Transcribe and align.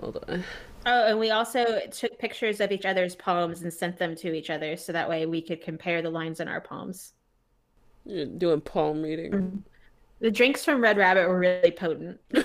Hold 0.00 0.24
on. 0.28 0.44
Oh, 0.84 1.08
and 1.08 1.18
we 1.18 1.30
also 1.30 1.80
took 1.90 2.18
pictures 2.18 2.60
of 2.60 2.70
each 2.70 2.84
other's 2.84 3.16
palms 3.16 3.62
and 3.62 3.72
sent 3.72 3.98
them 3.98 4.14
to 4.16 4.34
each 4.34 4.50
other 4.50 4.76
so 4.76 4.92
that 4.92 5.08
way 5.08 5.26
we 5.26 5.40
could 5.40 5.62
compare 5.62 6.02
the 6.02 6.10
lines 6.10 6.40
in 6.40 6.48
our 6.48 6.60
palms. 6.60 7.14
You're 8.04 8.26
doing 8.26 8.60
palm 8.60 9.02
reading. 9.02 9.32
Mm-hmm. 9.32 9.56
The 10.20 10.30
drinks 10.30 10.64
from 10.64 10.80
Red 10.80 10.96
Rabbit 10.96 11.28
were 11.28 11.38
really 11.38 11.70
potent. 11.70 12.20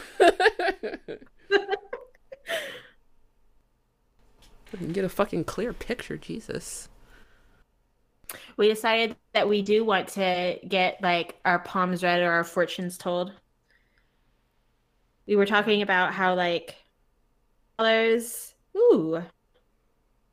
get 4.91 5.05
a 5.05 5.09
fucking 5.09 5.43
clear 5.43 5.73
picture, 5.73 6.17
Jesus. 6.17 6.89
We 8.55 8.69
decided 8.69 9.17
that 9.33 9.49
we 9.49 9.61
do 9.61 9.83
want 9.83 10.09
to 10.09 10.57
get 10.67 11.01
like 11.01 11.39
our 11.43 11.59
palms 11.59 12.03
read 12.03 12.21
or 12.21 12.31
our 12.31 12.43
fortunes 12.43 12.97
told. 12.97 13.33
We 15.27 15.35
were 15.35 15.45
talking 15.45 15.81
about 15.81 16.13
how 16.13 16.35
like 16.35 16.75
colors. 17.81 18.53
Ooh, 18.77 19.23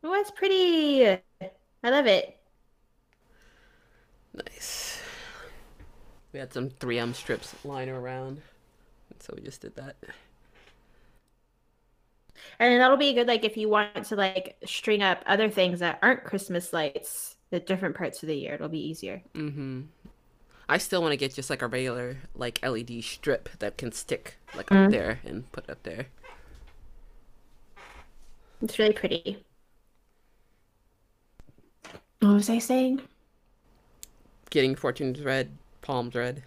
oh, 0.04 0.12
that's 0.12 0.30
pretty. 0.30 1.06
I 1.08 1.90
love 1.90 2.06
it. 2.06 2.36
Nice. 4.34 5.00
We 6.32 6.38
had 6.40 6.52
some 6.52 6.68
3M 6.68 7.14
strips 7.14 7.54
lying 7.64 7.88
around, 7.88 8.42
so 9.18 9.32
we 9.34 9.42
just 9.42 9.62
did 9.62 9.74
that. 9.76 9.96
And 12.58 12.80
that'll 12.80 12.98
be 12.98 13.14
good, 13.14 13.26
like 13.26 13.44
if 13.44 13.56
you 13.56 13.70
want 13.70 14.04
to 14.04 14.16
like 14.16 14.56
string 14.66 15.02
up 15.02 15.22
other 15.26 15.48
things 15.48 15.80
that 15.80 15.98
aren't 16.02 16.24
Christmas 16.24 16.72
lights 16.72 17.36
the 17.50 17.60
different 17.60 17.96
parts 17.96 18.22
of 18.22 18.26
the 18.26 18.36
year, 18.36 18.54
it'll 18.54 18.68
be 18.68 18.86
easier. 18.86 19.22
Mm-hmm. 19.34 19.82
I 20.68 20.76
still 20.76 21.00
want 21.00 21.12
to 21.12 21.16
get 21.16 21.34
just 21.34 21.48
like 21.48 21.62
a 21.62 21.66
regular 21.66 22.18
like 22.34 22.60
LED 22.62 23.02
strip 23.02 23.48
that 23.60 23.78
can 23.78 23.90
stick 23.90 24.36
like 24.54 24.66
mm-hmm. 24.66 24.84
up 24.84 24.90
there 24.90 25.20
and 25.24 25.50
put 25.50 25.70
up 25.70 25.82
there. 25.82 26.08
It's 28.62 28.78
really 28.78 28.92
pretty. 28.92 29.44
What 32.20 32.34
was 32.34 32.50
I 32.50 32.58
saying? 32.58 33.00
Getting 34.50 34.74
fortunes 34.74 35.20
read, 35.20 35.50
palms 35.82 36.14
read. 36.14 36.42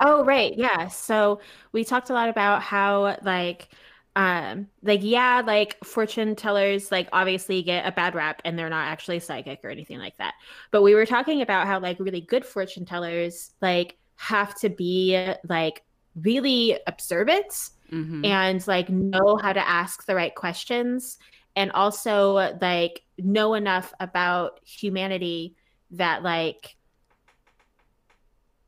Oh 0.00 0.24
right, 0.24 0.56
yeah. 0.56 0.88
So 0.88 1.40
we 1.72 1.84
talked 1.84 2.10
a 2.10 2.12
lot 2.12 2.28
about 2.28 2.62
how 2.62 3.16
like 3.22 3.68
um 4.16 4.66
like 4.82 5.00
yeah 5.02 5.42
like 5.46 5.76
fortune 5.84 6.34
tellers 6.34 6.90
like 6.90 7.08
obviously 7.12 7.62
get 7.62 7.86
a 7.86 7.92
bad 7.92 8.16
rap 8.16 8.42
and 8.44 8.58
they're 8.58 8.68
not 8.68 8.88
actually 8.88 9.20
psychic 9.20 9.60
or 9.62 9.70
anything 9.70 9.98
like 9.98 10.16
that 10.16 10.34
but 10.72 10.82
we 10.82 10.94
were 10.94 11.06
talking 11.06 11.40
about 11.40 11.68
how 11.68 11.78
like 11.78 12.00
really 12.00 12.22
good 12.22 12.44
fortune 12.44 12.84
tellers 12.84 13.52
like 13.60 13.96
have 14.16 14.58
to 14.58 14.68
be 14.70 15.32
like 15.48 15.84
really 16.22 16.76
observant 16.88 17.70
mm-hmm. 17.92 18.24
and 18.24 18.66
like 18.66 18.88
know 18.88 19.36
how 19.36 19.52
to 19.52 19.68
ask 19.68 20.04
the 20.06 20.14
right 20.14 20.34
questions 20.34 21.18
and 21.56 21.72
also 21.72 22.56
like 22.60 23.02
know 23.18 23.54
enough 23.54 23.92
about 24.00 24.60
humanity 24.64 25.56
that 25.92 26.22
like 26.22 26.76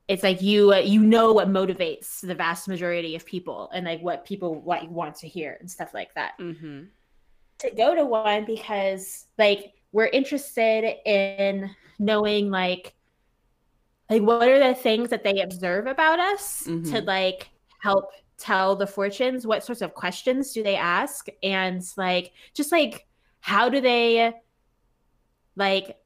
it's 0.08 0.24
like 0.24 0.42
you 0.42 0.72
uh, 0.72 0.78
you 0.78 1.00
know 1.00 1.32
what 1.32 1.48
motivates 1.48 2.20
the 2.20 2.34
vast 2.34 2.66
majority 2.66 3.14
of 3.14 3.24
people 3.24 3.70
and 3.72 3.86
like 3.86 4.00
what 4.00 4.24
people 4.24 4.60
what 4.60 4.82
you 4.82 4.90
want 4.90 5.14
to 5.14 5.28
hear 5.28 5.56
and 5.60 5.70
stuff 5.70 5.94
like 5.94 6.12
that 6.14 6.32
mm-hmm. 6.40 6.82
to 7.58 7.70
go 7.76 7.94
to 7.94 8.04
one 8.04 8.44
because 8.44 9.26
like 9.38 9.72
we're 9.92 10.06
interested 10.06 10.96
in 11.06 11.70
knowing 12.00 12.50
like 12.50 12.94
like 14.08 14.22
what 14.22 14.48
are 14.48 14.58
the 14.58 14.74
things 14.74 15.10
that 15.10 15.22
they 15.22 15.40
observe 15.40 15.86
about 15.86 16.18
us 16.18 16.64
mm-hmm. 16.66 16.90
to 16.92 17.00
like 17.02 17.48
help 17.80 18.10
tell 18.40 18.74
the 18.74 18.86
fortunes 18.86 19.46
what 19.46 19.62
sorts 19.62 19.82
of 19.82 19.94
questions 19.94 20.52
do 20.52 20.62
they 20.62 20.76
ask 20.76 21.26
and 21.42 21.82
like 21.96 22.32
just 22.54 22.72
like 22.72 23.06
how 23.40 23.68
do 23.68 23.80
they 23.80 24.32
like 25.56 25.96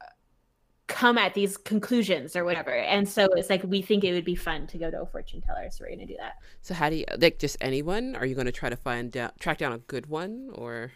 come 0.87 1.17
at 1.17 1.33
these 1.33 1.57
conclusions 1.57 2.35
or 2.35 2.45
whatever. 2.45 2.71
And 2.71 3.07
so 3.07 3.25
it's 3.35 3.49
like 3.49 3.63
we 3.63 3.81
think 3.81 4.03
it 4.03 4.13
would 4.13 4.25
be 4.25 4.35
fun 4.35 4.67
to 4.67 4.77
go 4.77 4.91
to 4.91 5.01
a 5.01 5.05
fortune 5.05 5.41
teller, 5.41 5.69
so 5.71 5.83
we're 5.83 5.95
gonna 5.95 6.05
do 6.05 6.17
that. 6.19 6.33
So 6.61 6.73
how 6.73 6.89
do 6.89 6.97
you 6.97 7.05
like 7.17 7.39
just 7.39 7.57
anyone? 7.61 8.15
Are 8.15 8.25
you 8.25 8.35
gonna 8.35 8.51
try 8.51 8.69
to 8.69 8.75
find 8.75 9.11
down 9.11 9.31
track 9.39 9.57
down 9.57 9.73
a 9.73 9.79
good 9.79 10.05
one 10.07 10.51
or? 10.53 10.91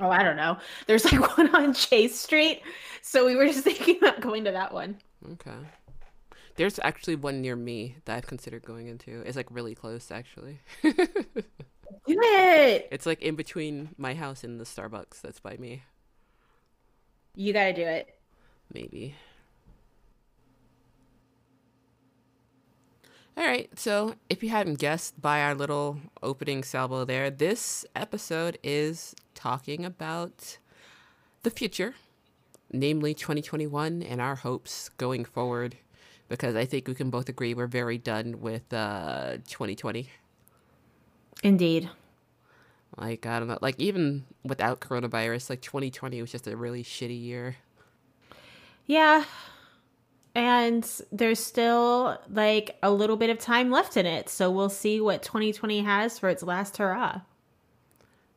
Oh, 0.00 0.08
I 0.08 0.22
don't 0.22 0.36
know. 0.36 0.56
There's 0.86 1.10
like 1.12 1.36
one 1.38 1.54
on 1.54 1.74
Chase 1.74 2.18
Street, 2.18 2.62
so 3.02 3.26
we 3.26 3.36
were 3.36 3.46
just 3.46 3.64
thinking 3.64 3.98
about 3.98 4.20
going 4.20 4.44
to 4.44 4.52
that 4.52 4.72
one. 4.72 4.96
Okay. 5.32 5.58
There's 6.56 6.78
actually 6.82 7.16
one 7.16 7.40
near 7.40 7.56
me 7.56 7.96
that 8.04 8.16
I've 8.16 8.26
considered 8.26 8.64
going 8.64 8.86
into. 8.86 9.20
It's 9.22 9.36
like 9.36 9.48
really 9.50 9.74
close, 9.74 10.10
actually. 10.10 10.60
do 10.82 10.92
it. 12.06 12.88
It's 12.90 13.06
like 13.06 13.22
in 13.22 13.36
between 13.36 13.90
my 13.96 14.14
house 14.14 14.44
and 14.44 14.60
the 14.60 14.64
Starbucks 14.64 15.20
that's 15.22 15.40
by 15.40 15.56
me. 15.56 15.82
You 17.34 17.52
gotta 17.52 17.72
do 17.72 17.82
it 17.82 18.14
maybe. 18.72 19.14
All 23.36 23.44
right, 23.44 23.70
so 23.78 24.14
if 24.28 24.42
you 24.42 24.50
hadn't 24.50 24.78
guessed 24.78 25.20
by 25.20 25.40
our 25.40 25.54
little 25.54 25.98
opening 26.22 26.62
salvo 26.62 27.04
there, 27.04 27.30
this 27.30 27.86
episode 27.96 28.58
is 28.62 29.14
talking 29.34 29.86
about 29.86 30.58
the 31.42 31.50
future, 31.50 31.94
namely 32.70 33.14
2021 33.14 34.02
and 34.02 34.20
our 34.20 34.36
hopes 34.36 34.90
going 34.90 35.24
forward, 35.24 35.76
because 36.32 36.56
I 36.56 36.64
think 36.64 36.88
we 36.88 36.94
can 36.94 37.10
both 37.10 37.28
agree 37.28 37.52
we're 37.52 37.66
very 37.66 37.98
done 37.98 38.40
with 38.40 38.72
uh, 38.72 39.36
2020. 39.48 40.08
Indeed. 41.42 41.90
Like, 42.96 43.26
I 43.26 43.38
don't 43.38 43.48
know, 43.48 43.58
like 43.60 43.78
even 43.78 44.24
without 44.42 44.80
coronavirus, 44.80 45.50
like 45.50 45.60
2020 45.60 46.22
was 46.22 46.32
just 46.32 46.46
a 46.46 46.56
really 46.56 46.82
shitty 46.82 47.22
year. 47.22 47.56
Yeah. 48.86 49.24
And 50.34 50.90
there's 51.12 51.38
still 51.38 52.18
like 52.30 52.78
a 52.82 52.90
little 52.90 53.16
bit 53.18 53.28
of 53.28 53.38
time 53.38 53.70
left 53.70 53.98
in 53.98 54.06
it. 54.06 54.30
So 54.30 54.50
we'll 54.50 54.70
see 54.70 55.02
what 55.02 55.22
2020 55.22 55.82
has 55.82 56.18
for 56.18 56.30
its 56.30 56.42
last 56.42 56.78
hurrah. 56.78 57.20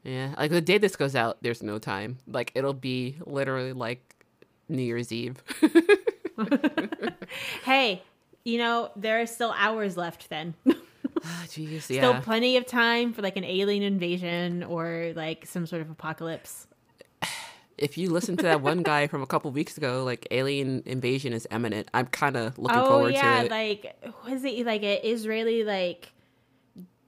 Yeah. 0.04 0.36
Like 0.38 0.52
the 0.52 0.60
day 0.60 0.80
this 0.80 0.98
goes 0.98 1.16
out, 1.16 1.38
there's 1.42 1.64
no 1.64 1.80
time. 1.80 2.18
Like 2.28 2.52
it'll 2.56 2.74
be 2.74 3.16
literally 3.26 3.72
like 3.72 4.26
New 4.68 4.84
Year's 4.84 5.14
Eve. 5.14 5.42
hey, 7.64 8.04
you 8.44 8.58
know, 8.58 8.92
there 8.96 9.22
are 9.22 9.26
still 9.26 9.54
hours 9.58 9.98
left 9.98 10.30
then. 10.30 10.54
Ah, 11.24 11.44
jeez, 11.48 11.84
Still 11.84 12.12
yeah. 12.12 12.20
plenty 12.20 12.58
of 12.58 12.66
time 12.66 13.14
for 13.14 13.22
like 13.22 13.38
an 13.38 13.44
alien 13.44 13.84
invasion 13.84 14.64
or 14.64 15.14
like 15.16 15.46
some 15.46 15.66
sort 15.66 15.82
of 15.82 15.90
apocalypse 15.90 16.68
if 17.78 17.98
you 17.98 18.10
listen 18.10 18.38
to 18.38 18.44
that 18.44 18.62
one 18.62 18.84
guy 18.84 19.08
from 19.08 19.22
a 19.22 19.28
couple 19.28 19.52
weeks 19.52 19.78
ago, 19.78 20.04
like 20.04 20.28
alien 20.32 20.84
invasion 20.86 21.34
is 21.34 21.48
imminent. 21.52 21.90
I'm 21.94 22.08
kind 22.08 22.38
of 22.38 22.58
looking 22.58 22.80
oh, 22.80 22.88
forward 22.88 23.14
yeah, 23.14 23.40
to 23.40 23.46
it. 23.46 23.50
Yeah, 23.50 23.56
like 23.56 23.96
was 24.28 24.44
it 24.44 24.66
like 24.66 24.84
an 24.84 25.00
Israeli 25.04 25.64
like 25.64 26.12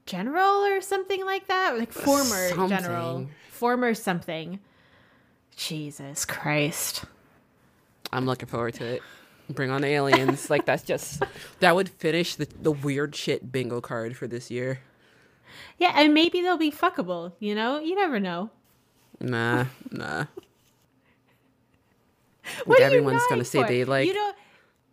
general 0.06 0.64
or 0.64 0.80
something 0.80 1.24
like 1.24 1.46
that? 1.48 1.78
Like 1.78 1.92
former 1.92 2.48
something. 2.50 2.68
general, 2.68 3.26
former 3.50 3.94
something. 3.94 4.60
Jesus 5.56 6.24
Christ. 6.24 7.04
I'm 8.12 8.26
looking 8.26 8.48
forward 8.48 8.74
to 8.74 8.84
it. 8.84 9.02
Bring 9.50 9.70
on 9.70 9.84
aliens. 9.84 10.50
like 10.50 10.66
that's 10.66 10.82
just 10.82 11.22
that 11.60 11.74
would 11.74 11.88
finish 11.88 12.34
the 12.36 12.48
the 12.60 12.72
weird 12.72 13.14
shit 13.14 13.50
bingo 13.50 13.80
card 13.80 14.16
for 14.16 14.26
this 14.26 14.50
year. 14.50 14.80
Yeah, 15.78 15.92
and 15.94 16.12
maybe 16.12 16.42
they'll 16.42 16.58
be 16.58 16.72
fuckable, 16.72 17.32
you 17.38 17.54
know? 17.54 17.78
You 17.78 17.94
never 17.94 18.20
know. 18.20 18.50
Nah, 19.20 19.66
nah. 19.90 20.26
What 22.64 22.80
everyone's 22.80 23.22
gonna 23.28 23.44
say 23.44 23.62
they 23.62 23.84
like. 23.84 24.06
You 24.06 24.14
don't. 24.14 24.36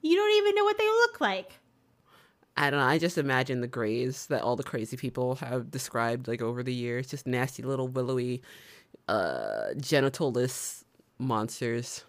You 0.02 0.18
don't 0.18 0.38
even 0.38 0.56
know 0.56 0.66
what 0.66 0.78
they 0.78 0.88
look 0.88 1.22
like. 1.22 1.54
I 2.58 2.70
don't 2.70 2.80
know. 2.80 2.86
I 2.86 2.98
just 2.98 3.18
imagine 3.18 3.62
the 3.62 3.68
grays 3.68 4.28
that 4.28 4.42
all 4.42 4.56
the 4.56 4.64
crazy 4.64 4.98
people 4.98 5.36
have 5.36 5.72
described 5.72 6.28
like 6.28 6.42
over 6.42 6.64
the 6.64 6.74
years. 6.74 7.08
Just 7.08 7.26
nasty 7.26 7.64
little 7.64 7.88
willowy, 7.88 8.42
uh, 9.08 9.70
genitalless 9.78 10.84
monsters. 11.18 12.04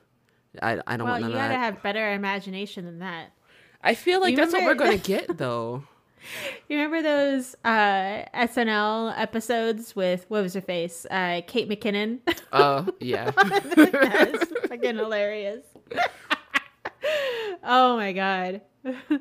I 0.63 0.81
I 0.87 0.97
don't 0.97 1.07
well, 1.07 1.15
want 1.15 1.23
none 1.23 1.31
you 1.31 1.37
gotta 1.37 1.55
have 1.55 1.83
better 1.83 2.13
imagination 2.13 2.85
than 2.85 2.99
that. 3.01 3.33
I 3.83 3.95
feel 3.95 4.21
like 4.21 4.33
you 4.33 4.37
that's 4.37 4.53
remember- 4.53 4.75
what 4.75 4.91
we're 4.91 4.99
gonna 4.99 4.99
get 5.27 5.39
though. 5.39 5.85
You 6.69 6.79
remember 6.79 7.03
those 7.03 7.55
uh, 7.65 8.25
SNL 8.35 9.15
episodes 9.17 9.95
with 9.95 10.25
what 10.29 10.43
was 10.43 10.55
her 10.55 10.61
face? 10.61 11.07
Uh, 11.09 11.43
Kate 11.47 11.69
McKinnon. 11.69 12.19
Oh 12.53 12.59
uh, 12.63 12.85
yeah, 13.01 13.31
that's 13.37 14.45
fucking 14.69 14.97
hilarious. 14.97 15.65
oh 17.63 17.97
my 17.97 18.13
god. 18.13 18.63
What 18.83 19.21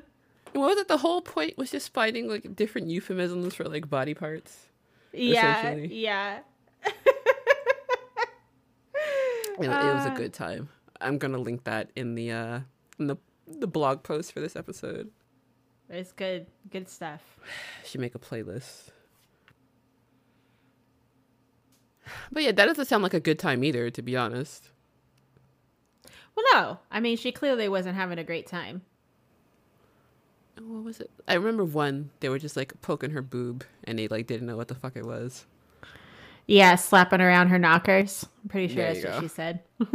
was 0.53 0.77
it? 0.77 0.87
The 0.87 0.97
whole 0.97 1.21
point 1.21 1.57
was 1.57 1.69
just 1.69 1.93
finding 1.93 2.29
like 2.29 2.55
different 2.55 2.87
euphemisms 2.87 3.55
for 3.55 3.65
like 3.65 3.89
body 3.89 4.13
parts. 4.13 4.67
Yeah, 5.11 5.73
yeah. 5.73 6.39
it, 6.85 6.93
it 9.59 9.67
was 9.67 10.05
a 10.05 10.11
uh. 10.11 10.15
good 10.15 10.33
time. 10.33 10.69
I'm 11.05 11.17
gonna 11.17 11.37
link 11.37 11.63
that 11.65 11.91
in 11.95 12.15
the 12.15 12.31
uh 12.31 12.59
in 12.99 13.07
the 13.07 13.17
the 13.47 13.67
blog 13.67 14.03
post 14.03 14.33
for 14.33 14.39
this 14.39 14.55
episode. 14.55 15.11
It's 15.89 16.11
good, 16.11 16.47
good 16.71 16.89
stuff. 16.89 17.21
Should 17.85 18.01
make 18.01 18.15
a 18.15 18.19
playlist. 18.19 18.89
But 22.31 22.43
yeah, 22.43 22.51
that 22.51 22.65
doesn't 22.65 22.85
sound 22.85 23.03
like 23.03 23.13
a 23.13 23.19
good 23.19 23.39
time 23.39 23.63
either, 23.63 23.89
to 23.89 24.01
be 24.01 24.15
honest. 24.15 24.69
Well, 26.35 26.45
no. 26.53 26.79
I 26.91 26.99
mean, 26.99 27.17
she 27.17 27.31
clearly 27.31 27.69
wasn't 27.69 27.95
having 27.95 28.19
a 28.19 28.23
great 28.23 28.47
time. 28.47 28.81
What 30.59 30.83
was 30.83 30.99
it? 30.99 31.11
I 31.27 31.33
remember 31.35 31.63
one. 31.63 32.11
They 32.19 32.29
were 32.29 32.39
just 32.39 32.55
like 32.55 32.79
poking 32.81 33.11
her 33.11 33.21
boob, 33.21 33.63
and 33.83 33.99
they 33.99 34.07
like 34.07 34.27
didn't 34.27 34.47
know 34.47 34.57
what 34.57 34.67
the 34.67 34.75
fuck 34.75 34.95
it 34.95 35.05
was. 35.05 35.45
Yeah, 36.47 36.75
slapping 36.75 37.21
around 37.21 37.47
her 37.49 37.59
knockers. 37.59 38.25
I'm 38.43 38.49
pretty 38.49 38.73
sure 38.73 38.83
There 38.83 38.93
that's 38.93 39.05
what 39.05 39.21
she 39.23 39.27
said. 39.27 39.61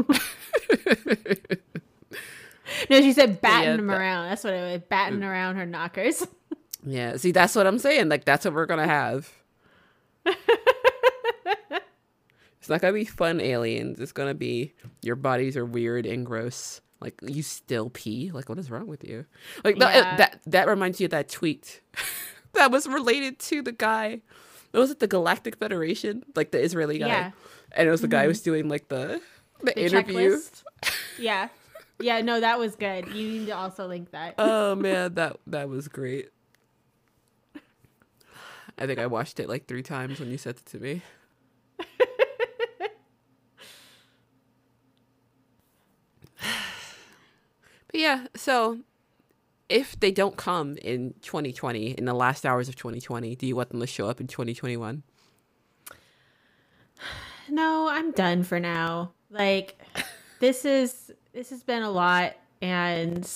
no, 2.90 3.00
she 3.00 3.12
said 3.12 3.40
batting 3.40 3.70
Yeah, 3.70 3.76
them 3.76 3.86
that- 3.86 4.00
around. 4.00 4.28
That's 4.28 4.42
what 4.44 4.52
it 4.54 4.72
was. 4.72 4.82
Batting 4.88 5.20
mm. 5.20 5.28
around 5.28 5.56
her 5.56 5.66
knockers. 5.66 6.26
Yeah, 6.82 7.18
see, 7.18 7.30
that's 7.30 7.54
what 7.54 7.66
I'm 7.66 7.78
saying. 7.78 8.08
Like, 8.08 8.24
that's 8.24 8.46
what 8.46 8.54
we're 8.54 8.64
gonna 8.64 8.86
have. 8.86 9.30
it's 10.24 10.38
not 12.70 12.80
gonna 12.80 12.94
be 12.94 13.04
fun 13.04 13.38
aliens. 13.38 14.00
It's 14.00 14.12
gonna 14.12 14.32
be 14.32 14.72
your 15.02 15.16
bodies 15.16 15.58
are 15.58 15.66
weird 15.66 16.06
and 16.06 16.24
gross. 16.24 16.80
Like 17.00 17.20
you 17.22 17.42
still 17.42 17.90
pee. 17.90 18.30
Like 18.32 18.48
what 18.48 18.58
is 18.58 18.70
wrong 18.70 18.86
with 18.86 19.04
you? 19.04 19.26
Like 19.64 19.78
that, 19.78 19.94
uh, 19.94 20.16
that, 20.16 20.40
that 20.46 20.68
reminds 20.68 21.00
you 21.00 21.04
of 21.04 21.10
that 21.10 21.28
tweet 21.28 21.82
that 22.54 22.70
was 22.70 22.86
related 22.86 23.38
to 23.40 23.60
the 23.62 23.72
guy. 23.72 24.20
Was 24.72 24.90
it 24.90 25.00
the 25.00 25.06
Galactic 25.06 25.56
Federation? 25.56 26.24
Like 26.34 26.50
the 26.52 26.60
Israeli 26.60 26.98
guy. 26.98 27.08
Yeah. 27.08 27.30
And 27.72 27.88
it 27.88 27.90
was 27.90 28.00
the 28.00 28.08
guy 28.08 28.22
who 28.22 28.28
was 28.28 28.40
mm-hmm. 28.40 28.50
doing 28.50 28.68
like 28.68 28.88
the 28.88 29.20
the, 29.60 29.66
The 29.66 29.84
interview. 29.84 30.36
checklist. 30.38 30.62
Yeah. 31.18 31.48
Yeah, 31.98 32.22
no, 32.22 32.40
that 32.40 32.58
was 32.58 32.76
good. 32.76 33.08
You 33.08 33.28
need 33.28 33.46
to 33.46 33.56
also 33.56 33.86
link 33.86 34.10
that. 34.12 34.34
oh 34.38 34.74
man, 34.76 35.14
that 35.14 35.36
that 35.46 35.68
was 35.68 35.86
great. 35.88 36.30
I 38.78 38.86
think 38.86 38.98
I 38.98 39.06
watched 39.06 39.38
it 39.38 39.48
like 39.48 39.66
three 39.66 39.82
times 39.82 40.18
when 40.18 40.30
you 40.30 40.38
sent 40.38 40.56
it 40.58 40.66
to 40.66 40.78
me. 40.78 41.02
but 46.38 47.92
yeah, 47.92 48.28
so 48.34 48.78
if 49.70 49.98
they 50.00 50.10
don't 50.10 50.36
come 50.36 50.76
in 50.78 51.14
2020, 51.22 51.92
in 51.92 52.04
the 52.04 52.12
last 52.12 52.44
hours 52.44 52.68
of 52.68 52.76
2020, 52.76 53.36
do 53.36 53.46
you 53.46 53.56
want 53.56 53.70
them 53.70 53.80
to 53.80 53.86
show 53.86 54.08
up 54.08 54.20
in 54.20 54.26
2021? 54.26 55.02
no, 57.48 57.88
I'm 57.88 58.10
done 58.10 58.42
for 58.42 58.60
now. 58.60 59.12
Like 59.30 59.80
this 60.40 60.64
is 60.64 61.12
this 61.32 61.50
has 61.50 61.62
been 61.62 61.82
a 61.82 61.90
lot 61.90 62.34
and 62.60 63.30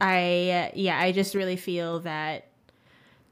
I 0.00 0.72
yeah, 0.74 0.98
I 0.98 1.12
just 1.12 1.34
really 1.34 1.56
feel 1.56 2.00
that 2.00 2.46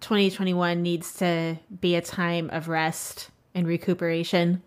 2021 0.03 0.83
needs 0.83 1.15
to 1.15 1.59
be 1.81 1.97
a 1.97 2.03
time 2.03 2.51
of 2.51 2.69
rest 2.69 3.31
and 3.55 3.67
recuperation. 3.67 4.63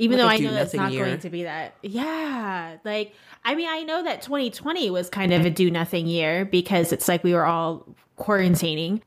Even 0.00 0.18
though 0.18 0.26
I 0.26 0.38
know 0.38 0.50
that's 0.52 0.74
not 0.74 0.92
year. 0.92 1.04
going 1.04 1.20
to 1.20 1.30
be 1.30 1.42
that. 1.44 1.74
Yeah, 1.82 2.78
like 2.84 3.14
I 3.44 3.54
mean, 3.54 3.68
I 3.68 3.82
know 3.82 4.02
that 4.02 4.22
2020 4.22 4.90
was 4.90 5.08
kind 5.08 5.32
of 5.32 5.44
a 5.44 5.50
do 5.50 5.70
nothing 5.70 6.06
year 6.06 6.44
because 6.44 6.92
it's 6.92 7.06
like 7.08 7.22
we 7.22 7.34
were 7.34 7.44
all 7.46 7.86
quarantining. 8.18 9.02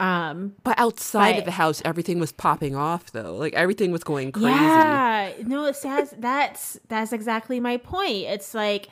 Um 0.00 0.54
But 0.64 0.78
outside 0.78 1.32
But- 1.32 1.38
of 1.40 1.44
the 1.46 1.50
house, 1.52 1.80
everything 1.84 2.18
was 2.18 2.32
popping 2.32 2.74
off 2.76 3.12
though. 3.12 3.34
Like 3.36 3.54
everything 3.54 3.92
was 3.92 4.04
going 4.04 4.32
crazy. 4.32 4.48
Yeah, 4.48 5.32
no, 5.44 5.64
it's 5.66 5.80
that's 5.80 6.12
that's 6.18 6.78
that's 6.88 7.12
exactly 7.12 7.60
my 7.60 7.76
point. 7.78 8.24
It's 8.34 8.52
like 8.52 8.88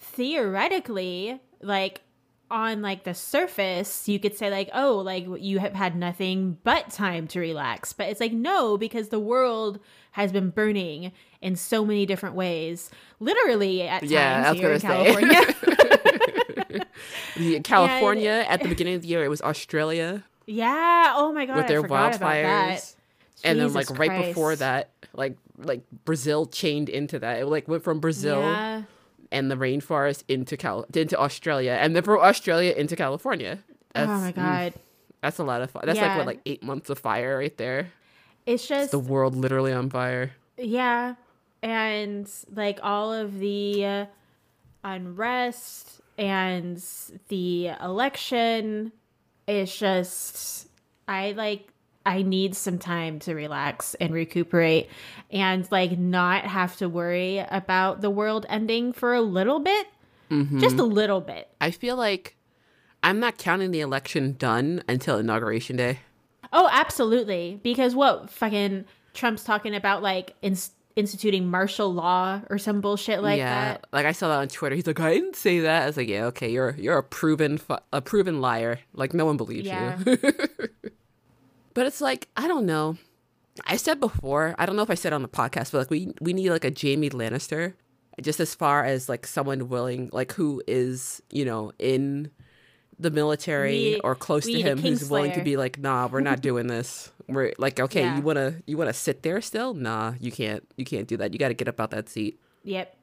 theoretically, 0.00 1.40
like 1.60 2.02
on 2.50 2.82
like 2.82 3.04
the 3.04 3.14
surface, 3.14 4.08
you 4.08 4.18
could 4.18 4.36
say 4.36 4.50
like, 4.50 4.68
oh, 4.74 4.96
like 4.98 5.26
you 5.38 5.58
have 5.58 5.74
had 5.74 5.96
nothing 5.96 6.58
but 6.64 6.90
time 6.90 7.26
to 7.28 7.40
relax, 7.40 7.92
but 7.92 8.08
it's 8.08 8.20
like 8.20 8.32
no, 8.32 8.76
because 8.76 9.08
the 9.08 9.20
world 9.20 9.78
has 10.12 10.32
been 10.32 10.50
burning 10.50 11.12
in 11.40 11.56
so 11.56 11.84
many 11.84 12.06
different 12.06 12.34
ways. 12.34 12.90
Literally 13.20 13.82
at 13.82 14.02
Yeah, 14.04 14.44
times 14.44 14.58
here 14.58 14.72
in. 14.72 14.80
California. 14.80 15.40
California 17.64 18.44
at 18.48 18.62
the 18.62 18.68
beginning 18.70 18.94
of 18.94 19.02
the 19.02 19.08
year, 19.08 19.24
it 19.24 19.28
was 19.28 19.42
Australia 19.42 20.24
yeah. 20.46 21.12
Oh 21.16 21.32
my 21.32 21.46
god, 21.46 21.56
with 21.56 21.68
their 21.68 21.82
wildfires, 21.82 22.96
and 23.44 23.60
then 23.60 23.72
like 23.72 23.88
right 23.98 24.26
before 24.26 24.56
that, 24.56 24.90
like 25.14 25.36
like 25.56 25.82
Brazil 26.04 26.46
chained 26.46 26.88
into 26.88 27.18
that. 27.20 27.38
It 27.40 27.46
like 27.46 27.68
went 27.68 27.84
from 27.84 28.00
Brazil 28.00 28.40
Yeah. 28.40 28.82
and 29.30 29.50
the 29.50 29.54
rainforest 29.56 30.24
into 30.28 30.56
Cal 30.56 30.84
into 30.94 31.18
Australia, 31.18 31.78
and 31.80 31.94
then 31.94 32.02
from 32.02 32.18
Australia 32.20 32.72
into 32.72 32.96
California. 32.96 33.60
That's, 33.94 34.10
Oh 34.10 34.18
my 34.18 34.32
mm, 34.32 34.36
god. 34.36 34.74
that's 35.20 35.38
a 35.38 35.44
lot 35.44 35.62
of 35.62 35.70
fun. 35.70 35.82
That's 35.86 36.00
like 36.00 36.16
what 36.16 36.26
like 36.26 36.40
eight 36.44 36.62
months 36.64 36.90
of 36.90 36.98
fire 36.98 37.38
right 37.38 37.56
there. 37.56 37.92
It's 38.46 38.66
just 38.66 38.90
The 38.90 38.98
world 38.98 39.36
literally 39.36 39.72
on 39.72 39.90
fire. 39.90 40.32
Yeah. 40.56 41.14
And 41.62 42.28
like 42.54 42.80
all 42.82 43.12
of 43.12 43.38
the 43.38 43.84
uh, 43.84 44.06
unrest 44.84 46.00
and 46.18 46.82
the 47.28 47.68
election 47.80 48.92
it's 49.46 49.76
just 49.76 50.68
I 51.08 51.32
like 51.32 51.68
I 52.04 52.22
need 52.22 52.56
some 52.56 52.78
time 52.78 53.20
to 53.20 53.34
relax 53.34 53.94
and 53.94 54.12
recuperate 54.12 54.88
and 55.30 55.66
like 55.70 55.98
not 55.98 56.44
have 56.44 56.76
to 56.78 56.88
worry 56.88 57.38
about 57.38 58.00
the 58.00 58.10
world 58.10 58.44
ending 58.48 58.92
for 58.92 59.14
a 59.14 59.20
little 59.20 59.60
bit. 59.60 59.86
Just 60.60 60.78
a 60.78 60.84
little 60.84 61.20
bit. 61.20 61.48
I 61.60 61.70
feel 61.70 61.94
like 61.96 62.36
I'm 63.02 63.20
not 63.20 63.36
counting 63.36 63.70
the 63.70 63.80
election 63.80 64.32
done 64.38 64.82
until 64.88 65.18
inauguration 65.18 65.76
day. 65.76 66.00
Oh, 66.52 66.68
absolutely. 66.72 67.60
Because 67.62 67.94
what 67.94 68.30
fucking 68.30 68.84
Trump's 69.14 69.44
talking 69.44 69.74
about 69.74 70.02
like 70.02 70.34
ins- 70.42 70.70
instituting 70.96 71.48
martial 71.48 71.92
law 71.92 72.40
or 72.50 72.58
some 72.58 72.80
bullshit 72.80 73.22
like 73.22 73.38
yeah, 73.38 73.72
that. 73.72 73.86
like 73.92 74.06
I 74.06 74.12
saw 74.12 74.28
that 74.28 74.38
on 74.38 74.48
Twitter. 74.48 74.74
He's 74.76 74.86
like, 74.86 75.00
I 75.00 75.14
didn't 75.14 75.36
say 75.36 75.60
that. 75.60 75.82
I 75.82 75.86
was 75.86 75.96
like, 75.96 76.08
yeah, 76.08 76.24
okay, 76.26 76.50
you're 76.50 76.74
you're 76.78 76.98
a 76.98 77.02
proven 77.02 77.58
fu- 77.58 77.76
a 77.92 78.00
proven 78.00 78.40
liar. 78.40 78.78
Like 78.94 79.14
no 79.14 79.24
one 79.24 79.36
believes 79.36 79.66
Yeah. 79.66 79.98
you. 80.04 80.16
but 81.74 81.86
it's 81.86 82.00
like 82.00 82.28
I 82.36 82.48
don't 82.48 82.66
know. 82.66 82.96
I 83.66 83.76
said 83.76 84.00
before, 84.00 84.54
I 84.58 84.64
don't 84.66 84.76
know 84.76 84.82
if 84.82 84.90
I 84.90 84.94
said 84.94 85.12
on 85.12 85.22
the 85.22 85.28
podcast, 85.28 85.72
but 85.72 85.78
like 85.78 85.90
we 85.90 86.12
we 86.20 86.32
need 86.32 86.50
like 86.50 86.64
a 86.64 86.72
Jaime 86.74 87.10
Lannister, 87.10 87.74
just 88.20 88.40
as 88.40 88.54
far 88.54 88.84
as 88.84 89.08
like 89.08 89.26
someone 89.26 89.68
willing, 89.68 90.08
like 90.12 90.32
who 90.32 90.62
is 90.66 91.22
you 91.30 91.44
know 91.44 91.72
in 91.78 92.30
the 93.02 93.10
military 93.10 94.00
or 94.00 94.14
close 94.14 94.44
to 94.44 94.60
him, 94.62 94.78
who's 94.78 95.08
willing 95.10 95.32
to 95.32 95.42
be 95.42 95.56
like, 95.56 95.78
nah, 95.78 96.06
we're 96.06 96.20
not 96.20 96.40
doing 96.40 96.66
this. 96.68 97.10
We're 97.28 97.52
like, 97.56 97.78
okay, 97.80 98.02
Yeah. 98.02 98.16
you 98.16 98.22
wanna 98.22 98.56
you 98.66 98.76
wanna 98.76 98.92
sit 98.92 99.22
there 99.22 99.40
still? 99.40 99.74
Nah, 99.74 100.14
you 100.20 100.30
can't. 100.32 100.66
You 100.76 100.84
can't 100.84 101.06
do 101.08 101.16
that. 101.18 101.32
You 101.32 101.38
got 101.38 101.48
to 101.48 101.54
get 101.54 101.68
up 101.68 101.80
out 101.80 101.90
that 101.92 102.08
seat 102.08 102.38
Yep. 102.64 102.94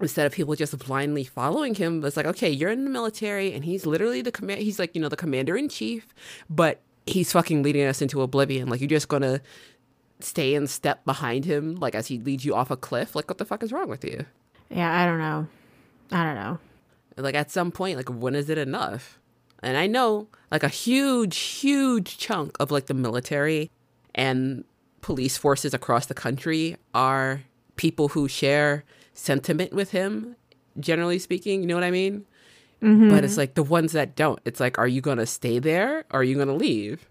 instead 0.00 0.26
of 0.26 0.32
people 0.32 0.54
just 0.54 0.78
blindly 0.78 1.24
following 1.24 1.74
him 1.74 2.04
it's 2.04 2.16
like 2.18 2.26
okay 2.26 2.50
you're 2.50 2.70
in 2.70 2.84
the 2.84 2.90
military 2.90 3.52
and 3.54 3.64
he's 3.64 3.86
literally 3.86 4.20
the 4.22 4.30
command 4.30 4.60
he's 4.60 4.78
like 4.78 4.94
you 4.94 5.00
know 5.00 5.08
the 5.08 5.16
commander 5.16 5.56
in 5.56 5.68
chief 5.70 6.06
but 6.50 6.80
he's 7.06 7.32
fucking 7.32 7.62
leading 7.62 7.84
us 7.84 8.00
into 8.02 8.20
oblivion 8.22 8.68
like 8.68 8.80
you're 8.80 8.88
just 8.88 9.08
gonna 9.08 9.40
stay 10.20 10.54
in 10.54 10.66
step 10.66 11.04
behind 11.06 11.44
him 11.46 11.74
like 11.76 11.94
as 11.94 12.06
he 12.08 12.18
leads 12.18 12.44
you 12.44 12.54
off 12.54 12.70
a 12.70 12.76
cliff 12.76 13.14
like 13.16 13.26
what 13.28 13.38
the 13.38 13.44
fuck 13.44 13.62
is 13.62 13.72
wrong 13.72 13.88
with 13.88 14.04
you 14.04 14.24
Yeah, 14.70 14.90
I 15.02 15.06
don't 15.06 15.18
know. 15.18 15.46
I 16.12 16.24
don't 16.24 16.34
know. 16.36 16.58
like 17.16 17.34
at 17.34 17.50
some 17.50 17.70
point 17.72 17.96
like 17.96 18.08
when 18.10 18.34
is 18.34 18.48
it 18.50 18.58
enough 18.58 19.18
and 19.62 19.76
i 19.76 19.86
know 19.86 20.26
like 20.50 20.62
a 20.62 20.68
huge 20.68 21.36
huge 21.36 22.18
chunk 22.18 22.56
of 22.60 22.70
like 22.70 22.86
the 22.86 22.94
military 22.94 23.70
and 24.14 24.64
police 25.00 25.36
forces 25.36 25.72
across 25.72 26.06
the 26.06 26.14
country 26.14 26.76
are 26.92 27.42
people 27.76 28.08
who 28.08 28.26
share 28.26 28.84
sentiment 29.14 29.72
with 29.72 29.90
him 29.92 30.34
generally 30.80 31.18
speaking. 31.18 31.60
You 31.60 31.68
know 31.68 31.74
what 31.74 31.84
i 31.84 31.90
mean? 31.90 32.24
Mm-hmm. 32.82 33.10
But 33.10 33.24
it's 33.24 33.36
like 33.36 33.54
the 33.54 33.62
ones 33.62 33.92
that 33.92 34.16
don't. 34.16 34.40
It's 34.44 34.60
like 34.60 34.78
are 34.78 34.88
you 34.88 35.00
gonna 35.00 35.26
stay 35.26 35.58
there 35.58 36.04
or 36.10 36.20
are 36.20 36.24
you 36.24 36.36
gonna 36.36 36.56
leave? 36.56 37.08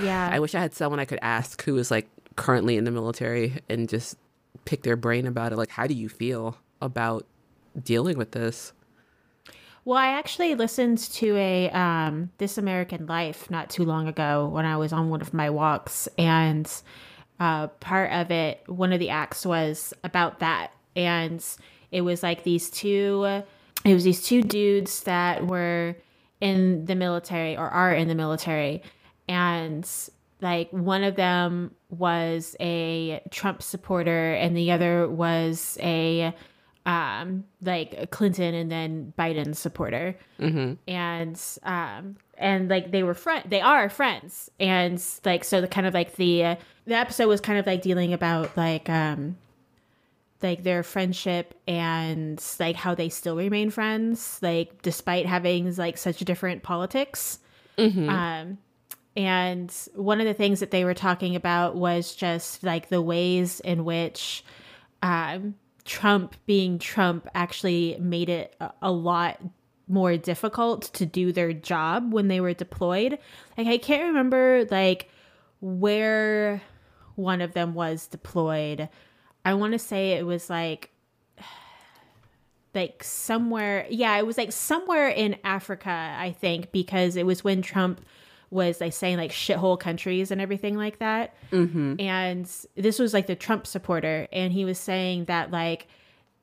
Yeah. 0.00 0.30
i 0.32 0.38
wish 0.38 0.54
i 0.54 0.60
had 0.60 0.72
someone 0.72 1.00
i 1.00 1.04
could 1.04 1.18
ask 1.20 1.62
who 1.64 1.76
is 1.76 1.90
like 1.90 2.08
currently 2.36 2.76
in 2.76 2.84
the 2.84 2.92
military 2.92 3.58
and 3.68 3.88
just 3.88 4.16
pick 4.64 4.82
their 4.82 4.96
brain 4.96 5.26
about 5.26 5.52
it. 5.52 5.56
Like 5.56 5.70
how 5.70 5.86
do 5.86 5.94
you 5.94 6.08
feel 6.08 6.56
about 6.80 7.26
dealing 7.82 8.16
with 8.16 8.32
this 8.32 8.72
well, 9.84 9.98
I 9.98 10.08
actually 10.08 10.54
listened 10.54 10.98
to 10.98 11.36
a 11.36 11.70
um, 11.70 12.30
This 12.38 12.58
American 12.58 13.06
Life 13.06 13.50
not 13.50 13.70
too 13.70 13.84
long 13.84 14.08
ago 14.08 14.48
when 14.48 14.66
I 14.66 14.76
was 14.76 14.92
on 14.92 15.08
one 15.08 15.20
of 15.20 15.32
my 15.32 15.50
walks, 15.50 16.08
and 16.18 16.70
uh, 17.38 17.68
part 17.68 18.12
of 18.12 18.30
it, 18.30 18.62
one 18.66 18.92
of 18.92 19.00
the 19.00 19.10
acts 19.10 19.46
was 19.46 19.94
about 20.04 20.40
that, 20.40 20.72
and 20.94 21.44
it 21.90 22.02
was 22.02 22.22
like 22.22 22.44
these 22.44 22.70
two, 22.70 23.42
it 23.84 23.94
was 23.94 24.04
these 24.04 24.24
two 24.24 24.42
dudes 24.42 25.02
that 25.04 25.46
were 25.46 25.96
in 26.40 26.84
the 26.84 26.94
military 26.94 27.56
or 27.56 27.68
are 27.68 27.94
in 27.94 28.08
the 28.08 28.14
military, 28.14 28.82
and 29.28 29.88
like 30.42 30.70
one 30.70 31.04
of 31.04 31.16
them 31.16 31.74
was 31.90 32.56
a 32.60 33.22
Trump 33.30 33.62
supporter 33.62 34.32
and 34.34 34.56
the 34.56 34.72
other 34.72 35.08
was 35.08 35.76
a 35.80 36.34
um 36.86 37.44
like 37.62 38.10
Clinton 38.10 38.54
and 38.54 38.70
then 38.70 39.12
Biden 39.18 39.54
supporter. 39.54 40.16
And 40.88 41.40
um 41.62 42.16
and 42.40 42.68
like 42.68 42.90
they 42.90 43.02
were 43.02 43.14
friend 43.14 43.44
they 43.48 43.60
are 43.60 43.88
friends 43.88 44.50
and 44.58 45.02
like 45.24 45.44
so 45.44 45.60
the 45.60 45.68
kind 45.68 45.86
of 45.86 45.94
like 45.94 46.16
the 46.16 46.44
uh, 46.44 46.56
the 46.86 46.94
episode 46.94 47.28
was 47.28 47.40
kind 47.40 47.58
of 47.58 47.66
like 47.66 47.82
dealing 47.82 48.12
about 48.12 48.56
like 48.56 48.88
um 48.88 49.36
like 50.42 50.62
their 50.62 50.82
friendship 50.82 51.54
and 51.68 52.42
like 52.58 52.74
how 52.74 52.94
they 52.94 53.10
still 53.10 53.36
remain 53.36 53.68
friends 53.68 54.38
like 54.40 54.80
despite 54.80 55.26
having 55.26 55.74
like 55.76 55.98
such 55.98 56.18
different 56.20 56.62
politics 56.62 57.38
mm-hmm. 57.76 58.08
um 58.08 58.58
and 59.16 59.74
one 59.94 60.20
of 60.20 60.26
the 60.26 60.32
things 60.32 60.60
that 60.60 60.70
they 60.70 60.84
were 60.84 60.94
talking 60.94 61.36
about 61.36 61.76
was 61.76 62.14
just 62.14 62.62
like 62.64 62.88
the 62.88 63.02
ways 63.02 63.60
in 63.60 63.84
which 63.84 64.42
um 65.02 65.54
Trump 65.90 66.36
being 66.46 66.78
Trump 66.78 67.28
actually 67.34 67.96
made 67.98 68.28
it 68.28 68.54
a, 68.80 68.92
lot 68.92 69.40
more 69.88 70.16
difficult 70.16 70.84
to 70.94 71.04
do 71.04 71.32
their 71.32 71.52
job 71.52 72.12
when 72.12 72.28
they 72.28 72.40
were 72.40 72.54
deployed. 72.54 73.18
Like 73.58 73.66
I 73.66 73.76
can't 73.76 74.04
remember 74.04 74.68
like 74.70 75.10
where 75.60 76.62
one 77.16 77.40
of 77.40 77.54
them 77.54 77.74
was 77.74 78.06
deployed. 78.06 78.88
I 79.44 79.54
want 79.54 79.72
to 79.72 79.80
say 79.80 80.12
it 80.12 80.24
was 80.24 80.48
like 80.48 80.90
like 82.72 83.02
somewhere 83.02 83.84
yeah, 83.90 84.16
it 84.16 84.24
was 84.24 84.38
like 84.38 84.52
somewhere 84.52 85.08
in 85.08 85.38
Africa, 85.42 85.90
I 85.90 86.30
think, 86.40 86.70
because 86.70 87.16
it 87.16 87.26
was 87.26 87.42
when 87.42 87.62
Trump 87.62 88.00
was 88.50 88.80
like 88.80 88.92
saying 88.92 89.16
like 89.16 89.30
shithole 89.30 89.78
countries 89.78 90.30
and 90.30 90.40
everything 90.40 90.76
like 90.76 90.98
that. 90.98 91.34
Mm-hmm. 91.52 92.00
And 92.00 92.50
this 92.76 92.98
was 92.98 93.14
like 93.14 93.26
the 93.26 93.36
Trump 93.36 93.66
supporter, 93.66 94.26
and 94.32 94.52
he 94.52 94.64
was 94.64 94.78
saying 94.78 95.26
that 95.26 95.50
like 95.50 95.86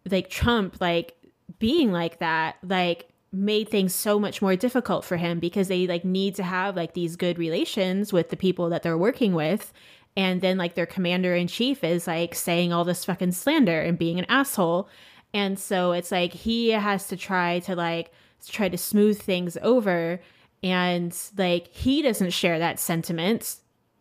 like 0.10 0.30
Trump 0.30 0.78
like 0.80 1.16
being 1.60 1.92
like 1.92 2.20
that 2.20 2.58
like 2.64 3.10
made 3.32 3.70
things 3.70 3.94
so 3.94 4.20
much 4.20 4.42
more 4.42 4.56
difficult 4.56 5.04
for 5.04 5.18
him 5.18 5.40
because 5.40 5.68
they 5.68 5.86
like 5.86 6.06
need 6.06 6.36
to 6.36 6.44
have 6.44 6.76
like 6.76 6.94
these 6.94 7.16
good 7.16 7.38
relations 7.38 8.14
with 8.14 8.30
the 8.30 8.38
people 8.38 8.70
that 8.70 8.84
they're 8.84 8.98
working 8.98 9.34
with 9.34 9.74
and 10.16 10.42
then 10.42 10.58
like 10.58 10.76
their 10.76 10.86
commander 10.86 11.36
in 11.36 11.48
chief 11.48 11.84
is 11.84 12.08
like 12.08 12.34
saying 12.34 12.72
all 12.72 12.86
this 12.86 13.06
fucking 13.06 13.32
slander 13.32 13.82
and 13.82 13.98
being 13.98 14.18
an 14.18 14.26
asshole 14.30 14.88
and 15.34 15.60
so 15.60 15.92
it's 15.92 16.12
like 16.12 16.34
he 16.34 16.70
has 16.70 17.08
to 17.08 17.18
try 17.18 17.60
to 17.60 17.76
like 17.76 18.12
try 18.48 18.70
to 18.70 18.78
smooth 18.78 19.22
things 19.22 19.58
over 19.62 20.22
and 20.64 21.16
like 21.38 21.68
he 21.68 22.02
doesn't 22.02 22.32
share 22.32 22.60
that 22.60 22.80
sentiment 22.80 23.58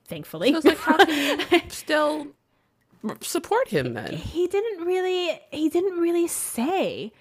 thankfully. 0.06 0.52
So 0.52 0.60
like 0.68 0.78
how 0.78 0.96
can 1.04 1.40
you 1.50 1.60
still 1.68 2.28
support 3.20 3.68
him 3.68 3.94
then? 3.94 4.14
he 4.14 4.46
didn't 4.46 4.86
really 4.86 5.40
he 5.50 5.68
didn't 5.68 5.98
really 5.98 6.26
say. 6.28 7.12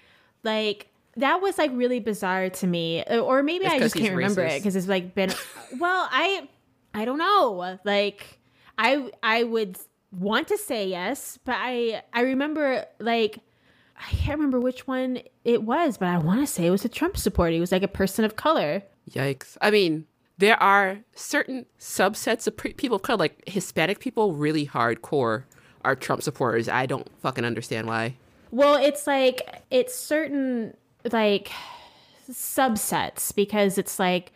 Like 0.42 0.88
that 1.16 1.40
was 1.40 1.58
like 1.58 1.70
really 1.74 2.00
bizarre 2.00 2.50
to 2.50 2.66
me. 2.66 3.04
Uh, 3.04 3.18
or 3.20 3.42
maybe 3.42 3.64
it's 3.64 3.74
i 3.74 3.78
just 3.78 3.94
can't 3.94 4.14
remember 4.14 4.42
it 4.42 4.58
because 4.58 4.76
it's 4.76 4.88
like 4.88 5.14
been 5.14 5.32
well 5.78 6.08
i 6.10 6.48
i 6.94 7.04
don't 7.04 7.18
know. 7.18 7.78
Like 7.84 8.38
i 8.78 9.10
i 9.22 9.42
would 9.42 9.78
want 10.12 10.48
to 10.48 10.56
say 10.56 10.88
yes 10.88 11.38
but 11.44 11.56
i 11.58 12.02
i 12.12 12.20
remember 12.22 12.84
like 13.00 13.38
i 13.98 14.08
can't 14.10 14.38
remember 14.38 14.58
which 14.60 14.86
one 14.86 15.18
it 15.44 15.62
was 15.62 15.98
but 15.98 16.08
i 16.08 16.16
want 16.16 16.40
to 16.40 16.46
say 16.46 16.64
it 16.66 16.70
was 16.70 16.84
a 16.84 16.88
trump 16.88 17.16
supporter. 17.16 17.52
He 17.52 17.60
was 17.60 17.72
like 17.72 17.82
a 17.82 17.88
person 17.88 18.24
of 18.24 18.36
color 18.36 18.82
yikes 19.10 19.56
i 19.60 19.70
mean 19.70 20.06
there 20.38 20.60
are 20.62 20.98
certain 21.14 21.64
subsets 21.78 22.46
of 22.46 22.56
pre- 22.56 22.74
people 22.74 22.96
of 22.96 23.02
color 23.02 23.18
like 23.18 23.42
hispanic 23.48 24.00
people 24.00 24.34
really 24.34 24.66
hardcore 24.66 25.44
are 25.84 25.96
trump 25.96 26.22
supporters 26.22 26.68
i 26.68 26.86
don't 26.86 27.08
fucking 27.20 27.44
understand 27.44 27.86
why 27.86 28.14
well 28.50 28.74
it's 28.74 29.06
like 29.06 29.62
it's 29.70 29.94
certain 29.94 30.74
like 31.12 31.50
subsets 32.30 33.34
because 33.34 33.78
it's 33.78 33.98
like 33.98 34.32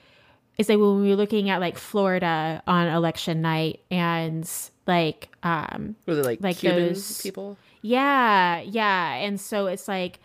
it's 0.61 0.69
like 0.69 0.79
when 0.79 1.00
we 1.00 1.09
were 1.09 1.17
looking 1.17 1.49
at 1.49 1.59
like 1.59 1.79
Florida 1.79 2.62
on 2.67 2.87
election 2.89 3.41
night 3.41 3.81
and 3.91 4.47
like 4.87 5.31
um 5.43 5.97
was 6.05 6.19
it 6.19 6.25
like 6.25 6.43
like 6.43 6.59
Cuban 6.59 6.89
those 6.89 7.23
people? 7.23 7.57
Yeah, 7.81 8.61
yeah. 8.61 9.15
And 9.15 9.41
so 9.41 9.69
it's 9.69 9.89
like 9.89 10.21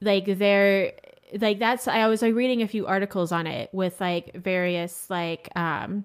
like 0.00 0.24
they're 0.24 0.92
like 1.40 1.58
that's 1.58 1.88
I 1.88 2.06
was 2.08 2.22
like 2.22 2.34
reading 2.34 2.62
a 2.62 2.68
few 2.68 2.86
articles 2.86 3.32
on 3.32 3.46
it 3.46 3.72
with 3.72 4.00
like 4.00 4.34
various 4.34 5.08
like 5.10 5.48
um 5.56 6.04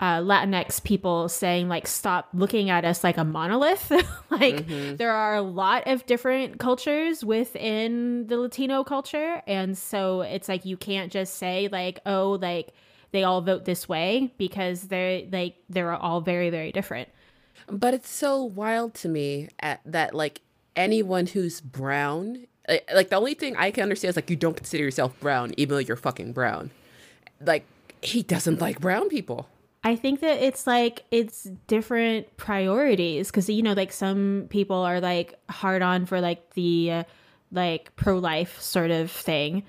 uh, 0.00 0.18
Latinx 0.20 0.82
people 0.82 1.28
saying 1.28 1.68
like 1.68 1.86
stop 1.86 2.28
looking 2.32 2.70
at 2.70 2.86
us 2.86 3.04
like 3.04 3.18
a 3.18 3.24
monolith. 3.24 3.90
like 4.30 4.66
mm-hmm. 4.66 4.96
there 4.96 5.12
are 5.12 5.36
a 5.36 5.42
lot 5.42 5.86
of 5.86 6.06
different 6.06 6.58
cultures 6.58 7.22
within 7.22 8.26
the 8.26 8.38
Latino 8.38 8.82
culture, 8.82 9.42
and 9.46 9.76
so 9.76 10.22
it's 10.22 10.48
like 10.48 10.64
you 10.64 10.76
can't 10.78 11.12
just 11.12 11.34
say 11.34 11.68
like 11.70 12.00
oh 12.06 12.38
like 12.40 12.72
they 13.12 13.24
all 13.24 13.42
vote 13.42 13.66
this 13.66 13.88
way 13.88 14.32
because 14.38 14.84
they're 14.84 15.22
like 15.30 15.56
they're 15.68 15.92
all 15.92 16.22
very 16.22 16.48
very 16.48 16.72
different. 16.72 17.08
But 17.68 17.92
it's 17.92 18.10
so 18.10 18.42
wild 18.42 18.94
to 18.94 19.08
me 19.08 19.48
at, 19.60 19.80
that 19.84 20.14
like 20.14 20.40
anyone 20.74 21.26
who's 21.26 21.60
brown, 21.60 22.46
like 22.94 23.08
the 23.10 23.16
only 23.16 23.34
thing 23.34 23.56
I 23.56 23.70
can 23.70 23.82
understand 23.82 24.10
is 24.10 24.16
like 24.16 24.30
you 24.30 24.36
don't 24.36 24.56
consider 24.56 24.84
yourself 24.84 25.18
brown 25.20 25.52
even 25.56 25.74
though 25.74 25.80
you're 25.80 25.96
fucking 25.96 26.32
brown. 26.32 26.70
Like 27.40 27.64
he 28.02 28.22
doesn't 28.22 28.60
like 28.60 28.80
brown 28.80 29.08
people. 29.08 29.48
I 29.82 29.96
think 29.96 30.20
that 30.20 30.42
it's 30.42 30.66
like 30.66 31.04
it's 31.10 31.44
different 31.66 32.36
priorities 32.36 33.28
because 33.28 33.48
you 33.48 33.62
know 33.62 33.72
like 33.72 33.92
some 33.92 34.46
people 34.50 34.76
are 34.76 35.00
like 35.00 35.38
hard 35.48 35.82
on 35.82 36.04
for 36.06 36.20
like 36.20 36.52
the 36.54 36.90
uh, 36.92 37.04
like 37.50 37.94
pro 37.96 38.18
life 38.18 38.60
sort 38.60 38.90
of 38.90 39.10
thing, 39.10 39.62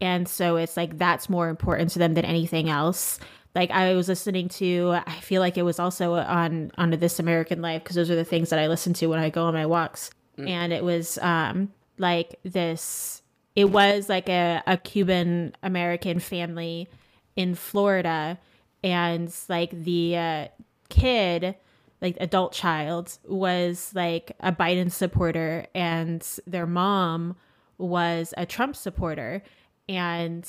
and 0.00 0.28
so 0.28 0.56
it's 0.56 0.76
like 0.76 0.98
that's 0.98 1.30
more 1.30 1.48
important 1.48 1.90
to 1.92 2.00
them 2.00 2.14
than 2.14 2.24
anything 2.24 2.68
else. 2.68 3.20
Like 3.54 3.70
I 3.70 3.94
was 3.94 4.08
listening 4.08 4.48
to, 4.48 4.98
I 5.06 5.20
feel 5.20 5.40
like 5.40 5.56
it 5.58 5.62
was 5.62 5.78
also 5.78 6.14
on 6.14 6.72
on 6.76 6.90
This 6.90 7.20
American 7.20 7.62
Life 7.62 7.84
because 7.84 7.94
those 7.94 8.10
are 8.10 8.16
the 8.16 8.24
things 8.24 8.50
that 8.50 8.58
I 8.58 8.66
listen 8.66 8.94
to 8.94 9.06
when 9.06 9.20
I 9.20 9.30
go 9.30 9.44
on 9.44 9.54
my 9.54 9.66
walks, 9.66 10.10
mm. 10.36 10.48
and 10.48 10.72
it 10.72 10.82
was 10.82 11.18
um 11.18 11.70
like 11.98 12.38
this. 12.42 13.22
It 13.54 13.66
was 13.66 14.08
like 14.08 14.28
a, 14.28 14.62
a 14.66 14.76
Cuban 14.76 15.54
American 15.62 16.18
family 16.18 16.88
in 17.36 17.54
Florida 17.54 18.38
and 18.82 19.34
like 19.48 19.70
the 19.70 20.16
uh, 20.16 20.48
kid 20.88 21.54
like 22.00 22.16
adult 22.20 22.52
child 22.52 23.16
was 23.24 23.92
like 23.94 24.32
a 24.40 24.52
Biden 24.52 24.90
supporter 24.90 25.66
and 25.74 26.26
their 26.46 26.66
mom 26.66 27.36
was 27.78 28.34
a 28.36 28.44
Trump 28.44 28.74
supporter 28.74 29.42
and 29.88 30.48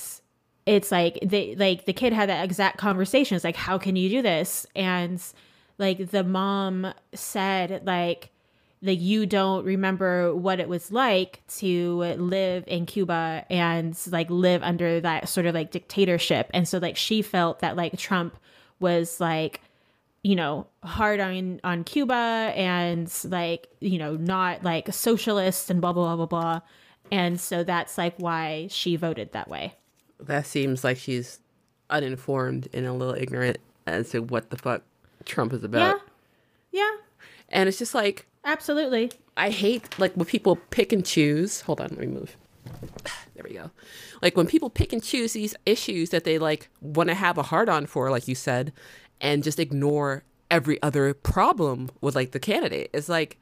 it's 0.65 0.91
like 0.91 1.19
they 1.23 1.55
like 1.55 1.85
the 1.85 1.93
kid 1.93 2.13
had 2.13 2.29
that 2.29 2.43
exact 2.43 2.77
conversation 2.77 3.35
it's 3.35 3.43
like 3.43 3.55
how 3.55 3.77
can 3.77 3.95
you 3.95 4.09
do 4.09 4.21
this 4.21 4.65
and 4.75 5.21
like 5.77 6.09
the 6.09 6.23
mom 6.23 6.91
said 7.13 7.81
like 7.85 8.29
like 8.83 8.99
you 8.99 9.25
don't 9.25 9.63
remember 9.63 10.35
what 10.35 10.59
it 10.59 10.67
was 10.67 10.91
like 10.91 11.41
to 11.47 11.99
live 12.17 12.65
in 12.67 12.85
Cuba 12.85 13.45
and 13.49 13.97
like 14.11 14.29
live 14.29 14.61
under 14.61 14.99
that 14.99 15.29
sort 15.29 15.45
of 15.45 15.55
like 15.55 15.71
dictatorship. 15.71 16.51
And 16.53 16.67
so 16.67 16.79
like 16.79 16.97
she 16.97 17.21
felt 17.21 17.59
that 17.59 17.77
like 17.77 17.97
Trump 17.97 18.35
was 18.79 19.21
like 19.21 19.61
you 20.21 20.35
know 20.35 20.67
hard 20.83 21.21
on 21.21 21.61
on 21.63 21.85
Cuba 21.85 22.51
and 22.55 23.11
like 23.23 23.67
you 23.79 23.97
know 23.97 24.17
not 24.17 24.63
like 24.63 24.89
a 24.89 24.93
socialist 24.93 25.69
and 25.69 25.79
blah 25.79 25.93
blah 25.93 26.15
blah 26.15 26.25
blah 26.25 26.41
blah. 26.41 26.61
And 27.09 27.39
so 27.39 27.63
that's 27.63 27.97
like 27.97 28.15
why 28.17 28.67
she 28.69 28.97
voted 28.97 29.31
that 29.31 29.47
way. 29.47 29.75
That 30.19 30.45
seems 30.45 30.83
like 30.83 30.97
she's 30.97 31.39
uninformed 31.89 32.67
and 32.73 32.85
a 32.85 32.93
little 32.93 33.15
ignorant 33.15 33.59
as 33.87 34.09
to 34.09 34.19
what 34.19 34.49
the 34.49 34.57
fuck 34.57 34.81
Trump 35.23 35.53
is 35.53 35.63
about. 35.63 36.01
Yeah. 36.71 36.81
Yeah. 36.81 36.97
And 37.49 37.69
it's 37.69 37.77
just 37.77 37.93
like 37.93 38.25
Absolutely. 38.45 39.11
I 39.37 39.49
hate 39.49 39.97
like 39.99 40.13
when 40.15 40.25
people 40.25 40.57
pick 40.69 40.91
and 40.91 41.05
choose. 41.05 41.61
Hold 41.61 41.81
on, 41.81 41.89
let 41.89 41.99
me 41.99 42.07
move. 42.07 42.37
There 43.35 43.43
we 43.49 43.55
go. 43.55 43.71
Like 44.21 44.37
when 44.37 44.45
people 44.45 44.69
pick 44.69 44.93
and 44.93 45.03
choose 45.03 45.33
these 45.33 45.55
issues 45.65 46.11
that 46.11 46.23
they 46.23 46.37
like 46.37 46.69
want 46.81 47.09
to 47.09 47.15
have 47.15 47.39
a 47.39 47.43
hard 47.43 47.67
on 47.67 47.87
for, 47.87 48.11
like 48.11 48.27
you 48.27 48.35
said, 48.35 48.71
and 49.19 49.43
just 49.43 49.59
ignore 49.59 50.23
every 50.51 50.79
other 50.83 51.15
problem 51.15 51.89
with 51.99 52.15
like 52.15 52.31
the 52.31 52.39
candidate. 52.39 52.91
It's 52.93 53.09
like, 53.09 53.39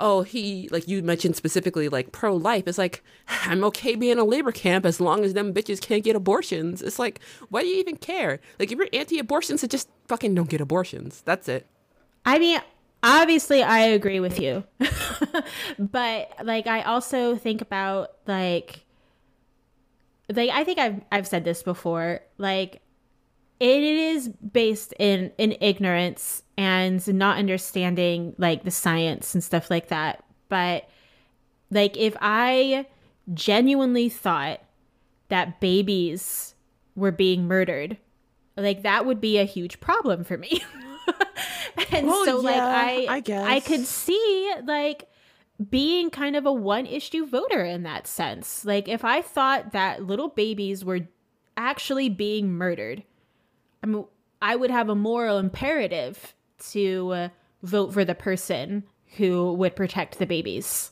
oh, 0.00 0.22
he 0.22 0.68
like 0.70 0.88
you 0.88 1.02
mentioned 1.02 1.36
specifically 1.36 1.90
like 1.90 2.10
pro 2.10 2.34
life. 2.34 2.66
It's 2.66 2.78
like 2.78 3.02
I'm 3.28 3.62
okay 3.64 3.96
being 3.96 4.18
a 4.18 4.24
labor 4.24 4.50
camp 4.50 4.86
as 4.86 4.98
long 4.98 5.24
as 5.24 5.34
them 5.34 5.52
bitches 5.52 5.80
can't 5.80 6.02
get 6.02 6.16
abortions. 6.16 6.80
It's 6.80 6.98
like, 6.98 7.20
why 7.50 7.60
do 7.60 7.68
you 7.68 7.76
even 7.76 7.98
care? 7.98 8.40
Like 8.58 8.72
if 8.72 8.78
you're 8.78 8.88
anti-abortions, 8.94 9.60
so 9.60 9.66
just 9.66 9.90
fucking 10.08 10.34
don't 10.34 10.48
get 10.48 10.62
abortions. 10.62 11.20
That's 11.26 11.48
it. 11.48 11.66
I 12.24 12.38
mean, 12.38 12.60
obviously 13.04 13.62
i 13.62 13.80
agree 13.80 14.20
with 14.20 14.40
you 14.40 14.64
but 15.78 16.32
like 16.42 16.66
i 16.66 16.82
also 16.82 17.36
think 17.36 17.60
about 17.60 18.12
like 18.26 18.84
like 20.30 20.50
i 20.50 20.64
think 20.64 20.78
i've 20.78 21.00
i've 21.12 21.26
said 21.26 21.44
this 21.44 21.62
before 21.62 22.20
like 22.38 22.80
it 23.60 23.82
is 23.82 24.28
based 24.28 24.92
in 24.98 25.30
in 25.38 25.56
ignorance 25.60 26.42
and 26.56 27.06
not 27.14 27.38
understanding 27.38 28.34
like 28.38 28.64
the 28.64 28.70
science 28.70 29.34
and 29.34 29.44
stuff 29.44 29.70
like 29.70 29.88
that 29.88 30.24
but 30.48 30.88
like 31.70 31.96
if 31.96 32.16
i 32.20 32.86
genuinely 33.32 34.08
thought 34.08 34.60
that 35.28 35.60
babies 35.60 36.54
were 36.94 37.12
being 37.12 37.46
murdered, 37.46 37.96
like 38.56 38.82
that 38.82 39.06
would 39.06 39.20
be 39.20 39.38
a 39.38 39.44
huge 39.44 39.80
problem 39.80 40.24
for 40.24 40.36
me. 40.36 40.62
and 41.90 42.06
well, 42.06 42.24
so 42.24 42.40
yeah, 42.40 42.48
like 42.48 43.08
I 43.08 43.14
I 43.16 43.20
guess 43.20 43.46
I 43.46 43.60
could 43.60 43.86
see 43.86 44.54
like 44.64 45.08
being 45.70 46.10
kind 46.10 46.36
of 46.36 46.46
a 46.46 46.52
one 46.52 46.86
issue 46.86 47.26
voter 47.26 47.64
in 47.64 47.82
that 47.84 48.06
sense. 48.06 48.64
Like 48.64 48.88
if 48.88 49.04
I 49.04 49.22
thought 49.22 49.72
that 49.72 50.02
little 50.02 50.28
babies 50.28 50.84
were 50.84 51.00
actually 51.56 52.08
being 52.08 52.52
murdered, 52.52 53.04
I 53.82 53.86
mean 53.86 54.04
I 54.42 54.56
would 54.56 54.70
have 54.70 54.88
a 54.88 54.94
moral 54.94 55.38
imperative 55.38 56.34
to 56.70 57.12
uh, 57.12 57.28
vote 57.62 57.92
for 57.92 58.04
the 58.04 58.14
person 58.14 58.84
who 59.16 59.52
would 59.54 59.76
protect 59.76 60.18
the 60.18 60.26
babies. 60.26 60.90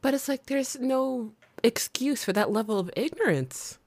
But 0.00 0.14
it's 0.14 0.28
like 0.28 0.46
there's 0.46 0.78
no 0.78 1.32
excuse 1.62 2.24
for 2.24 2.32
that 2.32 2.50
level 2.50 2.78
of 2.78 2.90
ignorance. 2.96 3.78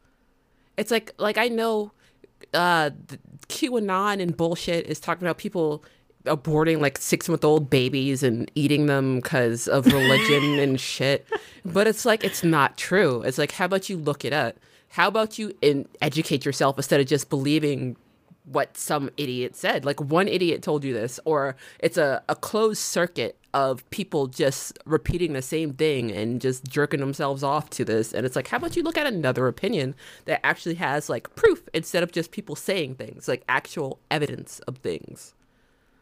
It's 0.78 0.92
like 0.92 1.14
like 1.18 1.38
I 1.38 1.48
know 1.50 1.92
uh 2.56 2.90
QAnon 3.48 4.22
and 4.22 4.36
bullshit 4.36 4.88
is 4.88 5.00
talking 5.00 5.28
about 5.28 5.38
people 5.38 5.84
aborting 6.26 6.80
like 6.82 6.98
six 6.98 7.30
month 7.30 7.46
old 7.46 7.70
babies 7.70 8.24
and 8.24 8.50
eating 8.56 8.88
them 8.88 9.18
because 9.18 9.68
of 9.68 9.86
religion 9.94 10.60
and 10.60 10.80
shit. 10.80 11.28
But 11.64 11.88
it's 11.88 12.06
like, 12.06 12.24
it's 12.24 12.44
not 12.44 12.78
true. 12.78 13.22
It's 13.22 13.38
like, 13.38 13.52
how 13.52 13.66
about 13.66 13.90
you 13.90 13.98
look 13.98 14.26
it 14.26 14.34
up? 14.34 14.58
How 14.90 15.08
about 15.08 15.38
you 15.38 15.56
in- 15.62 15.88
educate 16.02 16.46
yourself 16.46 16.78
instead 16.78 17.00
of 17.00 17.08
just 17.08 17.30
believing 17.30 17.96
what 18.46 18.78
some 18.78 19.10
idiot 19.18 19.56
said? 19.56 19.86
Like, 19.86 20.00
one 20.00 20.28
idiot 20.28 20.62
told 20.62 20.84
you 20.84 20.94
this, 20.94 21.20
or 21.26 21.56
it's 21.80 21.98
a, 21.98 22.24
a 22.30 22.36
closed 22.36 22.82
circuit 22.82 23.38
of 23.54 23.90
people 23.90 24.28
just 24.28 24.78
repeating 24.86 25.32
the 25.32 25.42
same 25.42 25.74
thing 25.74 26.12
and 26.12 26.42
just 26.42 26.66
jerking 26.66 27.00
themselves 27.00 27.42
off 27.42 27.70
to 27.70 27.86
this. 27.86 28.14
And 28.14 28.26
it's 28.26 28.36
like, 28.36 28.48
how 28.50 28.58
about 28.58 28.76
you 28.76 28.84
look 28.84 28.98
at 28.98 29.08
another 29.08 29.48
opinion 29.48 29.96
that 30.26 30.46
actually 30.46 30.76
has 30.76 31.10
like 31.10 31.34
proof 31.36 31.64
instead 31.74 32.04
of 32.04 32.12
just 32.12 32.32
people 32.32 32.56
saying 32.56 32.96
things, 32.96 33.30
like 33.30 33.44
actual 33.48 34.00
evidence 34.12 34.60
of 34.68 34.80
things? 34.80 35.34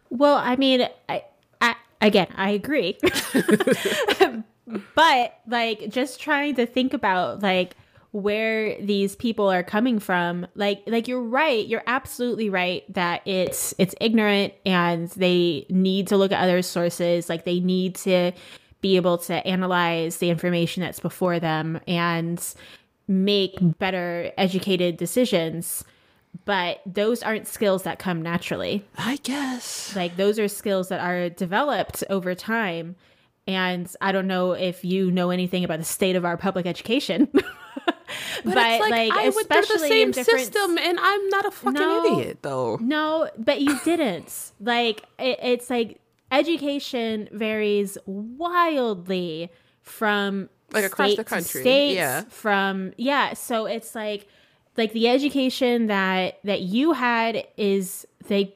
Well, 0.10 0.38
I 0.38 0.56
mean, 0.56 0.88
I, 1.08 1.26
I 1.62 1.76
again, 2.02 2.28
I 2.36 2.50
agree. 2.50 2.98
but 4.96 5.40
like 5.48 5.90
just 5.90 6.20
trying 6.20 6.56
to 6.56 6.66
think 6.66 6.94
about 6.94 7.42
like 7.42 7.76
where 8.14 8.80
these 8.80 9.16
people 9.16 9.52
are 9.52 9.64
coming 9.64 9.98
from 9.98 10.46
like 10.54 10.84
like 10.86 11.08
you're 11.08 11.22
right 11.22 11.66
you're 11.66 11.84
absolutely 11.88 12.48
right 12.48 12.84
that 12.94 13.28
it's 13.28 13.74
it's 13.80 13.96
ignorant 14.00 14.54
and 14.68 15.10
they 15.10 15.66
need 15.70 16.08
to 16.08 16.16
look 16.16 16.32
at 16.32 16.42
other 16.42 16.62
sources 16.62 17.28
like 17.28 17.44
they 17.44 17.60
need 17.60 17.96
to 17.96 18.32
be 18.82 18.98
able 18.98 19.18
to 19.18 19.34
analyze 19.48 20.18
the 20.18 20.30
information 20.30 20.82
that's 20.82 21.00
before 21.00 21.40
them 21.40 21.80
and 21.88 22.54
make 23.08 23.58
better 23.80 24.32
educated 24.38 24.96
decisions 24.96 25.84
but 26.46 26.82
those 26.86 27.24
aren't 27.24 27.48
skills 27.48 27.84
that 27.84 28.00
come 28.00 28.22
naturally. 28.22 28.84
I 28.98 29.18
guess. 29.18 29.96
Like 29.96 30.18
those 30.18 30.40
are 30.40 30.48
skills 30.48 30.90
that 30.90 31.00
are 31.00 31.30
developed 31.30 32.04
over 32.10 32.34
time. 32.34 32.96
And 33.46 33.94
I 34.02 34.12
don't 34.12 34.28
know 34.28 34.54
if 34.54 34.84
you 34.84 35.12
know 35.12 35.30
anything 35.30 35.64
about 35.64 35.78
the 35.78 35.86
state 35.86 36.16
of 36.16 36.26
our 36.26 36.38
public 36.38 36.66
education. 36.66 37.28
but, 38.44 38.54
but 38.54 38.56
like, 38.56 38.92
like, 38.92 39.12
I 39.12 39.30
went 39.30 39.48
through 39.48 39.78
the 39.78 39.80
same 39.80 40.14
system 40.14 40.78
and 40.78 41.00
I'm 41.00 41.30
not 41.30 41.46
a 41.46 41.52
fucking 41.52 41.74
no, 41.74 42.20
idiot 42.20 42.40
though. 42.42 42.78
No, 42.82 43.30
but 43.38 43.62
you 43.62 43.80
didn't. 43.84 44.52
like 44.60 45.04
it, 45.20 45.40
it's 45.42 45.70
like 45.70 46.00
education 46.32 47.30
varies 47.32 47.98
wildly 48.06 49.52
from 49.82 50.50
like 50.72 50.86
across 50.86 51.16
the 51.16 51.24
country. 51.24 51.62
States, 51.62 51.96
yeah. 51.96 52.24
From 52.30 52.94
yeah. 52.98 53.34
So 53.34 53.66
it's 53.66 53.96
like 53.96 54.28
like 54.78 54.94
the 54.94 55.08
education 55.08 55.88
that 55.88 56.40
that 56.44 56.62
you 56.62 56.94
had 56.94 57.46
is 57.58 58.08
they 58.28 58.56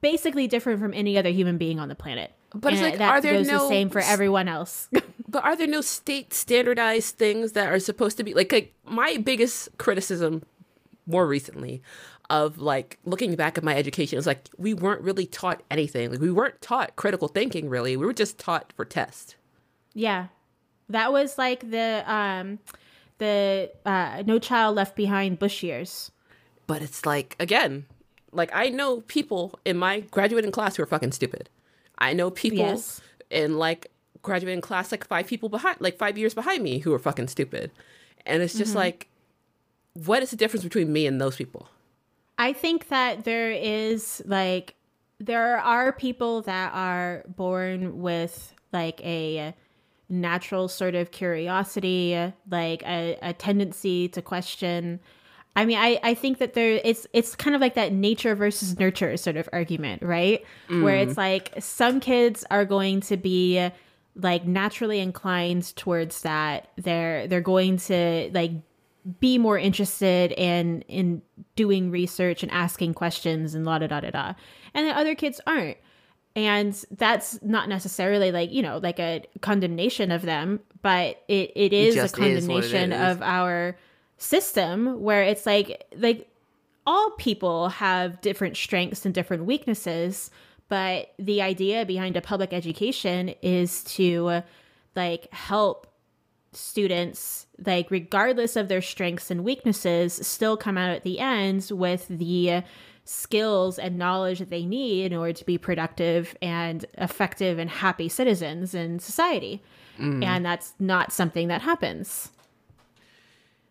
basically 0.00 0.46
different 0.46 0.80
from 0.80 0.94
any 0.94 1.18
other 1.18 1.30
human 1.30 1.58
being 1.58 1.78
on 1.78 1.88
the 1.88 1.94
planet. 1.94 2.32
But 2.54 2.72
and 2.72 2.74
it's 2.74 2.90
like, 2.90 2.98
that 2.98 3.08
are 3.10 3.20
there 3.20 3.32
goes 3.34 3.48
no 3.48 3.58
the 3.60 3.68
same 3.68 3.90
for 3.90 4.00
everyone 4.00 4.48
else? 4.48 4.88
but 5.34 5.42
are 5.42 5.56
there 5.56 5.66
no 5.66 5.80
state 5.80 6.32
standardized 6.32 7.16
things 7.16 7.52
that 7.52 7.66
are 7.66 7.80
supposed 7.80 8.16
to 8.16 8.22
be 8.22 8.34
like, 8.34 8.52
like 8.52 8.72
my 8.84 9.16
biggest 9.16 9.68
criticism 9.78 10.44
more 11.06 11.26
recently 11.26 11.82
of 12.30 12.58
like 12.58 13.00
looking 13.04 13.34
back 13.34 13.58
at 13.58 13.64
my 13.64 13.74
education 13.74 14.16
is 14.16 14.28
like 14.28 14.48
we 14.58 14.72
weren't 14.74 15.00
really 15.00 15.26
taught 15.26 15.60
anything. 15.72 16.08
Like 16.12 16.20
we 16.20 16.30
weren't 16.30 16.62
taught 16.62 16.94
critical 16.94 17.26
thinking 17.26 17.68
really. 17.68 17.96
We 17.96 18.06
were 18.06 18.12
just 18.12 18.38
taught 18.38 18.72
for 18.76 18.84
tests 18.84 19.34
Yeah. 19.92 20.28
That 20.88 21.12
was 21.12 21.36
like 21.36 21.68
the 21.68 22.04
um 22.06 22.60
the 23.18 23.72
uh, 23.84 24.22
No 24.24 24.38
Child 24.38 24.76
Left 24.76 24.94
Behind 24.94 25.36
Bush 25.36 25.64
years. 25.64 26.12
But 26.68 26.80
it's 26.80 27.04
like 27.04 27.34
again, 27.40 27.86
like 28.30 28.50
I 28.54 28.68
know 28.68 29.00
people 29.00 29.58
in 29.64 29.78
my 29.78 29.98
graduating 30.12 30.52
class 30.52 30.76
who 30.76 30.84
are 30.84 30.86
fucking 30.86 31.10
stupid. 31.10 31.50
I 31.98 32.12
know 32.12 32.30
people 32.30 32.58
yes. 32.58 33.00
in 33.30 33.58
like 33.58 33.90
graduating 34.24 34.60
class 34.60 34.90
like 34.90 35.06
five 35.06 35.28
people 35.28 35.48
behind 35.48 35.76
like 35.80 35.96
five 35.96 36.18
years 36.18 36.34
behind 36.34 36.64
me 36.64 36.78
who 36.78 36.92
are 36.92 36.98
fucking 36.98 37.28
stupid. 37.28 37.70
And 38.26 38.42
it's 38.42 38.58
just 38.58 38.70
mm-hmm. 38.70 38.78
like 38.78 39.08
what 39.92 40.22
is 40.22 40.30
the 40.30 40.36
difference 40.36 40.64
between 40.64 40.92
me 40.92 41.06
and 41.06 41.20
those 41.20 41.36
people? 41.36 41.68
I 42.36 42.52
think 42.52 42.88
that 42.88 43.24
there 43.24 43.52
is 43.52 44.20
like 44.26 44.74
there 45.20 45.58
are 45.58 45.92
people 45.92 46.42
that 46.42 46.72
are 46.74 47.22
born 47.28 48.00
with 48.00 48.52
like 48.72 49.00
a 49.04 49.54
natural 50.08 50.68
sort 50.68 50.94
of 50.94 51.10
curiosity, 51.10 52.32
like 52.50 52.82
a, 52.82 53.16
a 53.22 53.32
tendency 53.32 54.08
to 54.08 54.20
question. 54.20 55.00
I 55.56 55.64
mean, 55.64 55.78
I, 55.78 56.00
I 56.02 56.14
think 56.14 56.38
that 56.38 56.54
there 56.54 56.80
it's 56.82 57.06
it's 57.12 57.36
kind 57.36 57.54
of 57.54 57.60
like 57.60 57.74
that 57.74 57.92
nature 57.92 58.34
versus 58.34 58.78
nurture 58.78 59.16
sort 59.16 59.36
of 59.36 59.48
argument, 59.52 60.02
right? 60.02 60.44
Mm. 60.68 60.82
Where 60.82 60.96
it's 60.96 61.16
like 61.16 61.52
some 61.60 62.00
kids 62.00 62.44
are 62.50 62.64
going 62.64 63.00
to 63.02 63.16
be 63.16 63.70
like 64.16 64.46
naturally 64.46 65.00
inclined 65.00 65.74
towards 65.76 66.22
that. 66.22 66.68
They're 66.76 67.26
they're 67.26 67.40
going 67.40 67.78
to 67.78 68.30
like 68.32 68.52
be 69.20 69.38
more 69.38 69.58
interested 69.58 70.32
in 70.32 70.82
in 70.82 71.22
doing 71.56 71.90
research 71.90 72.42
and 72.42 72.50
asking 72.52 72.94
questions 72.94 73.54
and 73.54 73.64
la 73.64 73.78
da 73.78 73.86
da 73.86 74.00
da 74.00 74.10
da. 74.10 74.34
And 74.72 74.86
the 74.88 74.96
other 74.96 75.14
kids 75.14 75.40
aren't 75.46 75.76
and 76.36 76.84
that's 76.90 77.40
not 77.42 77.68
necessarily 77.68 78.32
like 78.32 78.52
you 78.52 78.62
know 78.62 78.78
like 78.78 78.98
a 78.98 79.24
condemnation 79.40 80.10
of 80.10 80.22
them 80.22 80.60
but 80.82 81.22
it, 81.28 81.52
it 81.54 81.72
is 81.72 81.96
it 81.96 82.10
a 82.10 82.14
condemnation 82.14 82.92
is 82.92 83.16
of 83.16 83.22
our 83.22 83.76
system 84.18 85.00
where 85.00 85.22
it's 85.22 85.46
like 85.46 85.84
like 85.96 86.28
all 86.86 87.10
people 87.12 87.68
have 87.68 88.20
different 88.20 88.56
strengths 88.56 89.04
and 89.04 89.14
different 89.14 89.44
weaknesses 89.44 90.30
but 90.68 91.12
the 91.18 91.42
idea 91.42 91.84
behind 91.84 92.16
a 92.16 92.20
public 92.20 92.52
education 92.52 93.34
is 93.42 93.84
to 93.84 94.42
like 94.96 95.32
help 95.32 95.86
students 96.52 97.46
like 97.66 97.90
regardless 97.90 98.56
of 98.56 98.68
their 98.68 98.82
strengths 98.82 99.30
and 99.30 99.44
weaknesses 99.44 100.14
still 100.26 100.56
come 100.56 100.78
out 100.78 100.90
at 100.90 101.02
the 101.02 101.18
end 101.18 101.68
with 101.72 102.06
the 102.08 102.62
skills 103.04 103.78
and 103.78 103.98
knowledge 103.98 104.38
that 104.38 104.50
they 104.50 104.64
need 104.64 105.12
in 105.12 105.18
order 105.18 105.32
to 105.32 105.44
be 105.44 105.58
productive 105.58 106.36
and 106.40 106.86
effective 106.94 107.58
and 107.58 107.68
happy 107.68 108.08
citizens 108.08 108.74
in 108.74 108.98
society. 108.98 109.62
Mm. 109.98 110.24
And 110.24 110.44
that's 110.44 110.72
not 110.78 111.12
something 111.12 111.48
that 111.48 111.62
happens. 111.62 112.30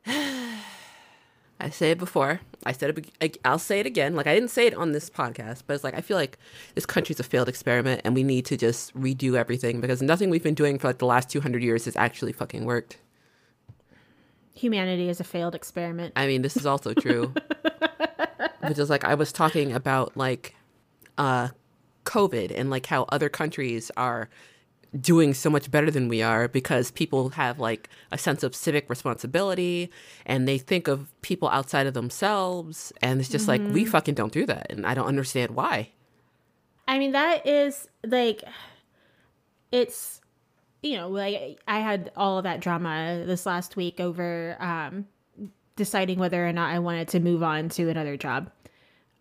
I 1.64 1.70
say 1.70 1.92
it 1.92 1.98
before. 1.98 2.42
I 2.66 2.74
said 2.74 3.08
it. 3.22 3.38
I'll 3.46 3.58
say 3.58 3.80
it 3.80 3.86
again. 3.86 4.16
Like 4.16 4.28
I 4.28 4.34
didn't 4.34 4.50
say 4.50 4.68
it 4.68 4.74
on 4.76 4.92
this 4.92 5.10
podcast, 5.10 5.64
but 5.66 5.76
it's 5.76 5.84
like 5.84 5.94
I 5.94 6.02
feel 6.02 6.18
like 6.18 6.38
this 6.76 6.86
country's 6.86 7.22
a 7.22 7.24
failed 7.24 7.48
experiment, 7.48 8.02
and 8.04 8.14
we 8.14 8.22
need 8.22 8.46
to 8.48 8.58
just 8.58 8.94
redo 9.00 9.36
everything 9.36 9.80
because 9.80 10.02
nothing 10.02 10.30
we've 10.30 10.44
been 10.44 10.54
doing 10.54 10.78
for 10.78 10.88
like 10.88 10.98
the 10.98 11.06
last 11.06 11.30
two 11.30 11.40
hundred 11.40 11.64
years 11.64 11.86
has 11.86 11.96
actually 11.96 12.34
fucking 12.34 12.66
worked. 12.66 12.98
Humanity 14.56 15.08
is 15.08 15.22
a 15.22 15.24
failed 15.24 15.56
experiment. 15.56 16.14
I 16.18 16.28
mean, 16.28 16.42
this 16.42 16.58
is 16.58 16.66
also 16.66 16.94
true. 16.94 17.34
which 18.68 18.78
is 18.78 18.90
like 18.90 19.06
I 19.06 19.16
was 19.16 19.32
talking 19.32 19.72
about 19.72 20.18
like 20.18 20.56
uh 21.18 21.50
COVID 22.06 22.52
and 22.54 22.70
like 22.70 22.88
how 22.88 23.06
other 23.10 23.30
countries 23.30 23.90
are 23.96 24.30
doing 25.00 25.34
so 25.34 25.50
much 25.50 25.72
better 25.72 25.90
than 25.90 26.08
we 26.08 26.22
are 26.22 26.48
because 26.48 26.92
people 26.92 27.30
have 27.30 27.60
like 27.60 27.90
a 28.12 28.18
sense 28.18 28.44
of 28.44 28.56
civic 28.56 28.90
responsibility 28.90 29.90
and 30.26 30.48
they 30.48 30.58
think 30.58 30.88
of 30.88 31.10
people 31.22 31.50
outside 31.50 31.88
of 31.88 31.94
themselves 31.94 32.94
and 33.02 33.20
it's 33.20 33.30
just 33.30 33.48
mm-hmm. 33.48 33.66
like 33.66 33.74
we 33.74 33.84
mm-hmm. 33.84 33.92
fucking 33.92 34.14
don't 34.14 34.32
do 34.32 34.46
that 34.46 34.68
and 34.70 34.86
I 34.86 34.94
don't 34.94 35.08
understand 35.08 35.52
why. 35.52 35.90
I 36.88 37.00
mean 37.00 37.14
that 37.14 37.48
is 37.48 37.88
like 38.06 38.44
it's 39.72 40.22
you 40.84 40.98
know 40.98 41.10
like 41.10 41.60
I 41.68 41.80
had 41.80 42.12
all 42.16 42.38
of 42.38 42.44
that 42.44 42.60
drama 42.60 43.24
this 43.26 43.46
last 43.46 43.76
week 43.76 44.00
over 44.00 44.58
um 44.60 45.08
deciding 45.76 46.20
whether 46.20 46.46
or 46.46 46.54
not 46.54 46.72
I 46.72 46.80
wanted 46.80 47.08
to 47.10 47.20
move 47.20 47.44
on 47.44 47.70
to 47.70 47.90
another 47.90 48.18
job. 48.18 48.52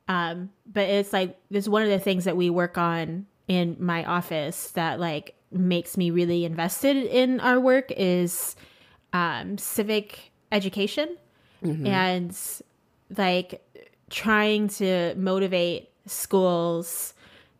Um, 0.08 0.50
but 0.66 0.88
it's 0.88 1.12
like 1.12 1.38
it's 1.50 1.68
one 1.68 1.82
of 1.82 1.88
the 1.88 1.98
things 1.98 2.24
that 2.24 2.36
we 2.36 2.50
work 2.50 2.76
on 2.76 3.26
in 3.48 3.76
my 3.78 4.04
office 4.04 4.70
that 4.72 5.00
like 5.00 5.34
makes 5.52 5.96
me 5.96 6.10
really 6.10 6.44
invested 6.44 6.96
in 6.96 7.40
our 7.40 7.60
work 7.60 7.90
is 7.96 8.56
um, 9.12 9.58
civic 9.58 10.32
education, 10.50 11.16
mm-hmm. 11.62 11.86
and 11.86 12.38
like 13.16 13.62
trying 14.10 14.68
to 14.68 15.14
motivate 15.16 15.90
schools 16.06 17.14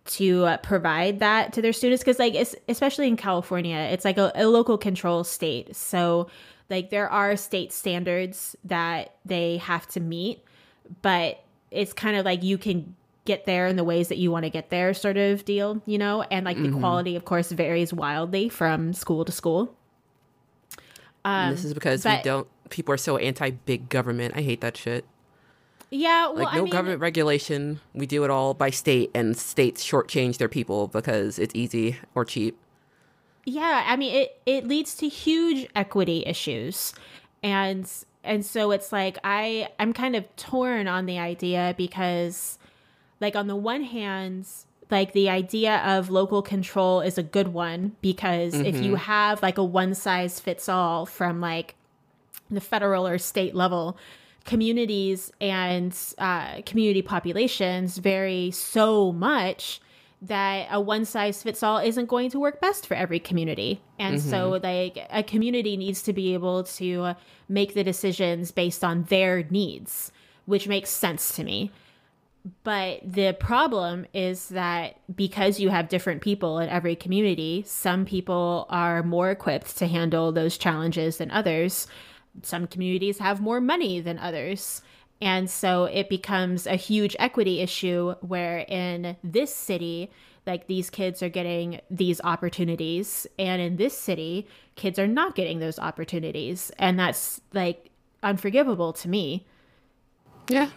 to 0.04 0.44
uh, 0.44 0.56
provide 0.58 1.20
that 1.20 1.52
to 1.52 1.62
their 1.62 1.72
students. 1.72 2.02
Because 2.02 2.18
like 2.18 2.34
especially 2.68 3.06
in 3.06 3.16
california 3.16 3.76
it's 3.92 4.04
like 4.04 4.18
a, 4.18 4.32
a, 4.34 4.46
local 4.46 4.76
control 4.76 5.24
state. 5.24 5.74
So 5.76 6.28
like 6.68 6.90
there 6.90 7.08
are 7.08 7.36
state 7.36 7.72
standards 7.72 8.56
that 8.64 9.14
they 9.24 9.58
have 9.58 9.86
to 9.88 10.00
meet 10.00 10.44
but 11.00 11.42
it's 11.70 11.92
kind 11.92 12.16
of 12.16 12.24
like 12.24 12.42
you 12.42 12.58
can 12.58 12.94
get 13.24 13.46
there 13.46 13.66
in 13.66 13.76
the 13.76 13.84
ways 13.84 14.08
that 14.08 14.18
you 14.18 14.30
want 14.30 14.44
to 14.44 14.50
get 14.50 14.70
there 14.70 14.92
sort 14.92 15.16
of 15.16 15.44
deal 15.44 15.80
you 15.86 15.98
know 15.98 16.22
and 16.22 16.44
like 16.44 16.56
mm-hmm. 16.56 16.72
the 16.72 16.78
quality 16.78 17.16
of 17.16 17.24
course 17.24 17.52
varies 17.52 17.92
wildly 17.92 18.48
from 18.48 18.92
school 18.92 19.24
to 19.24 19.32
school 19.32 19.74
um, 21.24 21.54
this 21.54 21.64
is 21.64 21.72
because 21.72 22.02
but, 22.02 22.18
we 22.18 22.22
don't 22.22 22.48
people 22.70 22.92
are 22.92 22.98
so 22.98 23.16
anti 23.16 23.50
big 23.50 23.88
government 23.88 24.34
i 24.36 24.42
hate 24.42 24.60
that 24.60 24.76
shit 24.76 25.04
yeah, 25.94 26.28
well, 26.28 26.44
like 26.44 26.54
no 26.54 26.60
I 26.60 26.62
mean, 26.62 26.72
government 26.72 27.00
regulation. 27.02 27.78
We 27.92 28.06
do 28.06 28.24
it 28.24 28.30
all 28.30 28.54
by 28.54 28.70
state, 28.70 29.10
and 29.14 29.36
states 29.36 29.84
shortchange 29.84 30.38
their 30.38 30.48
people 30.48 30.88
because 30.88 31.38
it's 31.38 31.54
easy 31.54 31.98
or 32.14 32.24
cheap. 32.24 32.58
Yeah, 33.44 33.84
I 33.86 33.96
mean 33.96 34.14
it. 34.14 34.40
It 34.46 34.66
leads 34.66 34.94
to 34.96 35.08
huge 35.08 35.68
equity 35.76 36.24
issues, 36.24 36.94
and 37.42 37.86
and 38.24 38.44
so 38.46 38.70
it's 38.70 38.90
like 38.90 39.18
I 39.22 39.68
I'm 39.78 39.92
kind 39.92 40.16
of 40.16 40.24
torn 40.36 40.88
on 40.88 41.04
the 41.04 41.18
idea 41.18 41.74
because, 41.76 42.58
like 43.22 43.36
on 43.36 43.46
the 43.46 43.56
one 43.56 43.82
hand, 43.82 44.46
like 44.90 45.12
the 45.12 45.30
idea 45.30 45.78
of 45.78 46.10
local 46.10 46.42
control 46.42 47.00
is 47.00 47.16
a 47.16 47.22
good 47.22 47.48
one 47.48 47.96
because 48.02 48.52
mm-hmm. 48.52 48.66
if 48.66 48.76
you 48.76 48.92
mm-hmm. 48.92 48.96
have 48.96 49.42
like 49.42 49.56
a 49.56 49.64
one 49.64 49.94
size 49.94 50.38
fits 50.38 50.68
all 50.68 51.06
from 51.06 51.40
like 51.40 51.74
the 52.50 52.60
federal 52.60 53.06
or 53.06 53.16
state 53.16 53.54
level 53.54 53.96
communities 54.44 55.32
and 55.40 55.96
uh, 56.18 56.60
community 56.66 57.00
populations 57.00 57.98
vary 57.98 58.50
so 58.50 59.12
much 59.12 59.80
that 60.20 60.68
a 60.70 60.80
one 60.80 61.04
size 61.04 61.42
fits 61.42 61.62
all 61.62 61.78
isn't 61.78 62.06
going 62.06 62.30
to 62.30 62.38
work 62.38 62.60
best 62.60 62.86
for 62.86 62.94
every 62.94 63.18
community. 63.18 63.80
And 63.98 64.18
mm-hmm. 64.18 64.30
so, 64.30 64.60
like, 64.62 65.04
a 65.10 65.22
community 65.22 65.76
needs 65.76 66.02
to 66.02 66.12
be 66.12 66.34
able 66.34 66.62
to 66.64 67.14
make 67.48 67.74
the 67.74 67.82
decisions 67.82 68.52
based 68.52 68.84
on 68.84 69.02
their 69.04 69.42
needs, 69.44 70.12
which 70.46 70.68
makes 70.68 70.90
sense 70.90 71.34
to 71.36 71.44
me. 71.44 71.72
But 72.64 73.00
the 73.04 73.36
problem 73.38 74.06
is 74.12 74.48
that 74.48 74.96
because 75.14 75.60
you 75.60 75.68
have 75.68 75.88
different 75.88 76.22
people 76.22 76.58
in 76.58 76.68
every 76.68 76.96
community, 76.96 77.62
some 77.66 78.04
people 78.04 78.66
are 78.68 79.02
more 79.02 79.30
equipped 79.30 79.76
to 79.78 79.86
handle 79.86 80.32
those 80.32 80.58
challenges 80.58 81.18
than 81.18 81.30
others 81.30 81.86
some 82.42 82.66
communities 82.66 83.18
have 83.18 83.40
more 83.40 83.60
money 83.60 84.00
than 84.00 84.18
others. 84.18 84.82
And 85.20 85.48
so 85.48 85.84
it 85.84 86.08
becomes 86.08 86.66
a 86.66 86.76
huge 86.76 87.14
equity 87.18 87.60
issue 87.60 88.14
where 88.20 88.60
in 88.60 89.16
this 89.22 89.54
city, 89.54 90.10
like 90.46 90.66
these 90.66 90.90
kids 90.90 91.22
are 91.22 91.28
getting 91.28 91.80
these 91.90 92.20
opportunities, 92.24 93.26
and 93.38 93.62
in 93.62 93.76
this 93.76 93.96
city, 93.96 94.48
kids 94.74 94.98
are 94.98 95.06
not 95.06 95.36
getting 95.36 95.60
those 95.60 95.78
opportunities. 95.78 96.72
And 96.78 96.98
that's 96.98 97.40
like 97.52 97.90
unforgivable 98.22 98.92
to 98.94 99.08
me. 99.08 99.46
Yeah. 100.48 100.70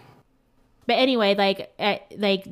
But 0.88 0.94
anyway, 0.94 1.36
like, 1.36 1.74
uh, 1.80 1.98
like 2.18 2.48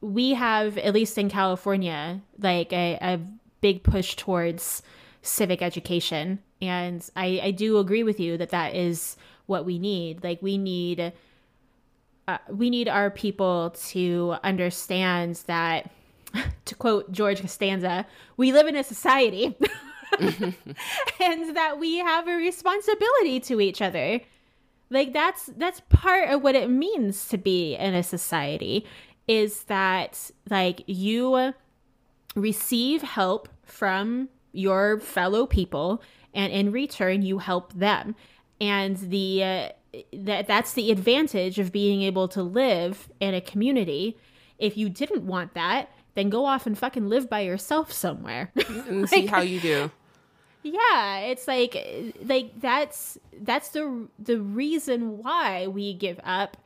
we 0.00 0.34
have, 0.34 0.78
at 0.78 0.94
least 0.94 1.16
in 1.18 1.28
California, 1.28 2.20
like 2.38 2.72
a, 2.72 2.98
a 3.00 3.20
big 3.60 3.82
push 3.82 4.16
towards 4.16 4.82
civic 5.22 5.62
education 5.62 6.40
and 6.62 7.10
I, 7.16 7.40
I 7.42 7.50
do 7.50 7.78
agree 7.78 8.04
with 8.04 8.20
you 8.20 8.38
that 8.38 8.50
that 8.50 8.76
is 8.76 9.16
what 9.46 9.66
we 9.66 9.80
need. 9.80 10.22
Like 10.22 10.40
we 10.40 10.56
need 10.56 11.12
uh, 12.28 12.38
we 12.48 12.70
need 12.70 12.88
our 12.88 13.10
people 13.10 13.74
to 13.88 14.36
understand 14.44 15.42
that 15.46 15.90
to 16.64 16.74
quote 16.76 17.10
George 17.10 17.40
Costanza, 17.40 18.06
we 18.36 18.52
live 18.52 18.68
in 18.68 18.76
a 18.76 18.84
society 18.84 19.56
and 20.20 21.56
that 21.56 21.78
we 21.80 21.96
have 21.96 22.28
a 22.28 22.36
responsibility 22.36 23.40
to 23.40 23.60
each 23.60 23.82
other. 23.82 24.20
Like 24.92 25.12
that's 25.14 25.46
that's 25.56 25.80
part 25.88 26.28
of 26.28 26.42
what 26.42 26.54
it 26.54 26.68
means 26.68 27.26
to 27.28 27.38
be 27.38 27.74
in 27.74 27.94
a 27.94 28.02
society 28.02 28.84
is 29.26 29.64
that 29.64 30.30
like 30.50 30.82
you 30.86 31.54
receive 32.36 33.00
help 33.02 33.48
from 33.64 34.28
your 34.52 35.00
fellow 35.00 35.46
people 35.46 36.02
and 36.34 36.52
in 36.52 36.72
return 36.72 37.22
you 37.22 37.38
help 37.38 37.72
them. 37.72 38.14
And 38.60 38.98
the 38.98 39.42
uh, 39.42 39.68
that 40.12 40.46
that's 40.46 40.74
the 40.74 40.90
advantage 40.90 41.58
of 41.58 41.72
being 41.72 42.02
able 42.02 42.28
to 42.28 42.42
live 42.42 43.08
in 43.18 43.34
a 43.34 43.40
community. 43.40 44.18
If 44.58 44.76
you 44.76 44.90
didn't 44.90 45.26
want 45.26 45.54
that 45.54 45.90
then 46.14 46.28
go 46.28 46.44
off 46.44 46.66
and 46.66 46.76
fucking 46.76 47.08
live 47.08 47.30
by 47.30 47.40
yourself 47.40 47.90
somewhere. 47.90 48.52
And 48.68 49.00
like, 49.00 49.08
see 49.08 49.26
how 49.26 49.40
you 49.54 49.58
do 49.58 49.90
yeah 50.62 51.18
it's 51.18 51.48
like 51.48 52.14
like 52.24 52.60
that's 52.60 53.18
that's 53.40 53.70
the 53.70 54.08
the 54.18 54.40
reason 54.40 55.18
why 55.18 55.66
we 55.66 55.92
give 55.94 56.20
up 56.24 56.56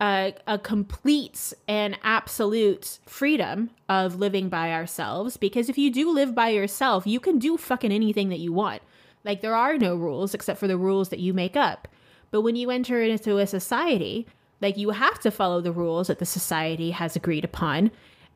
a, 0.00 0.34
a 0.46 0.58
complete 0.58 1.54
and 1.66 1.98
absolute 2.02 2.98
freedom 3.06 3.70
of 3.88 4.16
living 4.16 4.48
by 4.48 4.72
ourselves 4.72 5.36
because 5.36 5.68
if 5.68 5.78
you 5.78 5.90
do 5.90 6.10
live 6.10 6.34
by 6.34 6.50
yourself, 6.50 7.06
you 7.06 7.18
can 7.18 7.38
do 7.38 7.56
fucking 7.56 7.92
anything 7.92 8.28
that 8.28 8.38
you 8.38 8.52
want. 8.52 8.82
Like 9.24 9.40
there 9.40 9.54
are 9.54 9.78
no 9.78 9.96
rules 9.96 10.34
except 10.34 10.60
for 10.60 10.68
the 10.68 10.76
rules 10.76 11.08
that 11.08 11.18
you 11.18 11.32
make 11.32 11.56
up. 11.56 11.88
But 12.30 12.42
when 12.42 12.56
you 12.56 12.70
enter 12.70 13.02
into 13.02 13.38
a 13.38 13.46
society, 13.46 14.26
like 14.60 14.76
you 14.76 14.90
have 14.90 15.18
to 15.20 15.30
follow 15.30 15.60
the 15.60 15.72
rules 15.72 16.08
that 16.08 16.18
the 16.18 16.26
society 16.26 16.90
has 16.90 17.16
agreed 17.16 17.44
upon. 17.44 17.90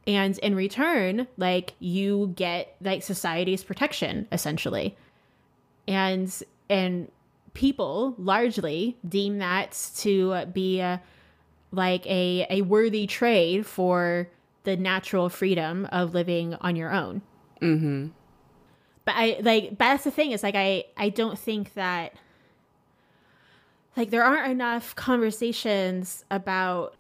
And 0.07 0.39
in 0.39 0.55
return, 0.55 1.29
like 1.37 1.75
you 1.79 2.33
get 2.37 2.75
like 2.81 3.03
society's 3.03 3.63
protection 3.63 4.27
essentially. 4.33 4.97
And 5.87 6.33
and 6.69 7.11
people 7.55 8.15
largely 8.19 8.97
deem 9.07 9.39
that 9.39 9.91
to 9.97 10.47
be 10.47 10.81
a 10.81 11.03
like 11.73 12.05
a, 12.07 12.47
a 12.51 12.63
worthy 12.63 13.07
trade 13.07 13.67
for 13.67 14.29
the 14.65 14.77
natural 14.77 15.29
freedom 15.29 15.87
of 15.93 16.15
living 16.15 16.55
on 16.55 16.77
your 16.77 16.93
own. 16.93 17.23
Mm-hmm. 17.61 18.09
But 19.05 19.15
I 19.17 19.39
like, 19.41 19.71
but 19.71 19.79
that's 19.79 20.05
the 20.05 20.11
thing 20.11 20.33
is 20.33 20.43
like, 20.43 20.55
I, 20.55 20.85
I 20.97 21.09
don't 21.09 21.39
think 21.39 21.75
that 21.75 22.15
like 23.97 24.11
there 24.11 24.25
aren't 24.25 24.51
enough 24.51 24.95
conversations 24.95 26.25
about 26.31 26.95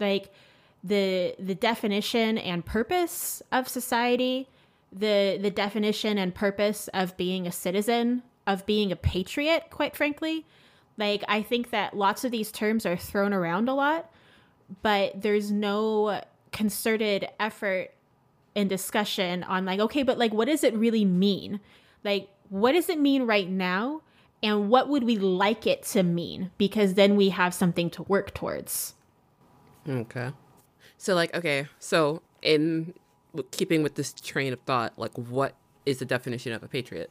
like 0.00 0.32
the 0.84 1.34
the 1.38 1.54
definition 1.54 2.38
and 2.38 2.64
purpose 2.64 3.42
of 3.50 3.66
society 3.66 4.48
the 4.92 5.38
the 5.40 5.50
definition 5.50 6.18
and 6.18 6.34
purpose 6.34 6.88
of 6.94 7.16
being 7.16 7.46
a 7.46 7.52
citizen 7.52 8.22
of 8.46 8.64
being 8.66 8.92
a 8.92 8.96
patriot 8.96 9.64
quite 9.70 9.96
frankly 9.96 10.44
like, 10.96 11.24
I 11.28 11.42
think 11.42 11.70
that 11.70 11.96
lots 11.96 12.24
of 12.24 12.30
these 12.30 12.52
terms 12.52 12.86
are 12.86 12.96
thrown 12.96 13.32
around 13.32 13.68
a 13.68 13.74
lot, 13.74 14.10
but 14.82 15.20
there's 15.20 15.50
no 15.50 16.20
concerted 16.52 17.28
effort 17.40 17.90
and 18.54 18.68
discussion 18.68 19.42
on, 19.42 19.64
like, 19.64 19.80
okay, 19.80 20.04
but 20.04 20.18
like, 20.18 20.32
what 20.32 20.46
does 20.46 20.62
it 20.62 20.74
really 20.74 21.04
mean? 21.04 21.60
Like, 22.04 22.28
what 22.48 22.72
does 22.72 22.88
it 22.88 23.00
mean 23.00 23.24
right 23.24 23.48
now? 23.48 24.02
And 24.42 24.68
what 24.68 24.88
would 24.88 25.04
we 25.04 25.16
like 25.16 25.66
it 25.66 25.82
to 25.84 26.02
mean? 26.02 26.50
Because 26.58 26.94
then 26.94 27.16
we 27.16 27.30
have 27.30 27.54
something 27.54 27.90
to 27.90 28.02
work 28.04 28.34
towards. 28.34 28.94
Okay. 29.88 30.30
So, 31.04 31.14
like, 31.14 31.36
okay, 31.36 31.66
so 31.80 32.22
in 32.40 32.94
keeping 33.50 33.82
with 33.82 33.94
this 33.94 34.14
train 34.14 34.54
of 34.54 34.60
thought, 34.60 34.94
like, 34.96 35.12
what 35.18 35.54
is 35.84 35.98
the 35.98 36.06
definition 36.06 36.54
of 36.54 36.62
a 36.62 36.66
patriot? 36.66 37.10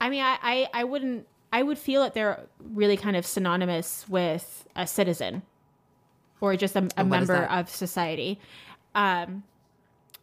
I 0.00 0.08
mean, 0.08 0.22
I, 0.22 0.38
I, 0.42 0.68
I 0.72 0.84
wouldn't 0.84 1.26
I 1.52 1.62
would 1.62 1.76
feel 1.76 2.00
that 2.04 2.14
they're 2.14 2.46
really 2.58 2.96
kind 2.96 3.16
of 3.16 3.26
synonymous 3.26 4.06
with 4.08 4.66
a 4.74 4.86
citizen 4.86 5.42
or 6.40 6.56
just 6.56 6.74
a, 6.74 6.88
a 6.96 7.04
member 7.04 7.44
of 7.44 7.68
society. 7.68 8.40
Um, 8.94 9.42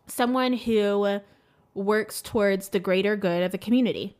someone 0.08 0.54
who 0.54 1.20
works 1.76 2.24
towards 2.24 2.70
the 2.70 2.80
greater 2.80 3.16
good 3.16 3.44
of 3.44 3.52
the 3.52 3.60
community. 3.60 4.16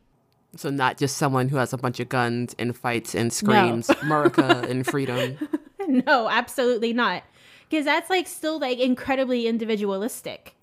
So 0.54 0.70
not 0.70 0.96
just 0.96 1.16
someone 1.16 1.48
who 1.48 1.56
has 1.56 1.72
a 1.72 1.76
bunch 1.76 1.98
of 1.98 2.08
guns 2.08 2.54
and 2.56 2.76
fights 2.76 3.16
and 3.16 3.32
screams 3.32 3.88
no. 3.88 3.96
America 4.02 4.64
and 4.68 4.86
freedom. 4.86 5.38
No, 5.88 6.28
absolutely 6.28 6.92
not. 6.92 7.24
Because 7.72 7.86
that's 7.86 8.10
like 8.10 8.28
still 8.28 8.58
like 8.58 8.78
incredibly 8.78 9.46
individualistic. 9.46 10.54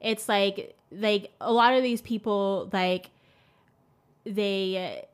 It's 0.00 0.28
like 0.28 0.76
like 0.92 1.32
a 1.40 1.52
lot 1.52 1.74
of 1.74 1.82
these 1.82 2.00
people 2.00 2.70
like 2.72 3.10
they 4.22 5.04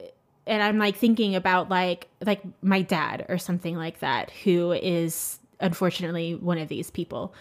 uh, 0.00 0.06
and 0.46 0.62
I'm 0.62 0.78
like 0.78 0.96
thinking 0.96 1.36
about 1.36 1.68
like 1.68 2.08
like 2.24 2.40
my 2.62 2.80
dad 2.80 3.26
or 3.28 3.36
something 3.36 3.76
like 3.76 3.98
that 3.98 4.30
who 4.30 4.72
is 4.72 5.38
unfortunately 5.60 6.34
one 6.34 6.56
of 6.56 6.68
these 6.68 6.90
people. 6.90 7.34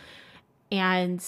And 0.70 1.24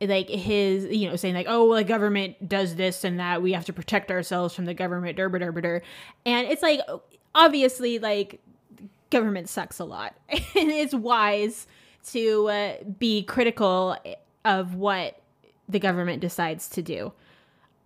like 0.00 0.28
his 0.28 0.84
you 0.84 1.10
know 1.10 1.16
saying 1.16 1.34
like 1.34 1.46
oh 1.48 1.64
well, 1.64 1.78
the 1.78 1.82
government 1.82 2.48
does 2.48 2.76
this 2.76 3.02
and 3.02 3.18
that. 3.18 3.42
We 3.42 3.54
have 3.54 3.64
to 3.64 3.72
protect 3.72 4.12
ourselves 4.12 4.54
from 4.54 4.66
the 4.66 4.74
government 4.74 5.18
derb 5.18 5.32
derb 5.32 5.60
der 5.62 5.82
and 6.24 6.46
it's 6.46 6.62
like 6.62 6.78
obviously 7.34 7.98
like 7.98 8.40
government 9.10 9.48
sucks 9.48 9.78
a 9.78 9.84
lot. 9.84 10.14
and 10.28 10.42
it's 10.54 10.94
wise 10.94 11.66
to 12.12 12.48
uh, 12.48 12.74
be 12.98 13.22
critical 13.22 13.96
of 14.44 14.74
what 14.74 15.20
the 15.68 15.78
government 15.78 16.20
decides 16.20 16.68
to 16.70 16.82
do. 16.82 17.12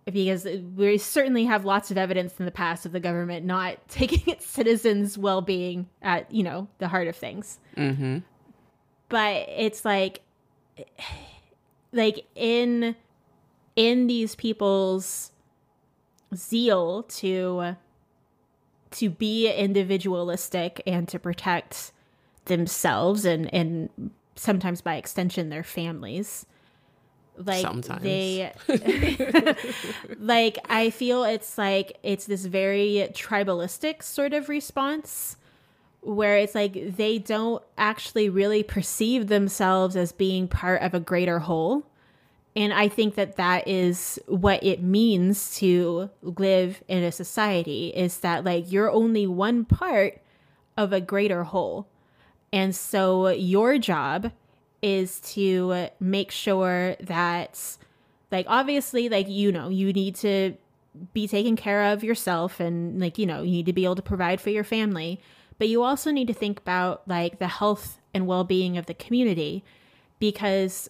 Because 0.05 0.45
we 0.75 0.99
certainly 0.99 1.45
have 1.45 1.65
lots 1.65 1.89
of 1.89 1.97
evidence 1.97 2.35
in 2.37 2.45
the 2.45 2.51
past 2.51 2.85
of 2.85 2.91
the 2.91 2.99
government 2.99 3.43
not 3.43 3.77
taking 3.87 4.31
its 4.31 4.45
citizens' 4.45 5.17
well 5.17 5.41
being 5.41 5.87
at, 6.01 6.31
you 6.31 6.43
know, 6.43 6.67
the 6.77 6.87
heart 6.87 7.07
of 7.07 7.15
things. 7.15 7.59
Mm-hmm. 7.75 8.19
But 9.09 9.47
it's 9.49 9.83
like, 9.83 10.21
like 11.91 12.25
in 12.35 12.95
in 13.75 14.07
these 14.07 14.35
people's 14.35 15.31
zeal 16.33 17.03
to 17.03 17.75
to 18.91 19.09
be 19.09 19.51
individualistic 19.51 20.81
and 20.85 21.07
to 21.07 21.19
protect 21.19 21.91
themselves 22.45 23.25
and 23.25 23.51
and 23.53 23.89
sometimes 24.35 24.81
by 24.81 24.95
extension 24.95 25.49
their 25.49 25.63
families 25.63 26.45
like 27.37 27.61
Sometimes. 27.61 28.01
they 28.01 28.53
like 30.19 30.57
i 30.69 30.89
feel 30.89 31.23
it's 31.23 31.57
like 31.57 31.97
it's 32.03 32.25
this 32.25 32.45
very 32.45 33.09
tribalistic 33.13 34.03
sort 34.03 34.33
of 34.33 34.47
response 34.47 35.37
where 36.01 36.37
it's 36.37 36.55
like 36.55 36.95
they 36.95 37.17
don't 37.17 37.63
actually 37.77 38.29
really 38.29 38.61
perceive 38.63 39.27
themselves 39.27 39.95
as 39.95 40.11
being 40.11 40.47
part 40.47 40.81
of 40.81 40.93
a 40.93 40.99
greater 40.99 41.39
whole 41.39 41.83
and 42.55 42.73
i 42.73 42.87
think 42.87 43.15
that 43.15 43.35
that 43.35 43.67
is 43.67 44.19
what 44.27 44.63
it 44.63 44.81
means 44.81 45.55
to 45.57 46.09
live 46.21 46.81
in 46.87 47.03
a 47.03 47.11
society 47.11 47.87
is 47.95 48.19
that 48.19 48.43
like 48.43 48.71
you're 48.71 48.91
only 48.91 49.27
one 49.27 49.65
part 49.65 50.21
of 50.77 50.93
a 50.93 51.01
greater 51.01 51.43
whole. 51.43 51.87
And 52.51 52.75
so 52.75 53.29
your 53.29 53.77
job 53.77 54.31
is 54.81 55.19
to 55.19 55.87
make 55.99 56.31
sure 56.31 56.95
that 56.99 57.77
like 58.31 58.45
obviously 58.49 59.09
like 59.09 59.27
you 59.27 59.51
know 59.51 59.69
you 59.69 59.91
need 59.93 60.15
to 60.15 60.53
be 61.13 61.27
taken 61.27 61.55
care 61.55 61.91
of 61.91 62.03
yourself 62.03 62.59
and 62.59 62.99
like 62.99 63.17
you 63.17 63.25
know 63.25 63.41
you 63.41 63.51
need 63.51 63.65
to 63.65 63.73
be 63.73 63.83
able 63.83 63.95
to 63.95 64.01
provide 64.01 64.39
for 64.39 64.49
your 64.49 64.63
family. 64.63 65.19
But 65.57 65.69
you 65.69 65.83
also 65.83 66.11
need 66.11 66.27
to 66.27 66.33
think 66.33 66.59
about 66.59 67.07
like 67.07 67.39
the 67.39 67.47
health 67.47 67.99
and 68.13 68.27
well-being 68.27 68.77
of 68.77 68.85
the 68.85 68.93
community 68.93 69.63
because 70.19 70.89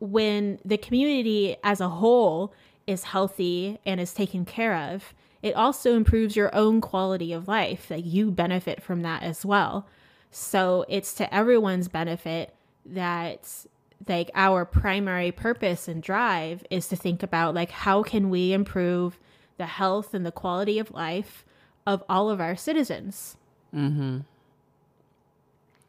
when 0.00 0.58
the 0.64 0.78
community 0.78 1.56
as 1.62 1.80
a 1.80 1.88
whole 1.88 2.52
is 2.86 3.04
healthy 3.04 3.78
and 3.86 4.00
is 4.00 4.12
taken 4.12 4.44
care 4.44 4.74
of 4.74 5.14
it 5.42 5.54
also 5.54 5.94
improves 5.94 6.36
your 6.36 6.54
own 6.54 6.80
quality 6.80 7.32
of 7.32 7.46
life 7.46 7.90
like 7.90 8.04
you 8.04 8.30
benefit 8.30 8.82
from 8.82 9.02
that 9.02 9.22
as 9.22 9.44
well 9.44 9.86
so 10.30 10.84
it's 10.88 11.12
to 11.14 11.32
everyone's 11.34 11.88
benefit 11.88 12.54
that 12.84 13.66
like 14.08 14.30
our 14.34 14.64
primary 14.64 15.30
purpose 15.30 15.86
and 15.86 16.02
drive 16.02 16.64
is 16.70 16.88
to 16.88 16.96
think 16.96 17.22
about 17.22 17.54
like 17.54 17.70
how 17.70 18.02
can 18.02 18.30
we 18.30 18.52
improve 18.52 19.18
the 19.58 19.66
health 19.66 20.14
and 20.14 20.24
the 20.24 20.32
quality 20.32 20.78
of 20.78 20.90
life 20.90 21.44
of 21.86 22.02
all 22.08 22.30
of 22.30 22.40
our 22.40 22.56
citizens. 22.56 23.36
Mm-hmm. 23.74 24.20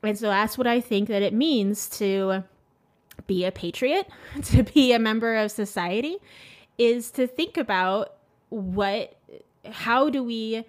And 0.03 0.19
so 0.19 0.27
that's 0.27 0.57
what 0.57 0.67
I 0.67 0.81
think 0.81 1.07
that 1.09 1.21
it 1.21 1.33
means 1.33 1.87
to 1.99 2.43
be 3.27 3.45
a 3.45 3.51
patriot, 3.51 4.07
to 4.43 4.63
be 4.63 4.93
a 4.93 4.99
member 4.99 5.35
of 5.35 5.51
society, 5.51 6.17
is 6.77 7.11
to 7.11 7.27
think 7.27 7.57
about 7.57 8.13
what, 8.49 9.15
how 9.65 10.09
do 10.09 10.23
we 10.23 10.65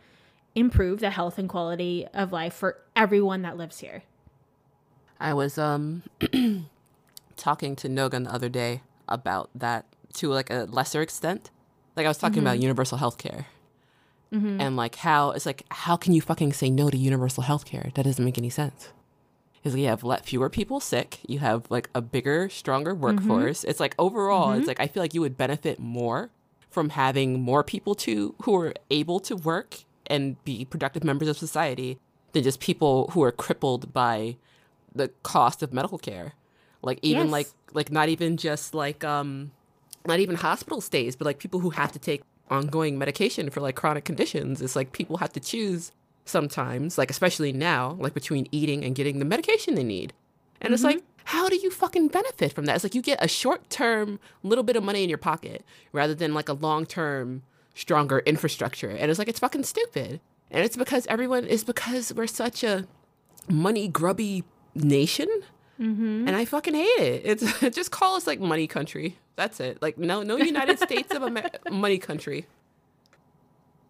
improve 0.54 1.00
the 1.00 1.10
health 1.10 1.38
and 1.38 1.48
quality 1.48 2.06
of 2.12 2.32
life 2.32 2.54
for 2.54 2.78
everyone 2.94 3.42
that 3.42 3.56
lives 3.56 3.80
here. 3.80 4.02
I 5.20 5.34
was 5.34 5.58
um 5.58 6.02
talking 7.36 7.76
to 7.76 7.88
Nogan 7.88 8.24
the 8.24 8.34
other 8.34 8.48
day 8.48 8.82
about 9.08 9.50
that 9.54 9.86
to 10.14 10.28
like 10.28 10.50
a 10.50 10.66
lesser 10.70 11.00
extent. 11.00 11.50
Like 11.96 12.06
I 12.06 12.08
was 12.08 12.18
talking 12.18 12.38
mm-hmm. 12.38 12.46
about 12.48 12.60
universal 12.60 12.98
health 12.98 13.18
care. 13.18 13.46
Mm-hmm. 14.32 14.60
And 14.60 14.76
like 14.76 14.96
how 14.96 15.30
it's 15.30 15.46
like 15.46 15.64
how 15.70 15.96
can 15.96 16.12
you 16.12 16.20
fucking 16.20 16.52
say 16.52 16.70
no 16.70 16.90
to 16.90 16.96
universal 16.96 17.44
health 17.44 17.64
care? 17.64 17.90
That 17.94 18.04
doesn't 18.04 18.24
make 18.24 18.38
any 18.38 18.50
sense. 18.50 18.88
Is 19.64 19.76
you 19.76 19.86
have 19.86 20.02
let 20.02 20.24
fewer 20.24 20.50
people 20.50 20.80
sick, 20.80 21.20
you 21.26 21.38
have 21.38 21.70
like 21.70 21.88
a 21.94 22.00
bigger, 22.00 22.48
stronger 22.48 22.92
mm-hmm. 22.92 23.02
workforce. 23.02 23.60
Mm-hmm. 23.60 23.70
It's 23.70 23.80
like 23.80 23.94
overall, 23.98 24.52
it's 24.52 24.60
mm-hmm. 24.60 24.68
like 24.68 24.80
I 24.80 24.88
feel 24.88 25.02
like 25.02 25.14
you 25.14 25.20
would 25.20 25.36
benefit 25.36 25.78
more 25.78 26.30
from 26.68 26.90
having 26.90 27.40
more 27.40 27.62
people 27.62 27.94
to 27.94 28.34
who 28.42 28.56
are 28.56 28.74
able 28.90 29.20
to 29.20 29.36
work 29.36 29.78
and 30.06 30.42
be 30.44 30.64
productive 30.64 31.04
members 31.04 31.28
of 31.28 31.36
society 31.36 31.98
than 32.32 32.42
just 32.42 32.60
people 32.60 33.08
who 33.12 33.22
are 33.22 33.30
crippled 33.30 33.92
by 33.92 34.36
the 34.94 35.08
cost 35.22 35.62
of 35.62 35.72
medical 35.72 35.98
care. 35.98 36.32
Like 36.82 36.98
even 37.02 37.24
yes. 37.26 37.32
like 37.32 37.48
like 37.72 37.92
not 37.92 38.08
even 38.08 38.36
just 38.36 38.74
like 38.74 39.04
um 39.04 39.52
not 40.06 40.18
even 40.18 40.36
hospital 40.36 40.80
stays, 40.80 41.14
but 41.14 41.26
like 41.26 41.38
people 41.38 41.60
who 41.60 41.70
have 41.70 41.92
to 41.92 41.98
take 41.98 42.22
ongoing 42.50 42.98
medication 42.98 43.50
for 43.50 43.60
like 43.60 43.76
chronic 43.76 44.04
conditions. 44.04 44.60
It's 44.60 44.74
like 44.74 44.92
people 44.92 45.18
have 45.18 45.32
to 45.34 45.40
choose 45.40 45.92
sometimes, 46.24 46.98
like 46.98 47.10
especially 47.10 47.52
now, 47.52 47.96
like 48.00 48.14
between 48.14 48.46
eating 48.52 48.84
and 48.84 48.94
getting 48.94 49.18
the 49.18 49.24
medication 49.24 49.74
they 49.74 49.84
need. 49.84 50.12
And 50.60 50.68
mm-hmm. 50.68 50.74
it's 50.74 50.84
like, 50.84 51.02
how 51.24 51.48
do 51.48 51.56
you 51.56 51.70
fucking 51.70 52.08
benefit 52.08 52.52
from 52.52 52.66
that? 52.66 52.74
It's 52.74 52.84
like 52.84 52.94
you 52.94 53.02
get 53.02 53.22
a 53.22 53.28
short 53.28 53.68
term 53.70 54.18
little 54.42 54.64
bit 54.64 54.76
of 54.76 54.82
money 54.82 55.02
in 55.02 55.08
your 55.08 55.18
pocket 55.18 55.64
rather 55.92 56.14
than 56.14 56.34
like 56.34 56.48
a 56.48 56.54
long 56.54 56.86
term 56.86 57.42
stronger 57.74 58.20
infrastructure. 58.20 58.90
And 58.90 59.10
it's 59.10 59.18
like 59.18 59.28
it's 59.28 59.38
fucking 59.38 59.64
stupid. 59.64 60.20
And 60.50 60.64
it's 60.64 60.76
because 60.76 61.06
everyone 61.06 61.46
is 61.46 61.64
because 61.64 62.12
we're 62.12 62.26
such 62.26 62.62
a 62.62 62.86
money 63.48 63.88
grubby 63.88 64.44
nation. 64.74 65.28
Mm-hmm. 65.80 66.28
And 66.28 66.36
I 66.36 66.44
fucking 66.44 66.74
hate 66.74 67.00
it. 67.00 67.22
It's 67.24 67.60
just 67.74 67.90
call 67.90 68.16
us 68.16 68.26
like 68.26 68.40
money 68.40 68.66
country. 68.66 69.16
That's 69.36 69.60
it. 69.60 69.80
Like 69.80 69.98
no, 69.98 70.22
no 70.22 70.36
United 70.36 70.78
States 70.78 71.14
of 71.14 71.22
Amer- 71.22 71.50
money 71.70 71.98
country. 71.98 72.46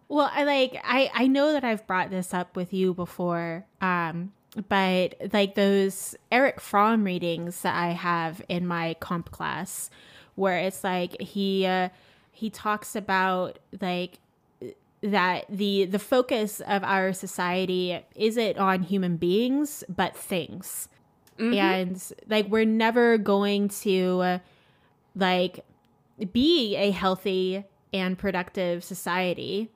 Well, 0.07 0.29
I 0.31 0.43
like 0.43 0.79
I 0.83 1.11
I 1.13 1.27
know 1.27 1.53
that 1.53 1.63
I've 1.63 1.85
brought 1.87 2.09
this 2.09 2.33
up 2.33 2.55
with 2.55 2.73
you 2.73 2.93
before, 2.93 3.65
um, 3.81 4.33
but 4.69 5.15
like 5.31 5.55
those 5.55 6.15
Erich 6.31 6.59
Fromm 6.59 7.03
readings 7.03 7.61
that 7.61 7.75
I 7.75 7.91
have 7.91 8.41
in 8.47 8.67
my 8.67 8.95
comp 8.99 9.31
class, 9.31 9.89
where 10.35 10.57
it's 10.59 10.83
like 10.83 11.19
he 11.19 11.65
uh, 11.65 11.89
he 12.31 12.49
talks 12.49 12.95
about 12.95 13.59
like 13.81 14.19
that 15.01 15.45
the 15.49 15.85
the 15.85 15.99
focus 15.99 16.61
of 16.61 16.83
our 16.83 17.11
society 17.11 17.99
isn't 18.15 18.57
on 18.57 18.83
human 18.83 19.17
beings 19.17 19.83
but 19.89 20.15
things 20.15 20.87
mm-hmm. 21.37 21.53
and 21.53 22.13
like 22.29 22.47
we're 22.47 22.65
never 22.65 23.17
going 23.17 23.67
to 23.67 24.21
uh, 24.21 24.39
like 25.15 25.65
be 26.31 26.75
a 26.77 26.91
healthy 26.91 27.65
and 27.93 28.17
productive 28.17 28.83
society 28.83 29.69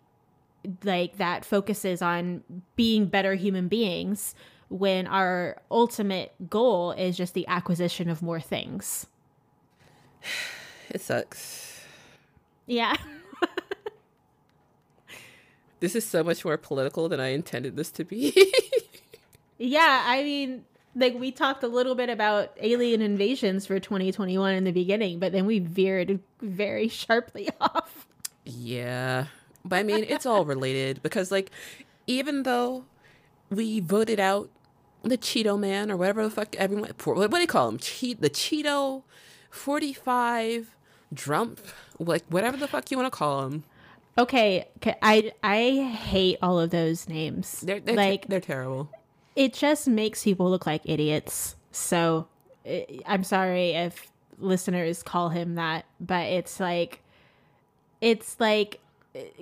like 0.84 1.18
that 1.18 1.46
focuses 1.46 2.02
on 2.02 2.44
being 2.76 3.06
better 3.06 3.36
human 3.36 3.68
beings 3.68 4.36
when 4.70 5.08
our 5.08 5.62
ultimate 5.72 6.34
goal 6.50 6.92
is 6.92 7.16
just 7.16 7.34
the 7.34 7.48
acquisition 7.48 8.10
of 8.10 8.22
more 8.22 8.42
things 8.42 9.08
it 10.90 11.02
sucks 11.02 11.82
yeah 12.66 12.96
this 15.80 15.96
is 15.96 16.06
so 16.06 16.24
much 16.24 16.44
more 16.44 16.58
political 16.58 17.10
than 17.10 17.20
I 17.20 17.28
intended 17.28 17.76
this 17.76 17.92
to 17.92 18.04
be. 18.04 18.34
yeah, 19.58 20.04
I 20.06 20.24
mean, 20.24 20.66
like 20.96 21.16
we 21.16 21.32
talked 21.32 21.64
a 21.64 21.68
little 21.68 21.96
bit 21.96 22.10
about 22.10 22.52
alien 22.60 23.02
invasions 23.02 23.66
for 23.66 23.80
2021 23.80 24.56
in 24.56 24.64
the 24.64 24.72
beginning, 24.72 25.20
but 25.20 25.32
then 25.32 25.46
we 25.46 25.60
veered 25.60 26.20
very 26.42 26.88
sharply 26.88 27.50
off. 27.62 28.08
Yeah. 28.46 29.26
But 29.68 29.78
I 29.78 29.84
mean, 29.84 30.06
it's 30.08 30.26
all 30.26 30.46
related 30.46 31.02
because 31.04 31.32
like 31.32 31.52
even 32.06 32.44
though 32.44 32.86
we 33.50 33.80
voted 33.80 34.20
out 34.20 34.50
the 35.04 35.18
Cheeto 35.18 35.60
man 35.60 35.92
or 35.92 35.98
whatever 35.98 36.24
the 36.24 36.30
fuck 36.30 36.56
everyone 36.56 36.92
what 37.04 37.32
do 37.32 37.40
you 37.42 37.48
call 37.48 37.70
him? 37.70 37.78
Cheat 37.78 38.22
the 38.22 38.30
Cheeto 38.30 39.04
45 39.50 40.76
Drump 41.14 41.60
like 42.00 42.24
whatever 42.30 42.58
the 42.58 42.68
fuck 42.68 42.92
you 42.92 42.98
want 42.98 43.12
to 43.12 43.18
call 43.18 43.46
him. 43.46 43.64
Okay, 44.18 44.68
I 45.02 45.32
I 45.44 45.92
hate 45.96 46.40
all 46.42 46.60
of 46.60 46.72
those 46.72 47.08
names. 47.08 47.62
They're, 47.62 47.80
they're 47.80 47.96
like 47.96 48.28
they're 48.28 48.42
terrible. 48.42 48.90
It 49.36 49.54
just 49.54 49.88
makes 49.88 50.24
people 50.24 50.50
look 50.50 50.66
like 50.66 50.82
idiots. 50.86 51.56
So 51.72 52.28
eh, 52.66 52.86
I'm 53.06 53.24
sorry 53.24 53.72
if 53.72 54.12
listeners 54.40 55.04
call 55.04 55.30
him 55.30 55.56
that, 55.56 55.86
but 56.00 56.26
it's 56.26 56.60
like 56.60 57.04
it's 58.02 58.40
like 58.40 58.80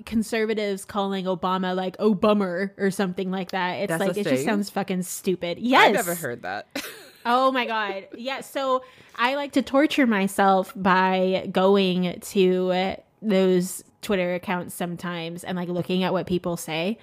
conservatives 0.05 0.85
calling 0.85 1.25
Obama 1.25 1.75
like 1.75 1.95
oh 1.99 2.13
bummer 2.13 2.73
or 2.77 2.91
something 2.91 3.31
like 3.31 3.51
that. 3.51 3.73
It's 3.75 3.89
That's 3.89 3.99
like 3.99 4.17
it 4.17 4.23
just 4.25 4.45
sounds 4.45 4.69
fucking 4.69 5.03
stupid. 5.03 5.59
Yes. 5.59 5.87
I've 5.87 5.93
never 5.93 6.15
heard 6.15 6.43
that. 6.43 6.67
oh 7.25 7.51
my 7.51 7.65
god. 7.65 8.07
Yeah, 8.17 8.41
so 8.41 8.83
I 9.15 9.35
like 9.35 9.53
to 9.53 9.61
torture 9.61 10.07
myself 10.07 10.73
by 10.75 11.49
going 11.51 12.19
to 12.19 12.95
those 13.21 13.83
Twitter 14.01 14.35
accounts 14.35 14.75
sometimes 14.75 15.43
and 15.43 15.55
like 15.57 15.69
looking 15.69 16.03
at 16.03 16.13
what 16.13 16.27
people 16.27 16.57
say. 16.57 16.97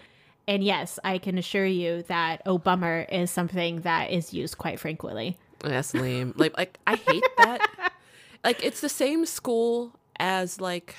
and 0.49 0.63
yes, 0.65 0.99
I 1.05 1.19
can 1.19 1.39
assure 1.39 1.67
you 1.67 2.03
that 2.09 2.43
"oh 2.47 2.59
bummer" 2.59 3.07
is 3.11 3.31
something 3.31 3.83
that 3.83 4.11
is 4.11 4.33
used 4.33 4.59
quite 4.59 4.81
frequently. 4.81 5.37
That's 5.61 5.95
lame. 5.95 6.35
like, 6.37 6.57
like 6.57 6.79
I 6.87 6.97
hate 6.97 7.25
that. 7.39 7.93
like, 8.45 8.65
it's 8.65 8.81
the 8.81 8.89
same 8.89 9.27
school 9.27 9.95
as 10.19 10.61
like. 10.61 10.95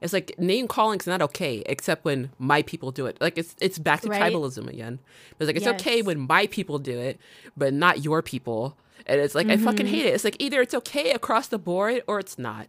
It's 0.00 0.12
like 0.12 0.38
name 0.38 0.68
calling's 0.68 1.06
not 1.06 1.22
okay, 1.22 1.62
except 1.66 2.04
when 2.04 2.30
my 2.38 2.62
people 2.62 2.90
do 2.92 3.06
it. 3.06 3.20
Like 3.20 3.36
it's 3.36 3.56
it's 3.60 3.78
back 3.78 4.02
to 4.02 4.08
right? 4.08 4.32
tribalism 4.32 4.68
again. 4.68 5.00
It's 5.38 5.46
like 5.46 5.56
it's 5.56 5.64
yes. 5.64 5.80
okay 5.80 6.02
when 6.02 6.20
my 6.20 6.46
people 6.46 6.78
do 6.78 6.98
it, 6.98 7.18
but 7.56 7.74
not 7.74 8.04
your 8.04 8.22
people. 8.22 8.76
And 9.06 9.20
it's 9.20 9.34
like 9.34 9.46
mm-hmm. 9.46 9.60
I 9.60 9.64
fucking 9.64 9.86
mm-hmm. 9.86 9.94
hate 9.94 10.06
it. 10.06 10.14
It's 10.14 10.24
like 10.24 10.36
either 10.38 10.60
it's 10.60 10.74
okay 10.74 11.12
across 11.12 11.48
the 11.48 11.58
board 11.58 12.02
or 12.06 12.18
it's 12.18 12.38
not. 12.38 12.68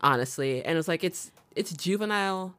Honestly, 0.00 0.64
and 0.64 0.76
it's 0.78 0.88
like 0.88 1.02
it's 1.04 1.32
it's 1.54 1.72
juvenile 1.72 2.54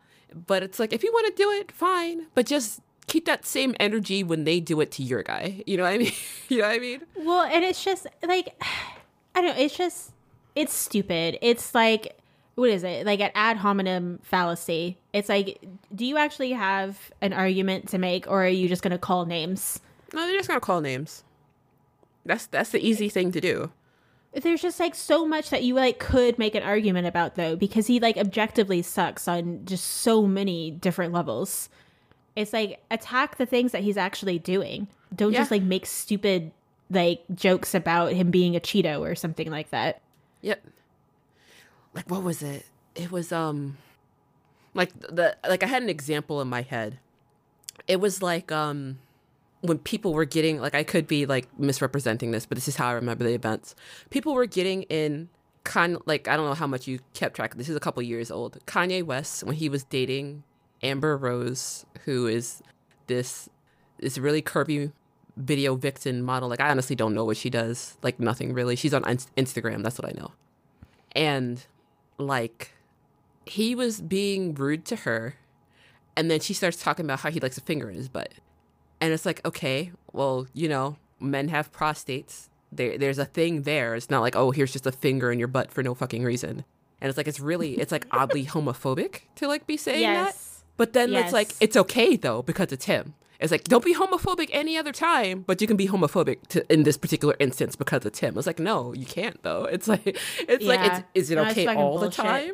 but 0.47 0.63
it's 0.63 0.79
like 0.79 0.93
if 0.93 1.03
you 1.03 1.11
want 1.11 1.35
to 1.35 1.41
do 1.43 1.49
it, 1.51 1.71
fine. 1.71 2.27
But 2.33 2.45
just 2.45 2.81
keep 3.07 3.25
that 3.25 3.45
same 3.45 3.75
energy 3.79 4.23
when 4.23 4.43
they 4.43 4.59
do 4.59 4.81
it 4.81 4.91
to 4.93 5.03
your 5.03 5.23
guy. 5.23 5.63
You 5.65 5.77
know 5.77 5.83
what 5.83 5.93
I 5.93 5.97
mean? 5.97 6.11
you 6.49 6.59
know 6.59 6.67
what 6.67 6.75
I 6.75 6.79
mean? 6.79 7.01
Well, 7.15 7.43
and 7.43 7.63
it's 7.63 7.83
just 7.83 8.07
like 8.23 8.61
I 9.35 9.41
don't 9.41 9.55
know, 9.55 9.63
it's 9.63 9.77
just 9.77 10.11
it's 10.55 10.73
stupid. 10.73 11.37
It's 11.41 11.73
like 11.73 12.17
what 12.55 12.69
is 12.69 12.83
it? 12.83 13.05
Like 13.05 13.19
an 13.19 13.31
ad 13.35 13.57
hominem 13.57 14.19
fallacy. 14.23 14.97
It's 15.13 15.29
like 15.29 15.63
do 15.93 16.05
you 16.05 16.17
actually 16.17 16.51
have 16.51 17.11
an 17.21 17.33
argument 17.33 17.89
to 17.89 17.97
make 17.97 18.27
or 18.27 18.45
are 18.45 18.49
you 18.49 18.67
just 18.67 18.81
going 18.81 18.91
to 18.91 18.97
call 18.97 19.25
names? 19.25 19.79
No, 20.13 20.25
they're 20.25 20.37
just 20.37 20.47
going 20.47 20.59
to 20.59 20.65
call 20.65 20.81
names. 20.81 21.23
That's 22.25 22.47
that's 22.47 22.71
the 22.71 22.85
easy 22.85 23.09
thing 23.09 23.31
to 23.31 23.41
do 23.41 23.71
there's 24.41 24.61
just 24.61 24.79
like 24.79 24.95
so 24.95 25.25
much 25.25 25.49
that 25.49 25.63
you 25.63 25.73
like 25.73 25.99
could 25.99 26.37
make 26.37 26.55
an 26.55 26.63
argument 26.63 27.07
about 27.07 27.35
though 27.35 27.55
because 27.55 27.87
he 27.87 27.99
like 27.99 28.17
objectively 28.17 28.81
sucks 28.81 29.27
on 29.27 29.61
just 29.65 29.85
so 29.85 30.23
many 30.23 30.71
different 30.71 31.13
levels 31.13 31.69
it's 32.35 32.51
like 32.51 32.81
attack 32.91 33.37
the 33.37 33.45
things 33.45 33.71
that 33.71 33.81
he's 33.81 33.97
actually 33.97 34.37
doing 34.37 34.87
don't 35.15 35.31
yeah. 35.31 35.39
just 35.39 35.51
like 35.51 35.63
make 35.63 35.85
stupid 35.85 36.51
like 36.89 37.23
jokes 37.33 37.73
about 37.73 38.11
him 38.11 38.29
being 38.29 38.55
a 38.55 38.59
cheeto 38.59 38.99
or 38.99 39.15
something 39.15 39.49
like 39.49 39.69
that 39.69 40.01
yep 40.41 40.61
like 41.95 42.09
what 42.09 42.21
was 42.21 42.43
it 42.43 42.65
it 42.93 43.11
was 43.11 43.31
um 43.31 43.77
like 44.73 44.97
the 44.99 45.35
like 45.47 45.63
i 45.63 45.65
had 45.67 45.81
an 45.81 45.89
example 45.89 46.41
in 46.41 46.47
my 46.47 46.61
head 46.61 46.99
it 47.87 47.99
was 47.99 48.21
like 48.21 48.51
um 48.51 48.99
when 49.61 49.79
people 49.79 50.13
were 50.13 50.25
getting 50.25 50.59
like 50.59 50.75
I 50.75 50.83
could 50.83 51.07
be 51.07 51.25
like 51.25 51.47
misrepresenting 51.59 52.31
this, 52.31 52.45
but 52.45 52.55
this 52.55 52.67
is 52.67 52.75
how 52.75 52.87
I 52.87 52.93
remember 52.93 53.23
the 53.23 53.33
events. 53.33 53.75
People 54.09 54.33
were 54.33 54.45
getting 54.45 54.83
in 54.83 55.29
kind 55.63 55.97
like 56.05 56.27
I 56.27 56.37
don't 56.37 56.45
know 56.45 56.53
how 56.53 56.67
much 56.67 56.87
you 56.87 56.99
kept 57.13 57.35
track. 57.35 57.53
Of 57.53 57.57
this 57.57 57.69
is 57.69 57.75
a 57.75 57.79
couple 57.79 58.01
years 58.03 58.31
old. 58.31 58.59
Kanye 58.65 59.03
West 59.03 59.43
when 59.43 59.55
he 59.55 59.69
was 59.69 59.83
dating 59.83 60.43
Amber 60.83 61.17
Rose, 61.17 61.85
who 62.05 62.27
is 62.27 62.61
this 63.07 63.49
this 63.99 64.17
really 64.17 64.41
curvy 64.41 64.91
video 65.37 65.75
vixen 65.75 66.21
model. 66.21 66.49
Like 66.49 66.61
I 66.61 66.69
honestly 66.69 66.95
don't 66.95 67.13
know 67.13 67.25
what 67.25 67.37
she 67.37 67.49
does. 67.49 67.97
Like 68.01 68.19
nothing 68.19 68.53
really. 68.53 68.75
She's 68.75 68.93
on 68.93 69.03
Instagram. 69.03 69.83
That's 69.83 69.97
what 69.99 70.07
I 70.07 70.19
know. 70.19 70.31
And 71.13 71.65
like 72.17 72.71
he 73.45 73.75
was 73.75 74.01
being 74.01 74.53
rude 74.53 74.85
to 74.85 74.97
her, 74.97 75.35
and 76.15 76.29
then 76.29 76.39
she 76.39 76.53
starts 76.53 76.81
talking 76.81 77.05
about 77.05 77.19
how 77.19 77.29
he 77.29 77.39
likes 77.39 77.57
a 77.57 77.61
finger 77.61 77.89
in 77.89 77.95
his 77.95 78.09
butt. 78.09 78.33
And 79.01 79.13
it's 79.13 79.25
like, 79.25 79.45
okay, 79.45 79.91
well, 80.13 80.47
you 80.53 80.69
know, 80.69 80.97
men 81.19 81.49
have 81.49 81.71
prostates. 81.71 82.49
There, 82.71 82.97
there's 82.97 83.19
a 83.19 83.25
thing 83.25 83.63
there. 83.63 83.95
It's 83.95 84.09
not 84.09 84.21
like, 84.21 84.35
oh, 84.35 84.51
here's 84.51 84.71
just 84.71 84.87
a 84.87 84.91
finger 84.91 85.31
in 85.31 85.39
your 85.39 85.47
butt 85.47 85.71
for 85.71 85.83
no 85.83 85.93
fucking 85.93 86.23
reason. 86.23 86.65
And 87.01 87.09
it's 87.09 87.17
like, 87.17 87.27
it's 87.27 87.39
really, 87.39 87.73
it's 87.73 87.91
like 87.91 88.07
oddly 88.11 88.45
homophobic 88.45 89.21
to 89.35 89.47
like 89.47 89.67
be 89.67 89.77
saying 89.77 90.01
yes. 90.01 90.33
that. 90.33 90.63
But 90.77 90.93
then 90.93 91.11
yes. 91.11 91.25
it's 91.25 91.33
like, 91.33 91.51
it's 91.59 91.77
okay 91.77 92.15
though, 92.15 92.41
because 92.41 92.71
it's 92.71 92.85
him. 92.85 93.13
It's 93.39 93.51
like, 93.51 93.65
don't 93.65 93.83
be 93.83 93.93
homophobic 93.93 94.49
any 94.53 94.77
other 94.77 94.91
time, 94.91 95.43
but 95.45 95.59
you 95.61 95.67
can 95.67 95.77
be 95.77 95.87
homophobic 95.87 96.47
to, 96.49 96.71
in 96.71 96.83
this 96.83 96.97
particular 96.97 97.35
instance 97.39 97.75
because 97.75 98.05
it's 98.05 98.19
him. 98.19 98.37
It's 98.37 98.47
like, 98.47 98.59
no, 98.59 98.93
you 98.93 99.05
can't 99.05 99.41
though. 99.43 99.65
It's 99.75 99.87
like, 99.87 100.05
it's 100.05 100.63
yeah. 100.63 100.69
like, 100.69 100.91
it's, 100.91 101.03
is 101.13 101.31
it 101.31 101.37
okay 101.37 101.67
all 101.67 101.99
bullshit. 101.99 102.15
the 102.15 102.23
time? 102.23 102.53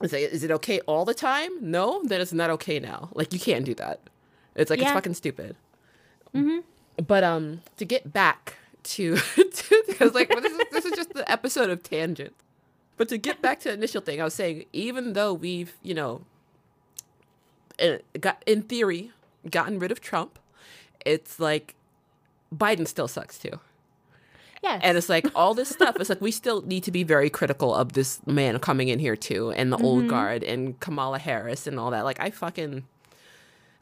It's 0.00 0.12
like, 0.12 0.22
is 0.22 0.44
it 0.44 0.50
okay 0.52 0.80
all 0.80 1.04
the 1.04 1.14
time? 1.14 1.50
No, 1.60 2.02
then 2.04 2.20
it's 2.20 2.32
not 2.32 2.50
okay 2.50 2.78
now. 2.78 3.10
Like, 3.12 3.32
you 3.32 3.38
can't 3.38 3.64
do 3.64 3.74
that. 3.74 4.00
It's 4.54 4.70
like 4.70 4.80
yeah. 4.80 4.86
it's 4.86 4.92
fucking 4.92 5.14
stupid. 5.14 5.56
Mm-hmm. 6.34 6.58
But 7.06 7.24
um, 7.24 7.62
to 7.76 7.84
get 7.84 8.12
back 8.12 8.56
to 8.82 9.18
because 9.86 10.14
like 10.14 10.30
well, 10.30 10.40
this 10.40 10.52
is 10.52 10.60
this 10.72 10.84
is 10.84 10.92
just 10.92 11.14
the 11.14 11.30
episode 11.30 11.70
of 11.70 11.82
tangent. 11.82 12.34
But 12.96 13.08
to 13.10 13.18
get 13.18 13.40
back 13.40 13.60
to 13.60 13.68
the 13.68 13.74
initial 13.74 14.00
thing, 14.00 14.20
I 14.20 14.24
was 14.24 14.34
saying 14.34 14.64
even 14.72 15.12
though 15.12 15.32
we've 15.32 15.74
you 15.82 15.94
know 15.94 16.22
uh, 17.80 17.98
got 18.20 18.42
in 18.46 18.62
theory 18.62 19.12
gotten 19.50 19.78
rid 19.78 19.92
of 19.92 20.00
Trump, 20.00 20.38
it's 21.04 21.38
like 21.38 21.74
Biden 22.54 22.86
still 22.86 23.08
sucks 23.08 23.38
too. 23.38 23.60
Yes. 24.62 24.80
And 24.82 24.98
it's 24.98 25.08
like 25.08 25.26
all 25.34 25.54
this 25.54 25.68
stuff. 25.68 25.96
It's 26.00 26.08
like 26.08 26.20
we 26.20 26.30
still 26.30 26.62
need 26.62 26.82
to 26.84 26.90
be 26.90 27.02
very 27.02 27.30
critical 27.30 27.74
of 27.74 27.92
this 27.92 28.24
man 28.26 28.58
coming 28.58 28.88
in 28.88 28.98
here 28.98 29.16
too, 29.16 29.50
and 29.52 29.72
the 29.72 29.76
mm-hmm. 29.76 29.86
old 29.86 30.08
guard 30.08 30.42
and 30.42 30.78
Kamala 30.80 31.18
Harris 31.18 31.66
and 31.66 31.78
all 31.78 31.90
that. 31.90 32.04
Like 32.04 32.20
I 32.20 32.30
fucking 32.30 32.84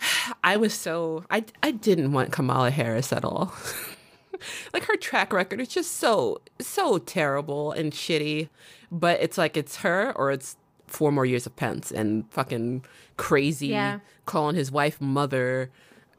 I 0.45 0.57
was 0.57 0.75
so 0.75 1.25
I 1.31 1.45
I 1.63 1.71
didn't 1.71 2.13
want 2.13 2.33
Kamala 2.33 2.71
Harris 2.71 3.13
at 3.13 3.25
all. 3.25 3.55
like 4.73 4.85
her 4.85 4.97
track 4.97 5.33
record 5.33 5.61
is 5.61 5.69
just 5.69 5.97
so 5.97 6.41
so 6.61 6.99
terrible 6.99 7.73
and 7.73 7.93
shitty. 7.93 8.49
But 8.93 9.21
it's 9.21 9.39
like 9.39 9.57
it's 9.57 9.77
her 9.77 10.13
or 10.15 10.31
it's 10.31 10.57
four 10.87 11.13
more 11.13 11.27
years 11.27 11.47
of 11.47 11.57
Pence 11.57 11.91
and 11.91 12.31
fucking 12.31 12.85
crazy 13.17 13.69
yeah. 13.69 14.01
calling 14.25 14.57
his 14.57 14.71
wife 14.71 15.01
mother. 15.01 15.71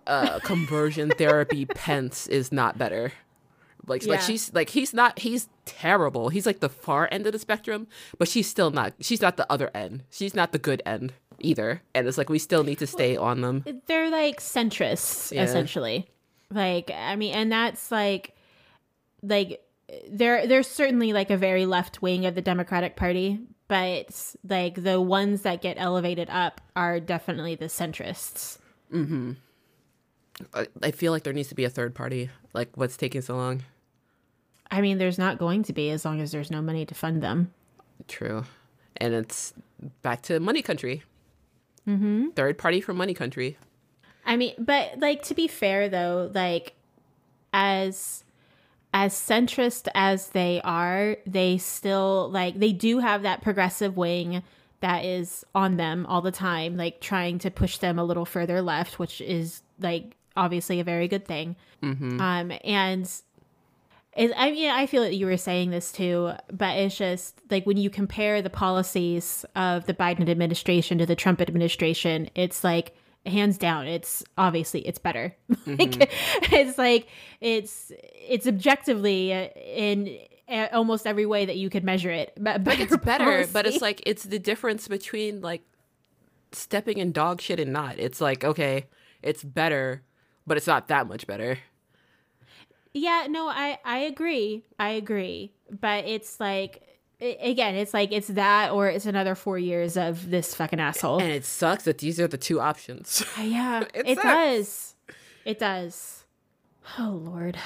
Uh, 0.06 0.39
conversion 0.39 1.10
therapy 1.10 1.65
Pence 1.75 2.27
is 2.27 2.51
not 2.51 2.77
better. 2.77 3.12
Like, 3.88 4.06
yeah. 4.06 4.13
like 4.13 4.21
she's 4.21 4.53
like 4.53 4.69
he's 4.69 4.93
not 4.93 5.19
he's 5.19 5.49
terrible. 5.65 6.30
He's 6.30 6.45
like 6.45 6.62
the 6.62 6.69
far 6.69 7.10
end 7.12 7.25
of 7.25 7.34
the 7.34 7.39
spectrum, 7.39 7.88
but 8.17 8.27
she's 8.27 8.47
still 8.47 8.71
not 8.71 8.93
she's 9.01 9.21
not 9.21 9.36
the 9.36 9.49
other 9.51 9.69
end. 9.73 10.03
She's 10.10 10.34
not 10.34 10.53
the 10.53 10.60
good 10.60 10.82
end 10.86 11.13
either. 11.39 11.82
And 11.93 12.08
it's 12.08 12.17
like 12.17 12.30
we 12.30 12.39
still 12.39 12.63
need 12.63 12.80
to 12.80 12.88
stay 12.88 13.17
on 13.17 13.41
them. 13.41 13.65
They're 13.88 14.10
like 14.10 14.39
centrists, 14.39 15.34
yeah. 15.34 15.43
essentially. 15.43 16.08
Like, 16.49 16.91
I 16.91 17.15
mean, 17.15 17.34
and 17.34 17.51
that's 17.51 17.91
like, 17.91 18.36
like, 19.21 19.62
there, 20.10 20.47
there's 20.47 20.67
certainly 20.67 21.13
like 21.13 21.30
a 21.30 21.38
very 21.38 21.65
left 21.65 22.01
wing 22.01 22.25
of 22.25 22.36
the 22.36 22.41
Democratic 22.41 22.95
Party, 22.95 23.39
but 23.67 24.36
like 24.47 24.82
the 24.82 24.99
ones 25.01 25.41
that 25.41 25.62
get 25.62 25.77
elevated 25.80 26.30
up 26.30 26.62
are 26.75 26.99
definitely 26.99 27.56
the 27.56 27.65
centrists. 27.65 28.60
Mm-hmm. 28.93 29.34
I, 30.53 30.67
I 30.84 30.91
feel 30.91 31.12
like 31.12 31.23
there 31.23 31.34
needs 31.34 31.49
to 31.49 31.56
be 31.56 31.65
a 31.65 31.69
third 31.69 31.95
party. 31.95 32.30
Like, 32.53 32.69
what's 32.75 32.97
taking 32.97 33.21
so 33.21 33.36
long? 33.36 33.63
I 34.69 34.82
mean, 34.82 34.97
there's 34.97 35.17
not 35.17 35.38
going 35.38 35.63
to 35.63 35.73
be 35.73 35.89
as 35.89 36.06
long 36.06 36.21
as 36.21 36.32
there's 36.32 36.51
no 36.51 36.62
money 36.62 36.86
to 36.86 36.93
fund 36.93 37.23
them. 37.23 37.53
True. 38.08 38.45
And 38.97 39.13
it's 39.13 39.53
back 40.01 40.21
to 40.23 40.39
money 40.39 40.62
country. 40.62 41.03
Mm-hmm. 41.88 42.30
Third 42.32 42.58
party 42.58 42.82
from 42.82 42.97
Money 42.97 43.13
Country. 43.13 43.58
I 44.25 44.36
mean, 44.36 44.53
but 44.58 44.99
like 44.99 45.23
to 45.23 45.34
be 45.34 45.47
fair 45.47 45.88
though, 45.88 46.30
like 46.34 46.73
as 47.53 48.25
as 48.99 49.13
centrist 49.13 49.88
as 49.93 50.29
they 50.29 50.60
are, 50.63 51.17
they 51.27 51.55
still 51.60 52.31
like 52.31 52.57
they 52.57 52.73
do 52.73 52.97
have 52.97 53.21
that 53.21 53.43
progressive 53.43 53.95
wing 53.95 54.41
that 54.79 55.05
is 55.05 55.45
on 55.53 55.77
them 55.77 56.03
all 56.07 56.21
the 56.21 56.31
time, 56.31 56.77
like 56.77 56.99
trying 56.99 57.38
to 57.38 57.51
push 57.51 57.77
them 57.77 57.99
a 57.99 58.03
little 58.03 58.25
further 58.25 58.60
left, 58.60 58.97
which 58.97 59.21
is 59.21 59.62
like 59.79 60.15
obviously 60.36 60.79
a 60.79 60.83
very 60.83 61.07
good 61.07 61.27
thing. 61.27 61.55
Mm-hmm. 61.83 62.19
Um, 62.19 62.51
and 62.63 63.07
it, 64.13 64.31
I 64.36 64.49
mean, 64.49 64.71
I 64.71 64.88
feel 64.88 65.03
that 65.03 65.13
you 65.13 65.27
were 65.27 65.38
saying 65.38 65.69
this 65.69 65.91
too, 65.91 66.31
but 66.51 66.75
it's 66.79 66.97
just 66.97 67.39
like 67.51 67.67
when 67.67 67.77
you 67.77 67.91
compare 67.91 68.41
the 68.41 68.49
policies 68.49 69.45
of 69.55 69.86
the 69.86 69.93
Biden 69.93 70.27
administration 70.27 70.97
to 70.97 71.05
the 71.05 71.15
Trump 71.15 71.39
administration, 71.39 72.31
it's 72.33 72.63
like 72.63 72.95
hands 73.27 73.57
down, 73.57 73.88
it's 73.88 74.23
obviously 74.38 74.82
it's 74.82 74.99
better. 74.99 75.36
Mm-hmm. 75.67 75.99
like, 75.99 76.11
it's 76.53 76.78
like 76.78 77.07
it's 77.41 77.91
it's 78.13 78.47
objectively 78.47 79.32
in 79.32 80.17
almost 80.71 81.05
every 81.05 81.25
way 81.25 81.45
that 81.45 81.57
you 81.57 81.69
could 81.69 81.84
measure 81.84 82.11
it. 82.11 82.34
But 82.38 82.61
it's 82.80 82.95
better, 82.97 83.25
policy. 83.25 83.49
but 83.51 83.65
it's 83.67 83.82
like 83.82 84.01
it's 84.05 84.23
the 84.23 84.39
difference 84.39 84.88
between 84.88 85.41
like 85.41 85.63
stepping 86.51 86.99
in 86.99 87.11
dog 87.11 87.41
shit 87.41 87.59
and 87.59 87.73
not. 87.73 87.99
It's 87.99 88.21
like 88.21 88.43
okay, 88.43 88.86
it's 89.21 89.43
better, 89.43 90.03
but 90.45 90.57
it's 90.57 90.67
not 90.67 90.88
that 90.88 91.07
much 91.07 91.28
better. 91.28 91.59
Yeah, 92.93 93.28
no, 93.30 93.47
I 93.47 93.80
I 93.84 93.99
agree. 93.99 94.63
I 94.80 94.91
agree. 94.91 95.53
But 95.69 96.05
it's 96.05 96.39
like 96.39 96.86
again, 97.20 97.76
it's 97.76 97.93
like 97.93 98.11
it's 98.11 98.28
that 98.30 98.72
or 98.72 98.88
it's 98.88 99.05
another 99.05 99.36
4 99.36 99.57
years 99.57 99.97
of 99.97 100.30
this 100.30 100.53
fucking 100.55 100.80
asshole. 100.80 101.20
And 101.20 101.32
it 101.32 101.45
sucks 101.45 101.84
that 101.86 101.99
these 101.99 102.20
are 102.20 102.28
the 102.28 102.38
two 102.38 102.59
options. 102.59 103.24
Uh, 103.38 103.41
yeah, 103.43 103.84
it, 103.93 104.07
it 104.07 104.22
does. 104.22 104.95
It 105.45 105.59
does. 105.59 106.26
Oh 106.97 107.22
lord. 107.24 107.57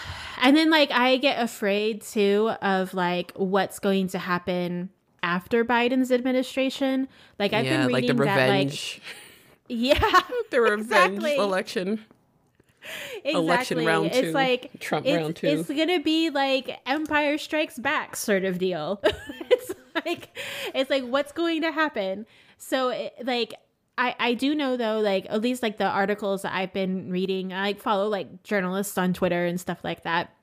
And 0.41 0.58
then 0.58 0.70
like 0.70 0.91
I 0.91 1.18
get 1.18 1.41
afraid 1.41 2.02
too 2.02 2.52
of 2.62 2.93
like 2.93 3.32
what's 3.36 3.80
going 3.80 4.08
to 4.10 4.20
happen 4.20 4.89
after 5.24 5.64
Biden's 5.64 6.12
administration. 6.12 7.08
Like 7.39 7.54
I've 7.54 7.66
yeah, 7.66 7.86
been 7.86 7.95
reading 7.95 8.18
like 8.18 8.26
that 8.28 8.49
like 8.49 9.02
Yeah. 9.68 10.22
the 10.49 10.62
revenge 10.62 10.82
exactly. 10.82 11.36
election. 11.36 12.06
Exactly. 13.24 13.34
Election 13.34 13.86
round 13.86 14.14
two. 14.14 14.20
It's 14.20 14.34
like 14.34 14.80
Trump 14.80 15.06
it's, 15.06 15.16
round 15.16 15.36
two. 15.36 15.48
It's 15.48 15.70
gonna 15.70 16.00
be 16.00 16.30
like 16.30 16.80
Empire 16.86 17.38
Strikes 17.38 17.78
Back 17.78 18.16
sort 18.16 18.44
of 18.44 18.58
deal. 18.58 19.00
it's 19.04 19.72
like 20.06 20.38
it's 20.74 20.90
like 20.90 21.04
what's 21.04 21.32
going 21.32 21.62
to 21.62 21.72
happen. 21.72 22.26
So 22.58 22.90
it, 22.90 23.14
like 23.24 23.54
I 23.98 24.16
I 24.20 24.34
do 24.34 24.56
know 24.56 24.78
though 24.78 25.00
like 25.00 25.28
at 25.30 25.42
least 25.42 25.62
like 25.62 25.78
the 25.78 25.86
articles 25.86 26.42
that 26.42 26.54
I've 26.54 26.74
been 26.74 27.12
reading. 27.12 27.54
I 27.54 27.62
like 27.62 27.80
follow 27.80 28.08
like 28.08 28.44
journalists 28.44 28.98
on 28.98 29.14
Twitter 29.14 29.46
and 29.46 29.60
stuff 29.60 29.84
like 29.84 30.04
that, 30.04 30.34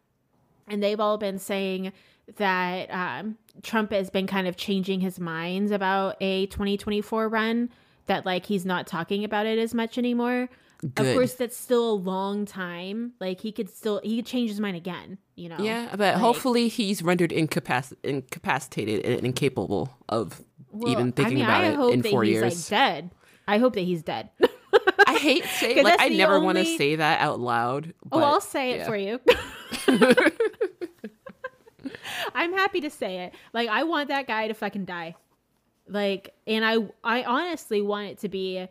and 0.67 0.83
they've 0.83 1.01
all 1.01 1.19
been 1.19 1.39
saying 1.39 1.93
that 2.37 2.91
um, 2.91 3.39
Trump 3.63 3.93
has 3.93 4.11
been 4.11 4.27
kind 4.27 4.47
of 4.47 4.57
changing 4.57 5.01
his 5.01 5.19
minds 5.19 5.73
about 5.73 6.17
a 6.21 6.47
2024 6.47 7.29
run. 7.29 7.71
That 8.07 8.25
like 8.25 8.47
he's 8.47 8.65
not 8.65 8.87
talking 8.87 9.25
about 9.25 9.47
it 9.47 9.59
as 9.59 9.75
much 9.75 9.99
anymore. 9.99 10.49
Good. 10.81 11.07
Of 11.07 11.15
course, 11.15 11.35
that's 11.35 11.57
still 11.57 11.91
a 11.91 11.95
long 11.95 12.45
time. 12.45 13.15
Like 13.19 13.41
he 13.41 13.51
could 13.51 13.69
still 13.69 14.01
he 14.05 14.17
could 14.17 14.27
change 14.27 14.51
his 14.51 14.61
mind 14.61 14.77
again. 14.77 15.19
You 15.35 15.49
know. 15.49 15.59
Yeah, 15.59 15.89
but 15.91 15.99
like, 15.99 16.15
hopefully 16.15 16.69
he's 16.69 17.03
rendered 17.03 17.31
incapac- 17.31 17.97
incapacitated 18.05 19.05
and 19.05 19.27
incapable 19.27 19.93
of 20.09 20.41
well, 20.71 20.93
even 20.93 21.11
thinking 21.11 21.43
I 21.43 21.63
mean, 21.67 21.73
about 21.73 21.87
I 21.87 21.91
it 21.91 21.95
in 21.95 22.03
four 22.05 22.23
years. 22.23 22.71
Like, 22.71 22.79
dead. 22.79 23.11
I 23.49 23.59
hope 23.59 23.75
that 23.75 23.81
he's 23.81 24.03
dead. 24.03 24.31
I 25.07 25.19
hate 25.19 25.45
saying 25.47 25.85
like 25.85 26.01
I 26.01 26.09
never 26.11 26.35
only... 26.35 26.47
want 26.47 26.59
to 26.59 26.77
say 26.77 26.97
that 26.97 27.21
out 27.21 27.41
loud. 27.41 27.95
Oh, 28.05 28.09
but, 28.11 28.19
oh, 28.19 28.25
I'll 28.25 28.41
say 28.41 28.73
it 28.73 28.79
yeah. 28.79 28.87
for 28.87 28.97
you. 28.97 29.21
I'm 32.35 32.53
happy 32.53 32.81
to 32.83 32.91
say 32.91 33.25
it. 33.25 33.35
Like 33.53 33.69
I 33.69 33.85
want 33.85 34.09
that 34.09 34.27
guy 34.27 34.49
to 34.49 34.55
fucking 34.55 34.85
die. 34.85 35.15
Like 35.89 36.35
and 36.47 36.65
I 36.65 36.79
I 37.03 37.25
honestly 37.25 37.81
want 37.81 38.09
it 38.09 38.19
to 38.19 38.29
be 38.29 38.67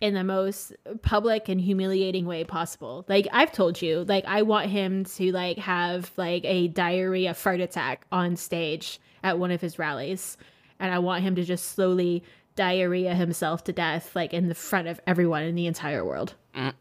in 0.00 0.14
the 0.14 0.24
most 0.24 0.72
public 1.02 1.48
and 1.48 1.60
humiliating 1.60 2.24
way 2.24 2.44
possible. 2.44 3.04
Like 3.08 3.28
I've 3.32 3.52
told 3.52 3.80
you, 3.82 4.04
like 4.08 4.24
I 4.26 4.42
want 4.42 4.70
him 4.70 5.04
to 5.04 5.32
like 5.32 5.58
have 5.58 6.10
like 6.16 6.44
a 6.44 6.68
diarrhea 6.68 7.34
fart 7.34 7.60
attack 7.60 8.06
on 8.10 8.36
stage 8.36 8.98
at 9.22 9.38
one 9.38 9.50
of 9.50 9.60
his 9.60 9.78
rallies. 9.78 10.36
And 10.78 10.92
I 10.92 10.98
want 10.98 11.22
him 11.22 11.34
to 11.34 11.44
just 11.44 11.66
slowly 11.66 12.24
diarrhea 12.56 13.14
himself 13.14 13.64
to 13.64 13.72
death 13.72 14.16
like 14.16 14.32
in 14.32 14.48
the 14.48 14.54
front 14.54 14.88
of 14.88 15.00
everyone 15.06 15.42
in 15.42 15.54
the 15.54 15.66
entire 15.66 16.04
world. 16.04 16.34
Mm. 16.54 16.72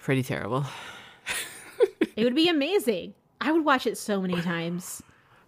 Pretty 0.00 0.22
terrible. 0.22 0.64
it 2.16 2.24
would 2.24 2.34
be 2.34 2.48
amazing. 2.48 3.14
I 3.40 3.52
would 3.52 3.64
watch 3.64 3.86
it 3.86 3.98
so 3.98 4.20
many 4.20 4.40
times. 4.40 5.02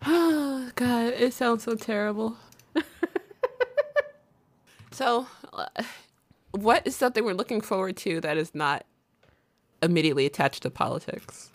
Oh 0.05 0.71
god, 0.77 1.15
it 1.15 1.33
sounds 1.33 1.65
so 1.65 1.75
terrible. 1.75 2.37
so, 4.93 5.27
uh, 5.53 5.67
what 6.53 6.87
is 6.87 6.97
something 6.97 7.25
we're 7.25 7.35
looking 7.35 7.61
forward 7.61 7.97
to 7.99 8.21
that 8.21 8.37
is 8.37 8.55
not 8.55 8.85
immediately 9.83 10.27
attached 10.27 10.63
to 10.63 10.71
politics? 10.71 11.51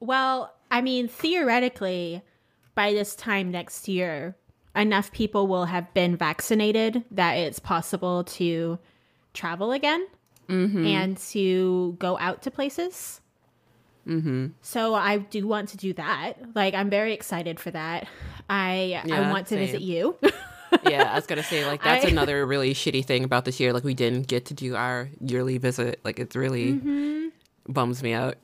Well, 0.00 0.54
I 0.70 0.80
mean, 0.80 1.08
theoretically, 1.08 2.22
by 2.74 2.92
this 2.92 3.14
time 3.14 3.50
next 3.50 3.88
year, 3.88 4.36
enough 4.74 5.12
people 5.12 5.46
will 5.46 5.66
have 5.66 5.92
been 5.94 6.16
vaccinated 6.16 7.04
that 7.10 7.34
it's 7.34 7.58
possible 7.58 8.24
to 8.24 8.78
travel 9.32 9.72
again 9.72 10.06
mm-hmm. 10.48 10.86
and 10.86 11.16
to 11.16 11.96
go 11.98 12.18
out 12.18 12.42
to 12.42 12.50
places. 12.50 13.20
Mm-hmm. 14.06 14.48
So 14.60 14.94
I 14.94 15.18
do 15.18 15.46
want 15.46 15.70
to 15.70 15.76
do 15.76 15.92
that. 15.94 16.34
Like 16.54 16.74
I'm 16.74 16.90
very 16.90 17.14
excited 17.14 17.58
for 17.58 17.70
that. 17.70 18.06
I 18.50 19.02
yeah, 19.06 19.16
I 19.16 19.30
want 19.30 19.46
to 19.48 19.54
same. 19.54 19.66
visit 19.66 19.80
you. 19.80 20.16
yeah, 20.88 21.10
I 21.12 21.14
was 21.16 21.26
gonna 21.26 21.42
say 21.42 21.66
like 21.66 21.82
that's 21.82 22.04
I, 22.04 22.08
another 22.10 22.44
really 22.46 22.74
shitty 22.74 23.04
thing 23.04 23.24
about 23.24 23.44
this 23.44 23.60
year. 23.60 23.72
Like 23.72 23.84
we 23.84 23.94
didn't 23.94 24.26
get 24.26 24.46
to 24.46 24.54
do 24.54 24.74
our 24.74 25.08
yearly 25.20 25.58
visit. 25.58 26.00
Like 26.04 26.18
it's 26.18 26.36
really 26.36 26.74
mm-hmm. 26.74 27.28
bums 27.68 28.02
me 28.02 28.12
out. 28.12 28.36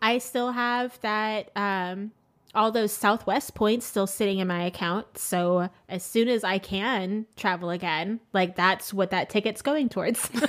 I 0.00 0.18
still 0.18 0.52
have 0.52 0.98
that 1.02 1.50
um 1.56 2.12
all 2.54 2.70
those 2.70 2.92
Southwest 2.92 3.54
points 3.54 3.86
still 3.86 4.06
sitting 4.06 4.38
in 4.38 4.46
my 4.46 4.64
account. 4.64 5.16
So 5.16 5.70
as 5.88 6.02
soon 6.02 6.28
as 6.28 6.44
I 6.44 6.58
can 6.58 7.26
travel 7.36 7.70
again, 7.70 8.20
like 8.32 8.56
that's 8.56 8.92
what 8.92 9.10
that 9.10 9.30
ticket's 9.30 9.62
going 9.62 9.88
towards. 9.88 10.28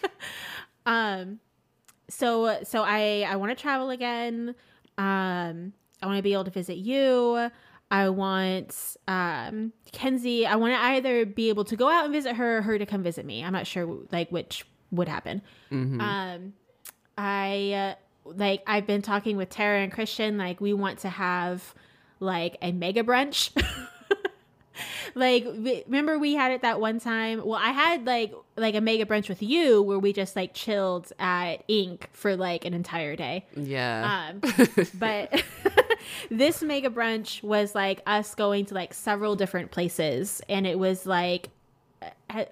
um 0.86 1.40
so 2.08 2.58
so 2.62 2.82
I 2.82 3.26
I 3.28 3.36
want 3.36 3.56
to 3.56 3.60
travel 3.60 3.90
again. 3.90 4.54
Um 4.96 5.72
I 6.02 6.06
want 6.06 6.16
to 6.16 6.22
be 6.22 6.32
able 6.32 6.44
to 6.44 6.50
visit 6.50 6.76
you. 6.76 7.50
I 7.90 8.08
want 8.08 8.76
um, 9.08 9.72
Kenzie. 9.92 10.46
I 10.46 10.56
want 10.56 10.74
to 10.74 10.80
either 10.80 11.26
be 11.26 11.48
able 11.48 11.64
to 11.64 11.76
go 11.76 11.88
out 11.88 12.04
and 12.04 12.12
visit 12.12 12.36
her, 12.36 12.58
or 12.58 12.62
her 12.62 12.78
to 12.78 12.86
come 12.86 13.02
visit 13.02 13.26
me. 13.26 13.42
I'm 13.42 13.52
not 13.52 13.66
sure 13.66 13.98
like 14.12 14.30
which 14.30 14.64
would 14.90 15.08
happen. 15.08 15.42
Mm-hmm. 15.72 16.00
Um, 16.00 16.52
I 17.18 17.72
uh, 17.72 17.94
like 18.24 18.62
I've 18.66 18.86
been 18.86 19.02
talking 19.02 19.36
with 19.36 19.50
Tara 19.50 19.80
and 19.80 19.92
Christian. 19.92 20.38
Like 20.38 20.60
we 20.60 20.72
want 20.72 21.00
to 21.00 21.08
have 21.08 21.74
like 22.20 22.56
a 22.62 22.72
mega 22.72 23.02
brunch. 23.02 23.50
like 25.14 25.44
remember 25.88 26.18
we 26.18 26.34
had 26.34 26.52
it 26.52 26.62
that 26.62 26.80
one 26.80 27.00
time 27.00 27.44
well 27.44 27.60
i 27.60 27.70
had 27.70 28.06
like 28.06 28.32
like 28.60 28.74
a 28.74 28.80
mega 28.80 29.04
brunch 29.04 29.28
with 29.28 29.42
you 29.42 29.82
where 29.82 29.98
we 29.98 30.12
just 30.12 30.36
like 30.36 30.54
chilled 30.54 31.12
at 31.18 31.64
ink 31.66 32.08
for 32.12 32.36
like 32.36 32.64
an 32.64 32.74
entire 32.74 33.16
day. 33.16 33.46
Yeah. 33.56 34.30
Um 34.30 34.40
but 34.94 35.42
this 36.30 36.62
mega 36.62 36.90
brunch 36.90 37.42
was 37.42 37.74
like 37.74 38.02
us 38.06 38.34
going 38.34 38.66
to 38.66 38.74
like 38.74 38.94
several 38.94 39.34
different 39.34 39.70
places 39.70 40.40
and 40.48 40.66
it 40.66 40.78
was 40.78 41.06
like 41.06 41.48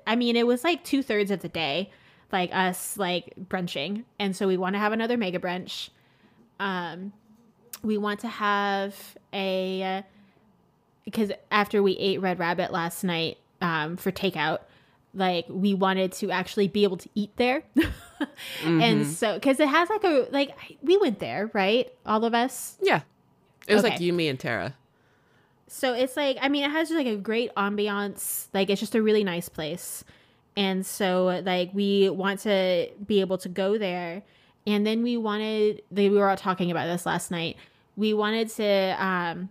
i 0.06 0.16
mean 0.16 0.36
it 0.36 0.46
was 0.46 0.64
like 0.64 0.82
two-thirds 0.84 1.30
of 1.30 1.40
the 1.40 1.48
day 1.48 1.90
like 2.32 2.50
us 2.52 2.98
like 2.98 3.32
brunching. 3.48 4.04
And 4.18 4.36
so 4.36 4.46
we 4.46 4.56
want 4.56 4.74
to 4.74 4.78
have 4.78 4.92
another 4.92 5.16
mega 5.16 5.38
brunch. 5.38 5.90
Um 6.58 7.12
we 7.82 7.96
want 7.96 8.20
to 8.20 8.28
have 8.28 8.96
a 9.32 10.04
because 11.10 11.32
after 11.50 11.82
we 11.82 11.92
ate 11.96 12.20
red 12.20 12.38
rabbit 12.38 12.72
last 12.72 13.04
night 13.04 13.38
um 13.60 13.96
for 13.96 14.12
takeout 14.12 14.58
like 15.14 15.46
we 15.48 15.74
wanted 15.74 16.12
to 16.12 16.30
actually 16.30 16.68
be 16.68 16.84
able 16.84 16.96
to 16.96 17.08
eat 17.14 17.30
there 17.36 17.62
mm-hmm. 17.76 18.80
and 18.80 19.06
so 19.06 19.34
because 19.34 19.58
it 19.58 19.68
has 19.68 19.88
like 19.88 20.04
a 20.04 20.28
like 20.30 20.50
we 20.82 20.96
went 20.96 21.18
there 21.18 21.50
right 21.54 21.92
all 22.04 22.24
of 22.24 22.34
us 22.34 22.76
yeah 22.80 23.00
it 23.68 23.74
was 23.74 23.84
okay. 23.84 23.92
like 23.92 24.00
you, 24.00 24.12
me, 24.12 24.28
and 24.28 24.40
Tara. 24.40 24.74
So 25.68 25.92
it's 25.92 26.16
like, 26.16 26.38
I 26.40 26.48
mean, 26.48 26.64
it 26.64 26.70
has 26.70 26.88
just 26.88 26.96
like 26.96 27.06
a 27.06 27.16
great 27.16 27.54
ambiance. 27.54 28.48
Like, 28.54 28.70
it's 28.70 28.80
just 28.80 28.94
a 28.94 29.02
really 29.02 29.22
nice 29.22 29.50
place. 29.50 30.02
And 30.56 30.84
so, 30.84 31.42
like, 31.44 31.70
we 31.74 32.08
want 32.08 32.40
to 32.40 32.88
be 33.06 33.20
able 33.20 33.38
to 33.38 33.48
go 33.48 33.76
there. 33.76 34.22
And 34.66 34.86
then 34.86 35.02
we 35.02 35.18
wanted, 35.18 35.82
they, 35.90 36.08
we 36.08 36.16
were 36.16 36.28
all 36.28 36.36
talking 36.36 36.70
about 36.70 36.86
this 36.86 37.04
last 37.04 37.30
night. 37.30 37.56
We 37.96 38.14
wanted 38.14 38.48
to 38.50 38.96
um, 38.98 39.50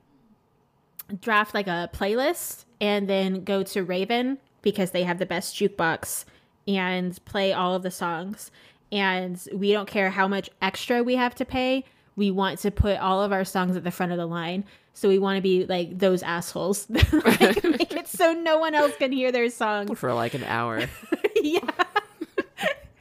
draft 1.21 1.53
like 1.53 1.67
a 1.67 1.89
playlist 1.93 2.65
and 2.81 3.07
then 3.07 3.43
go 3.43 3.63
to 3.63 3.83
Raven 3.83 4.37
because 4.61 4.91
they 4.91 5.03
have 5.03 5.19
the 5.19 5.25
best 5.25 5.55
jukebox 5.55 6.25
and 6.67 7.23
play 7.25 7.53
all 7.53 7.75
of 7.75 7.83
the 7.83 7.91
songs. 7.91 8.51
And 8.91 9.41
we 9.53 9.71
don't 9.71 9.87
care 9.87 10.09
how 10.09 10.27
much 10.27 10.49
extra 10.61 11.03
we 11.03 11.15
have 11.15 11.35
to 11.35 11.45
pay 11.45 11.85
we 12.17 12.31
want 12.31 12.59
to 12.59 12.71
put 12.71 12.97
all 12.97 13.23
of 13.23 13.31
our 13.31 13.45
songs 13.45 13.77
at 13.77 13.85
the 13.85 13.91
front 13.91 14.11
of 14.11 14.17
the 14.17 14.25
line. 14.25 14.65
So 14.93 15.07
we 15.07 15.19
want 15.19 15.37
to 15.37 15.41
be 15.41 15.65
like 15.65 15.97
those 15.97 16.23
assholes. 16.23 16.89
like, 16.89 17.63
make 17.63 17.93
it 17.93 18.07
so 18.07 18.33
no 18.33 18.57
one 18.57 18.73
else 18.73 18.93
can 18.97 19.11
hear 19.11 19.31
their 19.31 19.49
song 19.51 19.95
for 19.95 20.11
like 20.13 20.33
an 20.33 20.43
hour. 20.43 20.81
yeah. 21.41 21.69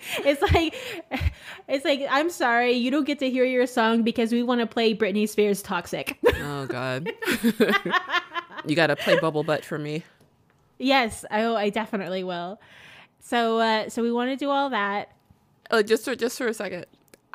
it's 0.24 0.42
like 0.42 0.74
it's 1.68 1.84
like 1.84 2.06
I'm 2.10 2.30
sorry, 2.30 2.72
you 2.72 2.90
don't 2.90 3.04
get 3.04 3.18
to 3.20 3.30
hear 3.30 3.44
your 3.44 3.66
song 3.66 4.02
because 4.02 4.32
we 4.32 4.42
want 4.42 4.60
to 4.60 4.66
play 4.66 4.94
Britney 4.94 5.28
Spears 5.28 5.62
Toxic. 5.62 6.18
oh 6.26 6.66
god. 6.66 7.10
you 8.66 8.76
got 8.76 8.88
to 8.88 8.96
play 8.96 9.18
Bubble 9.18 9.44
Butt 9.44 9.64
for 9.64 9.78
me. 9.78 10.04
Yes, 10.78 11.24
I 11.30 11.46
I 11.46 11.70
definitely 11.70 12.24
will. 12.24 12.60
So 13.20 13.58
uh 13.58 13.88
so 13.88 14.02
we 14.02 14.12
want 14.12 14.30
to 14.30 14.36
do 14.36 14.50
all 14.50 14.70
that. 14.70 15.12
Oh, 15.70 15.82
just 15.82 16.04
for 16.04 16.14
just 16.14 16.38
for 16.38 16.46
a 16.46 16.54
second. 16.54 16.86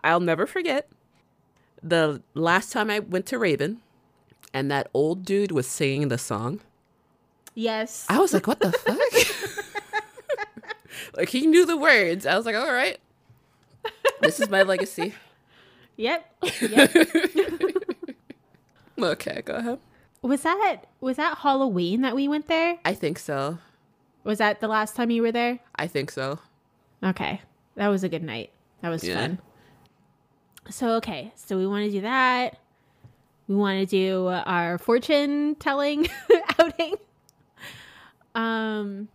I'll 0.03 0.19
never 0.19 0.47
forget 0.47 0.87
the 1.83 2.21
last 2.33 2.71
time 2.71 2.89
I 2.89 2.99
went 2.99 3.25
to 3.27 3.39
Raven 3.39 3.81
and 4.53 4.69
that 4.71 4.89
old 4.93 5.25
dude 5.25 5.51
was 5.51 5.67
singing 5.67 6.09
the 6.09 6.17
song. 6.17 6.59
Yes. 7.53 8.05
I 8.09 8.19
was 8.19 8.33
like, 8.33 8.47
what 8.47 8.59
the 8.59 8.71
fuck? 8.71 9.60
Like 11.15 11.29
he 11.29 11.47
knew 11.47 11.65
the 11.65 11.77
words. 11.77 12.25
I 12.25 12.35
was 12.35 12.45
like, 12.45 12.55
all 12.55 12.71
right. 12.71 12.97
This 14.21 14.39
is 14.39 14.49
my 14.49 14.63
legacy. 14.63 15.13
Yep. 15.97 16.45
Yep. 16.61 16.95
okay, 18.99 19.41
go 19.45 19.53
ahead. 19.53 19.77
Was 20.23 20.41
that 20.41 20.85
was 20.99 21.17
that 21.17 21.39
Halloween 21.39 22.01
that 22.01 22.15
we 22.15 22.27
went 22.27 22.47
there? 22.47 22.79
I 22.83 22.95
think 22.95 23.19
so. 23.19 23.59
Was 24.23 24.39
that 24.39 24.61
the 24.61 24.67
last 24.67 24.95
time 24.95 25.11
you 25.11 25.21
were 25.21 25.33
there? 25.33 25.59
I 25.75 25.85
think 25.85 26.09
so. 26.09 26.39
Okay. 27.03 27.41
That 27.75 27.89
was 27.89 28.03
a 28.03 28.09
good 28.09 28.23
night. 28.23 28.51
That 28.81 28.89
was 28.89 29.03
yeah. 29.03 29.15
fun 29.15 29.39
so 30.69 30.91
okay, 30.93 31.31
so 31.35 31.57
we 31.57 31.65
want 31.65 31.85
to 31.85 31.91
do 31.91 32.01
that. 32.01 32.59
We 33.47 33.55
want 33.55 33.79
to 33.79 33.85
do 33.85 34.27
our 34.27 34.77
fortune 34.77 35.55
telling 35.55 36.07
outing. 36.59 36.95
Um, 38.35 39.09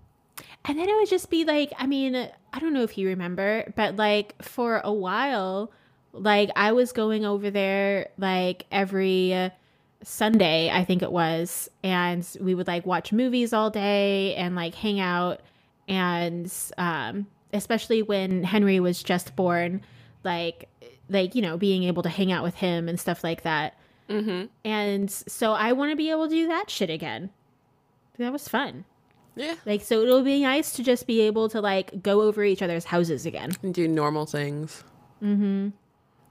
and 0.68 0.78
then 0.78 0.88
it 0.88 0.94
would 0.96 1.08
just 1.08 1.30
be 1.30 1.44
like, 1.44 1.72
I 1.78 1.86
mean, 1.86 2.16
I 2.16 2.58
don't 2.58 2.72
know 2.72 2.82
if 2.82 2.98
you 2.98 3.08
remember, 3.08 3.72
but 3.76 3.96
like 3.96 4.40
for 4.42 4.80
a 4.82 4.92
while, 4.92 5.70
like 6.12 6.50
I 6.56 6.72
was 6.72 6.92
going 6.92 7.24
over 7.24 7.50
there 7.50 8.08
like 8.18 8.66
every 8.72 9.52
Sunday, 10.02 10.70
I 10.70 10.84
think 10.84 11.02
it 11.02 11.12
was, 11.12 11.70
and 11.82 12.26
we 12.40 12.54
would 12.54 12.66
like 12.66 12.84
watch 12.86 13.12
movies 13.12 13.52
all 13.52 13.70
day 13.70 14.34
and 14.34 14.56
like 14.56 14.74
hang 14.74 15.00
out. 15.00 15.40
And 15.88 16.52
um, 16.78 17.26
especially 17.52 18.02
when 18.02 18.42
Henry 18.42 18.80
was 18.80 19.02
just 19.02 19.36
born, 19.36 19.82
like 20.24 20.68
like 21.08 21.36
you 21.36 21.42
know 21.42 21.56
being 21.56 21.84
able 21.84 22.02
to 22.02 22.08
hang 22.08 22.32
out 22.32 22.42
with 22.42 22.56
him 22.56 22.88
and 22.88 22.98
stuff 22.98 23.22
like 23.22 23.42
that. 23.42 23.78
Mm-hmm. 24.08 24.46
And 24.64 25.10
so 25.10 25.52
I 25.52 25.72
want 25.72 25.90
to 25.92 25.96
be 25.96 26.10
able 26.10 26.28
to 26.28 26.34
do 26.34 26.48
that 26.48 26.70
shit 26.70 26.90
again. 26.90 27.30
That 28.18 28.32
was 28.32 28.48
fun. 28.48 28.84
Yeah. 29.36 29.54
Like 29.66 29.82
so 29.82 30.02
it'll 30.02 30.22
be 30.22 30.42
nice 30.42 30.72
to 30.72 30.82
just 30.82 31.06
be 31.06 31.20
able 31.20 31.48
to 31.50 31.60
like 31.60 32.02
go 32.02 32.22
over 32.22 32.42
each 32.42 32.62
other's 32.62 32.86
houses 32.86 33.26
again. 33.26 33.52
And 33.62 33.72
do 33.74 33.86
normal 33.86 34.26
things. 34.26 34.82
Mm-hmm. 35.22 35.68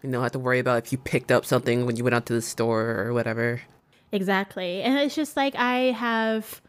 You 0.04 0.12
don't 0.12 0.22
have 0.22 0.32
to 0.34 0.40
worry 0.40 0.60
about 0.60 0.84
if 0.86 0.92
you 0.92 0.98
picked 0.98 1.32
up 1.32 1.46
something 1.46 1.86
when 1.86 1.96
you 1.96 2.04
went 2.04 2.16
out 2.16 2.26
to 2.28 2.34
the 2.34 2.42
store 2.42 3.00
or 3.00 3.14
whatever. 3.14 3.62
Exactly. 4.12 4.82
And 4.82 4.98
it's 4.98 5.16
just 5.16 5.38
like 5.38 5.56
I 5.56 5.92
have 5.92 6.62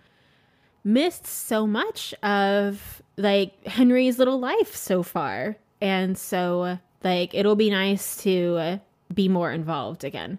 missed 0.84 1.26
so 1.26 1.66
much 1.66 2.14
of 2.22 3.02
like 3.16 3.66
Henry's 3.66 4.18
little 4.18 4.38
life 4.38 4.76
so 4.76 5.02
far. 5.02 5.56
And 5.80 6.16
so 6.16 6.78
like 7.02 7.34
it'll 7.34 7.56
be 7.56 7.70
nice 7.70 8.18
to 8.22 8.80
be 9.12 9.28
more 9.28 9.52
involved 9.52 10.04
again. 10.04 10.38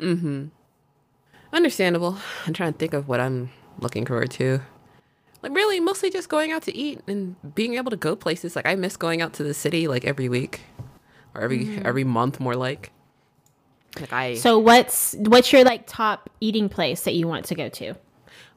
Mm 0.00 0.20
Mhm. 0.20 0.50
Understandable. 1.52 2.18
I'm 2.46 2.52
trying 2.52 2.72
to 2.72 2.78
think 2.78 2.94
of 2.94 3.08
what 3.08 3.20
I'm 3.20 3.50
looking 3.78 4.04
forward 4.04 4.30
to 4.32 4.60
like 5.46 5.56
really 5.56 5.78
mostly 5.80 6.10
just 6.10 6.28
going 6.28 6.50
out 6.50 6.62
to 6.62 6.76
eat 6.76 7.00
and 7.06 7.36
being 7.54 7.74
able 7.74 7.90
to 7.90 7.96
go 7.96 8.16
places. 8.16 8.56
Like 8.56 8.66
I 8.66 8.74
miss 8.74 8.96
going 8.96 9.22
out 9.22 9.32
to 9.34 9.44
the 9.44 9.54
city 9.54 9.86
like 9.86 10.04
every 10.04 10.28
week 10.28 10.62
or 11.34 11.42
every 11.42 11.64
mm-hmm. 11.64 11.86
every 11.86 12.04
month 12.04 12.40
more 12.40 12.56
like. 12.56 12.90
Like 14.00 14.12
I 14.12 14.34
So 14.34 14.58
what's 14.58 15.14
what's 15.20 15.52
your 15.52 15.64
like 15.64 15.86
top 15.86 16.28
eating 16.40 16.68
place 16.68 17.02
that 17.04 17.14
you 17.14 17.28
want 17.28 17.46
to 17.46 17.54
go 17.54 17.68
to? 17.68 17.94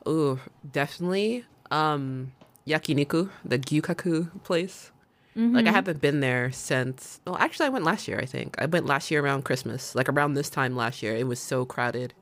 Oh, 0.05 0.39
definitely 0.71 1.45
um 1.69 2.31
yakiniku, 2.65 3.29
the 3.45 3.59
Gyu-Kaku 3.59 4.43
place. 4.43 4.91
Mm-hmm. 5.37 5.55
Like 5.55 5.65
I 5.65 5.67
mm-hmm. 5.67 5.75
haven't 5.75 6.01
been 6.01 6.21
there 6.21 6.51
since. 6.51 7.21
Well, 7.25 7.37
actually, 7.37 7.67
I 7.67 7.69
went 7.69 7.85
last 7.85 8.07
year. 8.07 8.19
I 8.19 8.25
think 8.25 8.55
I 8.59 8.65
went 8.65 8.87
last 8.87 9.11
year 9.11 9.23
around 9.23 9.45
Christmas, 9.45 9.93
like 9.93 10.09
around 10.09 10.33
this 10.33 10.49
time 10.49 10.75
last 10.75 11.03
year. 11.03 11.15
It 11.15 11.27
was 11.27 11.39
so 11.39 11.65
crowded 11.65 12.15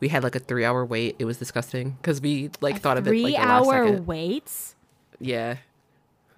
we 0.00 0.08
had 0.08 0.22
like 0.22 0.34
a 0.34 0.38
three 0.38 0.64
hour 0.64 0.84
wait. 0.84 1.16
It 1.18 1.24
was 1.24 1.38
disgusting 1.38 1.96
because 2.00 2.20
we 2.20 2.50
like 2.60 2.76
a 2.76 2.78
thought 2.78 2.98
of 2.98 3.06
it 3.06 3.10
like 3.10 3.20
three 3.20 3.36
hour 3.36 3.92
waits. 3.92 4.74
Yeah. 5.20 5.56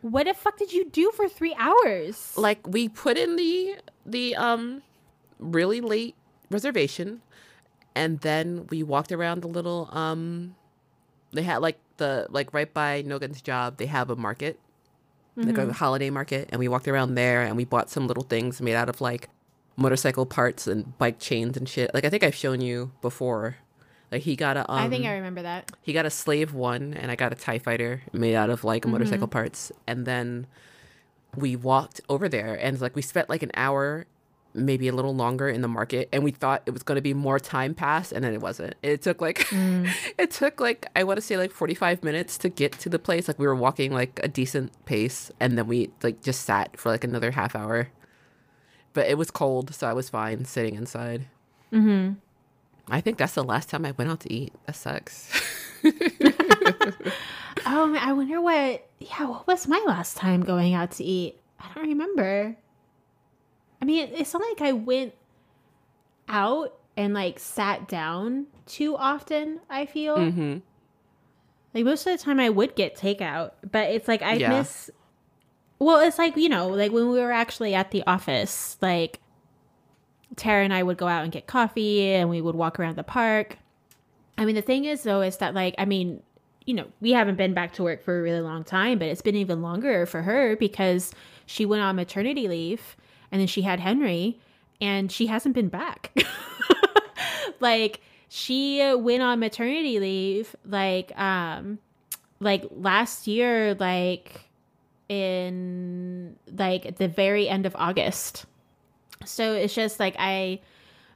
What 0.03 0.27
the 0.27 0.35
fuck 0.35 0.59
did 0.59 0.73
you 0.73 0.89
do 0.89 1.11
for 1.13 1.29
three 1.29 1.55
hours? 1.59 2.33
Like 2.37 2.67
we 2.67 2.89
put 2.89 3.17
in 3.17 3.37
the 3.37 3.77
the 4.05 4.37
um 4.37 4.83
really 5.39 5.81
late 5.81 6.15
reservation, 6.51 7.23
and 7.95 8.21
then 8.21 8.67
we 8.71 8.83
walked 8.83 9.13
around 9.13 9.43
the 9.43 9.49
little 9.49 9.89
um. 9.93 10.55
They 11.33 11.43
had 11.43 11.59
like 11.59 11.79
the 11.97 12.27
like 12.31 12.55
right 12.55 12.73
by 12.73 13.03
Nogan's 13.03 13.43
job. 13.43 13.79
They 13.79 13.87
have 13.87 14.11
a 14.11 14.17
market, 14.17 14.61
mm-hmm. 15.37 15.49
like 15.49 15.59
a 15.59 15.63
mm-hmm. 15.63 15.71
holiday 15.71 16.11
market, 16.11 16.49
and 16.53 16.61
we 16.61 16.69
walked 16.69 16.87
around 16.87 17.15
there 17.15 17.43
and 17.43 17.57
we 17.57 17.65
bought 17.65 17.91
some 17.91 18.07
little 18.07 18.23
things 18.23 18.61
made 18.61 18.75
out 18.75 18.89
of 18.89 19.01
like 19.01 19.29
motorcycle 19.77 20.27
parts 20.27 20.67
and 20.67 20.97
bike 20.99 21.19
chains 21.19 21.57
and 21.57 21.69
shit. 21.69 21.93
Like 21.95 22.05
I 22.05 22.09
think 22.09 22.23
I've 22.23 22.35
shown 22.35 22.61
you 22.61 22.93
before. 23.01 23.57
Like 24.11 24.23
he 24.23 24.37
got 24.37 24.57
a. 24.57 24.71
Um, 24.71 24.79
I 24.79 24.89
think 24.89 25.05
I 25.05 25.15
remember 25.15 25.43
that. 25.43 25.71
He 25.83 25.93
got 25.93 26.07
a 26.07 26.11
slave 26.11 26.55
one, 26.55 26.95
and 26.95 27.11
I 27.11 27.17
got 27.17 27.33
a 27.33 27.35
Tie 27.35 27.59
Fighter 27.59 28.03
made 28.13 28.35
out 28.35 28.51
of 28.51 28.65
like 28.65 28.83
mm-hmm. 28.83 28.93
motorcycle 28.93 29.29
parts, 29.29 29.73
and 29.87 30.07
then 30.07 30.47
we 31.35 31.57
walked 31.57 32.01
over 32.09 32.29
there, 32.29 32.55
and 32.55 32.81
like 32.81 32.95
we 32.95 33.03
spent 33.03 33.29
like 33.29 33.43
an 33.43 33.51
hour, 33.55 34.07
maybe 34.55 34.87
a 34.87 34.95
little 34.95 35.15
longer 35.15 35.49
in 35.49 35.61
the 35.61 35.69
market, 35.69 36.09
and 36.13 36.23
we 36.23 36.31
thought 36.31 36.63
it 36.67 36.71
was 36.71 36.85
going 36.85 36.97
to 36.97 37.03
be 37.03 37.15
more 37.15 37.41
time 37.41 37.75
pass, 37.75 38.13
and 38.13 38.25
then 38.25 38.33
it 38.33 38.41
wasn't. 38.41 38.77
It 38.81 39.03
took 39.03 39.21
like, 39.21 39.39
mm. 39.49 39.91
it 40.19 40.31
took 40.31 40.61
like 40.61 40.87
I 40.95 41.03
want 41.03 41.17
to 41.17 41.21
say 41.23 41.37
like 41.37 41.51
forty 41.51 41.75
five 41.75 42.05
minutes 42.05 42.39
to 42.39 42.49
get 42.49 42.73
to 42.79 42.89
the 42.89 43.01
place. 43.01 43.27
Like 43.27 43.41
we 43.41 43.47
were 43.47 43.57
walking 43.57 43.93
like 43.93 44.21
a 44.23 44.29
decent 44.29 44.73
pace, 44.85 45.33
and 45.41 45.59
then 45.59 45.67
we 45.67 45.91
like 46.05 46.23
just 46.23 46.43
sat 46.43 46.79
for 46.79 46.91
like 46.91 47.03
another 47.03 47.33
half 47.33 47.57
hour 47.57 47.89
but 48.97 49.07
it 49.09 49.19
was 49.19 49.31
cold, 49.31 49.75
so 49.75 49.87
I 49.87 49.93
was 49.93 50.09
fine 50.09 50.47
sitting 50.47 50.75
inside. 50.75 51.27
Mm-hmm. 51.71 52.15
I 52.89 53.03
think 53.03 53.19
that's 53.19 53.35
the 53.35 53.45
last 53.45 53.69
time 53.69 53.85
I 53.85 53.91
went 53.91 54.11
out 54.11 54.21
to 54.21 54.33
eat. 54.33 54.55
That 54.65 54.75
sucks. 54.75 55.31
oh, 57.67 57.95
I 58.01 58.15
wonder 58.15 58.41
what. 58.41 58.89
Yeah, 58.99 59.27
what 59.27 59.47
was 59.47 59.69
my 59.69 59.85
last 59.87 60.17
time 60.17 60.41
going 60.41 60.73
out 60.73 60.93
to 60.93 61.05
eat? 61.05 61.39
I 61.61 61.67
don't 61.75 61.89
remember. 61.89 62.57
I 63.83 63.85
mean, 63.85 64.09
it's 64.15 64.33
not 64.33 64.43
like 64.43 64.63
I 64.63 64.73
went 64.73 65.13
out 66.27 66.75
and 66.97 67.13
like 67.13 67.39
sat 67.39 67.89
down 67.89 68.47
too 68.65 68.97
often. 68.97 69.61
I 69.69 69.85
feel 69.85 70.17
mm-hmm. 70.17 70.59
like 71.75 71.85
most 71.85 72.07
of 72.07 72.19
the 72.19 72.25
time 72.25 72.41
I 72.41 72.49
would 72.49 72.75
get 72.75 72.97
takeout, 72.97 73.51
but 73.71 73.91
it's 73.91 74.09
like 74.09 74.23
I 74.23 74.37
yeah. 74.37 74.49
miss 74.49 74.91
well, 75.79 76.01
it's 76.01 76.19
like, 76.19 76.37
you 76.37 76.49
know, 76.49 76.69
like 76.69 76.93
when 76.93 77.11
we 77.11 77.21
were 77.21 77.33
actually 77.33 77.75
at 77.75 77.91
the 77.91 78.03
office, 78.07 78.79
like 78.81 79.21
Tara 80.37 80.65
and 80.65 80.73
I 80.73 80.83
would 80.83 80.97
go 80.97 81.07
out 81.07 81.23
and 81.23 81.33
get 81.33 81.47
coffee 81.47 82.13
and 82.13 82.31
we 82.31 82.41
would 82.41 82.55
walk 82.55 82.79
around 82.81 82.97
the 82.97 83.03
park. 83.03 83.59
I 84.39 84.45
mean, 84.45 84.55
the 84.55 84.63
thing 84.63 84.85
is, 84.85 85.03
though, 85.03 85.23
is 85.23 85.39
that, 85.39 85.55
like, 85.55 85.75
I 85.79 85.85
mean, 85.87 86.23
you 86.67 86.75
know, 86.75 86.87
we 87.01 87.13
haven't 87.13 87.37
been 87.37 87.55
back 87.55 87.73
to 87.75 87.83
work 87.83 88.03
for 88.03 88.19
a 88.19 88.23
really 88.23 88.41
long 88.41 88.65
time, 88.65 88.99
but 88.99 89.09
it's 89.09 89.23
been 89.23 89.37
even 89.37 89.63
longer 89.63 90.05
for 90.05 90.23
her 90.23 90.57
because 90.57 91.13
she 91.47 91.65
went 91.65 91.83
on 91.83 91.97
maternity 91.97 92.49
leave 92.49 92.97
and 93.31 93.41
then 93.41 93.47
she 93.47 93.63
had 93.63 93.81
Henry 93.81 94.39
and 94.81 95.11
she 95.11 95.27
hasn't 95.27 95.55
been 95.55 95.69
back. 95.69 96.15
like, 97.61 98.01
she 98.29 98.95
went 98.95 99.23
on 99.23 99.39
maternity 99.39 100.01
leave, 100.01 100.57
like, 100.67 101.17
um, 101.19 101.79
like 102.41 102.67
last 102.73 103.27
year, 103.27 103.75
like, 103.75 104.46
in 105.09 106.37
like 106.53 106.97
the 106.97 107.09
very 107.09 107.49
end 107.49 107.67
of 107.67 107.75
August. 107.77 108.47
So 109.25 109.55
it's 109.55 109.75
just 109.75 109.99
like 110.01 110.17
I 110.19 110.61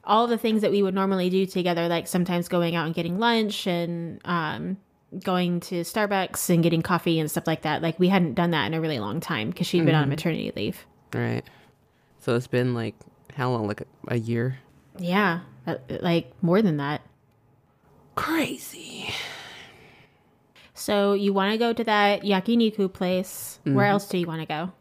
all 0.05 0.27
the 0.27 0.39
things 0.39 0.63
that 0.63 0.71
we 0.71 0.83
would 0.83 0.95
normally 0.95 1.29
do 1.29 1.47
together, 1.47 1.89
like 1.89 2.07
sometimes 2.07 2.49
going 2.49 2.75
out 2.75 2.87
and 2.87 2.95
getting 2.95 3.19
lunch 3.19 3.67
and 3.67 4.21
um, 4.25 4.79
going 5.23 5.61
to 5.61 5.83
Starbucks 5.83 6.49
and 6.49 6.63
getting 6.63 6.83
coffee 6.83 7.21
and 7.21 7.31
stuff 7.31 7.47
like 7.47 7.63
that. 7.63 7.83
Like 7.83 7.99
we 7.99 8.09
hadn't 8.09 8.35
done 8.35 8.53
that 8.53 8.67
in 8.67 8.75
a 8.75 8.81
really 8.81 8.99
long 8.99 9.21
time 9.21 9.51
because 9.51 9.67
she 9.67 9.79
had 9.79 9.83
mm-hmm. 9.83 9.87
been 9.89 9.95
on 9.97 10.03
mm-hmm. 10.05 10.11
maternity 10.11 10.53
leave. 10.57 10.87
Right. 11.13 11.43
So 12.21 12.37
it's 12.37 12.47
been 12.47 12.75
like 12.75 12.95
how 13.35 13.51
long? 13.51 13.67
Like 13.67 13.83
a 14.09 14.19
year? 14.19 14.59
Yeah, 14.99 15.41
uh, 15.67 15.77
like 15.89 16.33
more 16.43 16.63
than 16.63 16.77
that. 16.79 17.03
Crazy. 18.15 19.13
So 20.81 21.13
you 21.13 21.35
want 21.35 21.53
to 21.53 21.59
go 21.59 21.75
to 21.75 21.85
that 21.85 22.23
yakiniku 22.23 22.91
place. 22.91 23.59
Mm-hmm. 23.67 23.75
Where 23.75 23.85
else 23.85 24.09
do 24.09 24.17
you 24.17 24.27
want 24.27 24.41
to 24.41 24.47
go? 24.47 24.73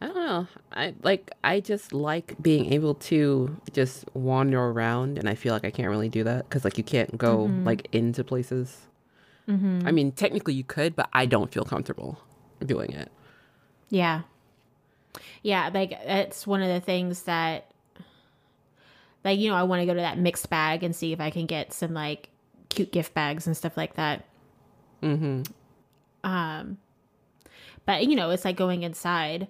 I 0.00 0.06
don't 0.06 0.14
know. 0.14 0.46
I 0.72 0.94
like 1.02 1.32
I 1.42 1.58
just 1.58 1.92
like 1.92 2.40
being 2.40 2.72
able 2.72 2.94
to 3.10 3.56
just 3.72 4.04
wander 4.14 4.60
around 4.60 5.18
and 5.18 5.28
I 5.28 5.34
feel 5.34 5.52
like 5.52 5.64
I 5.64 5.72
can't 5.72 5.88
really 5.88 6.08
do 6.08 6.22
that 6.22 6.48
cuz 6.50 6.64
like 6.64 6.78
you 6.78 6.84
can't 6.84 7.18
go 7.18 7.48
mm-hmm. 7.48 7.64
like 7.64 7.88
into 7.90 8.22
places. 8.22 8.86
Mm-hmm. 9.48 9.82
I 9.84 9.90
mean, 9.90 10.12
technically 10.12 10.54
you 10.54 10.62
could, 10.62 10.94
but 10.94 11.08
I 11.12 11.26
don't 11.26 11.52
feel 11.52 11.64
comfortable 11.64 12.20
doing 12.64 12.92
it. 12.92 13.10
Yeah. 13.90 14.22
Yeah, 15.42 15.68
like 15.74 15.92
it's 16.04 16.46
one 16.46 16.62
of 16.62 16.68
the 16.68 16.80
things 16.80 17.24
that 17.24 17.72
like 19.24 19.40
you 19.40 19.50
know, 19.50 19.56
I 19.56 19.64
want 19.64 19.80
to 19.82 19.86
go 19.86 19.94
to 19.94 20.00
that 20.00 20.16
mixed 20.16 20.48
bag 20.48 20.84
and 20.84 20.94
see 20.94 21.12
if 21.12 21.20
I 21.20 21.30
can 21.30 21.46
get 21.46 21.72
some 21.72 21.92
like 21.92 22.28
cute 22.68 22.92
gift 22.92 23.14
bags 23.14 23.48
and 23.48 23.56
stuff 23.56 23.76
like 23.76 23.94
that. 23.94 24.26
Mm-hmm. 25.04 25.42
Um, 26.24 26.78
but 27.86 28.06
you 28.06 28.16
know, 28.16 28.30
it's 28.30 28.44
like 28.44 28.56
going 28.56 28.82
inside. 28.82 29.48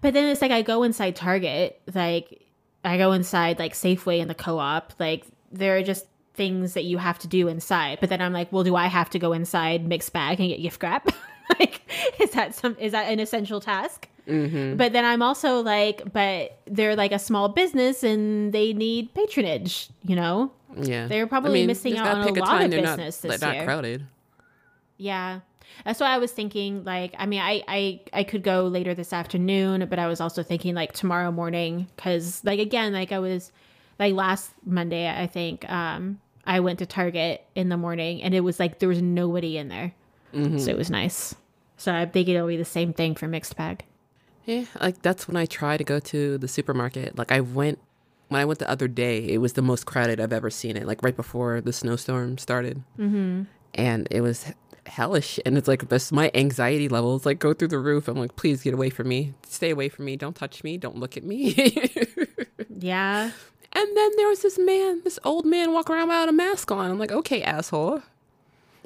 But 0.00 0.14
then 0.14 0.28
it's 0.28 0.40
like 0.40 0.52
I 0.52 0.62
go 0.62 0.82
inside 0.82 1.16
Target, 1.16 1.80
like 1.92 2.42
I 2.84 2.96
go 2.96 3.12
inside 3.12 3.58
like 3.58 3.74
Safeway 3.74 4.20
and 4.20 4.30
the 4.30 4.34
co-op. 4.34 4.92
Like 4.98 5.26
there 5.50 5.76
are 5.76 5.82
just 5.82 6.06
things 6.34 6.74
that 6.74 6.84
you 6.84 6.98
have 6.98 7.18
to 7.20 7.28
do 7.28 7.48
inside. 7.48 7.98
But 8.00 8.10
then 8.10 8.20
I'm 8.20 8.32
like, 8.32 8.52
well, 8.52 8.62
do 8.62 8.76
I 8.76 8.86
have 8.86 9.10
to 9.10 9.18
go 9.18 9.32
inside 9.32 9.86
mixed 9.86 10.12
bag 10.12 10.38
and 10.38 10.48
get 10.48 10.62
gift 10.62 10.82
wrap? 10.82 11.08
like, 11.58 11.82
is 12.20 12.30
that 12.32 12.54
some 12.54 12.76
is 12.78 12.92
that 12.92 13.10
an 13.10 13.18
essential 13.18 13.60
task? 13.60 14.08
Mm-hmm. 14.28 14.76
But 14.76 14.92
then 14.92 15.04
I'm 15.04 15.22
also 15.22 15.60
like, 15.62 16.12
but 16.12 16.58
they're 16.66 16.96
like 16.96 17.12
a 17.12 17.18
small 17.18 17.48
business 17.48 18.02
and 18.02 18.52
they 18.52 18.72
need 18.72 19.14
patronage, 19.14 19.88
you 20.04 20.16
know? 20.16 20.52
Yeah, 20.76 21.06
they're 21.06 21.26
probably 21.26 21.50
I 21.50 21.54
mean, 21.62 21.66
missing 21.68 21.96
out 21.96 22.18
on 22.18 22.28
a, 22.28 22.30
a 22.30 22.40
lot 22.40 22.62
of 22.62 22.70
business 22.70 23.24
not, 23.24 23.30
this 23.30 23.40
they're 23.40 23.52
year. 23.52 23.60
Not 23.62 23.66
crowded. 23.66 24.06
Yeah, 24.98 25.40
that's 25.84 26.00
why 26.00 26.08
I 26.08 26.18
was 26.18 26.32
thinking. 26.32 26.84
Like, 26.84 27.14
I 27.18 27.26
mean, 27.26 27.40
I 27.40 27.62
I 27.68 28.00
I 28.12 28.24
could 28.24 28.42
go 28.42 28.64
later 28.64 28.94
this 28.94 29.12
afternoon, 29.12 29.86
but 29.88 29.98
I 29.98 30.06
was 30.06 30.20
also 30.20 30.42
thinking 30.42 30.74
like 30.74 30.92
tomorrow 30.92 31.30
morning 31.30 31.86
because, 31.96 32.44
like, 32.44 32.60
again, 32.60 32.92
like 32.92 33.12
I 33.12 33.18
was 33.18 33.52
like 33.98 34.14
last 34.14 34.52
Monday, 34.64 35.08
I 35.08 35.26
think. 35.26 35.68
Um, 35.70 36.20
I 36.46 36.60
went 36.60 36.78
to 36.78 36.86
Target 36.86 37.44
in 37.54 37.68
the 37.68 37.76
morning 37.76 38.22
and 38.22 38.32
it 38.32 38.40
was 38.40 38.60
like 38.60 38.78
there 38.78 38.88
was 38.88 39.02
nobody 39.02 39.58
in 39.58 39.68
there. 39.68 39.92
Mm-hmm. 40.32 40.58
So 40.58 40.70
it 40.70 40.76
was 40.76 40.90
nice. 40.90 41.34
So 41.76 41.92
I 41.92 42.06
think 42.06 42.28
it'll 42.28 42.46
be 42.46 42.56
the 42.56 42.64
same 42.64 42.92
thing 42.92 43.14
for 43.14 43.26
mixed 43.26 43.56
bag. 43.56 43.84
Yeah, 44.44 44.64
like 44.80 45.02
that's 45.02 45.26
when 45.26 45.36
I 45.36 45.46
try 45.46 45.76
to 45.76 45.82
go 45.82 45.98
to 45.98 46.38
the 46.38 46.46
supermarket. 46.46 47.18
Like 47.18 47.32
I 47.32 47.40
went 47.40 47.80
when 48.28 48.40
I 48.40 48.44
went 48.44 48.58
the 48.58 48.70
other 48.70 48.88
day, 48.88 49.18
it 49.18 49.38
was 49.38 49.52
the 49.54 49.62
most 49.62 49.86
crowded 49.86 50.20
I've 50.20 50.32
ever 50.32 50.50
seen 50.50 50.76
it. 50.76 50.86
Like 50.86 51.02
right 51.02 51.16
before 51.16 51.60
the 51.60 51.72
snowstorm 51.72 52.38
started, 52.38 52.82
mm-hmm. 52.98 53.42
and 53.74 54.08
it 54.10 54.20
was 54.20 54.52
hellish. 54.86 55.38
And 55.44 55.56
it's 55.56 55.68
like 55.68 55.88
this, 55.88 56.12
my 56.12 56.30
anxiety 56.34 56.88
levels 56.88 57.26
like 57.26 57.38
go 57.38 57.52
through 57.52 57.68
the 57.68 57.78
roof. 57.78 58.08
I'm 58.08 58.16
like, 58.16 58.36
please 58.36 58.62
get 58.62 58.74
away 58.74 58.90
from 58.90 59.08
me, 59.08 59.34
stay 59.46 59.70
away 59.70 59.88
from 59.88 60.04
me, 60.04 60.16
don't 60.16 60.34
touch 60.34 60.64
me, 60.64 60.78
don't 60.78 60.96
look 60.96 61.16
at 61.16 61.24
me. 61.24 61.54
yeah. 62.78 63.30
And 63.72 63.96
then 63.96 64.10
there 64.16 64.28
was 64.28 64.40
this 64.40 64.58
man, 64.58 65.02
this 65.04 65.18
old 65.24 65.44
man, 65.44 65.72
walk 65.72 65.90
around 65.90 66.08
without 66.08 66.28
a 66.28 66.32
mask 66.32 66.70
on. 66.70 66.90
I'm 66.90 66.98
like, 66.98 67.12
okay, 67.12 67.42
asshole. 67.42 68.02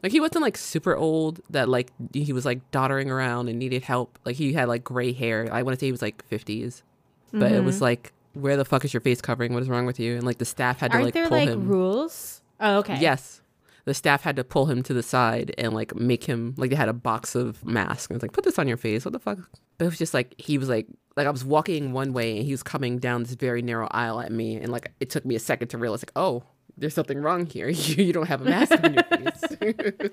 Like 0.02 0.12
he 0.12 0.20
wasn't 0.20 0.42
like 0.42 0.56
super 0.56 0.96
old 0.96 1.40
that 1.50 1.68
like 1.68 1.92
he 2.12 2.32
was 2.32 2.46
like 2.46 2.70
doddering 2.70 3.10
around 3.10 3.48
and 3.48 3.58
needed 3.58 3.82
help. 3.82 4.18
Like 4.24 4.36
he 4.36 4.52
had 4.52 4.68
like 4.68 4.82
gray 4.82 5.12
hair. 5.12 5.48
I 5.52 5.62
want 5.62 5.76
to 5.76 5.80
say 5.80 5.86
he 5.86 5.92
was 5.92 6.02
like 6.02 6.28
50s, 6.28 6.82
but 7.30 7.42
mm-hmm. 7.42 7.54
it 7.54 7.64
was 7.64 7.76
mm-hmm. 7.76 7.84
like, 7.84 8.12
where 8.34 8.56
the 8.56 8.64
fuck 8.64 8.84
is 8.84 8.92
your 8.94 9.00
face 9.00 9.20
covering? 9.20 9.52
What 9.52 9.62
is 9.62 9.68
wrong 9.68 9.86
with 9.86 10.00
you? 10.00 10.14
And 10.16 10.24
like 10.24 10.38
the 10.38 10.44
staff 10.44 10.80
had 10.80 10.92
to 10.92 10.96
Aren't 10.98 11.06
like 11.06 11.14
there 11.14 11.28
pull 11.28 11.38
like 11.38 11.48
him. 11.48 11.66
rules? 11.66 12.42
Oh, 12.60 12.78
okay. 12.78 12.98
Yes, 13.00 13.40
the 13.84 13.94
staff 13.94 14.22
had 14.22 14.36
to 14.36 14.44
pull 14.44 14.66
him 14.66 14.82
to 14.84 14.94
the 14.94 15.02
side 15.02 15.54
and 15.58 15.72
like 15.72 15.94
make 15.94 16.24
him 16.24 16.54
like 16.56 16.70
they 16.70 16.76
had 16.76 16.88
a 16.88 16.92
box 16.92 17.34
of 17.34 17.64
masks 17.64 18.06
and 18.08 18.16
it's 18.16 18.22
like 18.22 18.32
put 18.32 18.44
this 18.44 18.58
on 18.58 18.68
your 18.68 18.76
face. 18.76 19.04
What 19.04 19.12
the 19.12 19.18
fuck? 19.18 19.38
But 19.78 19.86
it 19.86 19.88
was 19.88 19.98
just 19.98 20.14
like 20.14 20.34
he 20.38 20.58
was 20.58 20.68
like 20.68 20.86
like 21.16 21.26
I 21.26 21.30
was 21.30 21.44
walking 21.44 21.92
one 21.92 22.12
way 22.12 22.36
and 22.36 22.44
he 22.46 22.52
was 22.52 22.62
coming 22.62 22.98
down 22.98 23.22
this 23.22 23.34
very 23.34 23.62
narrow 23.62 23.88
aisle 23.90 24.20
at 24.20 24.30
me 24.30 24.56
and 24.56 24.70
like 24.70 24.92
it 25.00 25.10
took 25.10 25.24
me 25.24 25.34
a 25.34 25.40
second 25.40 25.68
to 25.68 25.78
realize 25.78 26.02
like 26.02 26.12
oh 26.16 26.44
there's 26.76 26.94
something 26.94 27.18
wrong 27.20 27.46
here. 27.46 27.68
You, 27.70 28.04
you 28.04 28.12
don't 28.12 28.26
have 28.28 28.42
a 28.42 28.44
mask 28.44 28.72
on 28.82 28.94
your 28.94 29.02
face. 29.04 29.82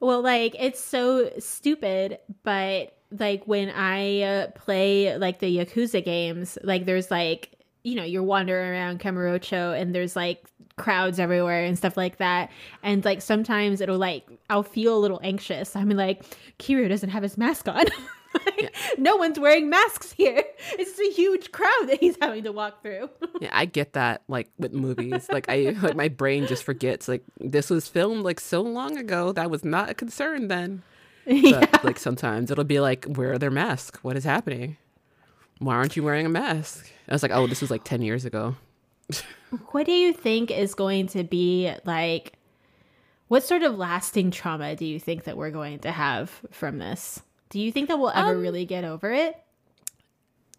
well, 0.00 0.22
like 0.22 0.54
it's 0.58 0.82
so 0.82 1.30
stupid, 1.38 2.18
but 2.42 2.96
like 3.18 3.46
when 3.46 3.70
I 3.70 4.22
uh, 4.22 4.46
play 4.52 5.16
like 5.16 5.38
the 5.38 5.58
Yakuza 5.58 6.04
games, 6.04 6.58
like 6.62 6.86
there's 6.86 7.10
like 7.10 7.58
you 7.84 7.94
know 7.94 8.04
you're 8.04 8.22
wandering 8.22 8.70
around 8.70 9.00
Kamurocho 9.00 9.78
and 9.80 9.94
there's 9.94 10.14
like 10.16 10.44
crowds 10.76 11.18
everywhere 11.18 11.64
and 11.64 11.76
stuff 11.76 11.96
like 11.96 12.18
that. 12.18 12.50
And 12.82 13.04
like 13.04 13.22
sometimes 13.22 13.80
it'll 13.80 13.98
like 13.98 14.26
I'll 14.50 14.62
feel 14.62 14.96
a 14.96 15.00
little 15.00 15.20
anxious. 15.22 15.76
I'm 15.76 15.90
like 15.90 16.24
Kiryu 16.58 16.88
doesn't 16.88 17.10
have 17.10 17.22
his 17.22 17.38
mask 17.38 17.68
on. 17.68 17.84
Like, 18.46 18.62
yeah. 18.62 18.68
no 18.96 19.16
one's 19.16 19.38
wearing 19.38 19.68
masks 19.68 20.10
here. 20.10 20.42
It's 20.78 20.98
a 20.98 21.12
huge 21.12 21.52
crowd 21.52 21.88
that 21.88 21.98
he's 22.00 22.16
having 22.18 22.44
to 22.44 22.52
walk 22.52 22.80
through. 22.82 23.10
Yeah 23.42 23.50
I 23.52 23.66
get 23.66 23.92
that 23.92 24.22
like 24.26 24.48
with 24.58 24.72
movies. 24.72 25.28
Like 25.30 25.50
I 25.50 25.76
like 25.82 25.96
my 25.96 26.08
brain 26.08 26.46
just 26.46 26.64
forgets. 26.64 27.08
Like 27.08 27.24
this 27.38 27.68
was 27.68 27.88
filmed 27.88 28.24
like 28.24 28.40
so 28.40 28.62
long 28.62 28.96
ago. 28.96 29.32
That 29.32 29.50
was 29.50 29.66
not 29.66 29.90
a 29.90 29.94
concern 29.94 30.48
then 30.48 30.82
but, 31.52 31.84
like 31.84 31.98
sometimes 31.98 32.50
it'll 32.50 32.64
be 32.64 32.80
like 32.80 33.04
where 33.04 33.32
are 33.32 33.38
their 33.38 33.50
masks 33.50 34.02
what 34.02 34.16
is 34.16 34.24
happening 34.24 34.76
why 35.64 35.76
aren't 35.76 35.96
you 35.96 36.02
wearing 36.02 36.26
a 36.26 36.28
mask? 36.30 36.90
I 37.08 37.12
was 37.12 37.22
like, 37.22 37.32
oh, 37.32 37.46
this 37.46 37.60
was 37.60 37.70
like 37.70 37.84
10 37.84 38.02
years 38.02 38.24
ago. 38.24 38.56
what 39.70 39.86
do 39.86 39.92
you 39.92 40.12
think 40.12 40.50
is 40.50 40.74
going 40.74 41.06
to 41.08 41.24
be 41.24 41.72
like, 41.84 42.34
what 43.28 43.42
sort 43.42 43.62
of 43.62 43.78
lasting 43.78 44.30
trauma 44.30 44.76
do 44.76 44.84
you 44.84 44.98
think 44.98 45.24
that 45.24 45.36
we're 45.36 45.50
going 45.50 45.78
to 45.80 45.92
have 45.92 46.30
from 46.50 46.78
this? 46.78 47.22
Do 47.50 47.60
you 47.60 47.70
think 47.70 47.88
that 47.88 47.98
we'll 47.98 48.10
ever 48.10 48.32
um, 48.32 48.40
really 48.40 48.64
get 48.64 48.84
over 48.84 49.12
it? 49.12 49.36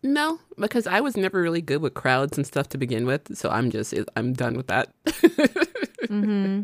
No, 0.04 0.40
because 0.58 0.86
I 0.86 1.00
was 1.02 1.16
never 1.16 1.42
really 1.42 1.62
good 1.62 1.82
with 1.82 1.94
crowds 1.94 2.38
and 2.38 2.46
stuff 2.46 2.70
to 2.70 2.78
begin 2.78 3.06
with. 3.06 3.38
So 3.38 3.50
I'm 3.50 3.72
just, 3.72 3.94
I'm 4.16 4.34
done 4.34 4.56
with 4.56 4.68
that. 4.68 4.94
mm-hmm. 5.06 6.64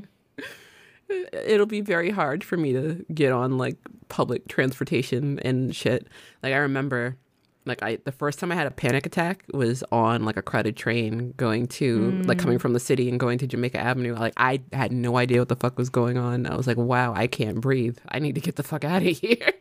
It'll 1.34 1.66
be 1.66 1.82
very 1.82 2.12
hard 2.12 2.44
for 2.44 2.58
me 2.58 2.74
to 2.74 3.06
get 3.14 3.32
on 3.32 3.58
like 3.58 3.78
public 4.10 4.48
transportation 4.48 5.40
and 5.40 5.76
shit. 5.76 6.08
Like 6.44 6.54
I 6.54 6.58
remember 6.58 7.18
like 7.66 7.84
I 7.84 8.00
the 8.04 8.12
first 8.12 8.40
time 8.40 8.52
I 8.52 8.56
had 8.56 8.68
a 8.68 8.72
panic 8.72 9.06
attack 9.06 9.46
was 9.54 9.84
on 9.92 10.26
like 10.26 10.36
a 10.36 10.42
crowded 10.42 10.76
train 10.76 11.34
going 11.38 11.68
to 11.68 12.00
mm. 12.00 12.28
like 12.28 12.40
coming 12.40 12.60
from 12.60 12.74
the 12.74 12.80
city 12.80 13.10
and 13.10 13.20
going 13.20 13.38
to 13.40 13.48
Jamaica 13.48 13.80
Avenue. 13.80 14.16
Like 14.16 14.34
I 14.36 14.62
had 14.74 14.92
no 14.92 15.18
idea 15.18 15.40
what 15.40 15.50
the 15.50 15.56
fuck 15.56 15.78
was 15.78 15.90
going 15.90 16.18
on. 16.18 16.46
I 16.46 16.56
was 16.56 16.68
like, 16.68 16.78
wow, 16.78 17.14
I 17.14 17.28
can't 17.28 17.62
breathe. 17.62 17.98
I 18.10 18.20
need 18.20 18.36
to 18.36 18.42
get 18.42 18.56
the 18.56 18.64
fuck 18.64 18.84
out 18.84 19.04
of 19.04 19.08
here. 19.18 19.54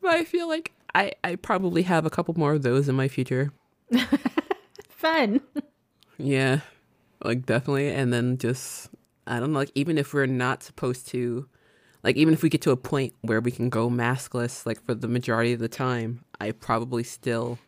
but 0.00 0.10
I 0.10 0.24
feel 0.24 0.48
like 0.48 0.72
I 0.94 1.12
I 1.22 1.36
probably 1.36 1.82
have 1.82 2.06
a 2.06 2.10
couple 2.10 2.34
more 2.34 2.54
of 2.54 2.62
those 2.62 2.88
in 2.88 2.94
my 2.94 3.08
future. 3.08 3.52
Fun. 4.88 5.40
Yeah. 6.16 6.60
Like 7.22 7.44
definitely 7.44 7.90
and 7.90 8.12
then 8.12 8.38
just 8.38 8.90
I 9.28 9.38
don't 9.40 9.52
know 9.52 9.58
like 9.60 9.72
even 9.74 9.98
if 9.98 10.12
we're 10.12 10.26
not 10.26 10.62
supposed 10.62 11.06
to 11.08 11.48
like 12.02 12.16
even 12.16 12.34
if 12.34 12.42
we 12.42 12.48
get 12.48 12.62
to 12.62 12.70
a 12.70 12.76
point 12.76 13.14
where 13.20 13.40
we 13.40 13.50
can 13.50 13.68
go 13.68 13.88
maskless 13.88 14.66
like 14.66 14.84
for 14.84 14.94
the 14.94 15.08
majority 15.08 15.52
of 15.52 15.58
the 15.58 15.68
time 15.68 16.24
i 16.40 16.52
probably 16.52 17.02
still 17.02 17.58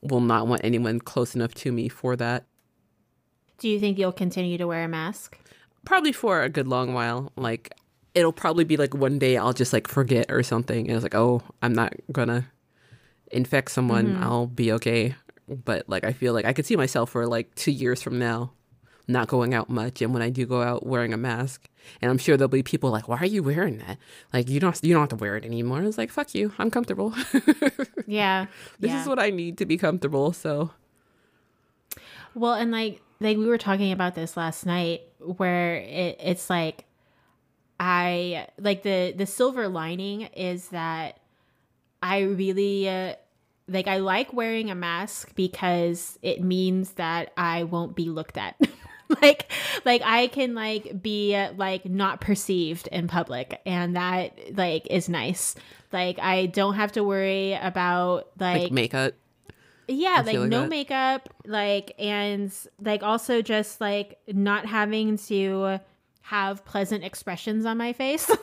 will 0.00 0.20
not 0.20 0.46
want 0.46 0.62
anyone 0.64 1.00
close 1.00 1.34
enough 1.34 1.54
to 1.54 1.72
me 1.72 1.88
for 1.88 2.16
that. 2.16 2.44
Do 3.58 3.68
you 3.68 3.80
think 3.80 3.98
you'll 3.98 4.12
continue 4.12 4.58
to 4.58 4.66
wear 4.66 4.84
a 4.84 4.88
mask? 4.88 5.38
Probably 5.84 6.12
for 6.12 6.42
a 6.42 6.48
good 6.48 6.68
long 6.68 6.94
while. 6.94 7.32
Like 7.36 7.72
it'll 8.14 8.32
probably 8.32 8.64
be 8.64 8.76
like 8.76 8.94
one 8.94 9.18
day 9.18 9.36
i'll 9.36 9.52
just 9.52 9.72
like 9.72 9.86
forget 9.86 10.26
or 10.30 10.42
something 10.42 10.88
and 10.88 10.96
it's 10.96 11.02
like 11.04 11.14
oh 11.14 11.40
i'm 11.62 11.74
not 11.74 11.92
gonna 12.10 12.46
infect 13.30 13.70
someone. 13.70 14.14
Mm-hmm. 14.14 14.22
i'll 14.24 14.46
be 14.46 14.72
okay. 14.72 15.14
But 15.46 15.88
like 15.88 16.04
i 16.04 16.12
feel 16.12 16.32
like 16.32 16.44
i 16.44 16.52
could 16.52 16.66
see 16.66 16.76
myself 16.76 17.10
for 17.10 17.26
like 17.26 17.54
two 17.54 17.70
years 17.70 18.02
from 18.02 18.18
now 18.18 18.52
not 19.08 19.26
going 19.26 19.54
out 19.54 19.70
much 19.70 20.02
and 20.02 20.12
when 20.12 20.22
I 20.22 20.28
do 20.28 20.46
go 20.46 20.62
out 20.62 20.86
wearing 20.86 21.14
a 21.14 21.16
mask. 21.16 21.68
And 22.02 22.10
I'm 22.10 22.18
sure 22.18 22.36
there'll 22.36 22.48
be 22.48 22.62
people 22.62 22.90
like, 22.90 23.08
Why 23.08 23.16
are 23.16 23.26
you 23.26 23.42
wearing 23.42 23.78
that? 23.78 23.98
Like 24.32 24.48
you 24.48 24.60
don't 24.60 24.78
you 24.82 24.92
don't 24.92 25.02
have 25.02 25.08
to 25.10 25.16
wear 25.16 25.36
it 25.36 25.44
anymore. 25.44 25.82
It's 25.82 25.98
like, 25.98 26.10
fuck 26.10 26.34
you. 26.34 26.52
I'm 26.58 26.70
comfortable. 26.70 27.14
yeah. 28.06 28.46
This 28.78 28.90
yeah. 28.90 29.00
is 29.00 29.08
what 29.08 29.18
I 29.18 29.30
need 29.30 29.56
to 29.58 29.66
be 29.66 29.78
comfortable. 29.78 30.32
So 30.32 30.70
Well, 32.34 32.52
and 32.52 32.70
like 32.70 33.00
like 33.20 33.38
we 33.38 33.46
were 33.46 33.58
talking 33.58 33.92
about 33.92 34.14
this 34.14 34.36
last 34.36 34.66
night 34.66 35.02
where 35.18 35.76
it, 35.76 36.20
it's 36.22 36.50
like 36.50 36.84
I 37.80 38.48
like 38.58 38.82
the 38.82 39.14
the 39.16 39.26
silver 39.26 39.68
lining 39.68 40.22
is 40.22 40.68
that 40.68 41.20
I 42.02 42.20
really 42.20 42.88
uh, 42.88 43.14
like 43.68 43.86
I 43.86 43.98
like 43.98 44.32
wearing 44.32 44.70
a 44.70 44.74
mask 44.74 45.34
because 45.34 46.18
it 46.22 46.42
means 46.42 46.92
that 46.92 47.32
I 47.36 47.64
won't 47.64 47.94
be 47.94 48.08
looked 48.08 48.36
at. 48.36 48.56
like 49.22 49.50
like 49.84 50.02
i 50.04 50.26
can 50.26 50.54
like 50.54 51.00
be 51.02 51.36
like 51.56 51.84
not 51.86 52.20
perceived 52.20 52.88
in 52.88 53.08
public 53.08 53.60
and 53.64 53.96
that 53.96 54.38
like 54.56 54.86
is 54.90 55.08
nice. 55.08 55.54
Like 55.92 56.18
i 56.18 56.46
don't 56.46 56.74
have 56.74 56.92
to 56.92 57.04
worry 57.04 57.54
about 57.54 58.28
like, 58.38 58.64
like 58.64 58.72
makeup? 58.72 59.14
Yeah 59.86 60.22
like, 60.26 60.36
no 60.36 60.62
that. 60.62 60.68
makeup 60.68 61.28
like 61.46 61.94
and 61.98 62.52
like 62.80 63.02
also 63.02 63.40
just 63.40 63.80
like 63.80 64.18
not 64.28 64.66
having 64.66 65.16
to 65.16 65.78
have 66.20 66.64
pleasant 66.64 67.04
expressions 67.04 67.64
on 67.64 67.78
my 67.78 67.92
face. 67.92 68.30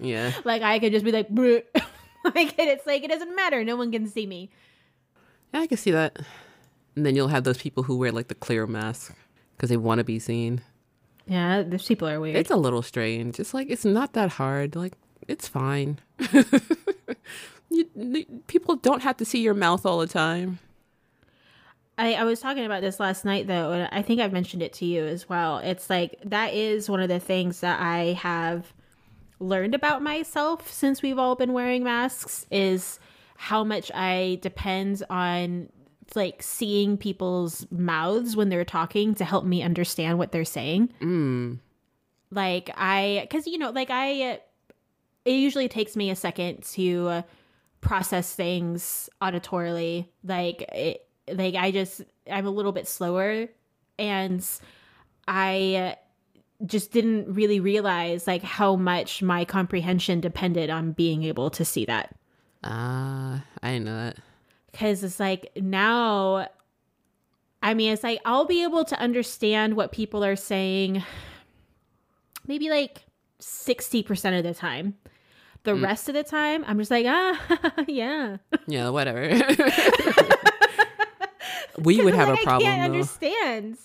Yeah. 0.00 0.32
Like 0.44 0.62
i 0.62 0.78
could 0.78 0.92
just 0.92 1.04
be 1.04 1.12
like 1.12 1.28
like 2.34 2.54
it's 2.58 2.86
like 2.86 3.02
it 3.04 3.08
doesn't 3.10 3.34
matter. 3.36 3.64
No 3.64 3.76
one 3.76 3.92
can 3.92 4.06
see 4.06 4.26
me. 4.26 4.50
Yeah 5.52 5.60
i 5.60 5.66
can 5.66 5.76
see 5.76 5.90
that. 5.90 6.18
And 6.96 7.04
then 7.04 7.16
you'll 7.16 7.28
have 7.28 7.44
those 7.44 7.58
people 7.58 7.82
who 7.82 7.98
wear 7.98 8.12
like 8.12 8.28
the 8.28 8.34
clear 8.34 8.66
mask 8.66 9.14
because 9.56 9.70
they 9.70 9.76
want 9.76 9.98
to 9.98 10.04
be 10.04 10.18
seen. 10.18 10.62
Yeah, 11.26 11.62
these 11.62 11.86
people 11.86 12.08
are 12.08 12.20
weird. 12.20 12.36
It's 12.36 12.50
a 12.50 12.56
little 12.56 12.82
strange. 12.82 13.40
It's 13.40 13.54
like 13.54 13.70
it's 13.70 13.84
not 13.84 14.12
that 14.12 14.32
hard. 14.32 14.76
Like 14.76 14.94
it's 15.26 15.48
fine. 15.48 15.98
you, 17.70 18.26
people 18.46 18.76
don't 18.76 19.02
have 19.02 19.16
to 19.18 19.24
see 19.24 19.40
your 19.40 19.54
mouth 19.54 19.86
all 19.86 19.98
the 19.98 20.06
time. 20.06 20.58
I, 21.96 22.14
I 22.14 22.24
was 22.24 22.40
talking 22.40 22.64
about 22.64 22.82
this 22.82 22.98
last 22.98 23.24
night 23.24 23.46
though, 23.46 23.72
and 23.72 23.88
I 23.92 24.02
think 24.02 24.20
I've 24.20 24.32
mentioned 24.32 24.62
it 24.62 24.72
to 24.74 24.84
you 24.84 25.04
as 25.04 25.28
well. 25.28 25.58
It's 25.58 25.88
like 25.88 26.18
that 26.24 26.52
is 26.52 26.90
one 26.90 27.00
of 27.00 27.08
the 27.08 27.20
things 27.20 27.60
that 27.60 27.80
I 27.80 28.14
have 28.14 28.72
learned 29.38 29.74
about 29.74 30.02
myself 30.02 30.70
since 30.72 31.02
we've 31.02 31.18
all 31.18 31.36
been 31.36 31.52
wearing 31.52 31.84
masks 31.84 32.46
is 32.50 32.98
how 33.36 33.64
much 33.64 33.90
I 33.94 34.38
depend 34.42 35.02
on 35.10 35.68
like 36.16 36.42
seeing 36.42 36.96
people's 36.96 37.66
mouths 37.70 38.36
when 38.36 38.48
they're 38.48 38.64
talking 38.64 39.14
to 39.14 39.24
help 39.24 39.44
me 39.44 39.62
understand 39.62 40.18
what 40.18 40.32
they're 40.32 40.44
saying. 40.44 40.92
Mm. 41.00 41.58
Like 42.30 42.70
I, 42.76 43.20
because 43.22 43.46
you 43.46 43.58
know, 43.58 43.70
like 43.70 43.90
I, 43.90 44.40
it 45.24 45.30
usually 45.30 45.68
takes 45.68 45.96
me 45.96 46.10
a 46.10 46.16
second 46.16 46.62
to 46.72 47.24
process 47.80 48.34
things 48.34 49.08
auditorily. 49.22 50.08
Like 50.24 50.62
it, 50.72 51.06
like 51.28 51.54
I 51.54 51.70
just, 51.70 52.02
I'm 52.30 52.46
a 52.46 52.50
little 52.50 52.72
bit 52.72 52.88
slower, 52.88 53.48
and 53.98 54.46
I 55.28 55.96
just 56.66 56.92
didn't 56.92 57.32
really 57.32 57.60
realize 57.60 58.26
like 58.26 58.42
how 58.42 58.76
much 58.76 59.22
my 59.22 59.44
comprehension 59.44 60.20
depended 60.20 60.70
on 60.70 60.92
being 60.92 61.24
able 61.24 61.50
to 61.50 61.64
see 61.64 61.84
that. 61.86 62.14
Ah, 62.62 63.36
uh, 63.36 63.40
I 63.62 63.72
didn't 63.72 63.84
know 63.84 63.96
that 63.96 64.16
because 64.74 65.04
it's 65.04 65.20
like 65.20 65.52
now 65.56 66.48
I 67.62 67.72
mean, 67.72 67.92
it's 67.92 68.02
like 68.02 68.20
I'll 68.24 68.44
be 68.44 68.64
able 68.64 68.84
to 68.84 68.98
understand 68.98 69.74
what 69.74 69.92
people 69.92 70.24
are 70.24 70.36
saying 70.36 71.02
maybe 72.46 72.68
like 72.68 73.06
60% 73.40 74.38
of 74.38 74.44
the 74.44 74.52
time. 74.52 74.96
The 75.62 75.72
mm. 75.72 75.82
rest 75.82 76.08
of 76.10 76.14
the 76.14 76.24
time, 76.24 76.62
I'm 76.66 76.78
just 76.78 76.90
like, 76.90 77.06
ah, 77.08 77.84
yeah. 77.88 78.36
Yeah, 78.66 78.90
whatever. 78.90 79.28
we 81.78 82.02
would 82.02 82.14
have 82.14 82.28
like, 82.28 82.40
a 82.40 82.42
problem. 82.42 82.70
I 82.70 82.74
can't 82.74 82.92
though. 82.92 82.98
understand. 82.98 83.78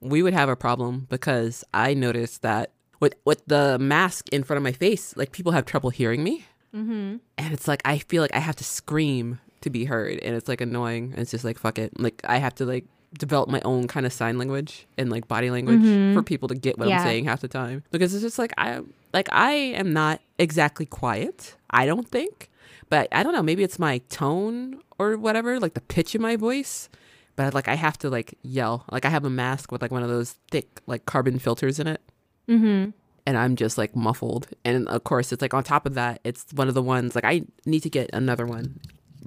We 0.00 0.22
would 0.22 0.34
have 0.34 0.48
a 0.48 0.54
problem 0.54 1.08
because 1.10 1.64
I 1.74 1.94
noticed 1.94 2.42
that 2.42 2.70
with 3.00 3.16
with 3.24 3.44
the 3.46 3.76
mask 3.80 4.28
in 4.28 4.44
front 4.44 4.58
of 4.58 4.62
my 4.62 4.70
face, 4.70 5.16
like 5.16 5.32
people 5.32 5.50
have 5.50 5.64
trouble 5.64 5.90
hearing 5.90 6.22
me, 6.22 6.44
mm-hmm. 6.72 7.16
and 7.36 7.52
it's 7.52 7.66
like 7.66 7.82
I 7.84 7.98
feel 7.98 8.22
like 8.22 8.34
I 8.34 8.38
have 8.38 8.56
to 8.56 8.64
scream 8.64 9.40
to 9.66 9.70
be 9.70 9.84
heard, 9.84 10.18
and 10.20 10.34
it's 10.34 10.48
like 10.48 10.60
annoying. 10.60 11.14
It's 11.16 11.30
just 11.30 11.44
like 11.44 11.58
fuck 11.58 11.78
it, 11.78 11.98
like 12.00 12.22
I 12.24 12.38
have 12.38 12.54
to 12.56 12.64
like 12.64 12.86
develop 13.18 13.48
my 13.48 13.60
own 13.64 13.86
kind 13.86 14.06
of 14.06 14.12
sign 14.12 14.38
language 14.38 14.86
and 14.98 15.10
like 15.10 15.28
body 15.28 15.50
language 15.50 15.80
mm-hmm. 15.80 16.14
for 16.14 16.22
people 16.22 16.48
to 16.48 16.54
get 16.54 16.78
what 16.78 16.88
yeah. 16.88 16.98
I'm 16.98 17.06
saying 17.06 17.24
half 17.24 17.40
the 17.40 17.48
time 17.48 17.82
because 17.90 18.14
it's 18.14 18.22
just 18.22 18.38
like 18.38 18.52
I 18.58 18.80
like 19.12 19.28
I 19.32 19.52
am 19.52 19.92
not 19.92 20.20
exactly 20.38 20.86
quiet. 20.86 21.56
I 21.70 21.86
don't 21.86 22.08
think, 22.08 22.50
but 22.88 23.08
I 23.12 23.22
don't 23.22 23.32
know. 23.32 23.42
Maybe 23.42 23.62
it's 23.62 23.78
my 23.78 23.98
tone 24.08 24.80
or 24.98 25.16
whatever, 25.16 25.60
like 25.60 25.74
the 25.74 25.80
pitch 25.80 26.14
in 26.14 26.22
my 26.22 26.36
voice. 26.36 26.88
But 27.34 27.52
like 27.52 27.68
I 27.68 27.74
have 27.74 27.98
to 27.98 28.10
like 28.10 28.38
yell. 28.42 28.84
Like 28.90 29.04
I 29.04 29.10
have 29.10 29.24
a 29.24 29.30
mask 29.30 29.70
with 29.70 29.82
like 29.82 29.90
one 29.90 30.02
of 30.02 30.08
those 30.08 30.36
thick 30.50 30.80
like 30.86 31.06
carbon 31.06 31.38
filters 31.38 31.78
in 31.78 31.86
it. 31.86 32.00
Mm-hmm. 32.48 32.90
And 33.28 33.36
I'm 33.36 33.56
just 33.56 33.76
like 33.76 33.96
muffled. 33.96 34.48
And 34.64 34.88
of 34.88 35.04
course, 35.04 35.32
it's 35.32 35.42
like 35.42 35.52
on 35.52 35.64
top 35.64 35.84
of 35.84 35.94
that, 35.94 36.20
it's 36.24 36.46
one 36.54 36.68
of 36.68 36.74
the 36.74 36.82
ones 36.82 37.14
like 37.14 37.24
I 37.24 37.42
need 37.66 37.80
to 37.80 37.90
get 37.90 38.08
another 38.12 38.46
one 38.46 38.80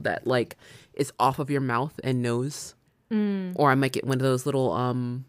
that 0.03 0.27
like 0.27 0.57
is 0.93 1.11
off 1.19 1.39
of 1.39 1.49
your 1.49 1.61
mouth 1.61 1.99
and 2.03 2.21
nose 2.21 2.75
Mm. 3.11 3.53
Or 3.55 3.71
I 3.71 3.75
might 3.75 3.91
get 3.91 4.05
one 4.05 4.17
of 4.17 4.21
those 4.23 4.45
little 4.45 4.71
um 4.71 5.25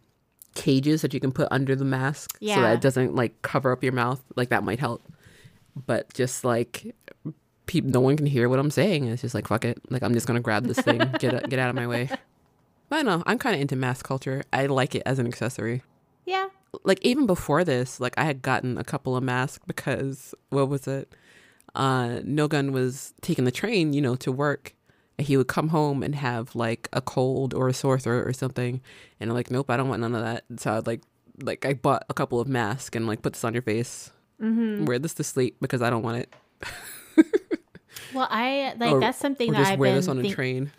cages 0.55 1.03
that 1.03 1.15
you 1.15 1.21
can 1.21 1.33
put 1.33 1.49
under 1.51 1.77
the 1.77 1.85
mask 1.85 2.37
yeah. 2.41 2.57
so 2.57 2.61
that 2.63 2.75
it 2.75 2.81
doesn't 2.81 3.15
like 3.15 3.41
cover 3.43 3.73
up 3.73 3.83
your 3.83 3.93
mouth. 3.93 4.23
Like 4.37 4.51
that 4.51 4.65
might 4.65 4.79
help. 4.79 5.03
But 5.87 6.13
just 6.13 6.45
like 6.45 6.95
people, 7.67 7.91
no 7.91 8.01
one 8.01 8.17
can 8.17 8.27
hear 8.27 8.49
what 8.49 8.59
I'm 8.59 8.71
saying. 8.71 9.07
It's 9.07 9.23
just 9.23 9.35
like 9.35 9.49
fuck 9.49 9.65
it. 9.65 9.81
Like 9.89 10.03
I'm 10.03 10.13
just 10.13 10.27
gonna 10.27 10.41
grab 10.41 10.67
this 10.67 10.81
thing, 10.81 10.99
get 11.19 11.49
get 11.49 11.59
out 11.59 11.71
of 11.71 11.77
my 11.77 11.87
way. 11.87 12.09
But 12.89 12.97
I 12.97 13.03
know 13.03 13.23
I'm 13.25 13.39
kind 13.39 13.55
of 13.55 13.61
into 13.61 13.77
mask 13.77 14.05
culture. 14.05 14.43
I 14.53 14.67
like 14.67 14.95
it 14.95 15.03
as 15.07 15.19
an 15.19 15.27
accessory. 15.27 15.83
Yeah. 16.27 16.49
Like 16.85 16.99
even 17.03 17.27
before 17.27 17.65
this, 17.65 17.99
like 17.99 18.15
I 18.19 18.25
had 18.25 18.43
gotten 18.43 18.79
a 18.79 18.85
couple 18.85 19.17
of 19.17 19.23
masks 19.23 19.65
because 19.67 20.35
what 20.51 20.69
was 20.69 20.87
it? 20.87 21.13
Uh, 21.75 22.21
No 22.25 22.49
Gun 22.49 22.73
was 22.73 23.15
taking 23.21 23.45
the 23.45 23.51
train, 23.53 23.93
you 23.93 24.01
know, 24.01 24.17
to 24.17 24.33
work, 24.33 24.75
And 25.19 25.27
he 25.27 25.37
would 25.37 25.49
come 25.49 25.69
home 25.69 26.03
and 26.03 26.15
have 26.15 26.55
like 26.57 26.89
a 26.93 27.01
cold 27.01 27.55
or 27.55 27.69
a 27.69 27.73
sore 27.75 27.99
throat 27.99 28.27
or 28.27 28.33
something. 28.33 28.81
And 29.21 29.31
I'm 29.31 29.35
like 29.37 29.51
nope 29.51 29.71
I 29.71 29.77
don't 29.77 29.89
want 29.89 30.01
none 30.01 30.15
of 30.15 30.23
that. 30.23 30.45
So 30.59 30.73
I'd 30.77 30.87
like 30.87 31.03
like 31.43 31.65
I 31.65 31.75
bought 31.75 32.05
a 32.11 32.15
couple 32.15 32.41
of 32.41 32.49
masks 32.49 32.95
and 32.97 33.07
like 33.07 33.23
put 33.23 33.35
this 33.35 33.45
on 33.45 33.53
your 33.55 33.63
face. 33.63 34.11
Mm-hmm. 34.43 34.87
wear 34.87 34.99
this 34.99 35.13
to 35.15 35.25
sleep 35.25 35.57
because 35.61 35.83
I 35.83 35.91
don't 35.91 36.03
want 36.03 36.17
it. 36.19 36.35
Well 38.15 38.27
I 38.31 38.75
like 38.79 38.93
or, 38.93 39.01
that's 39.01 39.19
something 39.19 39.53
that 39.53 39.67
I've 39.67 39.79
wear 39.79 39.91
been 39.91 39.97
this 39.97 40.09
on 40.09 40.21
think- 40.21 40.33
a 40.33 40.35
train. 40.35 40.73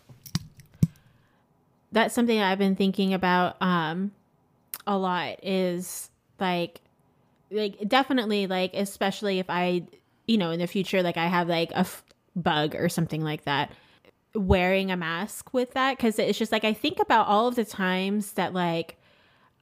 That's 1.94 2.14
something 2.14 2.38
that 2.38 2.50
I've 2.52 2.58
been 2.58 2.76
thinking 2.76 3.14
about 3.14 3.56
um 3.62 4.12
a 4.88 4.98
lot 4.98 5.44
is 5.44 6.10
like 6.40 6.82
like 7.52 7.88
definitely 7.88 8.48
like 8.48 8.74
especially 8.74 9.40
if 9.40 9.50
I 9.50 9.84
you 10.28 10.38
know 10.38 10.52
in 10.52 10.60
the 10.60 10.68
future 10.68 11.04
like 11.04 11.18
I 11.18 11.28
have 11.28 11.48
like 11.48 11.72
a 11.72 11.80
f- 11.80 12.04
bug 12.36 12.76
or 12.76 12.90
something 12.90 13.22
like 13.22 13.44
that 13.46 13.72
wearing 14.34 14.92
a 14.92 14.98
mask 14.98 15.54
with 15.54 15.74
that 15.74 15.98
because 15.98 16.18
it's 16.18 16.40
just 16.40 16.52
like 16.52 16.64
I 16.64 16.74
think 16.74 17.00
about 17.00 17.28
all 17.28 17.48
of 17.48 17.56
the 17.56 17.66
times 17.66 18.34
that 18.34 18.54
like 18.54 18.98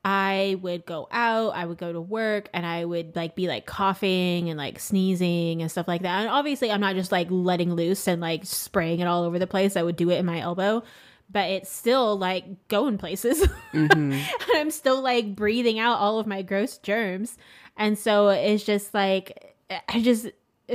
I 0.04 0.58
would 0.62 0.86
go 0.86 1.10
out, 1.12 1.56
I 1.56 1.66
would 1.66 1.78
go 1.78 1.92
to 1.92 2.00
work, 2.00 2.50
and 2.54 2.66
I 2.66 2.86
would 2.86 3.16
like 3.18 3.36
be 3.36 3.48
like 3.48 3.66
coughing 3.66 4.50
and 4.50 4.58
like 4.58 4.80
sneezing 4.80 5.62
and 5.62 5.70
stuff 5.70 5.88
like 5.90 6.04
that. 6.04 6.22
And 6.22 6.30
obviously, 6.30 6.72
I'm 6.72 6.80
not 6.80 6.96
just 6.96 7.12
like 7.12 7.28
letting 7.30 7.74
loose 7.74 8.08
and 8.08 8.22
like 8.22 8.46
spraying 8.46 9.02
it 9.02 9.08
all 9.08 9.24
over 9.24 9.40
the 9.40 9.48
place. 9.48 9.76
I 9.76 9.84
would 9.84 9.98
do 9.98 10.10
it 10.10 10.18
in 10.18 10.26
my 10.26 10.40
elbow, 10.40 10.84
but 11.30 11.50
it's 11.50 11.70
still 11.70 12.18
like 12.18 12.68
going 12.68 12.98
places. 12.98 13.46
Mm-hmm. 13.70 14.20
I'm 14.56 14.72
still 14.72 15.00
like 15.00 15.36
breathing 15.36 15.78
out 15.78 16.00
all 16.00 16.18
of 16.18 16.26
my 16.26 16.42
gross 16.42 16.80
germs. 16.80 17.38
And 17.78 18.00
so 18.00 18.30
it's 18.30 18.64
just 18.64 18.96
like, 18.96 19.56
I 19.88 20.02
just, 20.02 20.26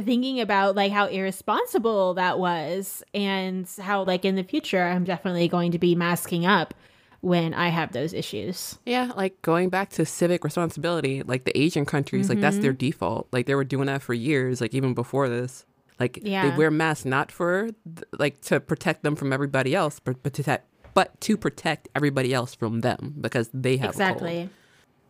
thinking 0.03 0.41
about 0.41 0.77
like 0.77 0.93
how 0.93 1.07
irresponsible 1.07 2.15
that 2.15 2.39
was 2.39 3.03
and 3.13 3.69
how 3.81 4.05
like 4.05 4.25
in 4.25 4.37
the 4.37 4.43
future 4.43 4.83
I'm 4.83 5.05
definitely 5.05 5.49
going 5.49 5.73
to 5.73 5.79
be 5.79 5.95
masking 5.95 6.47
up 6.47 6.75
when 7.21 7.55
I 7.55 7.69
have 7.69 7.93
those 7.93 8.13
issues. 8.13 8.79
Yeah, 8.85 9.13
like 9.17 9.41
going 9.41 9.71
back 9.71 9.91
to 9.91 10.05
civic 10.05 10.45
responsibility, 10.45 11.23
like 11.23 11.45
the 11.45 11.59
Asian 11.59 11.87
countries, 11.87 12.27
mm-hmm. 12.27 12.35
like 12.35 12.41
that's 12.41 12.59
their 12.59 12.73
mm-hmm. 12.73 12.79
default. 12.79 13.29
Like 13.33 13.47
they 13.47 13.55
were 13.55 13.65
doing 13.65 13.87
that 13.87 14.03
for 14.03 14.13
years, 14.13 14.61
like 14.61 14.75
even 14.75 14.95
before 14.95 15.29
this. 15.29 15.65
Like 15.99 16.19
yeah. 16.23 16.51
they 16.51 16.57
wear 16.57 16.71
masks 16.71 17.05
not 17.05 17.33
for 17.33 17.71
like 18.19 18.41
to 18.43 18.61
protect 18.61 19.05
them 19.05 19.17
from 19.17 19.33
everybody 19.33 19.75
else, 19.75 20.01
but 20.01 20.23
but 20.23 20.35
to 20.35 20.61
but 20.93 21.21
to 21.23 21.37
protect 21.37 21.89
everybody 21.95 22.35
else 22.35 22.55
from 22.55 22.81
them 22.81 23.15
because 23.21 23.49
they 23.55 23.77
have 23.79 23.91
exactly. 23.91 24.51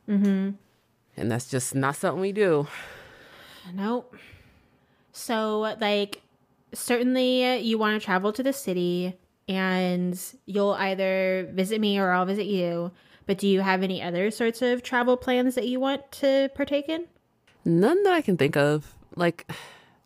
Mm-hmm. 0.08 0.50
And 1.16 1.30
that's 1.30 1.48
just 1.50 1.74
not 1.74 1.96
something 1.96 2.20
we 2.20 2.32
do. 2.32 2.66
Nope. 3.72 4.14
So, 5.14 5.76
like, 5.80 6.22
certainly 6.72 7.58
you 7.58 7.78
want 7.78 7.98
to 7.98 8.04
travel 8.04 8.32
to 8.32 8.42
the 8.42 8.52
city 8.52 9.16
and 9.48 10.20
you'll 10.44 10.72
either 10.72 11.48
visit 11.52 11.80
me 11.80 11.98
or 11.98 12.10
I'll 12.10 12.26
visit 12.26 12.46
you. 12.46 12.90
But 13.24 13.38
do 13.38 13.46
you 13.46 13.60
have 13.60 13.82
any 13.82 14.02
other 14.02 14.30
sorts 14.30 14.60
of 14.60 14.82
travel 14.82 15.16
plans 15.16 15.54
that 15.54 15.68
you 15.68 15.78
want 15.78 16.10
to 16.12 16.50
partake 16.54 16.88
in? 16.88 17.06
None 17.64 18.02
that 18.02 18.12
I 18.12 18.20
can 18.20 18.36
think 18.36 18.56
of. 18.56 18.94
Like, 19.14 19.50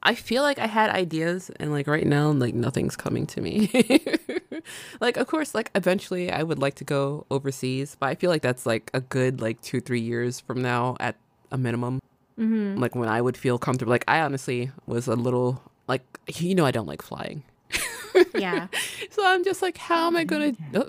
I 0.03 0.15
feel 0.15 0.43
like 0.43 0.59
I 0.59 0.67
had 0.67 0.91
ideas, 0.91 1.51
and 1.59 1.73
like 1.73 1.89
right 1.89 2.07
now, 2.07 2.31
like 2.31 2.55
nothing's 2.55 2.95
coming 2.95 3.27
to 3.29 3.41
me. 3.41 3.71
like, 5.01 5.17
of 5.17 5.27
course, 5.27 5.55
like 5.55 5.71
eventually 5.75 6.31
I 6.31 6.45
would 6.45 6.59
like 6.61 6.75
to 6.77 6.85
go 6.85 7.27
overseas, 7.31 7.97
but 7.99 8.07
I 8.07 8.15
feel 8.15 8.31
like 8.31 8.43
that's 8.43 8.67
like 8.67 8.91
a 8.95 9.01
good 9.01 9.41
like 9.41 9.61
two, 9.63 9.81
three 9.81 10.01
years 10.01 10.39
from 10.39 10.63
now 10.63 10.97
at 11.01 11.17
a 11.51 11.59
minimum. 11.59 11.99
Mm-hmm. 12.39 12.81
Like 12.81 12.95
when 12.95 13.09
I 13.09 13.21
would 13.21 13.37
feel 13.37 13.59
comfortable. 13.59 13.91
Like 13.91 14.05
I 14.07 14.21
honestly 14.21 14.71
was 14.87 15.07
a 15.09 15.17
little 15.17 15.61
like 15.89 16.03
you 16.37 16.55
know 16.55 16.65
I 16.65 16.71
don't 16.71 16.87
like 16.87 17.03
flying. 17.03 17.43
yeah. 18.35 18.69
So 19.11 19.27
I'm 19.27 19.43
just 19.43 19.63
like, 19.63 19.79
how 19.79 20.07
am 20.07 20.17
I 20.17 20.23
gonna? 20.23 20.53
Oh. 20.75 20.89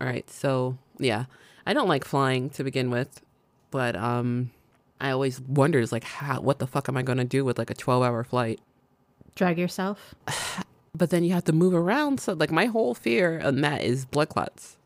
All 0.00 0.06
right. 0.06 0.28
So 0.30 0.78
yeah, 0.98 1.24
I 1.66 1.72
don't 1.72 1.88
like 1.88 2.04
flying 2.04 2.50
to 2.50 2.62
begin 2.62 2.90
with, 2.90 3.22
but 3.72 3.96
um, 3.96 4.52
I 5.00 5.10
always 5.10 5.40
wonders 5.40 5.90
like 5.90 6.04
how 6.04 6.40
what 6.40 6.60
the 6.60 6.66
fuck 6.66 6.88
am 6.88 6.96
I 6.96 7.02
gonna 7.02 7.24
do 7.24 7.44
with 7.44 7.58
like 7.58 7.70
a 7.70 7.74
12 7.74 8.04
hour 8.04 8.22
flight? 8.22 8.60
Drag 9.34 9.58
yourself. 9.58 10.14
but 10.94 11.10
then 11.10 11.24
you 11.24 11.32
have 11.32 11.44
to 11.44 11.52
move 11.52 11.74
around. 11.74 12.20
So 12.20 12.34
like 12.34 12.52
my 12.52 12.66
whole 12.66 12.94
fear 12.94 13.40
on 13.42 13.62
that 13.62 13.82
is 13.82 14.04
blood 14.04 14.28
clots. 14.28 14.76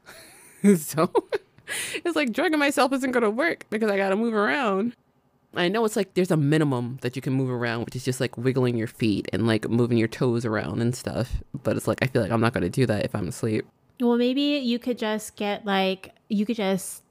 so 0.78 1.10
it's 1.96 2.16
like 2.16 2.32
drugging 2.32 2.58
myself 2.58 2.92
isn't 2.94 3.12
gonna 3.12 3.30
work 3.30 3.66
because 3.68 3.90
I 3.90 3.98
gotta 3.98 4.16
move 4.16 4.32
around. 4.32 4.94
I 5.56 5.68
know 5.68 5.84
it's 5.84 5.96
like 5.96 6.14
there's 6.14 6.30
a 6.30 6.36
minimum 6.36 6.98
that 7.02 7.16
you 7.16 7.22
can 7.22 7.32
move 7.32 7.50
around, 7.50 7.84
which 7.84 7.96
is 7.96 8.04
just 8.04 8.20
like 8.20 8.36
wiggling 8.36 8.76
your 8.76 8.86
feet 8.86 9.28
and 9.32 9.46
like 9.46 9.68
moving 9.68 9.98
your 9.98 10.08
toes 10.08 10.44
around 10.44 10.80
and 10.80 10.94
stuff. 10.94 11.42
But 11.62 11.76
it's 11.76 11.86
like 11.88 11.98
I 12.02 12.06
feel 12.06 12.22
like 12.22 12.30
I'm 12.30 12.40
not 12.40 12.52
going 12.52 12.62
to 12.62 12.70
do 12.70 12.86
that 12.86 13.04
if 13.04 13.14
I'm 13.14 13.28
asleep. 13.28 13.66
Well, 14.00 14.16
maybe 14.16 14.40
you 14.40 14.78
could 14.78 14.98
just 14.98 15.36
get 15.36 15.64
like 15.64 16.14
you 16.28 16.46
could 16.46 16.56
just 16.56 17.02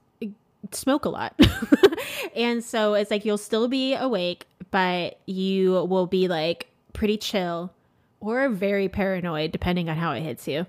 smoke 0.72 1.06
a 1.06 1.10
lot. 1.10 1.40
and 2.36 2.64
so 2.64 2.94
it's 2.94 3.12
like 3.12 3.26
you'll 3.26 3.38
still 3.38 3.68
be 3.68 3.94
awake, 3.96 4.46
but 4.72 5.20
you 5.26 5.86
will 5.86 6.08
be 6.08 6.28
like 6.28 6.68
pretty 6.94 7.18
chill 7.18 7.72
or 8.20 8.50
very 8.50 8.88
paranoid 8.88 9.52
depending 9.52 9.90
on 9.90 9.98
how 9.98 10.12
it 10.12 10.22
hits 10.22 10.48
you. 10.48 10.66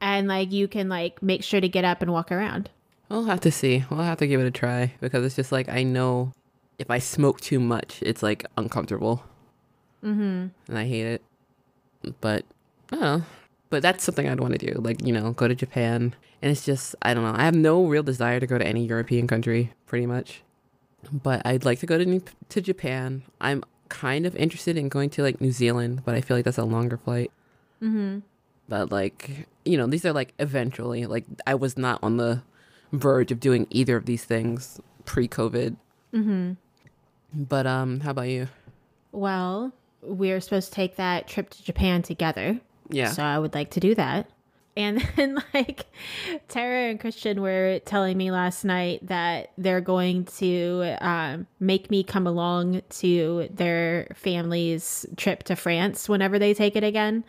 And 0.00 0.28
like 0.28 0.50
you 0.52 0.68
can 0.68 0.88
like 0.88 1.22
make 1.22 1.42
sure 1.42 1.60
to 1.60 1.68
get 1.68 1.84
up 1.84 2.02
and 2.02 2.12
walk 2.12 2.32
around. 2.32 2.70
We'll 3.08 3.24
have 3.24 3.40
to 3.40 3.50
see. 3.50 3.84
We'll 3.90 4.00
have 4.00 4.18
to 4.18 4.26
give 4.26 4.40
it 4.40 4.46
a 4.46 4.52
try 4.52 4.94
because 5.00 5.24
it's 5.24 5.36
just 5.36 5.52
like 5.52 5.68
I 5.68 5.82
know 5.82 6.32
if 6.80 6.90
I 6.90 6.98
smoke 6.98 7.40
too 7.40 7.60
much, 7.60 8.02
it's 8.02 8.22
like 8.22 8.46
uncomfortable. 8.56 9.22
Mm-hmm. 10.02 10.46
And 10.68 10.78
I 10.78 10.86
hate 10.86 11.06
it. 11.06 11.22
But 12.22 12.46
I 12.90 12.96
don't 12.96 13.00
know. 13.00 13.22
But 13.68 13.82
that's 13.82 14.02
something 14.02 14.26
I'd 14.26 14.40
want 14.40 14.58
to 14.58 14.72
do. 14.72 14.80
Like, 14.80 15.04
you 15.06 15.12
know, 15.12 15.32
go 15.32 15.46
to 15.46 15.54
Japan. 15.54 16.14
And 16.40 16.50
it's 16.50 16.64
just, 16.64 16.96
I 17.02 17.12
don't 17.12 17.22
know. 17.22 17.38
I 17.38 17.44
have 17.44 17.54
no 17.54 17.84
real 17.84 18.02
desire 18.02 18.40
to 18.40 18.46
go 18.46 18.56
to 18.56 18.66
any 18.66 18.86
European 18.86 19.26
country, 19.26 19.74
pretty 19.86 20.06
much. 20.06 20.42
But 21.12 21.42
I'd 21.44 21.66
like 21.66 21.80
to 21.80 21.86
go 21.86 21.98
to 22.02 22.20
to 22.48 22.60
Japan. 22.60 23.22
I'm 23.40 23.62
kind 23.90 24.24
of 24.24 24.34
interested 24.36 24.78
in 24.78 24.88
going 24.88 25.10
to 25.10 25.22
like 25.22 25.40
New 25.40 25.52
Zealand, 25.52 26.02
but 26.04 26.14
I 26.14 26.22
feel 26.22 26.36
like 26.36 26.46
that's 26.46 26.58
a 26.58 26.64
longer 26.64 26.96
flight. 26.96 27.30
Mm-hmm. 27.82 28.20
But 28.68 28.90
like, 28.90 29.46
you 29.66 29.76
know, 29.76 29.86
these 29.86 30.06
are 30.06 30.14
like 30.14 30.32
eventually. 30.38 31.04
Like, 31.04 31.26
I 31.46 31.54
was 31.54 31.76
not 31.76 32.00
on 32.02 32.16
the 32.16 32.42
verge 32.92 33.30
of 33.30 33.38
doing 33.38 33.66
either 33.68 33.96
of 33.96 34.06
these 34.06 34.24
things 34.24 34.80
pre-COVID. 35.04 35.76
Mm-hmm. 36.14 36.52
But 37.32 37.66
um, 37.66 38.00
how 38.00 38.10
about 38.10 38.28
you? 38.28 38.48
Well, 39.12 39.72
we're 40.02 40.40
supposed 40.40 40.68
to 40.68 40.74
take 40.74 40.96
that 40.96 41.28
trip 41.28 41.50
to 41.50 41.62
Japan 41.64 42.02
together. 42.02 42.60
Yeah. 42.88 43.10
So 43.10 43.22
I 43.22 43.38
would 43.38 43.54
like 43.54 43.70
to 43.72 43.80
do 43.80 43.94
that. 43.94 44.28
and 44.76 45.00
then 45.16 45.42
like 45.52 45.86
Tara 46.48 46.90
and 46.90 46.98
Christian 47.00 47.40
were 47.42 47.80
telling 47.84 48.16
me 48.16 48.30
last 48.30 48.64
night 48.64 49.06
that 49.06 49.50
they're 49.58 49.80
going 49.80 50.24
to 50.38 50.96
um, 51.00 51.46
make 51.58 51.90
me 51.90 52.02
come 52.02 52.26
along 52.26 52.82
to 53.00 53.48
their 53.52 54.08
family's 54.14 55.06
trip 55.16 55.42
to 55.44 55.56
France 55.56 56.08
whenever 56.08 56.38
they 56.38 56.54
take 56.54 56.76
it 56.76 56.84
again, 56.84 57.24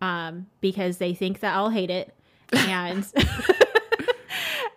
um, 0.00 0.46
because 0.60 0.98
they 0.98 1.14
think 1.14 1.40
that 1.40 1.54
I'll 1.54 1.70
hate 1.70 1.90
it, 1.90 2.14
and 2.52 3.06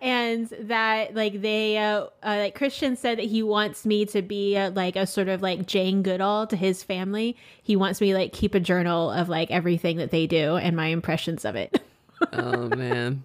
and 0.06 0.48
that 0.60 1.16
like 1.16 1.42
they 1.42 1.76
uh, 1.78 2.04
uh, 2.22 2.36
like 2.38 2.54
Christian 2.54 2.94
said 2.94 3.18
that 3.18 3.24
he 3.24 3.42
wants 3.42 3.84
me 3.84 4.06
to 4.06 4.22
be 4.22 4.56
uh, 4.56 4.70
like 4.70 4.94
a 4.94 5.04
sort 5.04 5.26
of 5.26 5.42
like 5.42 5.66
Jane 5.66 6.04
Goodall 6.04 6.46
to 6.46 6.54
his 6.54 6.84
family. 6.84 7.36
He 7.60 7.74
wants 7.74 8.00
me 8.00 8.14
like 8.14 8.32
keep 8.32 8.54
a 8.54 8.60
journal 8.60 9.10
of 9.10 9.28
like 9.28 9.50
everything 9.50 9.96
that 9.96 10.12
they 10.12 10.28
do 10.28 10.56
and 10.56 10.76
my 10.76 10.86
impressions 10.86 11.44
of 11.44 11.56
it. 11.56 11.82
oh 12.32 12.68
man, 12.68 13.24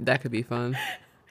that 0.00 0.20
could 0.20 0.30
be 0.30 0.42
fun. 0.42 0.76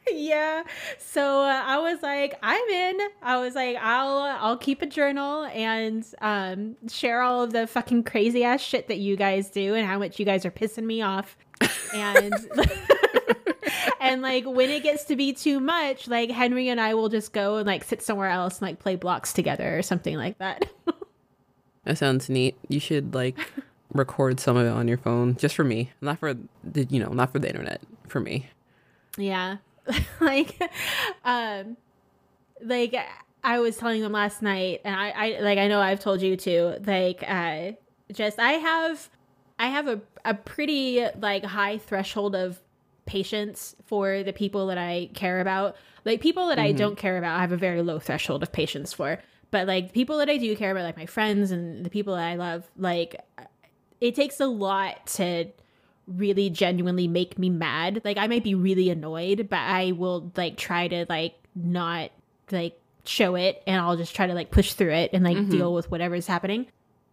Yeah. 0.09 0.63
So 0.97 1.41
uh, 1.43 1.63
I 1.63 1.77
was 1.77 2.01
like, 2.01 2.39
I'm 2.41 2.67
in. 2.67 2.99
I 3.21 3.37
was 3.37 3.53
like, 3.53 3.77
I'll 3.79 4.17
I'll 4.39 4.57
keep 4.57 4.81
a 4.81 4.87
journal 4.87 5.45
and 5.45 6.03
um, 6.21 6.75
share 6.89 7.21
all 7.21 7.43
of 7.43 7.53
the 7.53 7.67
fucking 7.67 8.03
crazy 8.05 8.43
ass 8.43 8.61
shit 8.61 8.87
that 8.87 8.97
you 8.97 9.15
guys 9.15 9.51
do 9.51 9.75
and 9.75 9.85
how 9.85 9.99
much 9.99 10.17
you 10.17 10.25
guys 10.25 10.43
are 10.43 10.51
pissing 10.51 10.85
me 10.85 11.03
off. 11.03 11.37
And 11.93 12.33
and 13.99 14.21
like 14.21 14.45
when 14.45 14.69
it 14.69 14.83
gets 14.83 15.05
to 15.05 15.15
be 15.15 15.33
too 15.33 15.59
much, 15.59 16.07
like 16.07 16.29
Henry 16.31 16.69
and 16.69 16.79
I 16.79 16.93
will 16.93 17.09
just 17.09 17.33
go 17.33 17.57
and 17.57 17.67
like 17.67 17.83
sit 17.83 18.01
somewhere 18.01 18.29
else 18.29 18.59
and 18.59 18.63
like 18.63 18.79
play 18.79 18.95
blocks 18.95 19.33
together 19.33 19.77
or 19.77 19.81
something 19.81 20.17
like 20.17 20.37
that. 20.39 20.69
that 21.83 21.97
sounds 21.97 22.29
neat. 22.29 22.57
You 22.67 22.79
should 22.79 23.13
like 23.13 23.37
record 23.93 24.39
some 24.39 24.57
of 24.57 24.65
it 24.65 24.69
on 24.71 24.87
your 24.87 24.97
phone 24.97 25.35
just 25.35 25.55
for 25.55 25.63
me, 25.63 25.91
not 26.01 26.19
for 26.19 26.35
the 26.63 26.85
you 26.85 26.99
know, 26.99 27.09
not 27.09 27.31
for 27.31 27.39
the 27.39 27.47
internet, 27.47 27.81
for 28.07 28.19
me. 28.19 28.47
Yeah. 29.17 29.57
like 30.19 30.59
um 31.23 31.77
like 32.61 32.95
I 33.43 33.59
was 33.59 33.77
telling 33.77 34.01
them 34.01 34.11
last 34.11 34.41
night 34.41 34.81
and 34.83 34.95
I 34.95 35.09
I 35.09 35.39
like 35.41 35.57
I 35.57 35.67
know 35.67 35.81
I've 35.81 35.99
told 35.99 36.21
you 36.21 36.35
too, 36.35 36.75
like 36.85 37.23
uh 37.27 37.71
just 38.11 38.39
I 38.39 38.53
have 38.53 39.09
I 39.59 39.67
have 39.67 39.87
a 39.87 40.01
a 40.25 40.33
pretty 40.33 41.05
like 41.19 41.45
high 41.45 41.77
threshold 41.77 42.35
of 42.35 42.61
patience 43.07 43.75
for 43.85 44.23
the 44.23 44.33
people 44.33 44.67
that 44.67 44.77
I 44.77 45.09
care 45.13 45.39
about. 45.39 45.75
Like 46.05 46.21
people 46.21 46.47
that 46.47 46.57
mm-hmm. 46.57 46.67
I 46.67 46.71
don't 46.73 46.97
care 46.97 47.17
about, 47.17 47.37
I 47.37 47.41
have 47.41 47.51
a 47.51 47.57
very 47.57 47.81
low 47.81 47.99
threshold 47.99 48.43
of 48.43 48.51
patience 48.51 48.93
for. 48.93 49.19
But 49.49 49.67
like 49.67 49.93
people 49.93 50.17
that 50.17 50.29
I 50.29 50.37
do 50.37 50.55
care 50.55 50.71
about, 50.71 50.83
like 50.83 50.97
my 50.97 51.05
friends 51.05 51.51
and 51.51 51.85
the 51.85 51.89
people 51.89 52.15
that 52.15 52.25
I 52.25 52.35
love, 52.35 52.69
like 52.77 53.15
it 53.99 54.15
takes 54.15 54.39
a 54.39 54.45
lot 54.45 55.07
to 55.07 55.45
really 56.07 56.49
genuinely 56.49 57.07
make 57.07 57.37
me 57.37 57.49
mad. 57.49 58.01
Like 58.03 58.17
I 58.17 58.27
might 58.27 58.43
be 58.43 58.55
really 58.55 58.89
annoyed, 58.89 59.47
but 59.49 59.59
I 59.59 59.91
will 59.93 60.31
like 60.35 60.57
try 60.57 60.87
to 60.87 61.05
like 61.09 61.35
not 61.55 62.11
like 62.51 62.79
show 63.05 63.35
it 63.35 63.63
and 63.65 63.79
I'll 63.79 63.97
just 63.97 64.15
try 64.15 64.27
to 64.27 64.33
like 64.33 64.51
push 64.51 64.73
through 64.73 64.93
it 64.93 65.11
and 65.13 65.23
like 65.23 65.37
mm-hmm. 65.37 65.51
deal 65.51 65.73
with 65.73 65.89
whatever's 65.91 66.27
happening. 66.27 66.67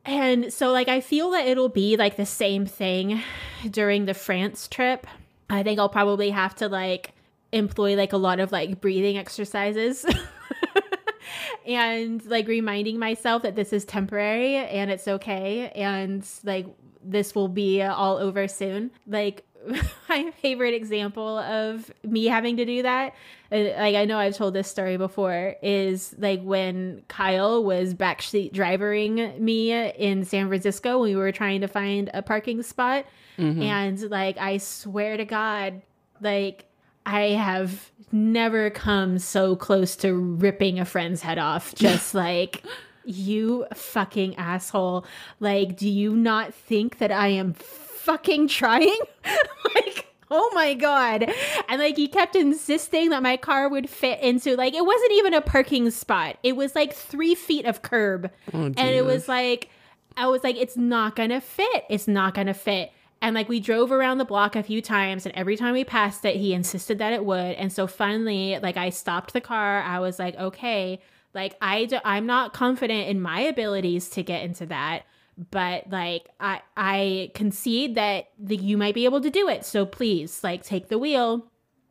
And 0.04 0.52
so 0.52 0.70
like 0.70 0.88
I 0.88 1.00
feel 1.00 1.30
that 1.30 1.46
it'll 1.46 1.68
be 1.68 1.96
like 1.96 2.16
the 2.16 2.26
same 2.26 2.66
thing 2.66 3.22
during 3.70 4.04
the 4.04 4.14
France 4.14 4.68
trip. 4.68 5.06
I 5.50 5.62
think 5.62 5.78
I'll 5.78 5.88
probably 5.88 6.30
have 6.30 6.54
to 6.56 6.68
like 6.68 7.12
employ 7.52 7.96
like 7.96 8.12
a 8.12 8.16
lot 8.16 8.40
of 8.40 8.52
like 8.52 8.80
breathing 8.80 9.16
exercises. 9.16 10.04
and 11.66 12.24
like 12.26 12.46
reminding 12.46 12.98
myself 12.98 13.42
that 13.42 13.54
this 13.54 13.72
is 13.72 13.84
temporary 13.84 14.56
and 14.56 14.90
it's 14.90 15.08
okay 15.08 15.70
and 15.70 16.26
like 16.44 16.66
this 17.02 17.34
will 17.34 17.48
be 17.48 17.82
all 17.82 18.16
over 18.16 18.48
soon. 18.48 18.90
Like 19.06 19.44
my 20.08 20.30
favorite 20.42 20.74
example 20.74 21.38
of 21.38 21.90
me 22.02 22.26
having 22.26 22.56
to 22.56 22.64
do 22.64 22.82
that, 22.82 23.14
uh, 23.52 23.56
like 23.78 23.94
I 23.94 24.04
know 24.04 24.18
I've 24.18 24.36
told 24.36 24.54
this 24.54 24.68
story 24.68 24.96
before, 24.96 25.56
is 25.62 26.14
like 26.18 26.42
when 26.42 27.02
Kyle 27.08 27.62
was 27.62 27.94
backseat 27.94 28.52
driving 28.52 29.32
me 29.42 29.72
in 29.72 30.24
San 30.24 30.48
Francisco 30.48 30.98
when 30.98 31.10
we 31.10 31.16
were 31.16 31.32
trying 31.32 31.60
to 31.62 31.68
find 31.68 32.10
a 32.14 32.22
parking 32.22 32.62
spot. 32.62 33.06
Mm-hmm. 33.38 33.62
And 33.62 34.10
like 34.10 34.38
I 34.38 34.58
swear 34.58 35.16
to 35.16 35.24
God, 35.24 35.82
like 36.20 36.66
I 37.06 37.30
have 37.30 37.90
never 38.12 38.70
come 38.70 39.18
so 39.18 39.56
close 39.56 39.96
to 39.96 40.14
ripping 40.14 40.78
a 40.78 40.84
friend's 40.84 41.22
head 41.22 41.38
off. 41.38 41.74
Just 41.76 42.14
like 42.14 42.62
you 43.04 43.66
fucking 43.74 44.36
asshole. 44.36 45.06
Like, 45.40 45.76
do 45.76 45.88
you 45.88 46.16
not 46.16 46.54
think 46.54 46.98
that 46.98 47.12
I 47.12 47.28
am 47.28 47.54
fucking 47.54 48.48
trying? 48.48 48.98
like, 49.74 50.06
oh 50.30 50.50
my 50.54 50.74
god. 50.74 51.30
And 51.68 51.80
like 51.80 51.96
he 51.96 52.08
kept 52.08 52.36
insisting 52.36 53.10
that 53.10 53.22
my 53.22 53.36
car 53.36 53.68
would 53.68 53.90
fit 53.90 54.20
into 54.20 54.56
like 54.56 54.74
it 54.74 54.84
wasn't 54.84 55.12
even 55.12 55.34
a 55.34 55.40
parking 55.40 55.90
spot. 55.90 56.38
It 56.42 56.56
was 56.56 56.74
like 56.74 56.94
three 56.94 57.34
feet 57.34 57.66
of 57.66 57.82
curb. 57.82 58.30
Oh, 58.52 58.64
and 58.64 58.78
it 58.78 59.04
was 59.04 59.28
like 59.28 59.68
I 60.16 60.28
was 60.28 60.44
like, 60.44 60.56
it's 60.56 60.76
not 60.76 61.16
gonna 61.16 61.40
fit. 61.40 61.84
It's 61.90 62.08
not 62.08 62.34
gonna 62.34 62.54
fit. 62.54 62.92
And 63.24 63.34
like 63.34 63.48
we 63.48 63.58
drove 63.58 63.90
around 63.90 64.18
the 64.18 64.26
block 64.26 64.54
a 64.54 64.62
few 64.62 64.82
times, 64.82 65.24
and 65.24 65.34
every 65.34 65.56
time 65.56 65.72
we 65.72 65.82
passed 65.82 66.26
it, 66.26 66.36
he 66.36 66.52
insisted 66.52 66.98
that 66.98 67.14
it 67.14 67.24
would. 67.24 67.54
And 67.54 67.72
so 67.72 67.86
finally, 67.86 68.58
like 68.58 68.76
I 68.76 68.90
stopped 68.90 69.32
the 69.32 69.40
car. 69.40 69.80
I 69.80 69.98
was 69.98 70.18
like, 70.18 70.36
okay, 70.36 71.00
like 71.32 71.56
I 71.62 71.86
do, 71.86 72.00
I'm 72.04 72.26
not 72.26 72.52
confident 72.52 73.08
in 73.08 73.22
my 73.22 73.40
abilities 73.40 74.10
to 74.10 74.22
get 74.22 74.42
into 74.42 74.66
that, 74.66 75.04
but 75.50 75.88
like 75.88 76.28
I 76.38 76.60
I 76.76 77.30
concede 77.32 77.94
that 77.94 78.28
the, 78.38 78.56
you 78.56 78.76
might 78.76 78.94
be 78.94 79.06
able 79.06 79.22
to 79.22 79.30
do 79.30 79.48
it. 79.48 79.64
So 79.64 79.86
please, 79.86 80.44
like 80.44 80.62
take 80.62 80.88
the 80.88 80.98
wheel. 80.98 81.46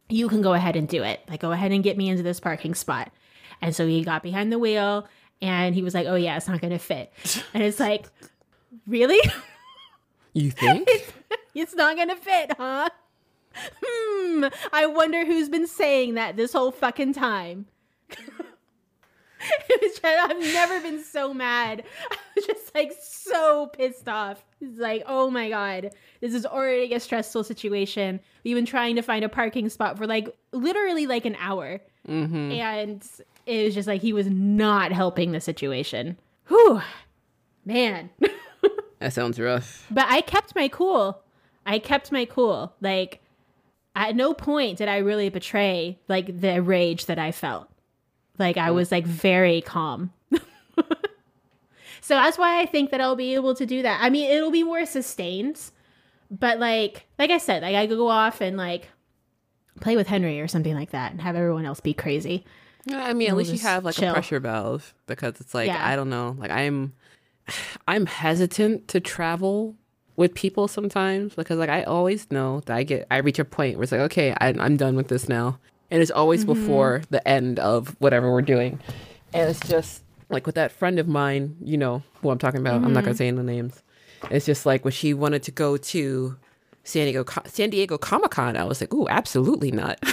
You 0.10 0.30
can 0.30 0.44
go 0.44 0.54
ahead 0.54 0.76
and 0.76 0.88
do 0.88 1.02
it. 1.02 1.22
Like 1.28 1.40
go 1.40 1.52
ahead 1.52 1.72
and 1.72 1.84
get 1.84 1.98
me 1.98 2.10
into 2.10 2.22
this 2.22 2.40
parking 2.40 2.76
spot. 2.76 3.12
And 3.60 3.76
so 3.76 3.88
he 3.88 4.04
got 4.04 4.22
behind 4.22 4.52
the 4.52 4.60
wheel 4.60 5.08
and 5.42 5.74
he 5.74 5.82
was 5.82 5.96
like, 5.96 6.06
"Oh 6.06 6.14
yeah, 6.14 6.38
it's 6.38 6.48
not 6.48 6.62
going 6.62 6.74
to 6.74 6.78
fit." 6.78 7.12
And 7.56 7.64
it's 7.64 7.80
like, 7.80 8.06
"Really?" 8.86 9.20
You 10.34 10.52
think? 10.52 10.88
it's, 10.92 11.14
it's 11.56 11.76
not 11.76 11.96
going 11.96 12.10
to 12.10 12.16
fit, 12.16 12.54
huh? 12.58 12.90
Hmm, 13.56 14.46
I 14.72 14.88
wonder 14.88 15.26
who's 15.26 15.50
been 15.50 15.68
saying 15.68 16.16
that 16.16 16.36
this 16.36 16.54
whole 16.54 16.72
fucking 16.72 17.14
time. 17.14 17.68
I've 20.04 20.40
never 20.40 20.80
been 20.82 21.04
so 21.04 21.34
mad. 21.34 21.84
I 22.12 22.18
was 22.36 22.46
just 22.46 22.74
like 22.74 22.94
so 23.02 23.68
pissed 23.68 24.08
off. 24.08 24.44
It's 24.62 24.80
like, 24.80 25.04
oh 25.06 25.30
my 25.30 25.50
god, 25.50 25.92
this 26.22 26.34
is 26.34 26.46
already 26.46 26.94
a 26.94 27.00
stressful 27.00 27.44
situation. 27.44 28.20
We've 28.44 28.56
been 28.56 28.66
trying 28.66 28.96
to 28.96 29.02
find 29.02 29.24
a 29.24 29.30
parking 29.30 29.70
spot 29.70 29.98
for 29.98 30.08
like 30.08 30.36
literally 30.52 31.08
like 31.08 31.26
an 31.26 31.36
hour, 31.40 31.80
mm-hmm. 32.08 32.52
and 32.52 33.06
it 33.46 33.66
was 33.66 33.74
just 33.76 33.88
like 33.88 34.02
he 34.02 34.14
was 34.14 34.28
not 34.28 34.92
helping 34.92 35.32
the 35.32 35.42
situation. 35.42 36.18
Whew, 36.48 36.82
man. 37.66 38.10
That 39.04 39.12
sounds 39.12 39.38
rough. 39.38 39.86
But 39.92 40.06
I 40.08 40.22
kept 40.22 40.56
my 40.56 40.70
cool. 40.70 41.22
I 41.66 41.78
kept 41.78 42.12
my 42.12 42.24
cool. 42.24 42.74
Like 42.80 43.22
at 43.96 44.16
no 44.16 44.34
point 44.34 44.78
did 44.78 44.88
I 44.88 44.98
really 44.98 45.28
betray 45.28 46.00
like 46.08 46.40
the 46.40 46.62
rage 46.62 47.08
that 47.08 47.20
I 47.20 47.34
felt. 47.34 47.70
Like 48.40 48.56
I 48.56 48.70
mm. 48.70 48.76
was 48.76 48.94
like 48.94 49.06
very 49.06 49.62
calm. 49.62 50.14
so 50.32 52.16
that's 52.16 52.38
why 52.38 52.62
I 52.62 52.66
think 52.66 52.92
that 52.92 53.02
I'll 53.02 53.18
be 53.18 53.36
able 53.36 53.54
to 53.56 53.66
do 53.66 53.82
that. 53.82 54.00
I 54.02 54.10
mean, 54.10 54.32
it'll 54.32 54.52
be 54.52 54.64
more 54.64 54.86
sustained, 54.86 55.60
but 56.32 56.60
like 56.60 57.06
like 57.20 57.30
I 57.30 57.40
said, 57.40 57.62
like 57.62 57.76
I 57.76 57.88
could 57.88 57.98
go 57.98 58.08
off 58.08 58.40
and 58.40 58.56
like 58.56 58.88
play 59.82 59.98
with 59.98 60.08
Henry 60.08 60.40
or 60.40 60.48
something 60.48 60.76
like 60.76 60.92
that 60.92 61.12
and 61.12 61.20
have 61.20 61.36
everyone 61.36 61.66
else 61.66 61.82
be 61.82 61.94
crazy. 61.94 62.46
Yeah, 62.86 63.04
I 63.04 63.12
mean, 63.12 63.28
at 63.28 63.36
we'll 63.36 63.46
least 63.46 63.54
you 63.62 63.68
have 63.68 63.84
like 63.84 63.96
chill. 63.96 64.12
a 64.12 64.14
pressure 64.14 64.40
valve 64.40 64.94
because 65.08 65.42
it's 65.42 65.54
like 65.54 65.68
yeah. 65.68 65.86
I 65.86 65.98
don't 65.98 66.10
know, 66.10 66.38
like 66.40 66.52
I'm 66.52 66.94
I'm 67.88 68.06
hesitant 68.06 68.88
to 68.90 69.00
travel 69.00 69.76
with 70.16 70.36
people 70.36 70.68
sometimes 70.68 71.36
because 71.36 71.58
like 71.58 71.70
I 71.70 71.84
always 71.84 72.30
know 72.32 72.62
that 72.66 72.78
I 72.78 72.84
get 72.84 73.08
I 73.10 73.18
reach 73.18 73.40
a 73.40 73.46
point 73.46 73.78
where 73.78 73.84
it's 73.84 73.92
like 73.92 74.02
okay 74.02 74.36
I, 74.40 74.50
I'm 74.50 74.78
done 74.78 74.96
with 74.96 75.08
this 75.08 75.28
now 75.28 75.58
and 75.94 76.02
it's 76.02 76.12
always 76.12 76.44
mm-hmm. 76.44 76.60
before 76.60 77.04
the 77.12 77.26
end 77.28 77.60
of 77.60 77.96
whatever 78.00 78.32
we're 78.32 78.42
doing. 78.42 78.80
And 79.32 79.48
it's 79.48 79.60
just 79.68 80.02
like 80.30 80.48
with 80.48 80.56
that 80.56 80.72
friend 80.72 80.98
of 80.98 81.08
mine, 81.08 81.56
you 81.62 81.78
know 81.78 82.02
who 82.16 82.32
I'm 82.32 82.40
talking 82.40 82.60
about. 82.60 82.78
Mm-hmm. 82.78 82.86
I'm 82.86 82.94
not 82.94 83.04
gonna 83.04 83.14
mm-hmm. 83.14 83.18
say 83.18 83.28
any 83.28 83.44
names. 83.44 83.84
It's 84.32 84.46
just 84.46 84.66
like 84.66 84.84
when 84.84 84.92
she 84.92 85.14
wanted 85.14 85.44
to 85.44 85.52
go 85.52 85.78
to 85.78 86.36
San 86.84 87.06
Diego 87.06 87.24
San 87.46 87.70
Diego 87.70 88.00
Comic 88.00 88.32
Con, 88.32 88.58
I 88.58 88.64
was 88.64 88.82
like, 88.82 88.92
"Ooh, 88.94 89.08
absolutely 89.08 89.72
not." 89.72 90.00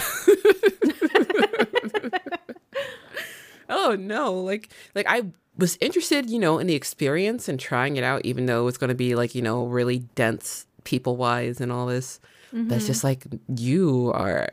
oh 3.69 3.95
no, 3.99 4.35
like 4.35 4.69
like 4.93 5.07
I 5.09 5.23
was 5.61 5.77
interested, 5.79 6.29
you 6.29 6.39
know, 6.39 6.59
in 6.59 6.67
the 6.67 6.75
experience 6.75 7.47
and 7.47 7.59
trying 7.59 7.95
it 7.95 8.03
out, 8.03 8.25
even 8.25 8.47
though 8.47 8.67
it's 8.67 8.77
going 8.77 8.89
to 8.89 8.95
be 8.95 9.15
like 9.15 9.33
you 9.33 9.41
know 9.41 9.65
really 9.65 9.99
dense 10.15 10.65
people 10.83 11.15
wise 11.15 11.61
and 11.61 11.71
all 11.71 11.85
this. 11.85 12.19
Mm-hmm. 12.53 12.67
That's 12.67 12.87
just 12.87 13.03
like 13.03 13.25
you 13.55 14.11
are 14.13 14.49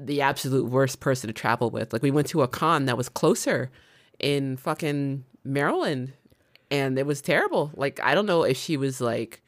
the 0.00 0.22
absolute 0.22 0.66
worst 0.66 1.00
person 1.00 1.28
to 1.28 1.34
travel 1.34 1.70
with. 1.70 1.92
Like 1.92 2.02
we 2.02 2.10
went 2.10 2.26
to 2.28 2.42
a 2.42 2.48
con 2.48 2.86
that 2.86 2.96
was 2.96 3.08
closer 3.08 3.70
in 4.18 4.56
fucking 4.56 5.24
Maryland 5.44 6.12
and 6.70 6.98
it 6.98 7.06
was 7.06 7.20
terrible. 7.20 7.70
Like 7.74 8.00
I 8.02 8.14
don't 8.14 8.26
know 8.26 8.42
if 8.42 8.56
she 8.56 8.76
was 8.76 9.00
like 9.00 9.42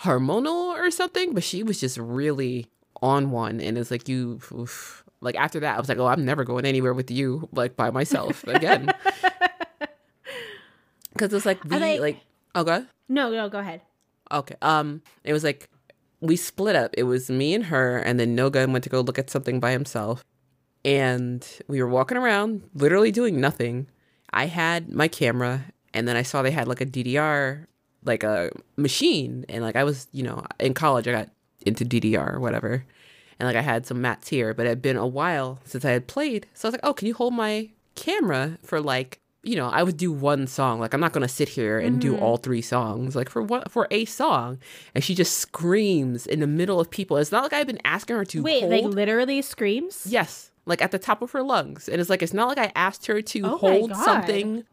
hormonal 0.00 0.74
or 0.74 0.90
something, 0.90 1.34
but 1.34 1.44
she 1.44 1.62
was 1.62 1.80
just 1.80 1.98
really 1.98 2.66
on 3.00 3.30
one. 3.30 3.60
And 3.60 3.78
it's 3.78 3.90
like, 3.90 4.08
you, 4.08 4.40
oof. 4.52 5.04
like 5.20 5.36
after 5.36 5.60
that, 5.60 5.76
I 5.76 5.78
was 5.78 5.88
like, 5.88 5.98
oh, 5.98 6.06
I'm 6.06 6.24
never 6.24 6.44
going 6.44 6.64
anywhere 6.64 6.94
with 6.94 7.10
you, 7.10 7.48
like 7.52 7.76
by 7.76 7.90
myself 7.90 8.44
again. 8.48 8.92
Cause 11.18 11.32
it's 11.32 11.46
like, 11.46 11.62
we, 11.64 11.78
like, 11.78 12.00
like, 12.00 12.20
oh, 12.54 12.64
go 12.64 12.86
No, 13.08 13.30
no, 13.30 13.48
go 13.48 13.58
ahead. 13.58 13.82
Okay. 14.30 14.54
Um, 14.62 15.02
it 15.24 15.32
was 15.32 15.44
like, 15.44 15.68
we 16.20 16.36
split 16.36 16.76
up. 16.76 16.94
It 16.96 17.02
was 17.02 17.28
me 17.28 17.52
and 17.52 17.64
her, 17.66 17.98
and 17.98 18.18
then 18.18 18.36
Noga 18.36 18.70
went 18.70 18.84
to 18.84 18.90
go 18.90 19.00
look 19.00 19.18
at 19.18 19.28
something 19.28 19.60
by 19.60 19.72
himself. 19.72 20.24
And 20.84 21.46
we 21.68 21.82
were 21.82 21.88
walking 21.88 22.16
around, 22.16 22.62
literally 22.74 23.10
doing 23.10 23.40
nothing. 23.40 23.88
I 24.32 24.46
had 24.46 24.90
my 24.90 25.08
camera, 25.08 25.64
and 25.92 26.08
then 26.08 26.16
I 26.16 26.22
saw 26.22 26.42
they 26.42 26.50
had 26.50 26.68
like 26.68 26.80
a 26.80 26.86
DDR, 26.86 27.66
like 28.04 28.22
a 28.22 28.50
machine. 28.76 29.44
And 29.48 29.62
like 29.62 29.76
I 29.76 29.84
was, 29.84 30.06
you 30.12 30.22
know, 30.22 30.44
in 30.58 30.74
college, 30.74 31.06
I 31.08 31.12
got 31.12 31.28
into 31.66 31.84
DDR 31.84 32.34
or 32.34 32.40
whatever. 32.40 32.84
And 33.38 33.46
like 33.46 33.56
I 33.56 33.62
had 33.62 33.86
some 33.86 34.00
mats 34.00 34.28
here, 34.28 34.54
but 34.54 34.66
it 34.66 34.70
had 34.70 34.82
been 34.82 34.96
a 34.96 35.06
while 35.06 35.58
since 35.64 35.84
I 35.84 35.90
had 35.90 36.06
played. 36.06 36.46
So 36.54 36.66
I 36.66 36.68
was 36.68 36.74
like, 36.74 36.84
oh, 36.84 36.94
can 36.94 37.08
you 37.08 37.14
hold 37.14 37.34
my 37.34 37.70
camera 37.96 38.58
for 38.62 38.80
like 38.80 39.18
you 39.42 39.56
know, 39.56 39.68
I 39.68 39.82
would 39.82 39.96
do 39.96 40.12
one 40.12 40.46
song. 40.46 40.80
Like 40.80 40.94
I'm 40.94 41.00
not 41.00 41.12
gonna 41.12 41.28
sit 41.28 41.48
here 41.48 41.78
and 41.78 42.00
mm-hmm. 42.00 42.16
do 42.16 42.18
all 42.18 42.36
three 42.36 42.62
songs. 42.62 43.16
Like 43.16 43.28
for 43.28 43.42
what 43.42 43.70
for 43.70 43.88
a 43.90 44.04
song, 44.04 44.58
and 44.94 45.02
she 45.02 45.14
just 45.14 45.38
screams 45.38 46.26
in 46.26 46.40
the 46.40 46.46
middle 46.46 46.78
of 46.80 46.90
people. 46.90 47.16
It's 47.16 47.32
not 47.32 47.42
like 47.42 47.52
I've 47.52 47.66
been 47.66 47.80
asking 47.84 48.16
her 48.16 48.24
to 48.26 48.42
wait. 48.42 48.60
Hold. 48.60 48.72
Like 48.72 48.84
literally 48.84 49.42
screams. 49.42 50.06
Yes, 50.06 50.52
like 50.64 50.80
at 50.80 50.92
the 50.92 50.98
top 50.98 51.22
of 51.22 51.32
her 51.32 51.42
lungs. 51.42 51.88
And 51.88 52.00
it's 52.00 52.10
like 52.10 52.22
it's 52.22 52.34
not 52.34 52.48
like 52.48 52.58
I 52.58 52.72
asked 52.74 53.06
her 53.06 53.20
to 53.20 53.40
oh 53.44 53.56
hold 53.56 53.94
something 53.96 54.64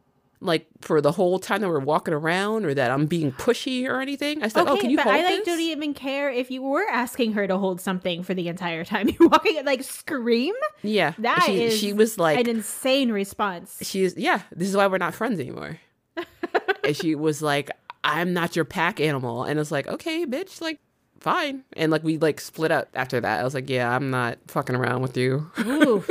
like 0.42 0.68
for 0.82 1.02
the 1.02 1.12
whole 1.12 1.38
time 1.38 1.62
that 1.62 1.70
we're 1.70 1.80
walking 1.80 2.14
around 2.14 2.66
or 2.66 2.74
that 2.74 2.92
I'm 2.92 3.08
being 3.08 3.32
pushy 3.32 3.88
or 3.88 4.00
anything. 4.00 4.42
I 4.42 4.48
said, 4.48 4.62
oh, 4.62 4.72
okay, 4.72 4.72
"Oh, 4.72 4.82
can 4.82 4.90
you 4.90 4.98
but 4.98 5.04
hold 5.04 5.16
I 5.16 5.24
like 5.24 5.38
this? 5.38 5.46
don't 5.46 5.60
even 5.60 5.94
care 5.94 6.30
if 6.30 6.50
you 6.50 6.62
were 6.62 6.88
asking 6.90 7.34
her 7.34 7.46
to 7.48 7.58
hold 7.58 7.82
something 7.82 8.24
for 8.24 8.34
the 8.34 8.48
entire 8.48 8.86
time 8.86 9.10
you're 9.20 9.30
walking. 9.30 9.64
Like 9.66 9.84
scream. 9.84 10.56
Yeah, 10.82 11.14
that 11.20 11.44
she, 11.46 11.64
is 11.64 11.78
she 11.78 11.94
was 11.94 12.18
like 12.18 12.40
an 12.40 12.48
insane 12.48 13.12
response. 13.12 13.80
She's 13.82 14.16
yeah. 14.16 14.42
This 14.56 14.70
is 14.70 14.78
why 14.78 14.88
we're 14.88 14.98
not 14.98 15.14
friends 15.14 15.40
anymore. 15.40 15.80
and 16.84 16.96
she 16.96 17.16
was 17.16 17.42
like, 17.42 17.70
"I'm 18.04 18.34
not 18.34 18.56
your 18.56 18.66
pack 18.66 19.00
animal," 19.00 19.44
and 19.44 19.60
it's 19.60 19.72
like, 19.72 19.88
"Okay, 19.88 20.26
bitch, 20.26 20.62
like." 20.62 20.80
Fine, 21.20 21.64
and 21.76 21.92
like 21.92 22.04
we 22.04 22.18
like 22.18 22.40
split 22.40 22.72
up 22.72 22.90
after 22.94 23.20
that. 23.20 23.42
I 23.42 23.44
was 23.44 23.54
like, 23.54 23.70
"Yeah, 23.70 23.94
I'm 23.94 24.10
not 24.10 24.38
fucking 24.48 24.76
around 24.76 25.02
with 25.02 25.18
you." 25.18 25.52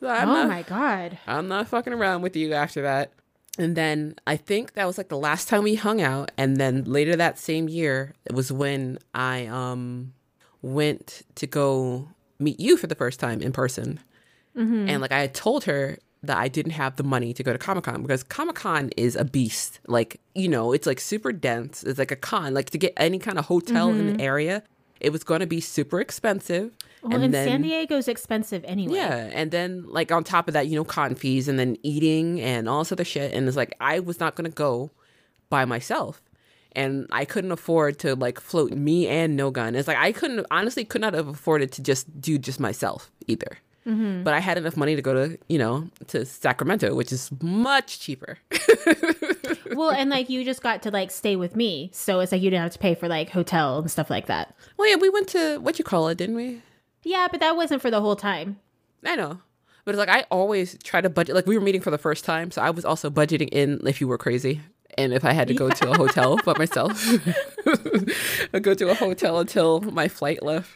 So 0.00 0.08
oh 0.08 0.24
not, 0.24 0.48
my 0.48 0.62
god. 0.62 1.18
I'm 1.26 1.48
not 1.48 1.68
fucking 1.68 1.92
around 1.92 2.22
with 2.22 2.36
you 2.36 2.52
after 2.52 2.82
that. 2.82 3.12
And 3.58 3.74
then 3.74 4.16
I 4.26 4.36
think 4.36 4.74
that 4.74 4.86
was 4.86 4.98
like 4.98 5.08
the 5.08 5.16
last 5.16 5.48
time 5.48 5.62
we 5.62 5.74
hung 5.74 6.02
out. 6.02 6.30
And 6.36 6.58
then 6.58 6.84
later 6.84 7.16
that 7.16 7.38
same 7.38 7.68
year, 7.68 8.12
it 8.26 8.32
was 8.32 8.52
when 8.52 8.98
I 9.14 9.46
um 9.46 10.12
went 10.62 11.22
to 11.36 11.46
go 11.46 12.08
meet 12.38 12.60
you 12.60 12.76
for 12.76 12.86
the 12.86 12.94
first 12.94 13.18
time 13.18 13.40
in 13.40 13.52
person. 13.52 14.00
Mm-hmm. 14.56 14.88
And 14.88 15.00
like 15.00 15.12
I 15.12 15.20
had 15.20 15.34
told 15.34 15.64
her 15.64 15.98
that 16.22 16.38
I 16.38 16.48
didn't 16.48 16.72
have 16.72 16.96
the 16.96 17.02
money 17.02 17.32
to 17.32 17.42
go 17.42 17.52
to 17.52 17.58
Comic 17.58 17.84
Con 17.84 18.02
because 18.02 18.22
Comic 18.22 18.56
Con 18.56 18.90
is 18.96 19.16
a 19.16 19.24
beast. 19.24 19.80
Like, 19.86 20.20
you 20.34 20.48
know, 20.48 20.72
it's 20.72 20.86
like 20.86 21.00
super 21.00 21.32
dense. 21.32 21.82
It's 21.84 21.98
like 21.98 22.10
a 22.10 22.16
con. 22.16 22.54
Like 22.54 22.70
to 22.70 22.78
get 22.78 22.92
any 22.96 23.18
kind 23.18 23.38
of 23.38 23.46
hotel 23.46 23.88
mm-hmm. 23.88 24.00
in 24.00 24.06
the 24.06 24.12
mm-hmm. 24.14 24.20
area, 24.22 24.62
it 25.00 25.10
was 25.10 25.24
going 25.24 25.40
to 25.40 25.46
be 25.46 25.60
super 25.60 26.00
expensive. 26.00 26.72
Well, 27.02 27.14
and, 27.14 27.24
and 27.24 27.34
then, 27.34 27.46
San 27.46 27.62
Diego's 27.62 28.08
expensive 28.08 28.64
anyway. 28.64 28.96
Yeah, 28.96 29.30
and 29.32 29.50
then 29.50 29.84
like 29.86 30.10
on 30.10 30.24
top 30.24 30.48
of 30.48 30.54
that, 30.54 30.66
you 30.66 30.76
know, 30.76 30.84
con 30.84 31.14
fees 31.14 31.48
and 31.48 31.58
then 31.58 31.76
eating 31.82 32.40
and 32.40 32.68
all 32.68 32.80
this 32.80 32.92
other 32.92 33.04
shit. 33.04 33.32
And 33.32 33.46
it's 33.46 33.56
like 33.56 33.74
I 33.80 34.00
was 34.00 34.18
not 34.18 34.34
gonna 34.34 34.48
go 34.48 34.90
by 35.48 35.64
myself, 35.64 36.22
and 36.72 37.06
I 37.12 37.24
couldn't 37.24 37.52
afford 37.52 37.98
to 38.00 38.16
like 38.16 38.40
float 38.40 38.72
me 38.72 39.06
and 39.06 39.36
no 39.36 39.50
gun. 39.50 39.76
It's 39.76 39.86
like 39.86 39.98
I 39.98 40.12
couldn't 40.12 40.46
honestly 40.50 40.84
could 40.84 41.00
not 41.00 41.14
have 41.14 41.28
afforded 41.28 41.70
to 41.72 41.82
just 41.82 42.20
do 42.20 42.38
just 42.38 42.58
myself 42.58 43.10
either. 43.26 43.58
Mm-hmm. 43.86 44.24
But 44.24 44.34
I 44.34 44.40
had 44.40 44.58
enough 44.58 44.76
money 44.76 44.96
to 44.96 45.02
go 45.02 45.14
to, 45.14 45.38
you 45.48 45.58
know, 45.58 45.88
to 46.08 46.24
Sacramento, 46.24 46.94
which 46.94 47.12
is 47.12 47.30
much 47.40 48.00
cheaper. 48.00 48.38
well, 49.74 49.90
and 49.90 50.10
like 50.10 50.28
you 50.28 50.44
just 50.44 50.62
got 50.62 50.82
to 50.82 50.90
like 50.90 51.10
stay 51.10 51.36
with 51.36 51.54
me, 51.54 51.90
so 51.92 52.20
it's 52.20 52.32
like 52.32 52.42
you 52.42 52.50
didn't 52.50 52.64
have 52.64 52.72
to 52.72 52.78
pay 52.78 52.94
for 52.94 53.08
like 53.08 53.30
hotel 53.30 53.78
and 53.78 53.90
stuff 53.90 54.10
like 54.10 54.26
that. 54.26 54.54
Well, 54.76 54.88
yeah, 54.88 54.96
we 54.96 55.08
went 55.08 55.28
to 55.28 55.58
what 55.58 55.78
you 55.78 55.84
call 55.84 56.08
it, 56.08 56.18
didn't 56.18 56.34
we? 56.34 56.62
Yeah, 57.04 57.28
but 57.30 57.40
that 57.40 57.56
wasn't 57.56 57.80
for 57.80 57.90
the 57.90 58.00
whole 58.00 58.16
time. 58.16 58.58
I 59.04 59.14
know. 59.14 59.38
But 59.84 59.94
it's 59.94 59.98
like 60.00 60.08
I 60.08 60.24
always 60.32 60.76
try 60.82 61.00
to 61.00 61.08
budget. 61.08 61.36
Like 61.36 61.46
we 61.46 61.56
were 61.56 61.64
meeting 61.64 61.80
for 61.80 61.92
the 61.92 61.98
first 61.98 62.24
time, 62.24 62.50
so 62.50 62.60
I 62.62 62.70
was 62.70 62.84
also 62.84 63.08
budgeting 63.08 63.48
in 63.52 63.80
if 63.86 64.00
you 64.00 64.08
were 64.08 64.18
crazy 64.18 64.60
and 64.98 65.12
if 65.12 65.24
I 65.24 65.32
had 65.32 65.48
to 65.48 65.54
go 65.54 65.68
yeah. 65.68 65.74
to 65.74 65.90
a 65.90 65.96
hotel 65.96 66.38
by 66.44 66.54
myself. 66.58 67.00
I'd 68.52 68.62
go 68.62 68.74
to 68.74 68.90
a 68.90 68.94
hotel 68.94 69.38
until 69.38 69.80
my 69.80 70.08
flight 70.08 70.42
left. 70.42 70.70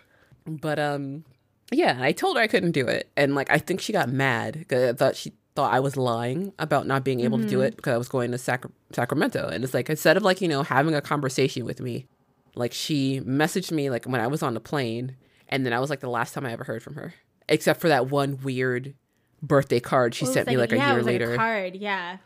But 0.47 0.79
um, 0.79 1.25
yeah, 1.71 1.99
I 2.01 2.13
told 2.13 2.37
her 2.37 2.43
I 2.43 2.47
couldn't 2.47 2.73
do 2.73 2.87
it, 2.87 3.11
and 3.17 3.35
like 3.35 3.51
I 3.51 3.59
think 3.59 3.81
she 3.81 3.93
got 3.93 4.09
mad 4.09 4.55
because 4.55 4.91
I 4.91 4.93
thought 4.93 5.17
she 5.17 5.33
thought 5.55 5.73
I 5.73 5.81
was 5.81 5.97
lying 5.97 6.53
about 6.59 6.87
not 6.87 7.05
being 7.05 7.21
able 7.21 7.39
mm-hmm. 7.39 7.47
to 7.47 7.51
do 7.51 7.59
mm-hmm. 7.59 7.67
it 7.67 7.77
because 7.77 7.95
I 7.95 7.99
was 7.99 8.09
going 8.09 8.31
to 8.33 8.39
Sac- 8.39 8.65
Sacramento. 8.93 9.49
And 9.49 9.65
it's 9.65 9.75
like 9.75 9.91
instead 9.91 10.17
of 10.17 10.23
like 10.23 10.41
you 10.41 10.49
know 10.49 10.63
having 10.63 10.95
a 10.95 11.01
conversation 11.01 11.65
with 11.65 11.81
me, 11.81 12.07
like 12.55 12.73
she 12.73 13.21
messaged 13.21 13.73
me 13.73 13.91
like 13.91 14.05
when 14.07 14.21
I 14.21 14.27
was 14.27 14.43
on 14.43 14.55
the 14.55 14.61
plane 14.61 15.17
and 15.49 15.67
then 15.67 15.73
I 15.73 15.81
was 15.81 15.91
like 15.91 16.01
the 16.01 16.11
last 16.11 16.35
time 16.35 16.47
I 16.47 16.53
ever 16.53 16.65
heard 16.65 16.83
from 16.83 16.95
her, 16.95 17.15
except 17.49 17.81
for 17.81 17.89
that 17.89 18.09
one 18.09 18.39
weird 18.43 18.95
birthday 19.43 19.81
card 19.81 20.15
she 20.15 20.27
sent 20.27 20.47
like, 20.47 20.49
me 20.49 20.57
like 20.57 20.71
yeah, 20.73 20.91
a 20.91 20.95
year 20.95 21.03
later. 21.03 21.35
A 21.35 21.37
card, 21.37 21.77
yeah. 21.77 22.19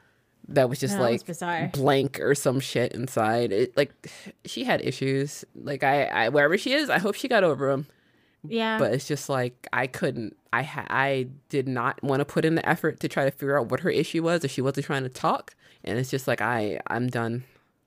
That 0.49 0.69
was 0.69 0.79
just 0.79 0.97
no, 0.97 1.03
like 1.03 1.27
was 1.27 1.43
blank 1.73 2.21
or 2.21 2.35
some 2.35 2.61
shit 2.61 2.93
inside. 2.93 3.51
It 3.51 3.77
like 3.77 3.93
she 4.45 4.65
had 4.65 4.83
issues. 4.83 5.45
Like 5.55 5.83
I, 5.83 6.05
I 6.05 6.29
wherever 6.29 6.59
she 6.59 6.73
is, 6.73 6.91
I 6.91 6.99
hope 6.99 7.15
she 7.15 7.29
got 7.29 7.45
over 7.45 7.71
them. 7.71 7.87
Yeah. 8.47 8.79
But 8.79 8.93
it's 8.93 9.07
just 9.07 9.29
like 9.29 9.67
I 9.73 9.87
couldn't. 9.87 10.37
I 10.53 10.63
ha- 10.63 10.87
I 10.89 11.29
did 11.49 11.67
not 11.67 12.03
want 12.03 12.21
to 12.21 12.25
put 12.25 12.45
in 12.45 12.55
the 12.55 12.69
effort 12.69 13.01
to 13.01 13.09
try 13.09 13.25
to 13.25 13.31
figure 13.31 13.59
out 13.59 13.71
what 13.71 13.81
her 13.81 13.91
issue 13.91 14.23
was 14.23 14.45
if 14.45 14.51
she 14.51 14.61
wasn't 14.61 14.87
trying 14.87 15.03
to 15.03 15.09
talk. 15.09 15.55
And 15.83 15.99
it's 15.99 16.11
just 16.11 16.29
like 16.29 16.41
I 16.41 16.81
I'm 16.87 17.09
done. 17.09 17.45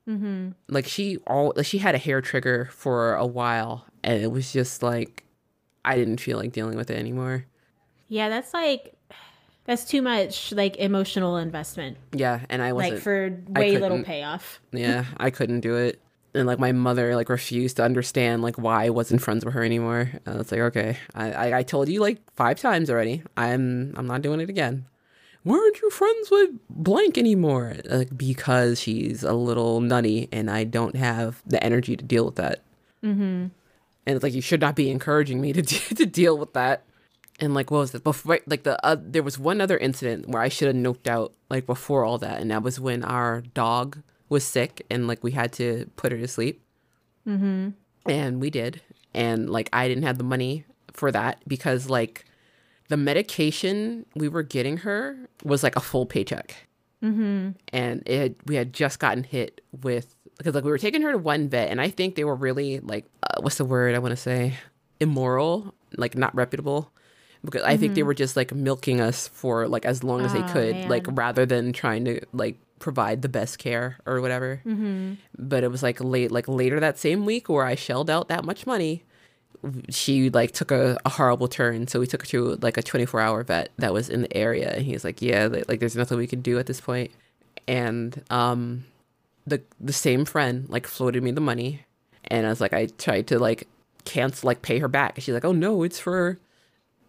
Mm-hmm. 0.08 0.50
Like 0.68 0.86
she 0.86 1.18
all 1.26 1.52
like 1.56 1.66
she 1.66 1.78
had 1.78 1.94
a 1.94 1.98
hair 1.98 2.20
trigger 2.20 2.68
for 2.72 3.14
a 3.14 3.26
while, 3.26 3.86
and 4.02 4.22
it 4.22 4.30
was 4.30 4.52
just 4.52 4.82
like 4.82 5.24
I 5.84 5.96
didn't 5.96 6.20
feel 6.20 6.38
like 6.38 6.52
dealing 6.52 6.76
with 6.76 6.90
it 6.90 6.98
anymore. 6.98 7.46
Yeah, 8.08 8.28
that's 8.28 8.54
like 8.54 8.94
that's 9.64 9.84
too 9.84 10.00
much 10.00 10.52
like 10.52 10.76
emotional 10.76 11.36
investment. 11.36 11.98
Yeah, 12.12 12.40
and 12.48 12.62
I 12.62 12.72
wasn't 12.72 12.94
like 12.94 13.02
for 13.02 13.38
way 13.48 13.78
little 13.78 14.02
payoff. 14.02 14.60
yeah, 14.72 15.04
I 15.18 15.30
couldn't 15.30 15.60
do 15.60 15.76
it. 15.76 16.00
And 16.38 16.46
like 16.46 16.58
my 16.58 16.72
mother 16.72 17.14
like 17.16 17.28
refused 17.28 17.76
to 17.76 17.84
understand 17.84 18.42
like 18.42 18.56
why 18.56 18.86
I 18.86 18.90
wasn't 18.90 19.22
friends 19.22 19.44
with 19.44 19.54
her 19.54 19.64
anymore. 19.64 20.10
And 20.24 20.40
it's 20.40 20.52
like, 20.52 20.60
okay, 20.60 20.96
I, 21.14 21.32
I, 21.32 21.58
I 21.58 21.62
told 21.62 21.88
you 21.88 22.00
like 22.00 22.18
five 22.34 22.60
times 22.60 22.90
already. 22.90 23.22
I'm 23.36 23.94
I'm 23.96 24.06
not 24.06 24.22
doing 24.22 24.40
it 24.40 24.50
again. 24.50 24.86
Why 25.42 25.56
aren't 25.56 25.80
you 25.80 25.90
friends 25.90 26.30
with 26.30 26.50
blank 26.68 27.18
anymore? 27.18 27.76
Like 27.84 28.16
because 28.16 28.80
she's 28.80 29.22
a 29.22 29.32
little 29.32 29.80
nutty 29.80 30.28
and 30.32 30.50
I 30.50 30.64
don't 30.64 30.96
have 30.96 31.42
the 31.46 31.62
energy 31.62 31.96
to 31.96 32.04
deal 32.04 32.24
with 32.24 32.36
that. 32.36 32.62
Mm-hmm 33.04 33.48
and 34.08 34.16
it's 34.16 34.22
like 34.22 34.32
you 34.32 34.40
should 34.40 34.62
not 34.62 34.74
be 34.74 34.90
encouraging 34.90 35.38
me 35.38 35.52
to 35.52 35.62
to 35.94 36.06
deal 36.06 36.36
with 36.38 36.54
that. 36.54 36.82
And 37.40 37.54
like, 37.54 37.70
what 37.70 37.78
was 37.78 37.94
it? 37.94 38.02
Before, 38.02 38.40
like 38.46 38.62
the 38.62 38.84
uh, 38.84 38.96
there 38.98 39.22
was 39.22 39.38
one 39.38 39.60
other 39.60 39.76
incident 39.76 40.28
where 40.28 40.42
I 40.42 40.48
should 40.48 40.66
have 40.66 40.76
noped 40.76 41.06
out 41.06 41.34
like 41.50 41.66
before 41.66 42.04
all 42.04 42.16
that, 42.18 42.40
and 42.40 42.50
that 42.50 42.62
was 42.62 42.80
when 42.80 43.04
our 43.04 43.42
dog 43.42 43.98
was 44.28 44.44
sick 44.44 44.84
and 44.90 45.06
like 45.06 45.22
we 45.22 45.32
had 45.32 45.52
to 45.54 45.90
put 45.96 46.12
her 46.12 46.18
to 46.18 46.28
sleep. 46.28 46.62
Mm-hmm. 47.26 47.70
And 48.06 48.40
we 48.40 48.48
did, 48.48 48.80
and 49.12 49.50
like 49.50 49.68
I 49.72 49.86
didn't 49.86 50.04
have 50.04 50.16
the 50.18 50.24
money 50.24 50.64
for 50.92 51.12
that 51.12 51.42
because 51.46 51.90
like 51.90 52.24
the 52.88 52.96
medication 52.96 54.06
we 54.14 54.28
were 54.28 54.42
getting 54.42 54.78
her 54.78 55.28
was 55.44 55.62
like 55.62 55.76
a 55.76 55.80
full 55.80 56.06
paycheck. 56.06 56.54
Mm-hmm. 57.02 57.50
And 57.72 58.02
it 58.06 58.18
had, 58.18 58.34
we 58.46 58.56
had 58.56 58.72
just 58.72 58.98
gotten 58.98 59.24
hit 59.24 59.60
with 59.82 60.16
because 60.38 60.54
like 60.54 60.64
we 60.64 60.70
were 60.70 60.78
taking 60.78 61.02
her 61.02 61.12
to 61.12 61.18
one 61.18 61.48
vet 61.48 61.68
and 61.68 61.80
I 61.80 61.90
think 61.90 62.14
they 62.14 62.24
were 62.24 62.34
really 62.34 62.80
like 62.80 63.06
uh, 63.22 63.40
what's 63.40 63.56
the 63.56 63.64
word 63.64 63.94
I 63.94 63.98
want 63.98 64.12
to 64.12 64.16
say 64.16 64.54
immoral 65.00 65.74
like 65.96 66.16
not 66.16 66.34
reputable 66.34 66.92
because 67.44 67.62
mm-hmm. 67.62 67.70
I 67.70 67.76
think 67.76 67.94
they 67.94 68.00
mm-hmm. 68.00 68.08
were 68.08 68.14
just 68.14 68.36
like 68.36 68.52
milking 68.52 69.00
us 69.00 69.28
for 69.28 69.68
like 69.68 69.84
as 69.84 70.02
long 70.02 70.22
as 70.24 70.34
oh, 70.34 70.40
they 70.40 70.52
could 70.52 70.74
man. 70.74 70.88
like 70.88 71.06
rather 71.10 71.46
than 71.46 71.72
trying 71.72 72.04
to 72.06 72.20
like 72.32 72.58
provide 72.78 73.22
the 73.22 73.28
best 73.28 73.58
care 73.58 73.98
or 74.06 74.20
whatever 74.20 74.60
mm-hmm. 74.64 75.14
but 75.38 75.64
it 75.64 75.70
was 75.70 75.82
like 75.82 76.00
late 76.00 76.30
like 76.30 76.48
later 76.48 76.80
that 76.80 76.98
same 76.98 77.24
week 77.24 77.48
where 77.48 77.64
I 77.64 77.74
shelled 77.74 78.10
out 78.10 78.28
that 78.28 78.44
much 78.44 78.66
money 78.66 79.04
she 79.88 80.30
like 80.30 80.52
took 80.52 80.70
a, 80.70 80.96
a, 81.04 81.08
horrible 81.08 81.48
turn 81.48 81.88
so 81.88 81.98
we 81.98 82.06
took 82.06 82.22
her 82.22 82.26
to 82.28 82.54
like 82.62 82.76
a 82.76 82.82
24 82.82 83.20
hour 83.20 83.42
vet 83.42 83.70
that 83.78 83.92
was 83.92 84.08
in 84.08 84.22
the 84.22 84.36
area 84.36 84.70
and 84.70 84.84
he 84.84 84.92
was 84.92 85.02
like 85.02 85.20
yeah 85.20 85.48
like 85.66 85.80
there's 85.80 85.96
nothing 85.96 86.16
we 86.16 86.26
can 86.26 86.40
do 86.40 86.58
at 86.58 86.66
this 86.66 86.80
point." 86.80 87.10
and 87.66 88.24
um 88.30 88.84
the 89.48 89.62
the 89.80 89.92
same 89.92 90.24
friend 90.24 90.68
like 90.68 90.86
floated 90.86 91.22
me 91.22 91.30
the 91.30 91.40
money, 91.40 91.84
and 92.24 92.46
I 92.46 92.50
was 92.50 92.60
like, 92.60 92.72
I 92.72 92.86
tried 92.86 93.26
to 93.28 93.38
like 93.38 93.66
cancel, 94.04 94.46
like 94.46 94.62
pay 94.62 94.78
her 94.78 94.88
back. 94.88 95.16
And 95.16 95.24
she's 95.24 95.34
like, 95.34 95.44
oh 95.44 95.52
no, 95.52 95.82
it's 95.82 95.98
for, 95.98 96.38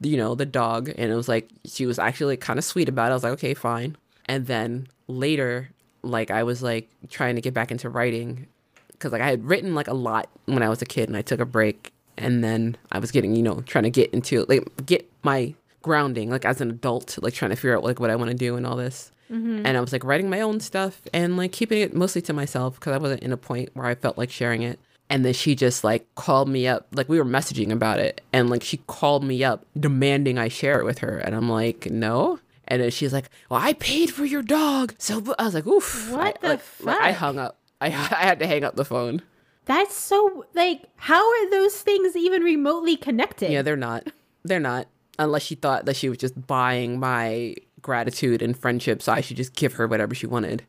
you 0.02 0.18
know, 0.18 0.36
the 0.36 0.46
dog. 0.46 0.90
And 0.90 1.12
it 1.12 1.16
was 1.16 1.28
like 1.28 1.50
she 1.66 1.86
was 1.86 2.00
actually 2.00 2.34
like, 2.34 2.42
kind 2.42 2.60
of 2.60 2.66
sweet 2.66 2.90
about 2.90 3.08
it. 3.08 3.12
I 3.12 3.14
was 3.16 3.24
like, 3.24 3.34
okay, 3.34 3.54
fine. 3.54 3.98
And 4.30 4.46
then 4.46 4.88
later, 5.08 5.72
like 6.04 6.32
I 6.32 6.44
was 6.44 6.64
like 6.64 6.88
trying 7.10 7.36
to 7.36 7.42
get 7.42 7.54
back 7.54 7.72
into 7.72 7.90
writing, 7.90 8.48
because 8.92 9.12
like 9.12 9.22
I 9.22 9.30
had 9.30 9.44
written 9.44 9.76
like 9.76 9.88
a 9.88 9.94
lot 9.94 10.30
when 10.46 10.64
I 10.64 10.70
was 10.70 10.82
a 10.82 10.86
kid 10.86 11.10
and 11.10 11.18
I 11.18 11.24
took 11.24 11.40
a 11.40 11.46
break 11.46 11.92
and 12.16 12.44
then 12.44 12.78
I 12.92 13.00
was 13.00 13.12
getting, 13.12 13.36
you 13.36 13.42
know, 13.42 13.62
trying 13.62 13.86
to 13.86 13.90
get 13.90 14.12
into 14.14 14.46
like 14.48 14.86
get 14.86 15.10
my 15.24 15.56
grounding 15.82 16.30
like 16.30 16.46
as 16.46 16.62
an 16.62 16.70
adult, 16.70 17.18
like 17.22 17.34
trying 17.34 17.50
to 17.50 17.56
figure 17.56 17.76
out 17.76 17.84
like 17.84 18.00
what 18.00 18.12
I 18.12 18.16
want 18.16 18.30
to 18.30 18.38
do 18.38 18.56
and 18.56 18.68
all 18.68 18.76
this. 18.76 19.12
Mm-hmm. 19.32 19.66
And 19.66 19.76
I 19.76 19.82
was 19.82 19.92
like 19.92 20.04
writing 20.04 20.30
my 20.30 20.42
own 20.42 20.60
stuff 20.60 21.02
and 21.14 21.36
like 21.36 21.52
keeping 21.52 21.82
it 21.82 21.96
mostly 21.96 22.22
to 22.24 22.34
myself 22.34 22.76
because 22.76 22.94
I 22.94 22.98
wasn't 22.98 23.24
in 23.24 23.32
a 23.32 23.38
point 23.38 23.70
where 23.74 23.88
I 23.88 23.96
felt 23.96 24.18
like 24.18 24.30
sharing 24.30 24.62
it. 24.62 24.80
And 25.10 25.26
then 25.26 25.34
she 25.34 25.56
just 25.56 25.84
like 25.84 26.06
called 26.14 26.50
me 26.50 26.68
up, 26.68 26.88
like 26.94 27.10
we 27.10 27.18
were 27.18 27.26
messaging 27.26 27.72
about 27.72 27.98
it, 27.98 28.22
and 28.32 28.48
like 28.48 28.62
she 28.62 28.78
called 28.86 29.24
me 29.24 29.44
up 29.44 29.66
demanding 29.80 30.38
I 30.38 30.50
share 30.50 30.80
it 30.80 30.86
with 30.86 31.00
her, 31.00 31.18
and 31.18 31.34
I'm 31.36 31.50
like, 31.50 31.90
no. 31.90 32.40
And 32.70 32.82
then 32.82 32.92
she's 32.92 33.12
like, 33.12 33.30
"Well, 33.50 33.60
I 33.62 33.74
paid 33.74 34.12
for 34.12 34.26
your 34.26 34.44
dog," 34.44 34.94
so 35.00 35.24
I 35.40 35.46
was 35.46 35.54
like, 35.56 35.66
"Oof!" 35.68 36.12
What 36.12 36.38
I, 36.38 36.42
the 36.42 36.48
like, 36.50 36.60
fuck? 36.62 37.02
I 37.02 37.12
hung 37.12 37.40
up. 37.40 37.58
I 37.82 37.88
I 37.88 37.90
had 37.92 38.40
to 38.40 38.48
hang 38.48 38.64
up 38.64 38.76
the 38.76 38.86
phone. 38.86 39.22
That's 39.66 39.96
so 39.96 40.46
like 40.54 40.84
how 40.96 41.28
are 41.28 41.50
those 41.50 41.76
things 41.82 42.16
even 42.16 42.44
remotely 42.44 42.96
connected? 42.96 43.52
Yeah, 43.52 43.62
they're 43.64 43.76
not. 43.76 44.08
They're 44.44 44.60
not. 44.60 44.88
Unless 45.18 45.44
she 45.44 45.56
thought 45.56 45.86
that 45.86 45.96
she 45.96 46.08
was 46.10 46.18
just 46.18 46.48
buying 46.48 47.00
my 47.00 47.56
gratitude 47.82 48.42
and 48.42 48.58
friendship, 48.58 49.02
so 49.02 49.12
I 49.12 49.22
should 49.22 49.38
just 49.38 49.54
give 49.56 49.74
her 49.74 49.88
whatever 49.88 50.14
she 50.16 50.28
wanted. 50.28 50.64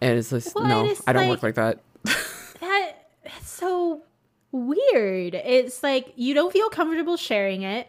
And 0.00 0.18
it's 0.18 0.30
just 0.30 0.54
Well, 0.54 0.64
no, 0.66 0.86
it's 0.86 1.00
I 1.06 1.12
don't 1.12 1.28
like- 1.28 1.42
work 1.42 1.42
like 1.42 1.54
that. 1.54 1.80
that 2.60 2.92
that's 3.24 3.48
so 3.50 4.02
weird. 4.50 5.34
It's 5.34 5.82
like 5.82 6.12
you 6.16 6.34
don't 6.34 6.52
feel 6.52 6.68
comfortable 6.68 7.16
sharing 7.16 7.62
it. 7.62 7.88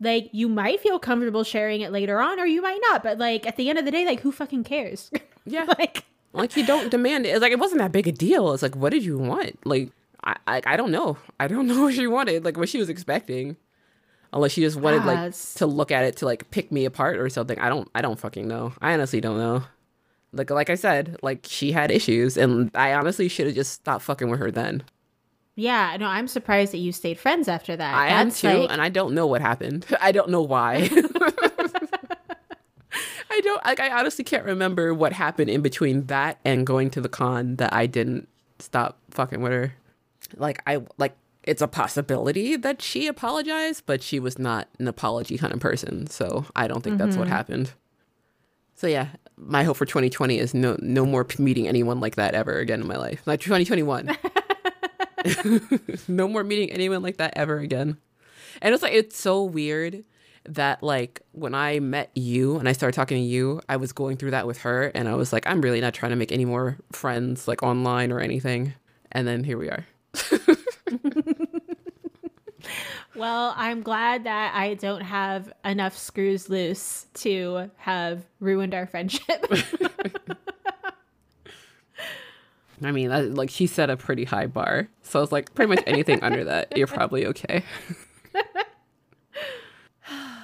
Like 0.00 0.28
you 0.32 0.48
might 0.48 0.80
feel 0.80 0.98
comfortable 0.98 1.42
sharing 1.44 1.80
it 1.80 1.90
later 1.92 2.20
on, 2.20 2.38
or 2.38 2.46
you 2.46 2.60
might 2.62 2.80
not. 2.88 3.02
But 3.02 3.18
like 3.18 3.46
at 3.46 3.56
the 3.56 3.68
end 3.70 3.78
of 3.78 3.84
the 3.84 3.90
day, 3.90 4.04
like 4.04 4.20
who 4.20 4.32
fucking 4.32 4.64
cares? 4.64 5.10
Yeah. 5.48 5.64
like 5.78 6.04
like 6.32 6.56
you 6.56 6.66
don't 6.66 6.90
demand 6.90 7.24
it. 7.24 7.28
It's 7.28 7.40
like 7.40 7.52
it 7.52 7.60
wasn't 7.60 7.80
that 7.80 7.92
big 7.92 8.08
a 8.08 8.12
deal. 8.12 8.52
It's 8.52 8.64
like 8.64 8.74
what 8.74 8.90
did 8.90 9.04
you 9.04 9.16
want? 9.16 9.64
Like 9.64 9.92
I 10.24 10.34
I, 10.48 10.62
I 10.66 10.76
don't 10.76 10.90
know. 10.90 11.16
I 11.38 11.46
don't 11.46 11.68
know 11.68 11.82
what 11.84 11.94
she 11.94 12.08
wanted. 12.08 12.44
Like 12.44 12.56
what 12.56 12.68
she 12.68 12.78
was 12.78 12.88
expecting. 12.88 13.56
Unless 14.32 14.52
she 14.52 14.60
just 14.60 14.76
wanted 14.76 15.04
like 15.04 15.32
to 15.54 15.66
look 15.66 15.92
at 15.92 16.04
it 16.04 16.16
to 16.16 16.24
like 16.26 16.50
pick 16.50 16.72
me 16.72 16.84
apart 16.84 17.16
or 17.18 17.28
something. 17.30 17.58
I 17.60 17.68
don't 17.68 17.88
I 17.94 18.02
don't 18.02 18.18
fucking 18.18 18.48
know. 18.48 18.72
I 18.82 18.92
honestly 18.92 19.20
don't 19.20 19.38
know. 19.38 19.62
Like 20.32 20.50
like 20.50 20.68
I 20.68 20.74
said, 20.74 21.16
like 21.22 21.46
she 21.48 21.70
had 21.70 21.92
issues 21.92 22.36
and 22.36 22.72
I 22.74 22.92
honestly 22.94 23.28
should 23.28 23.46
have 23.46 23.54
just 23.54 23.72
stopped 23.72 24.02
fucking 24.04 24.28
with 24.28 24.40
her 24.40 24.50
then. 24.50 24.82
Yeah, 25.56 25.96
no, 25.98 26.06
I'm 26.06 26.28
surprised 26.28 26.72
that 26.72 26.78
you 26.78 26.92
stayed 26.92 27.18
friends 27.18 27.48
after 27.48 27.74
that. 27.76 27.94
I 27.94 28.08
am 28.08 28.28
That's 28.28 28.42
too, 28.42 28.48
like- 28.48 28.70
and 28.70 28.82
I 28.82 28.90
don't 28.90 29.14
know 29.14 29.26
what 29.26 29.40
happened. 29.40 29.86
I 30.00 30.12
don't 30.12 30.28
know 30.28 30.42
why. 30.42 30.90
I 33.30 33.40
don't 33.40 33.64
like 33.64 33.80
I 33.80 33.98
honestly 33.98 34.24
can't 34.24 34.44
remember 34.44 34.94
what 34.94 35.12
happened 35.12 35.50
in 35.50 35.62
between 35.62 36.06
that 36.06 36.38
and 36.44 36.66
going 36.66 36.90
to 36.90 37.00
the 37.00 37.08
con 37.08 37.56
that 37.56 37.72
I 37.72 37.86
didn't 37.86 38.28
stop 38.58 38.98
fucking 39.10 39.40
with 39.40 39.52
her. 39.52 39.74
Like 40.36 40.62
I 40.66 40.82
like 40.98 41.16
it's 41.42 41.62
a 41.62 41.68
possibility 41.68 42.56
that 42.56 42.82
she 42.82 43.06
apologized, 43.06 43.84
but 43.86 44.02
she 44.02 44.18
was 44.18 44.38
not 44.38 44.68
an 44.78 44.88
apology 44.88 45.38
kind 45.38 45.52
of 45.52 45.60
person, 45.60 46.06
so 46.06 46.46
I 46.54 46.66
don't 46.66 46.82
think 46.82 46.98
that's 46.98 47.16
what 47.16 47.26
mm-hmm. 47.26 47.36
happened. 47.36 47.72
So 48.74 48.86
yeah, 48.86 49.08
my 49.36 49.64
hope 49.64 49.76
for 49.76 49.86
2020 49.86 50.38
is 50.38 50.54
no 50.54 50.76
no 50.80 51.06
more 51.06 51.26
meeting 51.38 51.68
anyone 51.68 52.00
like 52.00 52.16
that 52.16 52.34
ever 52.34 52.58
again 52.58 52.82
in 52.82 52.86
my 52.86 52.96
life. 52.96 53.22
Like 53.26 53.40
2021. 53.40 54.16
no 56.08 56.28
more 56.28 56.44
meeting 56.44 56.70
anyone 56.70 57.02
like 57.02 57.18
that 57.18 57.34
ever 57.36 57.58
again. 57.58 57.96
And 58.62 58.74
it's 58.74 58.82
like 58.82 58.92
it's 58.92 59.18
so 59.18 59.44
weird 59.44 60.04
that 60.48 60.82
like 60.82 61.22
when 61.32 61.54
I 61.54 61.80
met 61.80 62.10
you 62.14 62.58
and 62.58 62.68
I 62.68 62.72
started 62.72 62.94
talking 62.94 63.18
to 63.18 63.22
you, 63.22 63.60
I 63.68 63.76
was 63.76 63.92
going 63.92 64.16
through 64.16 64.30
that 64.30 64.46
with 64.46 64.58
her 64.58 64.84
and 64.94 65.08
I 65.08 65.14
was 65.14 65.32
like, 65.32 65.46
I'm 65.46 65.60
really 65.60 65.80
not 65.80 65.94
trying 65.94 66.10
to 66.10 66.16
make 66.16 66.32
any 66.32 66.44
more 66.44 66.78
friends 66.92 67.48
like 67.48 67.62
online 67.62 68.12
or 68.12 68.20
anything. 68.20 68.74
And 69.12 69.26
then 69.26 69.44
here 69.44 69.58
we 69.58 69.70
are. 69.70 69.86
Well, 73.16 73.54
I'm 73.56 73.82
glad 73.82 74.24
that 74.24 74.54
I 74.54 74.74
don't 74.74 75.00
have 75.00 75.50
enough 75.64 75.96
screws 75.96 76.50
loose 76.50 77.06
to 77.14 77.70
have 77.76 78.24
ruined 78.40 78.74
our 78.74 78.86
friendship. 78.86 79.46
I 82.82 82.92
mean, 82.92 83.08
that, 83.08 83.34
like 83.34 83.50
she 83.50 83.66
set 83.66 83.90
a 83.90 83.96
pretty 83.96 84.24
high 84.24 84.46
bar. 84.46 84.88
So 85.02 85.22
it's 85.22 85.32
like 85.32 85.54
pretty 85.54 85.74
much 85.74 85.82
anything 85.86 86.22
under 86.22 86.44
that, 86.44 86.76
you're 86.76 86.86
probably 86.98 87.26
okay. 87.26 87.62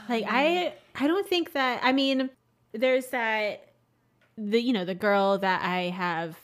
like 0.08 0.24
I 0.28 0.74
I 0.94 1.06
don't 1.06 1.28
think 1.28 1.52
that 1.52 1.80
I 1.82 1.92
mean 1.92 2.30
there's 2.72 3.06
that 3.08 3.68
the 4.36 4.60
you 4.60 4.72
know 4.72 4.84
the 4.84 4.94
girl 4.94 5.38
that 5.38 5.62
I 5.62 5.90
have 5.90 6.38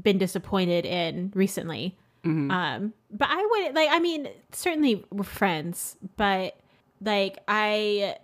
been 0.00 0.18
disappointed 0.18 0.86
in 0.86 1.32
recently. 1.34 1.96
Um 2.50 2.92
but 3.10 3.28
I 3.30 3.46
would 3.50 3.74
like 3.74 3.88
I 3.90 3.98
mean 4.00 4.28
certainly 4.52 5.04
we're 5.10 5.24
friends, 5.24 5.96
but 6.16 6.56
like 7.00 7.38
I 7.48 8.16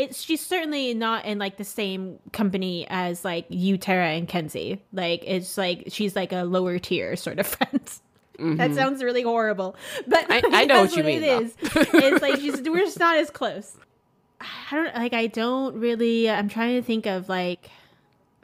it's 0.00 0.22
she's 0.22 0.44
certainly 0.44 0.94
not 0.94 1.24
in 1.24 1.38
like 1.38 1.56
the 1.56 1.64
same 1.64 2.18
company 2.32 2.86
as 2.88 3.24
like 3.24 3.46
you 3.48 3.78
Tara 3.78 4.08
and 4.08 4.28
Kenzie. 4.28 4.82
Like 4.92 5.22
it's 5.26 5.56
like 5.58 5.84
she's 5.88 6.16
like 6.16 6.32
a 6.32 6.42
lower 6.42 6.78
tier 6.78 7.16
sort 7.16 7.38
of 7.38 7.46
friends. 7.58 8.02
That 8.38 8.44
mm-hmm. 8.44 8.74
sounds 8.74 9.02
really 9.02 9.20
horrible, 9.22 9.76
but 10.06 10.30
I- 10.30 10.42
I 10.50 10.64
know 10.64 10.80
what 10.80 10.96
you 10.96 11.04
mean, 11.04 11.22
It 11.24 11.42
is. 11.42 11.54
it's 11.60 12.22
like 12.22 12.40
she's 12.40 12.60
we're 12.62 12.78
just 12.78 12.98
not 12.98 13.18
as 13.18 13.28
close. 13.30 13.76
I 14.40 14.74
don't 14.74 14.94
like. 14.94 15.12
I 15.12 15.26
don't 15.26 15.76
really. 15.78 16.30
I'm 16.30 16.48
trying 16.48 16.76
to 16.76 16.82
think 16.82 17.06
of 17.06 17.28
like 17.28 17.70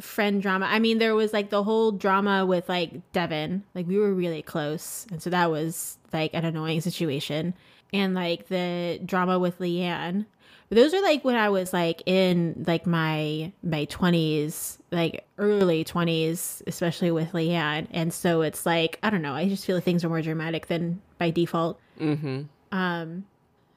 friend 0.00 0.42
drama. 0.42 0.66
I 0.66 0.78
mean, 0.78 0.98
there 0.98 1.14
was 1.14 1.32
like 1.32 1.50
the 1.50 1.62
whole 1.62 1.92
drama 1.92 2.44
with 2.44 2.68
like 2.68 3.12
Devin. 3.12 3.64
Like 3.74 3.86
we 3.86 3.98
were 3.98 4.12
really 4.12 4.42
close, 4.42 5.06
and 5.10 5.22
so 5.22 5.30
that 5.30 5.50
was 5.50 5.96
like 6.12 6.34
an 6.34 6.44
annoying 6.44 6.80
situation. 6.80 7.54
And 7.92 8.14
like 8.14 8.48
the 8.48 9.00
drama 9.04 9.38
with 9.38 9.58
Leanne. 9.58 10.26
But 10.68 10.76
those 10.76 10.94
are 10.94 11.02
like 11.02 11.24
when 11.24 11.36
I 11.36 11.48
was 11.48 11.72
like 11.72 12.02
in 12.06 12.64
like 12.66 12.86
my 12.86 13.52
my 13.62 13.84
twenties, 13.84 14.78
like 14.90 15.24
early 15.38 15.84
twenties, 15.84 16.62
especially 16.66 17.10
with 17.10 17.32
Leanne. 17.32 17.86
And 17.92 18.12
so 18.12 18.42
it's 18.42 18.66
like 18.66 18.98
I 19.02 19.10
don't 19.10 19.22
know. 19.22 19.34
I 19.34 19.48
just 19.48 19.64
feel 19.64 19.76
like 19.76 19.84
things 19.84 20.04
are 20.04 20.08
more 20.08 20.22
dramatic 20.22 20.66
than 20.66 21.00
by 21.18 21.30
default. 21.30 21.80
Mm-hmm. 22.00 22.42
Um, 22.72 23.26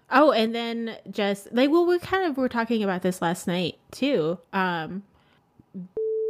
oh, 0.10 0.32
and 0.32 0.54
then 0.56 0.98
just 1.12 1.52
like, 1.54 1.70
well, 1.70 1.86
we 1.86 2.00
kind 2.00 2.26
of 2.26 2.38
were 2.38 2.50
talking 2.50 2.84
about 2.84 3.04
this 3.04 3.22
last 3.22 3.46
night 3.48 3.78
too. 3.92 4.40
Um, 4.52 5.04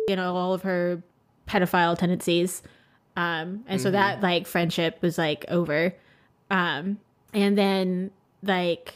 you 0.07 0.15
know, 0.15 0.35
all 0.35 0.53
of 0.53 0.63
her 0.63 1.01
pedophile 1.47 1.97
tendencies. 1.97 2.61
Um, 3.15 3.63
and 3.67 3.81
so 3.81 3.91
that 3.91 4.21
like 4.21 4.47
friendship 4.47 5.01
was 5.01 5.17
like 5.17 5.45
over. 5.49 5.93
Um, 6.49 6.99
and 7.33 7.57
then 7.57 8.11
like, 8.43 8.93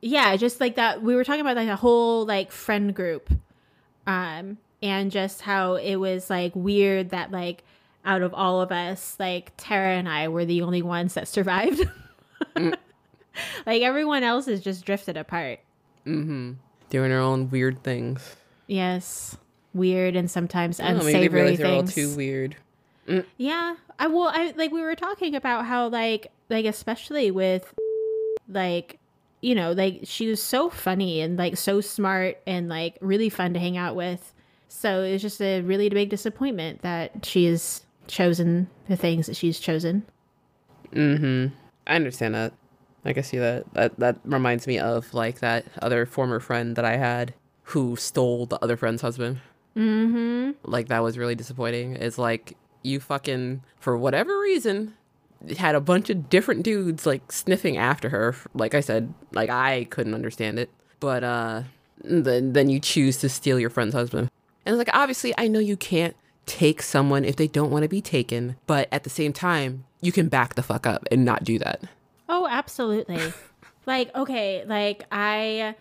yeah, 0.00 0.36
just 0.36 0.60
like 0.60 0.76
that, 0.76 1.02
we 1.02 1.14
were 1.14 1.24
talking 1.24 1.40
about 1.40 1.56
like 1.56 1.68
a 1.68 1.76
whole 1.76 2.24
like 2.26 2.50
friend 2.52 2.94
group. 2.94 3.30
Um, 4.06 4.58
and 4.82 5.10
just 5.10 5.42
how 5.42 5.74
it 5.74 5.96
was 5.96 6.30
like 6.30 6.52
weird 6.54 7.10
that 7.10 7.30
like 7.30 7.64
out 8.04 8.22
of 8.22 8.32
all 8.32 8.60
of 8.62 8.70
us, 8.72 9.16
like 9.18 9.52
Tara 9.56 9.90
and 9.96 10.08
I 10.08 10.28
were 10.28 10.44
the 10.44 10.62
only 10.62 10.82
ones 10.82 11.14
that 11.14 11.28
survived. 11.28 11.82
like 13.66 13.82
everyone 13.82 14.22
else 14.22 14.46
has 14.46 14.60
just 14.60 14.84
drifted 14.84 15.16
apart. 15.16 15.60
Mm-hmm. 16.06 16.52
Doing 16.90 17.10
her 17.10 17.18
own 17.18 17.50
weird 17.50 17.82
things. 17.82 18.36
Yes. 18.66 19.36
Weird 19.74 20.16
and 20.16 20.30
sometimes 20.30 20.80
Oh, 20.80 20.84
maybe 20.84 20.98
they 20.98 21.06
unsavory 21.26 21.40
realize 21.42 21.58
they're 21.58 21.66
all 21.66 21.78
things. 21.86 21.94
too 21.94 22.16
weird. 22.16 22.56
Yeah. 23.36 23.76
I 23.98 24.06
well 24.06 24.30
I 24.32 24.52
like 24.56 24.70
we 24.70 24.80
were 24.80 24.94
talking 24.94 25.34
about 25.34 25.66
how 25.66 25.88
like 25.88 26.28
like 26.48 26.64
especially 26.64 27.30
with 27.30 27.72
like 28.48 28.98
you 29.40 29.54
know, 29.54 29.72
like 29.72 30.00
she 30.04 30.28
was 30.28 30.42
so 30.42 30.68
funny 30.70 31.20
and 31.20 31.36
like 31.36 31.56
so 31.56 31.80
smart 31.80 32.38
and 32.46 32.68
like 32.68 32.98
really 33.00 33.28
fun 33.28 33.54
to 33.54 33.60
hang 33.60 33.76
out 33.76 33.94
with. 33.94 34.32
So 34.68 35.02
it's 35.02 35.22
just 35.22 35.40
a 35.40 35.62
really 35.62 35.88
big 35.88 36.10
disappointment 36.10 36.82
that 36.82 37.24
she 37.24 37.46
has 37.46 37.82
chosen 38.06 38.68
the 38.88 38.96
things 38.96 39.26
that 39.26 39.36
she's 39.36 39.60
chosen. 39.60 40.04
Mm-hmm. 40.92 41.54
I 41.86 41.94
understand 41.94 42.34
that. 42.34 42.52
I 43.04 43.12
can 43.12 43.22
see 43.22 43.38
that. 43.38 43.72
That 43.74 43.98
that 43.98 44.18
reminds 44.24 44.66
me 44.66 44.78
of 44.78 45.14
like 45.14 45.40
that 45.40 45.64
other 45.80 46.04
former 46.04 46.40
friend 46.40 46.76
that 46.76 46.84
I 46.84 46.96
had 46.96 47.32
who 47.62 47.96
stole 47.96 48.46
the 48.46 48.62
other 48.62 48.76
friend's 48.76 49.02
husband. 49.02 49.40
Mm-hmm. 49.76 50.52
Like 50.64 50.88
that 50.88 51.02
was 51.02 51.16
really 51.16 51.34
disappointing. 51.34 51.96
It's 51.96 52.18
like 52.18 52.56
you 52.82 53.00
fucking 53.00 53.62
for 53.78 53.96
whatever 53.96 54.38
reason 54.40 54.94
had 55.56 55.74
a 55.74 55.80
bunch 55.80 56.10
of 56.10 56.28
different 56.28 56.62
dudes 56.62 57.06
like 57.06 57.30
sniffing 57.32 57.76
after 57.76 58.08
her. 58.08 58.34
Like 58.54 58.74
I 58.74 58.80
said, 58.80 59.12
like 59.32 59.50
I 59.50 59.84
couldn't 59.90 60.14
understand 60.14 60.58
it. 60.58 60.70
But 61.00 61.24
uh 61.24 61.62
then 62.02 62.52
then 62.52 62.68
you 62.68 62.80
choose 62.80 63.16
to 63.18 63.28
steal 63.28 63.58
your 63.58 63.70
friend's 63.70 63.94
husband. 63.94 64.30
And 64.66 64.74
it's 64.74 64.78
like 64.78 64.94
obviously 64.94 65.34
I 65.38 65.48
know 65.48 65.58
you 65.60 65.76
can't 65.76 66.16
take 66.46 66.82
someone 66.82 67.24
if 67.24 67.36
they 67.36 67.46
don't 67.46 67.70
want 67.70 67.82
to 67.82 67.88
be 67.88 68.00
taken, 68.00 68.56
but 68.66 68.88
at 68.90 69.04
the 69.04 69.10
same 69.10 69.32
time, 69.32 69.84
you 70.00 70.12
can 70.12 70.28
back 70.28 70.54
the 70.54 70.62
fuck 70.62 70.86
up 70.86 71.04
and 71.10 71.24
not 71.24 71.44
do 71.44 71.58
that. 71.58 71.82
Oh, 72.28 72.46
absolutely. 72.48 73.32
like, 73.86 74.14
okay, 74.14 74.64
like 74.66 75.04
I 75.12 75.74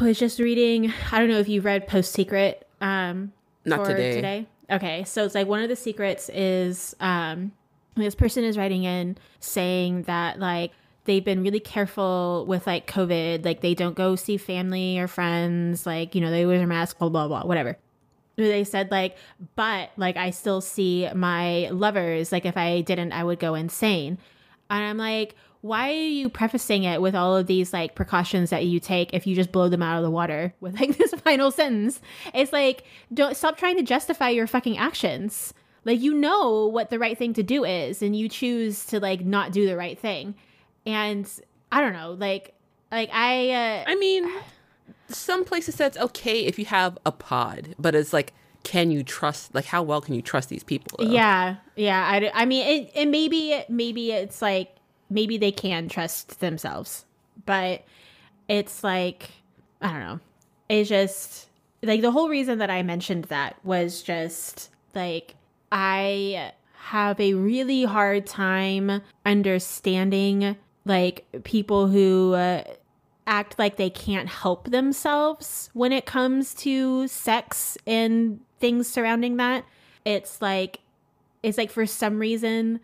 was 0.00 0.18
just 0.18 0.38
reading, 0.38 0.92
I 1.10 1.18
don't 1.18 1.28
know 1.28 1.38
if 1.38 1.48
you 1.48 1.60
read 1.62 1.86
Post 1.88 2.12
Secret 2.12 2.66
um 2.80 3.32
Not 3.64 3.80
for 3.80 3.92
today. 3.92 4.14
today. 4.14 4.46
okay, 4.70 5.04
so 5.04 5.24
it's 5.24 5.34
like 5.34 5.46
one 5.46 5.62
of 5.62 5.68
the 5.68 5.76
secrets 5.76 6.28
is 6.30 6.94
um 7.00 7.52
this 8.00 8.14
person 8.14 8.44
is 8.44 8.58
writing 8.58 8.84
in 8.84 9.16
saying 9.40 10.04
that 10.04 10.38
like 10.38 10.72
they've 11.04 11.24
been 11.24 11.42
really 11.42 11.60
careful 11.60 12.44
with 12.46 12.66
like 12.66 12.86
COVID, 12.86 13.44
like 13.44 13.60
they 13.60 13.74
don't 13.74 13.96
go 13.96 14.16
see 14.16 14.36
family 14.36 14.98
or 14.98 15.08
friends, 15.08 15.86
like, 15.86 16.14
you 16.14 16.20
know, 16.20 16.30
they 16.30 16.46
wear 16.46 16.58
their 16.58 16.66
mask, 16.66 16.98
blah, 16.98 17.08
blah, 17.08 17.28
blah, 17.28 17.44
whatever. 17.44 17.76
They 18.36 18.64
said, 18.64 18.90
like, 18.90 19.16
but 19.54 19.90
like 19.96 20.16
I 20.16 20.30
still 20.30 20.60
see 20.60 21.08
my 21.14 21.68
lovers, 21.70 22.32
like 22.32 22.46
if 22.46 22.56
I 22.56 22.80
didn't, 22.82 23.12
I 23.12 23.24
would 23.24 23.38
go 23.38 23.54
insane. 23.54 24.18
And 24.70 24.84
I'm 24.84 24.96
like, 24.96 25.34
why 25.62 25.90
are 25.90 25.92
you 25.92 26.30
prefacing 26.30 26.84
it 26.84 27.02
with 27.02 27.14
all 27.14 27.36
of 27.36 27.46
these 27.46 27.72
like 27.72 27.94
precautions 27.94 28.50
that 28.50 28.64
you 28.64 28.80
take 28.80 29.12
if 29.12 29.26
you 29.26 29.34
just 29.34 29.52
blow 29.52 29.68
them 29.68 29.82
out 29.82 29.98
of 29.98 30.02
the 30.02 30.10
water 30.10 30.54
with 30.60 30.78
like 30.80 30.96
this 30.98 31.12
final 31.12 31.50
sentence? 31.50 32.00
It's 32.32 32.52
like, 32.52 32.84
don't 33.12 33.36
stop 33.36 33.58
trying 33.58 33.76
to 33.76 33.82
justify 33.82 34.30
your 34.30 34.46
fucking 34.46 34.78
actions. 34.78 35.52
Like, 35.84 36.00
you 36.00 36.14
know 36.14 36.66
what 36.66 36.90
the 36.90 36.98
right 36.98 37.16
thing 37.16 37.32
to 37.34 37.42
do 37.42 37.64
is, 37.64 38.02
and 38.02 38.14
you 38.14 38.28
choose 38.28 38.84
to 38.86 39.00
like 39.00 39.22
not 39.22 39.52
do 39.52 39.66
the 39.66 39.76
right 39.76 39.98
thing 39.98 40.34
and 40.86 41.30
I 41.70 41.80
don't 41.80 41.92
know, 41.92 42.12
like 42.12 42.54
like 42.90 43.10
I 43.12 43.50
uh, 43.50 43.84
I 43.86 43.94
mean 43.96 44.30
some 45.08 45.44
places 45.44 45.80
it's 45.80 45.98
okay 45.98 46.44
if 46.46 46.58
you 46.58 46.64
have 46.66 46.98
a 47.04 47.12
pod, 47.12 47.74
but 47.78 47.94
it's 47.94 48.12
like 48.12 48.32
can 48.62 48.90
you 48.90 49.02
trust 49.02 49.54
like 49.54 49.64
how 49.64 49.82
well 49.82 50.00
can 50.00 50.14
you 50.14 50.20
trust 50.22 50.50
these 50.50 50.62
people 50.62 50.98
though? 50.98 51.10
yeah 51.10 51.56
yeah 51.76 52.06
I, 52.06 52.42
I 52.42 52.44
mean 52.44 52.66
it, 52.66 52.90
it 52.94 53.08
maybe 53.08 53.64
maybe 53.70 54.12
it's 54.12 54.42
like 54.42 54.76
maybe 55.08 55.38
they 55.38 55.50
can 55.50 55.88
trust 55.88 56.40
themselves 56.40 57.06
but 57.46 57.82
it's 58.48 58.84
like 58.84 59.30
i 59.80 59.90
don't 59.90 60.00
know 60.00 60.20
it's 60.68 60.90
just 60.90 61.48
like 61.82 62.02
the 62.02 62.10
whole 62.10 62.28
reason 62.28 62.58
that 62.58 62.68
i 62.68 62.82
mentioned 62.82 63.24
that 63.24 63.56
was 63.64 64.02
just 64.02 64.68
like 64.94 65.36
i 65.72 66.52
have 66.74 67.20
a 67.20 67.34
really 67.34 67.84
hard 67.84 68.26
time 68.26 69.00
understanding 69.24 70.56
like 70.84 71.24
people 71.44 71.86
who 71.88 72.34
uh, 72.34 72.64
act 73.26 73.58
like 73.58 73.76
they 73.76 73.90
can't 73.90 74.28
help 74.28 74.70
themselves 74.70 75.70
when 75.72 75.92
it 75.92 76.04
comes 76.04 76.52
to 76.52 77.06
sex 77.06 77.78
and 77.86 78.40
things 78.58 78.88
surrounding 78.88 79.36
that. 79.36 79.64
It's 80.04 80.42
like 80.42 80.80
it's 81.42 81.56
like 81.56 81.70
for 81.70 81.86
some 81.86 82.18
reason 82.18 82.80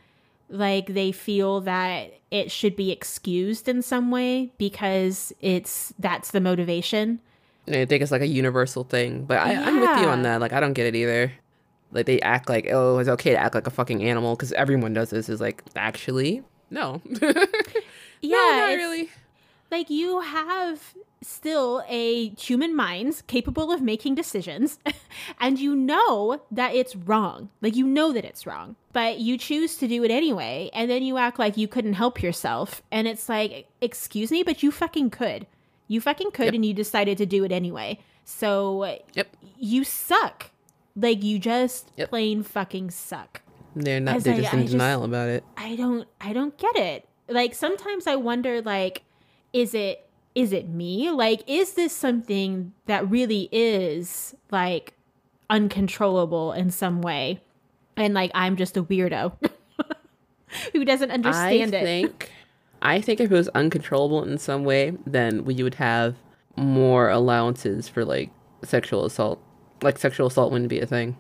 like 0.49 0.87
they 0.87 1.11
feel 1.11 1.61
that 1.63 2.15
it 2.31 2.51
should 2.51 2.77
be 2.77 2.93
excused 2.93 3.69
in 3.69 3.83
some 3.83 4.11
way 4.11 4.53
because 4.57 5.33
it's 5.41 5.93
that's 5.99 6.31
the 6.31 6.41
motivation. 6.41 7.21
I 7.69 7.85
think 7.85 8.03
it's 8.03 8.13
like 8.13 8.23
a 8.23 8.27
universal 8.27 8.85
thing, 8.85 9.25
but 9.25 9.39
I, 9.39 9.53
yeah. 9.53 9.67
I'm 9.67 9.81
with 9.81 10.01
you 10.01 10.07
on 10.07 10.23
that. 10.23 10.41
Like 10.41 10.53
I 10.53 10.61
don't 10.61 10.75
get 10.75 10.87
it 10.87 10.95
either. 10.95 11.33
Like 11.93 12.07
they 12.07 12.21
act 12.21 12.49
like 12.49 12.69
oh 12.71 12.99
it's 12.99 13.09
okay 13.09 13.31
to 13.31 13.39
act 13.39 13.55
like 13.55 13.67
a 13.67 13.71
fucking 13.71 14.03
animal 14.03 14.35
because 14.35 14.53
everyone 14.53 14.93
does 14.93 15.11
this. 15.11 15.29
Is 15.29 15.41
like 15.41 15.63
actually 15.75 16.43
no. 16.71 17.01
yeah, 17.05 17.19
no, 18.23 18.59
not 18.59 18.75
really. 18.75 19.11
Like 19.71 19.91
you 19.91 20.21
have 20.21 20.95
still 21.23 21.83
a 21.89 22.29
human 22.31 22.77
mind 22.77 23.23
capable 23.27 23.73
of 23.73 23.83
making 23.83 24.15
decisions 24.15 24.79
and 25.41 25.59
you 25.59 25.75
know 25.75 26.41
that 26.51 26.75
it's 26.75 26.95
wrong. 26.95 27.49
Like 27.63 27.75
you 27.75 27.87
know 27.87 28.13
that 28.13 28.25
it's 28.25 28.47
wrong, 28.47 28.77
but 28.93 29.19
you 29.19 29.39
choose 29.39 29.77
to 29.79 29.89
do 29.89 30.05
it 30.05 30.11
anyway 30.11 30.71
and 30.73 30.91
then 30.91 31.03
you 31.03 31.19
act 31.19 31.39
like 31.39 31.57
you 31.57 31.67
couldn't 31.67 31.95
help 31.95 32.23
yourself 32.23 32.83
and 32.93 33.09
it's 33.09 33.29
like 33.29 33.67
excuse 33.81 34.31
me, 34.31 34.43
but 34.43 34.63
you 34.63 34.71
fucking 34.71 35.11
could. 35.11 35.47
You 35.89 36.01
fucking 36.01 36.33
could 36.33 36.47
yep. 36.47 36.55
and 36.55 36.65
you 36.65 36.75
decided 36.75 37.19
to 37.19 37.27
do 37.27 37.45
it 37.45 37.53
anyway. 37.53 37.99
So 38.25 38.99
yep. 39.15 39.29
you 39.59 39.85
suck. 39.85 40.51
Like 40.97 41.23
you 41.23 41.39
just 41.39 41.93
yep. 41.97 42.09
plain 42.09 42.43
fucking 42.43 42.91
suck. 42.91 43.43
They're 43.75 44.01
not 44.01 44.21
they're 44.21 44.41
just 44.41 44.55
in 44.55 44.61
I 44.61 44.67
denial 44.67 45.01
just, 45.01 45.09
about 45.09 45.29
it. 45.29 45.45
I 45.57 45.77
don't 45.77 46.09
I 46.21 46.33
don't 46.33 46.57
get 46.57 46.77
it 46.77 47.07
like 47.29 47.55
sometimes 47.55 48.07
I 48.07 48.17
wonder 48.17 48.63
like 48.63 49.03
is 49.53 49.75
it 49.75 50.09
is 50.35 50.53
it 50.53 50.69
me? 50.69 51.11
Like 51.11 51.43
is 51.47 51.75
this 51.75 51.95
something 51.95 52.73
that 52.87 53.09
really 53.11 53.49
is 53.53 54.35
like 54.51 54.95
uncontrollable 55.51 56.53
in 56.53 56.71
some 56.71 57.03
way? 57.03 57.41
And 57.97 58.15
like 58.15 58.31
I'm 58.35 58.57
just 58.57 58.77
a 58.77 58.83
weirdo 58.83 59.33
who 60.73 60.85
doesn't 60.85 61.11
understand 61.11 61.75
I 61.75 61.79
it. 61.79 61.85
Think, 61.85 62.33
I 62.83 63.01
think 63.01 63.21
if 63.21 63.31
it 63.31 63.35
was 63.35 63.49
uncontrollable 63.49 64.23
in 64.25 64.39
some 64.39 64.65
way, 64.65 64.97
then 65.07 65.45
we 65.45 65.63
would 65.63 65.77
have 65.77 66.17
more 66.57 67.09
allowances 67.09 67.89
for 67.89 68.05
like 68.05 68.31
sexual 68.63 69.05
assault. 69.05 69.43
Like 69.87 69.99
sexual 69.99 70.27
assault 70.27 70.51
wouldn't 70.51 70.69
be 70.69 70.81
a 70.81 70.87
thing. 70.87 71.17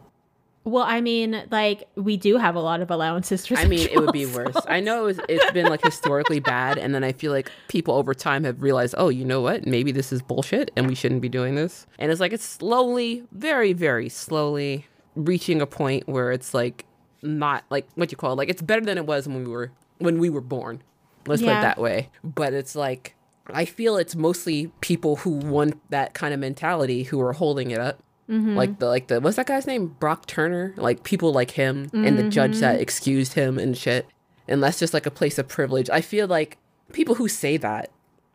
Well, 0.64 0.82
I 0.82 1.00
mean, 1.00 1.44
like 1.52 1.88
we 1.94 2.16
do 2.16 2.36
have 2.36 2.56
a 2.56 2.60
lot 2.60 2.80
of 2.80 2.90
allowances 2.90 3.46
for. 3.46 3.56
I 3.56 3.66
mean, 3.66 3.88
it 3.88 4.00
would 4.00 4.10
be 4.10 4.26
worse. 4.26 4.56
I 4.66 4.80
know 4.80 5.02
it 5.02 5.04
was, 5.04 5.20
it's 5.28 5.52
been 5.52 5.66
like 5.66 5.84
historically 5.84 6.40
bad, 6.40 6.76
and 6.76 6.92
then 6.92 7.04
I 7.04 7.12
feel 7.12 7.30
like 7.30 7.52
people 7.68 7.94
over 7.94 8.12
time 8.12 8.42
have 8.42 8.60
realized, 8.60 8.96
oh, 8.98 9.08
you 9.08 9.24
know 9.24 9.40
what? 9.40 9.66
Maybe 9.66 9.92
this 9.92 10.12
is 10.12 10.20
bullshit, 10.20 10.72
and 10.74 10.88
we 10.88 10.96
shouldn't 10.96 11.20
be 11.20 11.28
doing 11.28 11.54
this. 11.54 11.86
And 12.00 12.10
it's 12.10 12.20
like 12.20 12.32
it's 12.32 12.44
slowly, 12.44 13.22
very, 13.30 13.72
very 13.72 14.08
slowly 14.08 14.86
reaching 15.14 15.62
a 15.62 15.66
point 15.66 16.08
where 16.08 16.32
it's 16.32 16.52
like 16.52 16.84
not 17.22 17.64
like 17.70 17.86
what 17.94 18.10
you 18.10 18.16
call 18.16 18.32
it. 18.32 18.36
Like 18.36 18.48
it's 18.48 18.62
better 18.62 18.84
than 18.84 18.98
it 18.98 19.06
was 19.06 19.28
when 19.28 19.44
we 19.44 19.50
were 19.52 19.70
when 19.98 20.18
we 20.18 20.28
were 20.28 20.40
born. 20.40 20.82
Let's 21.28 21.40
yeah. 21.40 21.52
put 21.52 21.58
it 21.58 21.62
that 21.62 21.78
way. 21.80 22.10
But 22.24 22.54
it's 22.54 22.74
like 22.74 23.14
I 23.48 23.66
feel 23.66 23.96
it's 23.96 24.16
mostly 24.16 24.72
people 24.80 25.14
who 25.14 25.30
want 25.30 25.80
that 25.90 26.14
kind 26.14 26.34
of 26.34 26.40
mentality 26.40 27.04
who 27.04 27.20
are 27.20 27.32
holding 27.32 27.70
it 27.70 27.78
up 27.78 28.02
Mm-hmm. 28.30 28.56
Like 28.56 28.78
the 28.78 28.86
like 28.86 29.06
the 29.06 29.20
what's 29.20 29.36
that 29.36 29.46
guy's 29.46 29.66
name? 29.66 29.88
Brock 30.00 30.26
Turner. 30.26 30.74
Like 30.76 31.04
people 31.04 31.32
like 31.32 31.52
him 31.52 31.86
mm-hmm. 31.86 32.04
and 32.04 32.18
the 32.18 32.28
judge 32.28 32.58
that 32.58 32.74
mm-hmm. 32.74 32.82
excused 32.82 33.34
him 33.34 33.58
and 33.58 33.76
shit. 33.76 34.06
And 34.48 34.62
that's 34.62 34.78
just 34.78 34.94
like 34.94 35.06
a 35.06 35.10
place 35.10 35.38
of 35.38 35.48
privilege. 35.48 35.90
I 35.90 36.00
feel 36.00 36.26
like 36.26 36.58
people 36.92 37.16
who 37.16 37.28
say 37.28 37.56
that 37.58 37.90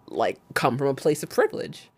like 0.07 0.39
come 0.53 0.77
from 0.77 0.87
a 0.87 0.93
place 0.93 1.23
of 1.23 1.29
privilege. 1.29 1.89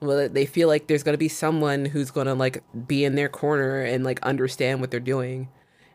Well, 0.00 0.28
they 0.28 0.46
feel 0.46 0.66
like 0.66 0.86
there's 0.86 1.02
gonna 1.02 1.18
be 1.18 1.28
someone 1.28 1.84
who's 1.84 2.10
gonna 2.10 2.34
like 2.34 2.62
be 2.86 3.04
in 3.04 3.14
their 3.14 3.28
corner 3.28 3.82
and 3.82 4.02
like 4.02 4.20
understand 4.22 4.80
what 4.80 4.90
they're 4.90 5.00
doing, 5.00 5.48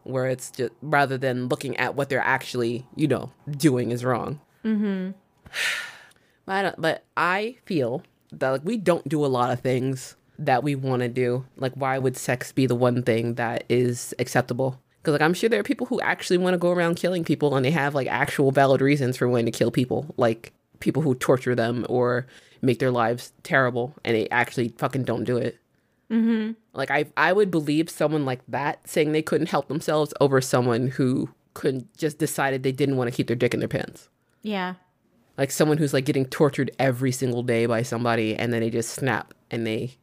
where 0.03 0.27
it's 0.27 0.51
just 0.51 0.73
rather 0.81 1.17
than 1.17 1.47
looking 1.47 1.75
at 1.77 1.95
what 1.95 2.09
they're 2.09 2.19
actually 2.19 2.85
you 2.95 3.07
know 3.07 3.31
doing 3.49 3.91
is 3.91 4.05
wrong. 4.05 4.39
Mm-hmm. 4.63 5.11
but 6.45 6.53
I 6.53 6.61
don't, 6.61 6.81
but 6.81 7.03
I 7.17 7.57
feel 7.65 8.03
that 8.31 8.49
like 8.49 8.61
we 8.63 8.77
don't 8.77 9.07
do 9.09 9.25
a 9.25 9.27
lot 9.27 9.51
of 9.51 9.59
things 9.61 10.15
that 10.39 10.63
we 10.63 10.75
want 10.75 11.01
to 11.01 11.07
do. 11.07 11.45
Like, 11.57 11.73
why 11.73 11.97
would 11.97 12.17
sex 12.17 12.51
be 12.51 12.65
the 12.65 12.75
one 12.75 13.03
thing 13.03 13.35
that 13.35 13.63
is 13.69 14.13
acceptable? 14.19 14.81
Because, 15.01 15.13
like, 15.13 15.21
I'm 15.21 15.33
sure 15.33 15.49
there 15.49 15.59
are 15.59 15.63
people 15.63 15.87
who 15.87 16.01
actually 16.01 16.37
want 16.37 16.53
to 16.53 16.57
go 16.57 16.71
around 16.71 16.95
killing 16.95 17.23
people 17.23 17.55
and 17.55 17.65
they 17.65 17.71
have, 17.71 17.95
like, 17.95 18.07
actual 18.07 18.51
valid 18.51 18.81
reasons 18.81 19.17
for 19.17 19.27
wanting 19.27 19.45
to 19.45 19.51
kill 19.51 19.71
people. 19.71 20.13
Like, 20.17 20.53
people 20.79 21.01
who 21.01 21.15
torture 21.15 21.55
them 21.55 21.85
or 21.89 22.27
make 22.61 22.79
their 22.79 22.91
lives 22.91 23.31
terrible 23.43 23.95
and 24.03 24.15
they 24.15 24.27
actually 24.29 24.69
fucking 24.77 25.03
don't 25.03 25.23
do 25.23 25.37
it. 25.37 25.57
Mm-hmm. 26.11 26.51
Like, 26.73 26.91
I, 26.91 27.05
I 27.15 27.33
would 27.33 27.51
believe 27.51 27.89
someone 27.89 28.25
like 28.25 28.41
that 28.47 28.87
saying 28.87 29.11
they 29.11 29.21
couldn't 29.21 29.49
help 29.49 29.67
themselves 29.67 30.13
over 30.21 30.39
someone 30.41 30.87
who 30.87 31.29
couldn't 31.53 31.95
just 31.97 32.17
decided 32.17 32.63
they 32.63 32.71
didn't 32.71 32.97
want 32.97 33.09
to 33.09 33.15
keep 33.15 33.27
their 33.27 33.35
dick 33.35 33.53
in 33.53 33.59
their 33.59 33.67
pants. 33.67 34.09
Yeah. 34.43 34.75
Like, 35.37 35.51
someone 35.51 35.77
who's, 35.77 35.93
like, 35.93 36.05
getting 36.05 36.25
tortured 36.25 36.71
every 36.79 37.11
single 37.11 37.43
day 37.43 37.65
by 37.65 37.81
somebody 37.81 38.35
and 38.35 38.53
then 38.53 38.61
they 38.61 38.69
just 38.69 38.91
snap 38.91 39.33
and 39.49 39.65
they 39.65 39.97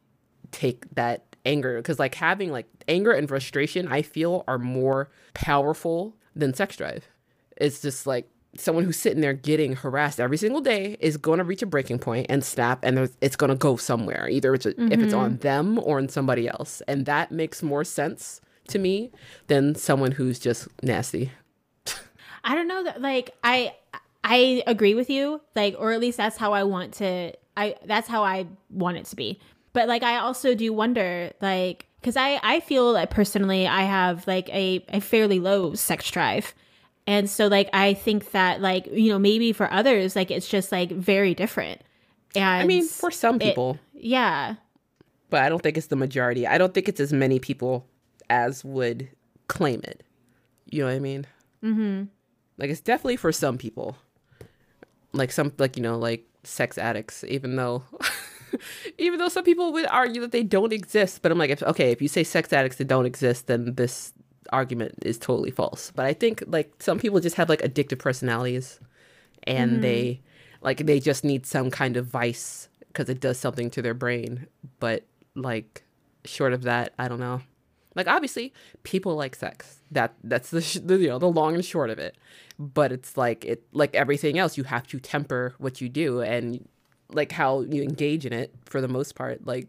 take 0.51 0.93
that 0.95 1.35
anger 1.45 1.77
because 1.77 1.99
like 1.99 2.15
having 2.15 2.51
like 2.51 2.65
anger 2.87 3.11
and 3.11 3.27
frustration 3.27 3.87
i 3.87 4.01
feel 4.01 4.43
are 4.47 4.57
more 4.57 5.09
powerful 5.33 6.15
than 6.35 6.53
sex 6.53 6.75
drive 6.75 7.07
it's 7.57 7.81
just 7.81 8.07
like 8.07 8.27
someone 8.57 8.83
who's 8.83 8.97
sitting 8.97 9.21
there 9.21 9.33
getting 9.33 9.75
harassed 9.75 10.19
every 10.19 10.37
single 10.37 10.61
day 10.61 10.97
is 10.99 11.17
going 11.17 11.37
to 11.37 11.43
reach 11.43 11.61
a 11.61 11.65
breaking 11.65 11.99
point 11.99 12.25
and 12.29 12.43
snap 12.43 12.79
and 12.83 13.09
it's 13.21 13.35
going 13.35 13.49
to 13.49 13.55
go 13.55 13.75
somewhere 13.75 14.27
either 14.29 14.53
it's 14.53 14.65
a, 14.65 14.73
mm-hmm. 14.73 14.91
if 14.91 14.99
it's 14.99 15.13
on 15.13 15.31
mm-hmm. 15.31 15.39
them 15.39 15.79
or 15.79 15.97
on 15.97 16.07
somebody 16.07 16.47
else 16.47 16.81
and 16.87 17.05
that 17.05 17.31
makes 17.31 17.61
more 17.61 17.83
sense 17.83 18.41
to 18.67 18.79
me 18.79 19.11
than 19.47 19.75
someone 19.75 20.11
who's 20.11 20.39
just 20.39 20.67
nasty 20.81 21.31
i 22.43 22.55
don't 22.55 22.67
know 22.67 22.83
that 22.83 23.01
like 23.01 23.31
i 23.43 23.73
i 24.23 24.63
agree 24.65 24.95
with 24.95 25.09
you 25.09 25.41
like 25.55 25.75
or 25.77 25.91
at 25.91 25.99
least 25.99 26.17
that's 26.17 26.37
how 26.37 26.53
i 26.53 26.63
want 26.63 26.93
to 26.93 27.31
i 27.57 27.75
that's 27.85 28.07
how 28.07 28.23
i 28.23 28.47
want 28.69 28.97
it 28.97 29.05
to 29.05 29.15
be 29.15 29.39
but 29.75 29.89
like 29.89 30.03
I 30.03 30.19
also 30.19 30.55
do 30.55 30.71
wonder 30.71 31.31
like 31.41 31.85
because 31.99 32.15
I 32.15 32.39
I 32.41 32.61
feel 32.61 32.93
like 32.93 33.09
personally 33.09 33.67
I 33.67 33.81
have 33.81 34.25
like 34.25 34.49
a 34.49 34.83
a 34.87 35.01
fairly 35.01 35.39
low 35.39 35.75
sex 35.75 36.09
drive. 36.09 36.55
And 37.05 37.29
so 37.29 37.47
like 37.47 37.69
I 37.73 37.93
think 37.93 38.31
that 38.31 38.61
like 38.61 38.87
you 38.87 39.11
know 39.11 39.19
maybe 39.19 39.51
for 39.51 39.71
others 39.71 40.15
like 40.15 40.31
it's 40.31 40.47
just 40.47 40.71
like 40.71 40.91
very 40.91 41.35
different. 41.35 41.81
And 42.35 42.45
I 42.45 42.65
mean 42.65 42.87
for 42.87 43.11
some 43.11 43.37
people. 43.37 43.77
It, 43.93 44.05
yeah. 44.05 44.55
But 45.29 45.43
I 45.43 45.49
don't 45.49 45.61
think 45.61 45.77
it's 45.77 45.87
the 45.87 45.97
majority. 45.97 46.47
I 46.47 46.57
don't 46.57 46.73
think 46.73 46.87
it's 46.87 47.01
as 47.01 47.11
many 47.11 47.37
people 47.37 47.85
as 48.29 48.63
would 48.63 49.09
claim 49.49 49.81
it. 49.83 50.03
You 50.71 50.83
know 50.83 50.87
what 50.87 50.95
I 50.95 50.99
mean? 50.99 51.27
Mm-hmm. 51.61 52.03
Like 52.57 52.69
it's 52.69 52.79
definitely 52.79 53.17
for 53.17 53.33
some 53.33 53.57
people. 53.57 53.97
Like 55.11 55.33
some 55.33 55.51
like 55.57 55.75
you 55.75 55.83
know 55.83 55.97
like 55.97 56.25
sex 56.45 56.77
addicts 56.77 57.25
even 57.27 57.57
though 57.57 57.83
even 58.97 59.19
though 59.19 59.29
some 59.29 59.43
people 59.43 59.71
would 59.73 59.87
argue 59.87 60.21
that 60.21 60.31
they 60.31 60.43
don't 60.43 60.73
exist, 60.73 61.21
but 61.21 61.31
I'm 61.31 61.37
like, 61.37 61.49
if, 61.49 61.63
okay, 61.63 61.91
if 61.91 62.01
you 62.01 62.07
say 62.07 62.23
sex 62.23 62.51
addicts 62.53 62.77
that 62.77 62.87
don't 62.87 63.05
exist, 63.05 63.47
then 63.47 63.75
this 63.75 64.13
argument 64.51 64.95
is 65.03 65.17
totally 65.17 65.51
false. 65.51 65.91
But 65.95 66.05
I 66.05 66.13
think 66.13 66.43
like 66.47 66.73
some 66.79 66.99
people 66.99 67.19
just 67.19 67.35
have 67.35 67.49
like 67.49 67.61
addictive 67.61 67.99
personalities, 67.99 68.79
and 69.43 69.73
mm-hmm. 69.73 69.81
they 69.81 70.21
like 70.61 70.85
they 70.85 70.99
just 70.99 71.23
need 71.23 71.45
some 71.45 71.71
kind 71.71 71.97
of 71.97 72.07
vice 72.07 72.69
because 72.87 73.09
it 73.09 73.19
does 73.19 73.39
something 73.39 73.69
to 73.71 73.81
their 73.81 73.93
brain. 73.93 74.47
But 74.79 75.03
like 75.35 75.83
short 76.23 76.53
of 76.53 76.63
that, 76.63 76.93
I 76.97 77.07
don't 77.07 77.19
know. 77.19 77.41
Like 77.95 78.07
obviously, 78.07 78.53
people 78.83 79.15
like 79.15 79.35
sex. 79.35 79.79
That 79.91 80.13
that's 80.23 80.49
the, 80.49 80.61
sh- 80.61 80.79
the 80.83 80.97
you 80.97 81.07
know 81.07 81.19
the 81.19 81.29
long 81.29 81.55
and 81.55 81.65
short 81.65 81.89
of 81.89 81.99
it. 81.99 82.17
But 82.59 82.91
it's 82.91 83.17
like 83.17 83.45
it 83.45 83.63
like 83.71 83.95
everything 83.95 84.37
else. 84.37 84.57
You 84.57 84.63
have 84.65 84.87
to 84.87 84.99
temper 84.99 85.55
what 85.57 85.81
you 85.81 85.89
do 85.89 86.21
and 86.21 86.67
like 87.09 87.31
how 87.31 87.61
you 87.61 87.83
engage 87.83 88.25
in 88.25 88.33
it 88.33 88.53
for 88.65 88.81
the 88.81 88.87
most 88.87 89.15
part. 89.15 89.45
Like 89.45 89.67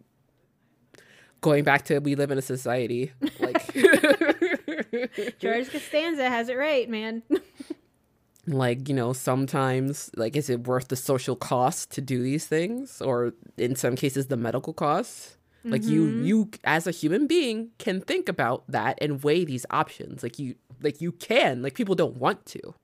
going 1.40 1.64
back 1.64 1.84
to 1.86 1.98
we 1.98 2.14
live 2.14 2.30
in 2.30 2.38
a 2.38 2.42
society 2.42 3.12
like 3.38 3.74
George 5.38 5.70
Costanza 5.70 6.28
has 6.28 6.48
it 6.48 6.56
right, 6.56 6.88
man. 6.88 7.22
like 8.46 8.88
you 8.88 8.94
know 8.94 9.12
sometimes 9.12 10.10
like 10.16 10.36
is 10.36 10.48
it 10.48 10.66
worth 10.68 10.88
the 10.88 10.96
social 10.96 11.34
cost 11.34 11.90
to 11.90 12.00
do 12.00 12.22
these 12.22 12.46
things 12.46 13.02
or 13.02 13.34
in 13.58 13.74
some 13.74 13.96
cases 13.96 14.28
the 14.28 14.36
medical 14.36 14.72
costs 14.72 15.36
like 15.66 15.82
mm-hmm. 15.82 15.92
you 15.92 16.22
you 16.22 16.50
as 16.64 16.86
a 16.86 16.92
human 16.92 17.26
being 17.26 17.70
can 17.78 18.00
think 18.00 18.28
about 18.28 18.64
that 18.68 18.98
and 19.00 19.22
weigh 19.24 19.44
these 19.44 19.66
options. 19.70 20.22
Like 20.22 20.38
you 20.38 20.54
like 20.80 21.00
you 21.00 21.12
can. 21.12 21.62
Like 21.62 21.74
people 21.74 21.94
don't 21.94 22.16
want 22.16 22.46
to. 22.46 22.74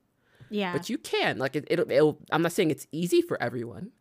Yeah. 0.51 0.73
But 0.73 0.91
you 0.91 0.99
can. 0.99 1.39
Like 1.39 1.55
it, 1.55 1.65
it'll, 1.71 1.91
it'll 1.91 2.19
I'm 2.33 2.43
not 2.43 2.53
saying 2.53 2.71
it's 2.71 2.87
easy 2.91 3.23
for 3.23 3.41
everyone, 3.41 3.93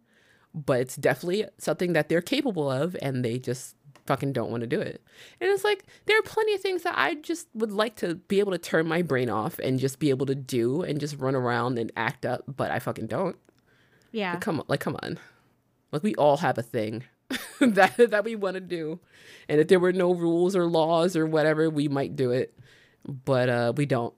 but 0.54 0.82
it's 0.82 0.96
definitely 0.96 1.46
something 1.58 1.94
that 1.94 2.10
they're 2.10 2.22
capable 2.22 2.70
of 2.70 2.96
and 3.02 3.24
they 3.24 3.40
just 3.40 3.76
fucking 4.06 4.34
don't 4.34 4.52
want 4.52 4.62
to 4.62 4.68
do 4.68 4.80
it. 4.80 5.02
And 5.40 5.50
it's 5.50 5.64
like 5.64 5.86
there 6.06 6.18
are 6.18 6.24
plenty 6.24 6.54
of 6.54 6.62
things 6.62 6.84
that 6.84 6.96
I 6.98 7.16
just 7.16 7.48
would 7.54 7.72
like 7.72 7.96
to 7.98 8.16
be 8.16 8.40
able 8.40 8.52
to 8.52 8.58
turn 8.58 8.88
my 8.88 9.02
brain 9.02 9.30
off 9.30 9.60
and 9.60 9.80
just 9.80 10.00
be 10.00 10.10
able 10.10 10.26
to 10.26 10.36
do 10.36 10.82
and 10.82 11.00
just 11.00 11.18
run 11.18 11.36
around 11.36 11.78
and 11.78 11.92
act 11.96 12.26
up, 12.26 12.44
but 12.48 12.72
I 12.72 12.80
fucking 12.80 13.08
don't. 13.08 13.38
Yeah. 14.12 14.34
Like, 14.34 14.42
come 14.42 14.60
on, 14.60 14.66
like 14.68 14.80
come 14.80 14.98
on. 15.02 15.20
Like 15.92 16.04
we 16.04 16.16
all 16.16 16.38
have 16.38 16.58
a 16.58 16.64
thing 16.64 17.04
that 17.60 17.96
that 17.98 18.24
we 18.24 18.36
want 18.36 18.56
to 18.56 18.62
do. 18.62 19.00
And 19.48 19.62
if 19.62 19.68
there 19.68 19.80
were 19.80 19.94
no 19.94 20.14
rules 20.14 20.56
or 20.56 20.66
laws 20.66 21.16
or 21.16 21.26
whatever, 21.26 21.70
we 21.70 21.88
might 21.88 22.16
do 22.16 22.32
it. 22.32 22.54
But 23.06 23.50
uh 23.50 23.74
we 23.76 23.86
don't. 23.86 24.14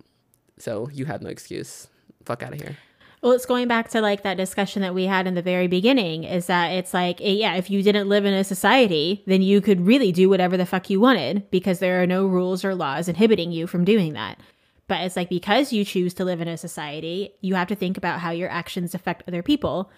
So 0.57 0.89
you 0.91 1.05
have 1.05 1.21
no 1.21 1.29
excuse. 1.29 1.87
Fuck 2.25 2.43
out 2.43 2.53
of 2.53 2.61
here. 2.61 2.77
Well, 3.23 3.31
it's 3.31 3.45
going 3.45 3.69
back 3.69 3.87
to 3.91 4.01
like 4.01 4.23
that 4.23 4.35
discussion 4.35 4.81
that 4.81 4.93
we 4.93 5.05
had 5.05 5.27
in 5.27 5.33
the 5.33 5.41
very 5.41 5.67
beginning 5.67 6.25
is 6.25 6.47
that 6.47 6.73
it's 6.73 6.93
like, 6.93 7.21
eh, 7.21 7.29
yeah, 7.29 7.55
if 7.55 7.69
you 7.69 7.81
didn't 7.81 8.09
live 8.09 8.25
in 8.25 8.33
a 8.33 8.43
society, 8.43 9.23
then 9.25 9.41
you 9.41 9.61
could 9.61 9.87
really 9.87 10.11
do 10.11 10.27
whatever 10.27 10.57
the 10.57 10.65
fuck 10.65 10.89
you 10.89 10.99
wanted 10.99 11.49
because 11.49 11.79
there 11.79 12.03
are 12.03 12.05
no 12.05 12.27
rules 12.27 12.65
or 12.65 12.75
laws 12.75 13.07
inhibiting 13.07 13.53
you 13.53 13.65
from 13.65 13.85
doing 13.85 14.11
that. 14.11 14.41
But 14.89 15.03
it's 15.03 15.15
like 15.15 15.29
because 15.29 15.71
you 15.71 15.85
choose 15.85 16.13
to 16.15 16.25
live 16.25 16.41
in 16.41 16.49
a 16.49 16.57
society, 16.57 17.31
you 17.39 17.55
have 17.55 17.69
to 17.69 17.75
think 17.75 17.95
about 17.95 18.19
how 18.19 18.31
your 18.31 18.49
actions 18.49 18.93
affect 18.93 19.23
other 19.25 19.41
people. 19.41 19.89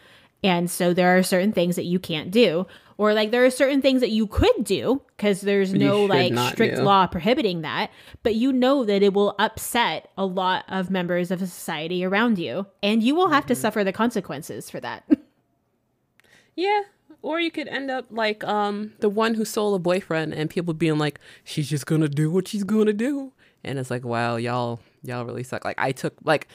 And 0.43 0.69
so 0.69 0.93
there 0.93 1.17
are 1.17 1.23
certain 1.23 1.51
things 1.51 1.75
that 1.75 1.85
you 1.85 1.99
can't 1.99 2.31
do. 2.31 2.67
Or 2.97 3.13
like 3.13 3.31
there 3.31 3.43
are 3.43 3.49
certain 3.49 3.81
things 3.81 3.99
that 4.01 4.11
you 4.11 4.25
could 4.25 4.63
do 4.63 5.01
because 5.17 5.41
there's 5.41 5.73
no 5.73 6.05
like 6.05 6.37
strict 6.53 6.77
do. 6.77 6.83
law 6.83 7.07
prohibiting 7.07 7.61
that. 7.61 7.91
But 8.23 8.35
you 8.35 8.53
know 8.53 8.85
that 8.85 9.03
it 9.03 9.13
will 9.13 9.35
upset 9.37 10.11
a 10.17 10.25
lot 10.25 10.63
of 10.69 10.89
members 10.89 11.29
of 11.29 11.41
a 11.41 11.47
society 11.47 12.05
around 12.05 12.39
you. 12.39 12.67
And 12.81 13.03
you 13.03 13.15
will 13.15 13.29
have 13.29 13.43
mm-hmm. 13.43 13.49
to 13.49 13.55
suffer 13.55 13.83
the 13.83 13.91
consequences 13.91 14.69
for 14.69 14.79
that. 14.79 15.03
Yeah. 16.55 16.83
Or 17.21 17.39
you 17.39 17.51
could 17.51 17.67
end 17.67 17.91
up 17.91 18.05
like 18.09 18.43
um 18.43 18.93
the 18.99 19.09
one 19.09 19.33
who 19.33 19.45
stole 19.45 19.75
a 19.75 19.79
boyfriend 19.79 20.33
and 20.33 20.49
people 20.49 20.73
being 20.73 20.97
like 20.97 21.19
she's 21.43 21.69
just 21.69 21.85
gonna 21.85 22.07
do 22.07 22.31
what 22.31 22.47
she's 22.47 22.63
gonna 22.63 22.93
do. 22.93 23.33
And 23.63 23.79
it's 23.79 23.91
like 23.91 24.05
wow 24.05 24.35
y'all 24.35 24.79
y'all 25.03 25.25
really 25.25 25.43
suck. 25.43 25.65
Like 25.65 25.77
i 25.77 25.91
took 25.91 26.13
like 26.23 26.47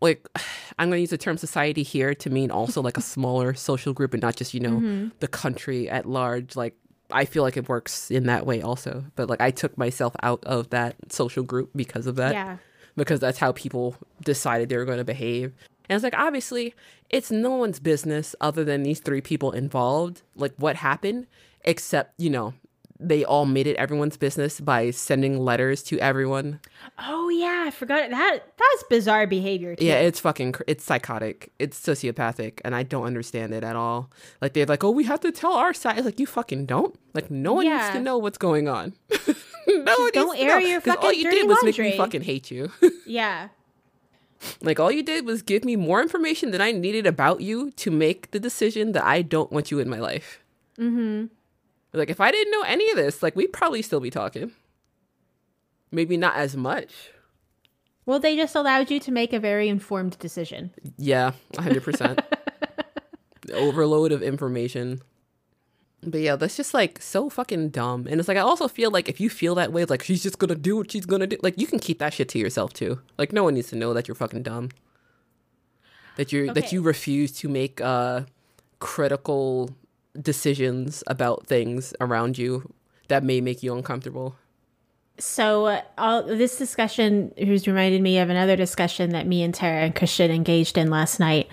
like 0.00 0.28
I'm 0.78 0.88
going 0.88 0.98
to 0.98 1.00
use 1.00 1.10
the 1.10 1.18
term 1.18 1.36
society 1.36 1.82
here 1.82 2.14
to 2.14 2.30
mean 2.30 2.50
also 2.50 2.82
like 2.82 2.96
a 2.96 3.02
smaller 3.02 3.54
social 3.54 3.92
group 3.92 4.12
and 4.14 4.22
not 4.22 4.36
just, 4.36 4.54
you 4.54 4.60
know, 4.60 4.76
mm-hmm. 4.76 5.08
the 5.20 5.28
country 5.28 5.88
at 5.88 6.06
large. 6.06 6.56
Like 6.56 6.76
I 7.10 7.24
feel 7.24 7.42
like 7.42 7.56
it 7.56 7.68
works 7.68 8.10
in 8.10 8.26
that 8.26 8.46
way 8.46 8.60
also. 8.60 9.04
But 9.16 9.28
like 9.28 9.40
I 9.40 9.50
took 9.50 9.76
myself 9.78 10.14
out 10.22 10.44
of 10.44 10.70
that 10.70 10.96
social 11.10 11.42
group 11.42 11.70
because 11.76 12.06
of 12.06 12.16
that. 12.16 12.32
Yeah. 12.32 12.56
Because 12.96 13.20
that's 13.20 13.38
how 13.38 13.52
people 13.52 13.96
decided 14.22 14.68
they 14.68 14.76
were 14.76 14.84
going 14.84 14.98
to 14.98 15.04
behave. 15.04 15.52
And 15.88 15.96
it's 15.96 16.04
like 16.04 16.14
obviously 16.16 16.74
it's 17.10 17.30
no 17.30 17.50
one's 17.50 17.80
business 17.80 18.34
other 18.40 18.64
than 18.64 18.82
these 18.82 19.00
three 19.00 19.20
people 19.20 19.52
involved, 19.52 20.22
like 20.34 20.54
what 20.56 20.76
happened, 20.76 21.26
except, 21.64 22.18
you 22.18 22.30
know, 22.30 22.54
they 23.00 23.24
all 23.24 23.44
made 23.44 23.66
it 23.66 23.76
everyone's 23.76 24.16
business 24.16 24.60
by 24.60 24.90
sending 24.90 25.38
letters 25.38 25.82
to 25.84 25.98
everyone. 25.98 26.60
Oh 26.98 27.28
yeah, 27.28 27.64
I 27.66 27.70
forgot 27.70 28.10
that. 28.10 28.40
That's 28.56 28.84
bizarre 28.88 29.26
behavior. 29.26 29.74
Too. 29.74 29.84
Yeah, 29.84 29.96
it's 29.96 30.20
fucking 30.20 30.54
it's 30.66 30.84
psychotic. 30.84 31.52
It's 31.58 31.78
sociopathic, 31.78 32.60
and 32.64 32.74
I 32.74 32.82
don't 32.84 33.04
understand 33.04 33.52
it 33.52 33.64
at 33.64 33.76
all. 33.76 34.10
Like 34.40 34.52
they're 34.52 34.66
like, 34.66 34.84
oh, 34.84 34.90
we 34.90 35.04
have 35.04 35.20
to 35.20 35.32
tell 35.32 35.54
our 35.54 35.74
side. 35.74 36.04
Like 36.04 36.20
you 36.20 36.26
fucking 36.26 36.66
don't. 36.66 36.98
Like 37.14 37.30
no 37.30 37.54
one 37.54 37.66
yeah. 37.66 37.78
needs 37.78 37.90
to 37.94 38.00
know 38.00 38.18
what's 38.18 38.38
going 38.38 38.68
on. 38.68 38.94
no 39.66 39.96
one 39.98 40.10
don't 40.12 40.38
air 40.38 40.60
your 40.60 40.80
fucking 40.80 41.04
all 41.04 41.12
you 41.12 41.30
did 41.30 41.48
was 41.48 41.58
laundry. 41.62 41.84
make 41.84 41.94
me 41.94 41.98
fucking 41.98 42.22
hate 42.22 42.50
you. 42.50 42.70
yeah. 43.06 43.48
Like 44.60 44.78
all 44.78 44.90
you 44.90 45.02
did 45.02 45.26
was 45.26 45.42
give 45.42 45.64
me 45.64 45.74
more 45.74 46.00
information 46.02 46.50
than 46.50 46.60
I 46.60 46.70
needed 46.70 47.06
about 47.06 47.40
you 47.40 47.70
to 47.72 47.90
make 47.90 48.30
the 48.30 48.40
decision 48.40 48.92
that 48.92 49.04
I 49.04 49.22
don't 49.22 49.50
want 49.50 49.70
you 49.70 49.78
in 49.78 49.88
my 49.88 49.98
life. 49.98 50.40
Mm-hmm. 50.78 51.26
Like 51.94 52.10
if 52.10 52.20
I 52.20 52.30
didn't 52.30 52.50
know 52.50 52.62
any 52.62 52.90
of 52.90 52.96
this, 52.96 53.22
like 53.22 53.36
we'd 53.36 53.52
probably 53.52 53.80
still 53.80 54.00
be 54.00 54.10
talking. 54.10 54.52
Maybe 55.90 56.16
not 56.16 56.34
as 56.36 56.56
much. 56.56 57.10
Well, 58.04 58.18
they 58.18 58.36
just 58.36 58.54
allowed 58.54 58.90
you 58.90 59.00
to 59.00 59.12
make 59.12 59.32
a 59.32 59.40
very 59.40 59.68
informed 59.68 60.18
decision. 60.18 60.72
Yeah, 60.98 61.32
100%. 61.54 62.22
overload 63.52 64.12
of 64.12 64.22
information. 64.22 65.00
But 66.02 66.20
yeah, 66.20 66.36
that's 66.36 66.56
just 66.56 66.74
like 66.74 67.00
so 67.00 67.30
fucking 67.30 67.70
dumb. 67.70 68.06
And 68.10 68.20
it's 68.20 68.28
like 68.28 68.36
I 68.36 68.42
also 68.42 68.68
feel 68.68 68.90
like 68.90 69.08
if 69.08 69.20
you 69.20 69.30
feel 69.30 69.54
that 69.54 69.72
way, 69.72 69.84
like 69.84 70.02
she's 70.02 70.22
just 70.22 70.38
gonna 70.38 70.54
do 70.54 70.76
what 70.76 70.90
she's 70.90 71.06
gonna 71.06 71.26
do, 71.26 71.38
like 71.42 71.58
you 71.58 71.66
can 71.66 71.78
keep 71.78 71.98
that 72.00 72.12
shit 72.12 72.28
to 72.30 72.38
yourself 72.38 72.72
too. 72.74 73.00
Like 73.16 73.32
no 73.32 73.44
one 73.44 73.54
needs 73.54 73.70
to 73.70 73.76
know 73.76 73.94
that 73.94 74.06
you're 74.06 74.14
fucking 74.14 74.42
dumb. 74.42 74.70
That 76.16 76.30
you're 76.30 76.44
okay. 76.50 76.60
that 76.60 76.72
you 76.72 76.82
refuse 76.82 77.32
to 77.32 77.48
make 77.48 77.80
uh 77.80 78.22
critical 78.80 79.70
decisions 80.20 81.02
about 81.06 81.46
things 81.46 81.94
around 82.00 82.38
you 82.38 82.72
that 83.08 83.22
may 83.22 83.40
make 83.40 83.62
you 83.62 83.74
uncomfortable? 83.74 84.36
So, 85.18 85.66
uh, 85.66 85.82
all 85.96 86.22
this 86.24 86.58
discussion 86.58 87.32
has 87.38 87.68
reminded 87.68 88.02
me 88.02 88.18
of 88.18 88.30
another 88.30 88.56
discussion 88.56 89.10
that 89.10 89.26
me 89.26 89.42
and 89.42 89.54
Tara 89.54 89.82
and 89.82 89.94
Christian 89.94 90.30
engaged 90.30 90.76
in 90.76 90.90
last 90.90 91.20
night. 91.20 91.48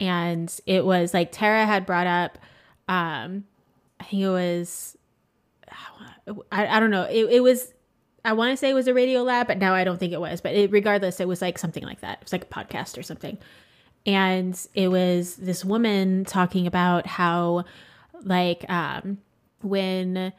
And 0.00 0.54
it 0.66 0.84
was 0.84 1.14
like 1.14 1.32
Tara 1.32 1.64
had 1.64 1.86
brought 1.86 2.06
up, 2.06 2.38
um, 2.88 3.44
I 3.98 4.04
think 4.04 4.22
it 4.22 4.28
was, 4.28 4.98
I, 6.52 6.76
I 6.76 6.80
don't 6.80 6.90
know, 6.90 7.04
it, 7.04 7.24
it 7.24 7.42
was 7.42 7.72
I 8.26 8.32
want 8.32 8.50
to 8.50 8.56
say 8.56 8.68
it 8.68 8.74
was 8.74 8.88
a 8.88 8.94
radio 8.94 9.22
lab, 9.22 9.46
but 9.46 9.58
now 9.58 9.72
I 9.72 9.84
don't 9.84 9.98
think 9.98 10.12
it 10.12 10.20
was. 10.20 10.40
But 10.40 10.54
it, 10.54 10.72
regardless, 10.72 11.20
it 11.20 11.28
was 11.28 11.40
like 11.40 11.58
something 11.58 11.84
like 11.84 12.00
that. 12.00 12.18
It 12.18 12.24
was 12.24 12.32
like 12.32 12.42
a 12.42 12.46
podcast 12.46 12.98
or 12.98 13.04
something. 13.04 13.38
And 14.04 14.60
it 14.74 14.88
was 14.88 15.36
this 15.36 15.64
woman 15.64 16.24
talking 16.24 16.66
about 16.66 17.06
how 17.06 17.64
like 18.24 18.68
um 18.68 19.18
when 19.62 20.32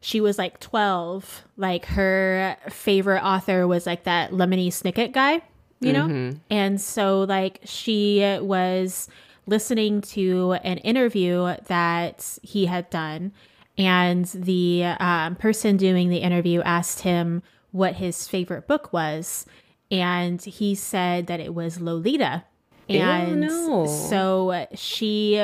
she 0.00 0.20
was 0.20 0.38
like 0.38 0.60
12 0.60 1.44
like 1.56 1.86
her 1.86 2.56
favorite 2.68 3.22
author 3.22 3.66
was 3.66 3.86
like 3.86 4.04
that 4.04 4.30
lemony 4.30 4.68
snicket 4.68 5.12
guy 5.12 5.42
you 5.80 5.92
know 5.92 6.06
mm-hmm. 6.06 6.36
and 6.50 6.80
so 6.80 7.20
like 7.22 7.60
she 7.64 8.38
was 8.40 9.08
listening 9.46 10.00
to 10.00 10.52
an 10.64 10.78
interview 10.78 11.54
that 11.66 12.38
he 12.42 12.66
had 12.66 12.88
done 12.90 13.32
and 13.76 14.26
the 14.26 14.84
um, 14.98 15.36
person 15.36 15.76
doing 15.76 16.08
the 16.08 16.18
interview 16.18 16.60
asked 16.62 17.00
him 17.00 17.42
what 17.70 17.94
his 17.94 18.26
favorite 18.26 18.66
book 18.66 18.92
was 18.92 19.46
and 19.90 20.42
he 20.42 20.74
said 20.74 21.26
that 21.28 21.40
it 21.40 21.54
was 21.54 21.80
lolita 21.80 22.44
and 22.88 23.40
no. 23.42 23.86
so 23.86 24.66
she 24.74 25.36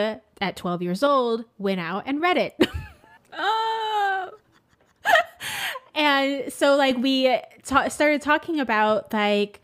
at 0.44 0.56
12 0.56 0.82
years 0.82 1.02
old, 1.02 1.44
went 1.58 1.80
out 1.80 2.04
and 2.06 2.20
read 2.20 2.36
it. 2.36 2.54
oh. 3.32 4.30
and 5.94 6.52
so, 6.52 6.76
like, 6.76 6.96
we 6.98 7.38
ta- 7.64 7.88
started 7.88 8.22
talking 8.22 8.60
about, 8.60 9.12
like, 9.12 9.60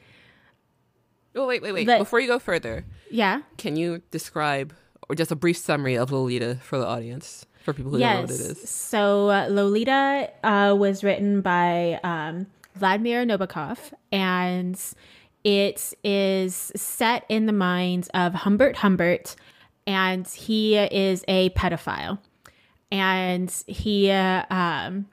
Oh, 1.35 1.47
wait, 1.47 1.63
wait, 1.63 1.73
wait. 1.73 1.87
The, 1.87 1.99
Before 1.99 2.19
you 2.19 2.27
go 2.27 2.39
further, 2.39 2.85
yeah. 3.11 3.43
Can 3.57 3.77
you 3.77 4.03
describe 4.11 4.75
or 5.09 5.15
just 5.15 5.31
a 5.31 5.37
brief 5.37 5.57
summary 5.57 5.97
of 5.97 6.11
Lolita 6.11 6.57
for 6.57 6.79
the 6.79 6.87
audience, 6.87 7.47
for 7.65 7.73
people 7.73 7.93
who 7.93 7.99
yes. 7.99 8.13
don't 8.15 8.17
know 8.17 8.33
what 8.33 8.41
it 8.41 8.59
is? 8.63 8.71
So, 8.71 9.31
uh, 9.31 9.47
Lolita 9.49 10.31
uh, 10.43 10.75
was 10.77 11.05
written 11.05 11.41
by 11.41 12.01
um, 12.03 12.47
Vladimir 12.75 13.25
Nabokov, 13.25 13.79
and 14.11 14.81
it 15.45 15.95
is 16.03 16.73
set 16.75 17.25
in 17.29 17.47
the 17.47 17.53
minds 17.53 18.09
of 18.13 18.35
Humbert 18.35 18.77
Humbert, 18.77 19.37
and 19.87 20.27
he 20.27 20.77
is 20.77 21.25
a 21.29 21.51
pedophile. 21.51 22.19
and 22.93 23.63
he 23.67 24.11
uh, 24.11 24.45
um, 24.51 25.07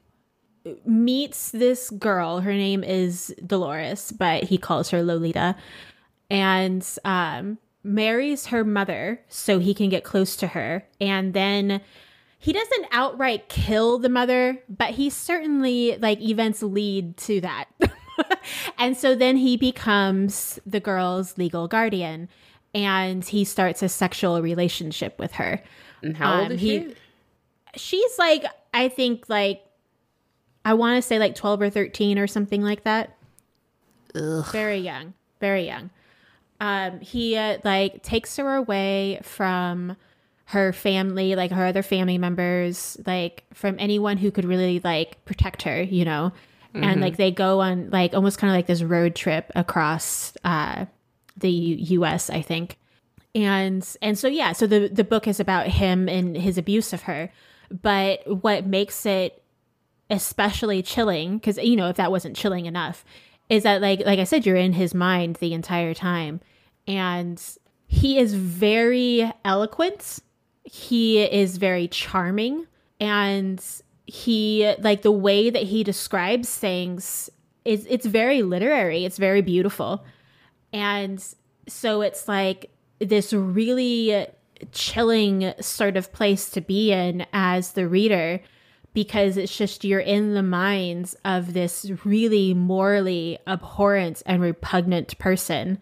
meets 0.85 1.52
this 1.52 1.89
girl. 1.91 2.39
Her 2.39 2.53
name 2.53 2.84
is 2.84 3.34
Dolores, 3.45 4.11
but 4.11 4.44
he 4.45 4.57
calls 4.57 4.89
her 4.89 5.03
Lolita, 5.03 5.56
and 6.30 6.85
um, 7.06 7.57
marries 7.84 8.48
her 8.48 8.64
mother 8.64 9.22
so 9.27 9.60
he 9.60 9.73
can 9.73 9.89
get 9.89 10.03
close 10.03 10.35
to 10.38 10.48
her. 10.48 10.85
And 10.99 11.34
then 11.34 11.81
he 12.39 12.53
doesn't 12.53 12.88
outright 12.91 13.49
kill 13.49 13.98
the 13.98 14.10
mother, 14.10 14.60
but 14.69 14.91
he 14.91 15.10
certainly 15.10 15.98
like 15.98 16.22
events 16.22 16.61
lead 16.61 17.18
to 17.18 17.41
that. 17.41 17.65
and 18.77 18.98
so 18.98 19.15
then 19.15 19.38
he 19.38 19.57
becomes 19.57 20.60
the 20.65 20.80
girl's 20.80 21.38
legal 21.38 21.68
guardian 21.68 22.30
and 22.77 23.25
he 23.25 23.43
starts 23.43 23.81
a 23.81 23.89
sexual 23.89 24.41
relationship 24.41 25.17
with 25.17 25.33
her. 25.33 25.61
And 26.03 26.15
how 26.15 26.37
old 26.37 26.45
um, 26.47 26.51
is 26.53 26.61
he, 26.61 26.79
she? 26.79 26.95
She's 27.75 28.19
like, 28.19 28.45
I 28.73 28.87
think 28.87 29.27
like 29.27 29.63
I 30.63 30.73
want 30.75 30.95
to 30.95 31.01
say 31.01 31.17
like 31.17 31.33
12 31.33 31.61
or 31.61 31.69
13 31.69 32.19
or 32.19 32.27
something 32.27 32.61
like 32.61 32.83
that. 32.83 33.17
Ugh. 34.15 34.45
Very 34.51 34.77
young. 34.77 35.13
Very 35.39 35.65
young. 35.65 35.89
Um, 36.59 36.99
he 36.99 37.35
uh, 37.35 37.57
like 37.63 38.03
takes 38.03 38.37
her 38.37 38.55
away 38.55 39.19
from 39.23 39.95
her 40.45 40.71
family, 40.73 41.35
like 41.35 41.51
her 41.51 41.65
other 41.65 41.83
family 41.83 42.17
members, 42.17 42.97
like 43.05 43.43
from 43.53 43.75
anyone 43.79 44.17
who 44.17 44.31
could 44.31 44.45
really 44.45 44.79
like 44.83 45.23
protect 45.25 45.63
her, 45.63 45.81
you 45.81 46.05
know. 46.05 46.31
Mm-hmm. 46.73 46.83
And 46.83 47.01
like 47.01 47.17
they 47.17 47.31
go 47.31 47.59
on 47.59 47.89
like 47.89 48.13
almost 48.13 48.37
kind 48.37 48.51
of 48.51 48.55
like 48.55 48.67
this 48.67 48.83
road 48.83 49.15
trip 49.15 49.51
across 49.55 50.33
uh 50.43 50.85
the 51.38 51.49
US, 51.49 52.30
I 52.30 52.41
think. 52.41 52.77
And 53.35 53.88
and 54.01 54.18
so 54.18 54.27
yeah, 54.27 54.53
so 54.53 54.68
the 54.68 54.88
the 54.88 55.03
book 55.03 55.27
is 55.27 55.39
about 55.39 55.68
him 55.68 56.09
and 56.09 56.35
his 56.35 56.57
abuse 56.57 56.93
of 56.93 57.03
her. 57.03 57.31
But 57.69 58.43
what 58.43 58.65
makes 58.65 59.05
it 59.05 59.43
especially 60.09 60.81
chilling 60.81 61.39
cuz 61.39 61.57
you 61.57 61.76
know, 61.76 61.89
if 61.89 61.97
that 61.97 62.11
wasn't 62.11 62.35
chilling 62.35 62.65
enough, 62.65 63.05
is 63.49 63.64
that 63.64 63.81
like 63.81 64.05
like 64.05 64.19
I 64.19 64.23
said 64.23 64.45
you're 64.45 64.55
in 64.55 64.73
his 64.73 64.93
mind 64.93 65.35
the 65.35 65.53
entire 65.53 65.93
time 65.93 66.39
and 66.88 67.41
he 67.88 68.18
is 68.18 68.34
very 68.34 69.31
eloquent. 69.45 70.19
He 70.64 71.23
is 71.23 71.57
very 71.57 71.88
charming 71.88 72.68
and 72.99 73.64
he 74.05 74.73
like 74.80 75.01
the 75.01 75.11
way 75.11 75.49
that 75.49 75.64
he 75.64 75.84
describes 75.84 76.55
things 76.55 77.30
is 77.65 77.85
it's 77.89 78.05
very 78.05 78.41
literary. 78.41 79.05
It's 79.05 79.18
very 79.18 79.41
beautiful. 79.41 80.03
And 80.77 81.23
so 81.67 82.01
it's 82.01 82.27
like 82.27 82.69
this 82.99 83.33
really 83.33 84.27
chilling 84.71 85.53
sort 85.59 85.97
of 85.97 86.13
place 86.13 86.51
to 86.51 86.61
be 86.61 86.91
in 86.91 87.25
as 87.33 87.71
the 87.71 87.87
reader 87.87 88.41
because 88.93 89.37
it's 89.37 89.55
just 89.55 89.83
you're 89.83 89.99
in 89.99 90.33
the 90.35 90.43
minds 90.43 91.15
of 91.25 91.53
this 91.53 91.91
really 92.03 92.53
morally 92.53 93.39
abhorrent 93.47 94.21
and 94.25 94.41
repugnant 94.41 95.17
person. 95.17 95.79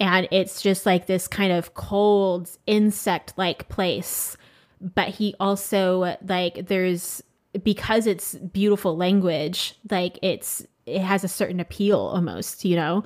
And 0.00 0.26
it's 0.32 0.62
just 0.62 0.84
like 0.84 1.06
this 1.06 1.28
kind 1.28 1.52
of 1.52 1.74
cold 1.74 2.50
insect 2.66 3.34
like 3.36 3.68
place. 3.68 4.36
But 4.80 5.08
he 5.08 5.34
also, 5.38 6.16
like, 6.26 6.66
there's 6.66 7.22
because 7.62 8.06
it's 8.08 8.34
beautiful 8.34 8.96
language, 8.96 9.74
like, 9.90 10.18
it's 10.22 10.66
it 10.86 11.02
has 11.02 11.22
a 11.22 11.28
certain 11.28 11.60
appeal 11.60 11.98
almost, 11.98 12.64
you 12.64 12.74
know? 12.74 13.04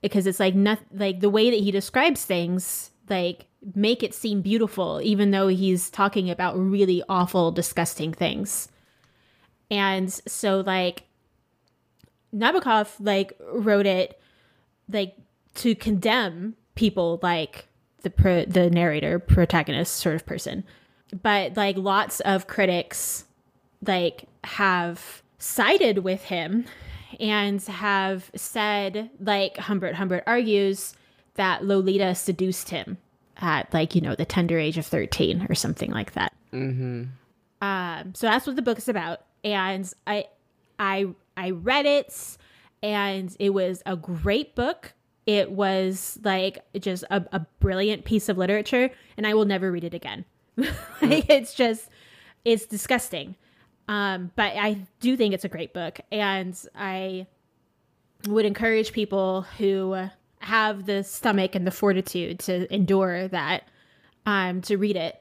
Because 0.00 0.26
it's 0.26 0.40
like 0.40 0.54
not 0.54 0.78
like 0.92 1.20
the 1.20 1.30
way 1.30 1.50
that 1.50 1.60
he 1.60 1.70
describes 1.70 2.24
things 2.24 2.90
like 3.08 3.46
make 3.74 4.02
it 4.02 4.14
seem 4.14 4.40
beautiful 4.40 5.00
even 5.02 5.30
though 5.30 5.48
he's 5.48 5.90
talking 5.90 6.30
about 6.30 6.56
really 6.58 7.02
awful 7.08 7.50
disgusting 7.50 8.12
things. 8.12 8.68
And 9.70 10.12
so 10.12 10.60
like 10.60 11.04
nabokov 12.34 12.94
like 13.00 13.32
wrote 13.52 13.86
it 13.86 14.20
like 14.90 15.16
to 15.54 15.74
condemn 15.74 16.54
people 16.74 17.18
like 17.22 17.66
the 18.02 18.10
pro- 18.10 18.44
the 18.44 18.70
narrator 18.70 19.18
protagonist 19.18 19.96
sort 19.96 20.14
of 20.14 20.24
person. 20.24 20.64
But 21.22 21.56
like 21.56 21.76
lots 21.76 22.20
of 22.20 22.46
critics 22.46 23.24
like 23.84 24.24
have 24.44 25.22
sided 25.38 25.98
with 25.98 26.24
him 26.24 26.64
and 27.20 27.60
have 27.62 28.30
said 28.34 29.10
like 29.20 29.56
humbert 29.56 29.94
humbert 29.94 30.24
argues 30.26 30.94
that 31.34 31.64
Lolita 31.64 32.14
seduced 32.14 32.70
him 32.70 32.98
at 33.38 33.72
like 33.72 33.94
you 33.94 34.00
know 34.00 34.14
the 34.14 34.24
tender 34.24 34.58
age 34.58 34.78
of 34.78 34.86
13 34.86 35.46
or 35.48 35.54
something 35.54 35.90
like 35.90 36.12
that. 36.12 36.32
Mm-hmm. 36.52 37.04
Um, 37.60 38.14
so 38.14 38.26
that's 38.26 38.46
what 38.46 38.56
the 38.56 38.62
book 38.62 38.78
is 38.78 38.88
about, 38.88 39.20
and 39.42 39.90
I, 40.06 40.26
I, 40.78 41.06
I 41.36 41.50
read 41.50 41.86
it, 41.86 42.36
and 42.82 43.34
it 43.38 43.50
was 43.50 43.82
a 43.86 43.96
great 43.96 44.54
book. 44.54 44.92
It 45.26 45.50
was 45.50 46.18
like 46.24 46.58
just 46.78 47.04
a, 47.10 47.24
a 47.32 47.40
brilliant 47.60 48.04
piece 48.04 48.28
of 48.28 48.38
literature, 48.38 48.90
and 49.16 49.26
I 49.26 49.34
will 49.34 49.44
never 49.44 49.72
read 49.72 49.84
it 49.84 49.94
again. 49.94 50.24
like, 50.56 51.28
it's 51.28 51.54
just, 51.54 51.88
it's 52.44 52.66
disgusting. 52.66 53.34
Um, 53.88 54.30
but 54.36 54.54
I 54.54 54.86
do 55.00 55.16
think 55.16 55.34
it's 55.34 55.44
a 55.44 55.48
great 55.48 55.72
book, 55.72 56.00
and 56.12 56.56
I 56.74 57.26
would 58.26 58.44
encourage 58.44 58.92
people 58.92 59.42
who 59.58 60.08
have 60.40 60.86
the 60.86 61.04
stomach 61.04 61.54
and 61.54 61.66
the 61.66 61.70
fortitude 61.70 62.38
to 62.38 62.72
endure 62.72 63.28
that 63.28 63.64
um 64.26 64.60
to 64.62 64.76
read 64.76 64.96
it 64.96 65.20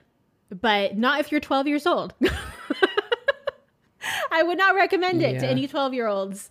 but 0.50 0.98
not 0.98 1.20
if 1.20 1.30
you're 1.32 1.42
12 1.42 1.68
years 1.68 1.86
old. 1.86 2.14
I 4.32 4.42
would 4.44 4.58
not 4.58 4.76
recommend 4.76 5.22
it 5.22 5.34
yeah. 5.34 5.40
to 5.42 5.48
any 5.48 5.68
12 5.68 5.94
year 5.94 6.08
olds 6.08 6.50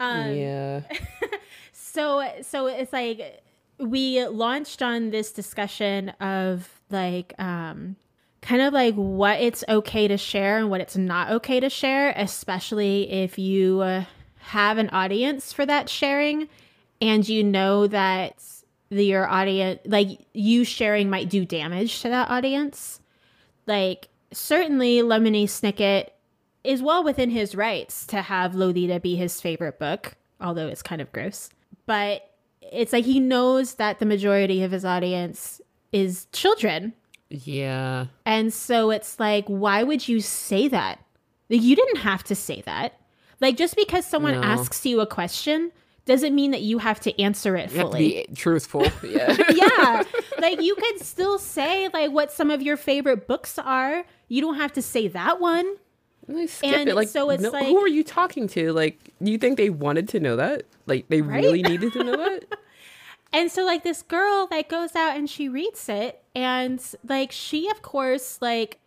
um 0.00 0.34
yeah. 0.34 0.82
so 1.72 2.22
so 2.42 2.66
it's 2.66 2.92
like 2.92 3.42
we 3.78 4.24
launched 4.26 4.82
on 4.82 5.10
this 5.10 5.32
discussion 5.32 6.10
of 6.20 6.80
like 6.90 7.32
um 7.38 7.96
kind 8.40 8.62
of 8.62 8.72
like 8.72 8.94
what 8.94 9.40
it's 9.40 9.64
okay 9.68 10.08
to 10.08 10.16
share 10.16 10.58
and 10.58 10.70
what 10.70 10.80
it's 10.80 10.96
not 10.96 11.30
okay 11.30 11.58
to 11.60 11.68
share 11.68 12.12
especially 12.16 13.10
if 13.10 13.38
you 13.38 13.80
uh, 13.80 14.04
have 14.38 14.78
an 14.78 14.88
audience 14.90 15.52
for 15.52 15.66
that 15.66 15.88
sharing 15.88 16.48
and 17.00 17.28
you 17.28 17.44
know 17.44 17.86
that 17.86 18.42
the, 18.90 19.04
your 19.04 19.28
audience 19.28 19.80
like 19.84 20.20
you 20.32 20.64
sharing 20.64 21.10
might 21.10 21.28
do 21.28 21.44
damage 21.44 22.00
to 22.02 22.08
that 22.08 22.30
audience. 22.30 23.00
Like 23.66 24.08
certainly 24.32 24.98
lemony 24.98 25.44
snicket 25.44 26.08
is 26.64 26.82
well 26.82 27.04
within 27.04 27.30
his 27.30 27.54
rights 27.54 28.06
to 28.06 28.22
have 28.22 28.54
lolita 28.54 29.00
be 29.00 29.16
his 29.16 29.40
favorite 29.40 29.78
book 29.78 30.14
although 30.40 30.68
it's 30.68 30.82
kind 30.82 31.00
of 31.00 31.10
gross. 31.12 31.50
But 31.86 32.30
it's 32.60 32.92
like 32.92 33.04
he 33.04 33.18
knows 33.18 33.74
that 33.74 33.98
the 33.98 34.06
majority 34.06 34.62
of 34.62 34.70
his 34.70 34.84
audience 34.84 35.60
is 35.90 36.26
children 36.32 36.92
yeah 37.30 38.06
and 38.24 38.52
so 38.52 38.90
it's 38.90 39.20
like 39.20 39.44
why 39.46 39.82
would 39.82 40.08
you 40.08 40.20
say 40.20 40.68
that 40.68 40.98
like 41.50 41.62
you 41.62 41.76
didn't 41.76 41.98
have 41.98 42.24
to 42.24 42.34
say 42.34 42.62
that 42.62 42.98
like 43.40 43.56
just 43.56 43.76
because 43.76 44.06
someone 44.06 44.34
no. 44.34 44.42
asks 44.42 44.84
you 44.86 45.00
a 45.00 45.06
question 45.06 45.72
doesn't 46.08 46.34
mean 46.34 46.50
that 46.50 46.62
you 46.62 46.78
have 46.78 46.98
to 46.98 47.20
answer 47.20 47.54
it 47.54 47.70
fully. 47.70 48.26
truthful. 48.34 48.86
Yeah. 49.04 49.36
yeah. 49.54 50.02
Like 50.38 50.60
you 50.62 50.74
could 50.74 51.00
still 51.00 51.38
say 51.38 51.88
like 51.92 52.10
what 52.10 52.32
some 52.32 52.50
of 52.50 52.62
your 52.62 52.76
favorite 52.76 53.28
books 53.28 53.58
are. 53.58 54.04
You 54.28 54.40
don't 54.40 54.56
have 54.56 54.72
to 54.72 54.82
say 54.82 55.08
that 55.08 55.38
one. 55.40 55.76
skip 56.46 56.50
and 56.62 56.88
it. 56.88 56.94
Like, 56.94 57.08
so 57.08 57.30
it's 57.30 57.42
no, 57.42 57.50
like, 57.50 57.66
who 57.66 57.78
are 57.78 57.88
you 57.88 58.02
talking 58.02 58.48
to? 58.48 58.72
Like, 58.72 58.98
you 59.20 59.38
think 59.38 59.56
they 59.56 59.70
wanted 59.70 60.08
to 60.10 60.20
know 60.20 60.36
that? 60.36 60.64
Like, 60.86 61.08
they 61.08 61.20
right? 61.20 61.42
really 61.42 61.62
needed 61.62 61.92
to 61.92 62.04
know 62.04 62.16
that? 62.16 62.44
and 63.32 63.50
so, 63.50 63.64
like, 63.64 63.82
this 63.82 64.02
girl 64.02 64.48
like 64.50 64.68
goes 64.68 64.94
out 64.94 65.16
and 65.16 65.28
she 65.28 65.48
reads 65.48 65.88
it, 65.88 66.22
and 66.34 66.82
like 67.06 67.32
she, 67.32 67.68
of 67.70 67.82
course, 67.82 68.38
like 68.40 68.78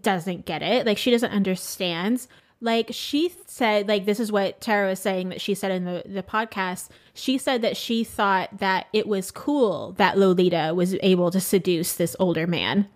doesn't 0.00 0.46
get 0.46 0.62
it. 0.62 0.86
Like, 0.86 0.98
she 0.98 1.10
doesn't 1.10 1.30
understand 1.30 2.26
like 2.60 2.88
she 2.90 3.32
said 3.46 3.86
like 3.88 4.06
this 4.06 4.18
is 4.18 4.32
what 4.32 4.60
tara 4.60 4.88
was 4.88 5.00
saying 5.00 5.28
that 5.28 5.40
she 5.40 5.54
said 5.54 5.70
in 5.70 5.84
the, 5.84 6.02
the 6.06 6.22
podcast 6.22 6.88
she 7.12 7.36
said 7.36 7.62
that 7.62 7.76
she 7.76 8.02
thought 8.02 8.48
that 8.58 8.86
it 8.92 9.06
was 9.06 9.30
cool 9.30 9.92
that 9.92 10.16
lolita 10.16 10.72
was 10.74 10.94
able 11.02 11.30
to 11.30 11.40
seduce 11.40 11.94
this 11.94 12.16
older 12.18 12.46
man 12.46 12.88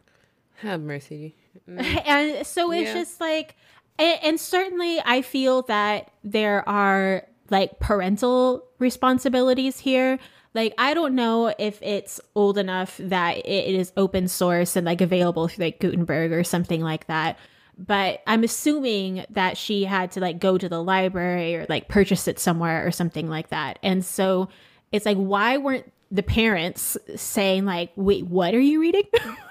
have 0.56 0.80
mercy 0.80 1.34
mm. 1.68 1.78
and 2.06 2.46
so 2.46 2.72
it's 2.72 2.88
yeah. 2.88 2.94
just 2.94 3.20
like 3.20 3.54
and, 3.98 4.18
and 4.22 4.40
certainly 4.40 4.98
i 5.04 5.20
feel 5.20 5.62
that 5.62 6.10
there 6.24 6.66
are 6.68 7.26
like 7.50 7.78
parental 7.80 8.64
responsibilities 8.78 9.78
here 9.78 10.18
like 10.55 10.74
i 10.78 10.94
don't 10.94 11.14
know 11.14 11.55
if 11.59 11.81
it's 11.82 12.20
old 12.35 12.59
enough 12.59 12.97
that 12.98 13.36
it 13.39 13.74
is 13.74 13.93
open 13.97 14.28
source 14.28 14.77
and 14.77 14.85
like 14.85 15.01
available 15.01 15.48
through 15.48 15.64
like 15.64 15.81
gutenberg 15.81 16.32
or 16.32 16.44
something 16.44 16.81
like 16.82 17.06
that 17.06 17.39
but 17.81 18.20
I'm 18.27 18.44
assuming 18.44 19.24
that 19.31 19.56
she 19.56 19.85
had 19.85 20.12
to 20.12 20.20
like 20.20 20.39
go 20.39 20.59
to 20.59 20.68
the 20.68 20.82
library 20.82 21.56
or 21.56 21.66
like 21.68 21.89
purchase 21.89 22.28
it 22.28 22.39
somewhere 22.39 22.86
or 22.86 22.90
something 22.90 23.28
like 23.28 23.48
that. 23.48 23.78
And 23.82 24.05
so 24.05 24.51
it's 24.93 25.06
like, 25.06 25.16
why 25.16 25.56
weren't 25.56 25.90
the 26.10 26.22
parents 26.22 26.98
saying 27.16 27.64
like, 27.64 27.90
wait, 27.97 28.27
what 28.27 28.55
are 28.55 28.60
you 28.60 28.82
reading? 28.82 29.05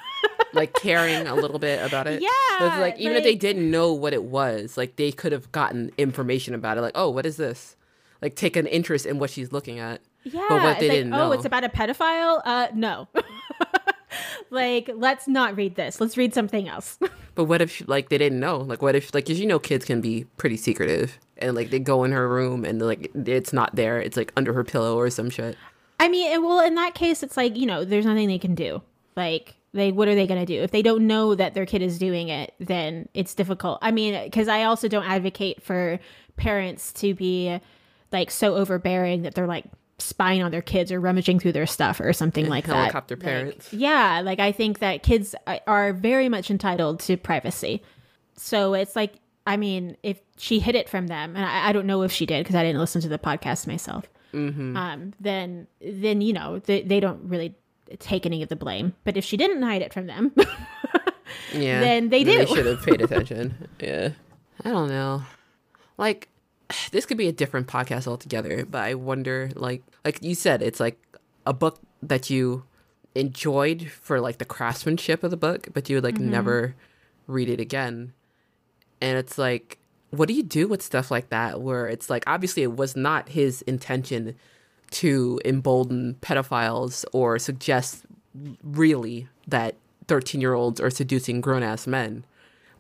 like 0.53 0.73
caring 0.75 1.25
a 1.25 1.33
little 1.33 1.57
bit 1.57 1.83
about 1.83 2.05
it. 2.05 2.21
Yeah. 2.21 2.79
Like 2.79 2.99
even 2.99 3.13
like, 3.13 3.19
if 3.19 3.23
they 3.23 3.35
didn't 3.35 3.71
know 3.71 3.93
what 3.93 4.13
it 4.13 4.23
was, 4.23 4.77
like 4.77 4.95
they 4.97 5.11
could 5.11 5.31
have 5.31 5.51
gotten 5.51 5.91
information 5.97 6.53
about 6.53 6.77
it. 6.77 6.81
Like, 6.81 6.93
oh, 6.95 7.09
what 7.09 7.25
is 7.25 7.37
this? 7.37 7.75
Like 8.21 8.35
take 8.35 8.55
an 8.55 8.67
interest 8.67 9.07
in 9.07 9.17
what 9.17 9.31
she's 9.31 9.51
looking 9.51 9.79
at. 9.79 10.01
Yeah. 10.23 10.45
But 10.49 10.63
what 10.63 10.79
they 10.79 10.89
didn't 10.89 11.11
like, 11.11 11.19
know. 11.19 11.29
Oh, 11.29 11.31
it's 11.31 11.45
about 11.45 11.63
a 11.63 11.69
pedophile? 11.69 12.41
Uh 12.43 12.67
no. 12.73 13.07
like 14.49 14.89
let's 14.95 15.27
not 15.27 15.55
read 15.55 15.75
this 15.75 16.01
let's 16.01 16.17
read 16.17 16.33
something 16.33 16.67
else 16.67 16.97
but 17.35 17.45
what 17.45 17.61
if 17.61 17.87
like 17.87 18.09
they 18.09 18.17
didn't 18.17 18.39
know 18.39 18.57
like 18.57 18.81
what 18.81 18.95
if 18.95 19.13
like 19.13 19.25
because 19.25 19.39
you 19.39 19.45
know 19.45 19.59
kids 19.59 19.85
can 19.85 20.01
be 20.01 20.25
pretty 20.37 20.57
secretive 20.57 21.19
and 21.37 21.55
like 21.55 21.69
they 21.69 21.79
go 21.79 22.03
in 22.03 22.11
her 22.11 22.27
room 22.27 22.65
and 22.65 22.81
like 22.81 23.11
it's 23.13 23.53
not 23.53 23.75
there 23.75 23.99
it's 23.99 24.17
like 24.17 24.33
under 24.35 24.53
her 24.53 24.63
pillow 24.63 24.97
or 24.97 25.09
some 25.09 25.29
shit 25.29 25.55
i 25.99 26.07
mean 26.07 26.41
well 26.43 26.59
in 26.59 26.75
that 26.75 26.95
case 26.95 27.21
it's 27.21 27.37
like 27.37 27.55
you 27.55 27.65
know 27.65 27.85
there's 27.85 28.05
nothing 28.05 28.27
they 28.27 28.39
can 28.39 28.55
do 28.55 28.81
like 29.15 29.55
they 29.73 29.91
what 29.91 30.07
are 30.07 30.15
they 30.15 30.25
going 30.25 30.39
to 30.39 30.45
do 30.45 30.61
if 30.61 30.71
they 30.71 30.81
don't 30.81 31.05
know 31.05 31.35
that 31.35 31.53
their 31.53 31.65
kid 31.65 31.81
is 31.81 31.99
doing 31.99 32.29
it 32.29 32.53
then 32.59 33.07
it's 33.13 33.35
difficult 33.35 33.77
i 33.81 33.91
mean 33.91 34.21
because 34.23 34.47
i 34.47 34.63
also 34.63 34.87
don't 34.87 35.05
advocate 35.05 35.61
for 35.61 35.99
parents 36.35 36.91
to 36.91 37.13
be 37.13 37.59
like 38.11 38.31
so 38.31 38.55
overbearing 38.55 39.21
that 39.21 39.35
they're 39.35 39.47
like 39.47 39.65
spying 40.01 40.43
on 40.43 40.51
their 40.51 40.61
kids 40.61 40.91
or 40.91 40.99
rummaging 40.99 41.39
through 41.39 41.51
their 41.53 41.67
stuff 41.67 41.99
or 41.99 42.13
something 42.13 42.47
like 42.47 42.65
helicopter 42.65 43.15
that. 43.15 43.25
Helicopter 43.25 43.45
parents. 43.45 43.73
Like, 43.73 43.81
yeah, 43.81 44.21
like 44.23 44.39
I 44.39 44.51
think 44.51 44.79
that 44.79 45.03
kids 45.03 45.35
are 45.67 45.93
very 45.93 46.29
much 46.29 46.49
entitled 46.49 46.99
to 47.01 47.17
privacy. 47.17 47.83
So 48.35 48.73
it's 48.73 48.95
like, 48.95 49.13
I 49.45 49.57
mean, 49.57 49.97
if 50.03 50.19
she 50.37 50.59
hid 50.59 50.75
it 50.75 50.89
from 50.89 51.07
them, 51.07 51.35
and 51.35 51.45
I, 51.45 51.69
I 51.69 51.71
don't 51.71 51.87
know 51.87 52.03
if 52.03 52.11
she 52.11 52.25
did 52.25 52.43
because 52.43 52.55
I 52.55 52.63
didn't 52.63 52.79
listen 52.79 53.01
to 53.01 53.09
the 53.09 53.19
podcast 53.19 53.67
myself. 53.67 54.09
Mm-hmm. 54.33 54.77
Um, 54.77 55.13
then, 55.19 55.67
then 55.81 56.21
you 56.21 56.33
know, 56.33 56.59
they, 56.59 56.83
they 56.83 56.99
don't 56.99 57.21
really 57.23 57.55
take 57.97 58.25
any 58.25 58.43
of 58.43 58.49
the 58.49 58.55
blame. 58.55 58.93
But 59.03 59.17
if 59.17 59.25
she 59.25 59.37
didn't 59.37 59.61
hide 59.61 59.81
it 59.81 59.93
from 59.93 60.07
them, 60.07 60.33
yeah, 61.53 61.79
then 61.79 62.09
they 62.09 62.23
do. 62.23 62.37
They 62.37 62.45
should 62.45 62.65
have 62.65 62.83
paid 62.83 63.01
attention. 63.01 63.67
yeah, 63.79 64.09
I 64.63 64.69
don't 64.69 64.89
know. 64.89 65.23
Like 65.97 66.29
this 66.91 67.05
could 67.05 67.17
be 67.17 67.27
a 67.27 67.31
different 67.31 67.67
podcast 67.67 68.07
altogether, 68.07 68.65
but 68.65 68.83
I 68.83 68.93
wonder 68.93 69.51
like 69.55 69.83
like 70.05 70.21
you 70.23 70.35
said, 70.35 70.61
it's 70.61 70.79
like 70.79 70.99
a 71.45 71.53
book 71.53 71.79
that 72.01 72.29
you 72.29 72.63
enjoyed 73.15 73.89
for 73.89 74.21
like 74.21 74.37
the 74.37 74.45
craftsmanship 74.45 75.23
of 75.23 75.31
the 75.31 75.37
book, 75.37 75.67
but 75.73 75.89
you 75.89 75.97
would 75.97 76.03
like 76.03 76.15
mm-hmm. 76.15 76.29
never 76.29 76.75
read 77.27 77.49
it 77.49 77.59
again. 77.59 78.13
And 79.01 79.17
it's 79.17 79.37
like 79.37 79.77
what 80.11 80.27
do 80.27 80.33
you 80.33 80.43
do 80.43 80.67
with 80.67 80.81
stuff 80.81 81.11
like 81.11 81.29
that 81.29 81.61
where 81.61 81.87
it's 81.87 82.09
like 82.09 82.23
obviously 82.25 82.63
it 82.63 82.75
was 82.75 82.95
not 82.95 83.29
his 83.29 83.61
intention 83.63 84.35
to 84.91 85.39
embolden 85.45 86.15
pedophiles 86.21 87.05
or 87.13 87.37
suggest 87.37 88.05
really 88.63 89.27
that 89.47 89.75
13 90.07 90.41
year 90.41 90.53
olds 90.53 90.81
are 90.81 90.89
seducing 90.89 91.41
grown 91.41 91.63
ass 91.63 91.85
men. 91.87 92.23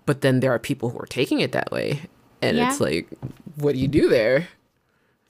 But 0.05 0.21
then 0.21 0.39
there 0.39 0.51
are 0.51 0.59
people 0.59 0.89
who 0.89 0.99
are 0.99 1.05
taking 1.05 1.39
it 1.39 1.51
that 1.51 1.71
way 1.71 2.01
and 2.41 2.57
yeah. 2.57 2.69
it's 2.69 2.79
like 2.79 3.07
what 3.55 3.73
do 3.75 3.79
you 3.79 3.87
do 3.87 4.09
there? 4.09 4.47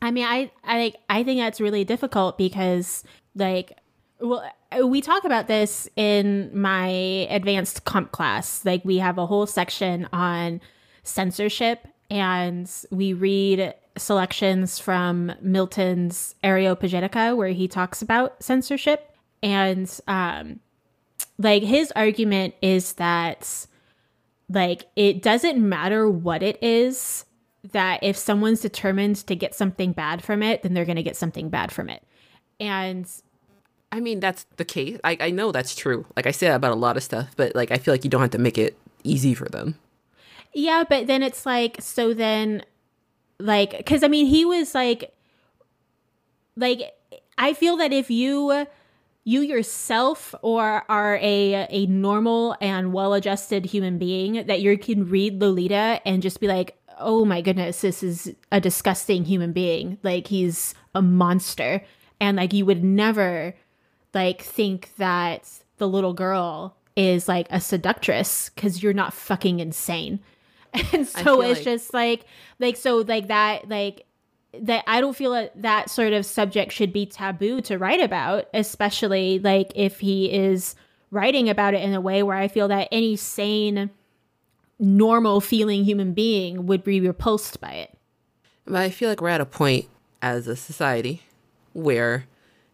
I 0.02 0.12
mean 0.12 0.26
i 0.26 0.52
i 0.64 0.94
i 1.10 1.24
think 1.24 1.40
that's 1.40 1.60
really 1.60 1.84
difficult 1.84 2.38
because 2.38 3.04
like 3.36 3.78
well 4.20 4.44
we 4.84 5.02
talk 5.02 5.26
about 5.26 5.48
this 5.48 5.90
in 5.96 6.52
my 6.54 6.88
advanced 7.30 7.86
comp 7.86 8.12
class. 8.12 8.64
Like 8.66 8.84
we 8.86 8.98
have 8.98 9.18
a 9.18 9.26
whole 9.26 9.48
section 9.48 10.08
on 10.14 10.62
censorship 11.04 11.88
and 12.10 12.70
we 12.92 13.14
read 13.14 13.74
selections 13.98 14.80
from 14.80 15.34
milton's 15.42 16.36
areopagitica 16.44 17.36
where 17.36 17.50
he 17.50 17.68
talks 17.68 18.02
about 18.02 18.42
censorship. 18.44 19.16
And 19.42 20.00
um 20.08 20.60
like 21.38 21.64
his 21.64 21.92
argument 21.96 22.54
is 22.62 22.94
that 22.94 23.66
like 24.50 24.86
it 24.96 25.22
doesn't 25.22 25.58
matter 25.58 26.10
what 26.10 26.42
it 26.44 26.62
is 26.62 27.26
that 27.72 28.04
if 28.04 28.18
someone's 28.18 28.62
determined 28.62 29.18
to 29.28 29.36
get 29.36 29.54
something 29.54 29.92
bad 29.92 30.24
from 30.24 30.42
it 30.42 30.64
then 30.64 30.74
they're 30.74 30.86
going 30.86 30.96
to 30.96 31.04
get 31.04 31.16
something 31.16 31.50
bad 31.50 31.72
from 31.72 31.90
it. 31.90 32.04
And 32.60 33.10
i 33.92 34.00
mean 34.00 34.20
that's 34.20 34.46
the 34.58 34.66
case. 34.66 35.00
I, 35.04 35.18
I 35.20 35.30
know 35.32 35.52
that's 35.52 35.76
true. 35.76 36.06
Like 36.16 36.26
i 36.26 36.32
say 36.32 36.48
that 36.48 36.56
about 36.56 36.72
a 36.72 36.76
lot 36.76 36.98
of 36.98 37.04
stuff 37.04 37.30
but 37.36 37.56
like 37.56 37.72
i 37.72 37.78
feel 37.78 37.94
like 37.94 38.04
you 38.04 38.10
don't 38.10 38.22
have 38.22 38.32
to 38.32 38.40
make 38.40 38.58
it 38.58 38.78
easy 39.04 39.34
for 39.34 39.48
them. 39.50 39.76
Yeah 40.54 40.84
but 40.88 41.08
then 41.08 41.24
it's 41.24 41.46
like 41.46 41.78
so 41.80 42.14
then 42.14 42.64
like 43.40 43.78
because 43.78 44.04
i 44.04 44.08
mean 44.08 44.26
he 44.26 44.44
was 44.46 44.76
like 44.76 45.14
like 46.58 46.94
i 47.38 47.54
feel 47.54 47.78
that 47.78 47.94
if 47.94 48.12
you 48.12 48.66
you 49.24 49.42
yourself 49.42 50.34
or 50.42 50.84
are 50.90 51.18
a 51.22 51.68
a 51.70 51.86
normal 51.88 52.56
and 52.62 52.94
well-adjusted 52.94 53.66
human 53.66 53.98
being 53.98 54.46
that 54.48 54.62
you 54.62 54.78
can 54.78 55.08
read 55.10 55.40
Lolita 55.42 56.02
and 56.06 56.22
just 56.22 56.40
be 56.40 56.48
like, 56.48 56.78
"Oh 57.00 57.26
my 57.26 57.42
goodness, 57.42 57.82
this 57.82 58.02
is 58.04 58.34
a 58.52 58.60
disgusting 58.60 59.26
human 59.26 59.52
being. 59.54 59.98
Like 60.04 60.28
he's 60.28 60.74
a 60.96 61.02
monster." 61.02 61.84
And 62.22 62.38
like 62.38 62.54
you 62.54 62.66
would 62.66 62.84
never 62.84 63.56
like 64.14 64.42
think 64.42 64.90
that 64.98 65.48
the 65.78 65.88
little 65.88 66.14
girl 66.14 66.76
is 66.96 67.28
like 67.28 67.48
a 67.52 67.62
seductress 67.62 68.50
cuz 68.50 68.82
you're 68.84 68.94
not 68.94 69.14
fucking 69.14 69.60
insane. 69.60 70.20
And 70.94 71.08
so 71.08 71.42
it's 71.42 71.60
like- 71.60 71.64
just 71.64 71.94
like 71.94 72.26
like 72.60 72.76
so 72.78 72.98
like 72.98 73.28
that 73.28 73.70
like 73.70 74.06
that 74.54 74.84
I 74.88 75.00
don't 75.02 75.16
feel 75.16 75.32
that 75.32 75.62
that 75.62 75.90
sort 75.90 76.14
of 76.14 76.26
subject 76.26 76.72
should 76.72 76.92
be 76.92 77.06
taboo 77.06 77.62
to 77.62 77.78
write 77.78 78.02
about, 78.02 78.48
especially 78.54 79.40
like 79.40 79.72
if 79.76 80.00
he 80.00 80.32
is 80.32 80.76
writing 81.12 81.50
about 81.50 81.74
it 81.74 81.82
in 81.82 81.94
a 81.94 82.02
way 82.02 82.24
where 82.24 82.38
I 82.38 82.48
feel 82.48 82.68
that 82.70 82.88
any 82.92 83.16
sane, 83.16 83.90
normal 84.80 85.42
feeling 85.42 85.84
human 85.84 86.14
being 86.14 86.66
would 86.66 86.84
be 86.84 87.00
repulsed 87.00 87.60
by 87.60 87.74
it. 87.74 87.98
But 88.66 88.82
I 88.82 88.90
feel 88.90 89.10
like 89.10 89.22
we're 89.22 89.30
at 89.30 89.42
a 89.42 89.46
point 89.46 89.88
as 90.22 90.48
a 90.48 90.56
society 90.56 91.24
where 91.74 92.26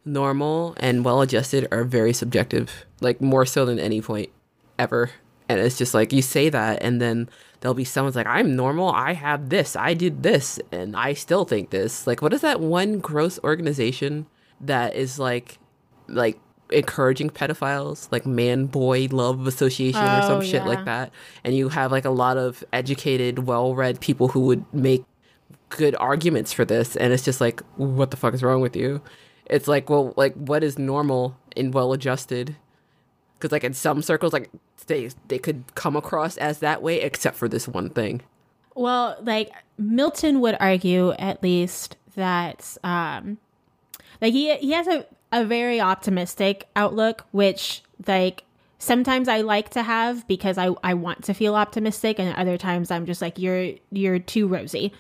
normal 0.03 0.75
and 0.77 1.03
well 1.03 1.21
adjusted 1.21 1.67
are 1.71 1.83
very 1.83 2.13
subjective, 2.13 2.85
like 3.01 3.21
more 3.21 3.45
so 3.45 3.65
than 3.65 3.79
any 3.79 4.01
point 4.01 4.29
ever. 4.77 5.11
And 5.47 5.59
it's 5.59 5.77
just 5.77 5.93
like 5.93 6.11
you 6.11 6.21
say 6.21 6.49
that, 6.49 6.81
and 6.81 7.01
then 7.01 7.29
there'll 7.59 7.75
be 7.75 7.83
someone's 7.83 8.15
like, 8.15 8.27
I'm 8.27 8.55
normal. 8.55 8.89
I 8.89 9.13
have 9.13 9.49
this. 9.49 9.75
I 9.75 9.93
did 9.93 10.23
this. 10.23 10.59
And 10.71 10.95
I 10.95 11.13
still 11.13 11.45
think 11.45 11.69
this. 11.69 12.07
Like, 12.07 12.21
what 12.21 12.33
is 12.33 12.41
that 12.41 12.59
one 12.59 12.99
gross 12.99 13.39
organization 13.43 14.27
that 14.61 14.95
is 14.95 15.19
like, 15.19 15.59
like, 16.07 16.39
encouraging 16.71 17.29
pedophiles 17.29 18.11
like 18.11 18.25
man 18.25 18.65
boy 18.65 19.07
love 19.11 19.45
association 19.45 20.01
oh, 20.01 20.17
or 20.17 20.21
some 20.23 20.37
oh, 20.39 20.41
shit 20.41 20.63
yeah. 20.63 20.65
like 20.65 20.83
that 20.85 21.11
and 21.43 21.55
you 21.55 21.69
have 21.69 21.91
like 21.91 22.05
a 22.05 22.09
lot 22.09 22.37
of 22.37 22.63
educated 22.73 23.37
well-read 23.39 23.99
people 23.99 24.29
who 24.29 24.39
would 24.39 24.65
make 24.73 25.05
good 25.69 25.95
arguments 25.99 26.51
for 26.51 26.65
this 26.65 26.95
and 26.95 27.13
it's 27.13 27.23
just 27.23 27.39
like 27.39 27.61
what 27.75 28.09
the 28.09 28.17
fuck 28.17 28.33
is 28.33 28.41
wrong 28.41 28.61
with 28.61 28.75
you 28.75 28.99
it's 29.45 29.67
like 29.67 29.91
well 29.91 30.11
like 30.17 30.33
what 30.33 30.63
is 30.63 30.79
normal 30.79 31.37
and 31.55 31.71
well 31.71 31.93
adjusted 31.93 32.55
because 33.37 33.51
like 33.51 33.63
in 33.63 33.73
some 33.73 34.01
circles 34.01 34.33
like 34.33 34.49
they 34.87 35.09
they 35.27 35.39
could 35.39 35.63
come 35.75 35.95
across 35.95 36.37
as 36.37 36.59
that 36.59 36.81
way 36.81 37.01
except 37.01 37.35
for 37.37 37.47
this 37.47 37.67
one 37.67 37.89
thing. 37.89 38.21
Well 38.75 39.17
like 39.21 39.51
milton 39.77 40.41
would 40.41 40.55
argue 40.59 41.11
at 41.13 41.41
least 41.43 41.97
that 42.15 42.77
um 42.83 43.37
like 44.21 44.33
he 44.33 44.55
he 44.57 44.71
has 44.71 44.87
a, 44.87 45.05
a 45.31 45.43
very 45.43 45.81
optimistic 45.81 46.67
outlook 46.75 47.25
which 47.31 47.83
like 48.07 48.43
sometimes 48.77 49.27
i 49.27 49.41
like 49.41 49.69
to 49.69 49.83
have 49.83 50.25
because 50.27 50.57
i 50.57 50.69
i 50.83 50.93
want 50.93 51.23
to 51.23 51.33
feel 51.33 51.55
optimistic 51.55 52.19
and 52.19 52.33
other 52.35 52.57
times 52.57 52.89
i'm 52.89 53.05
just 53.05 53.21
like 53.21 53.37
you're 53.37 53.71
you're 53.91 54.19
too 54.19 54.47
rosy. 54.47 54.93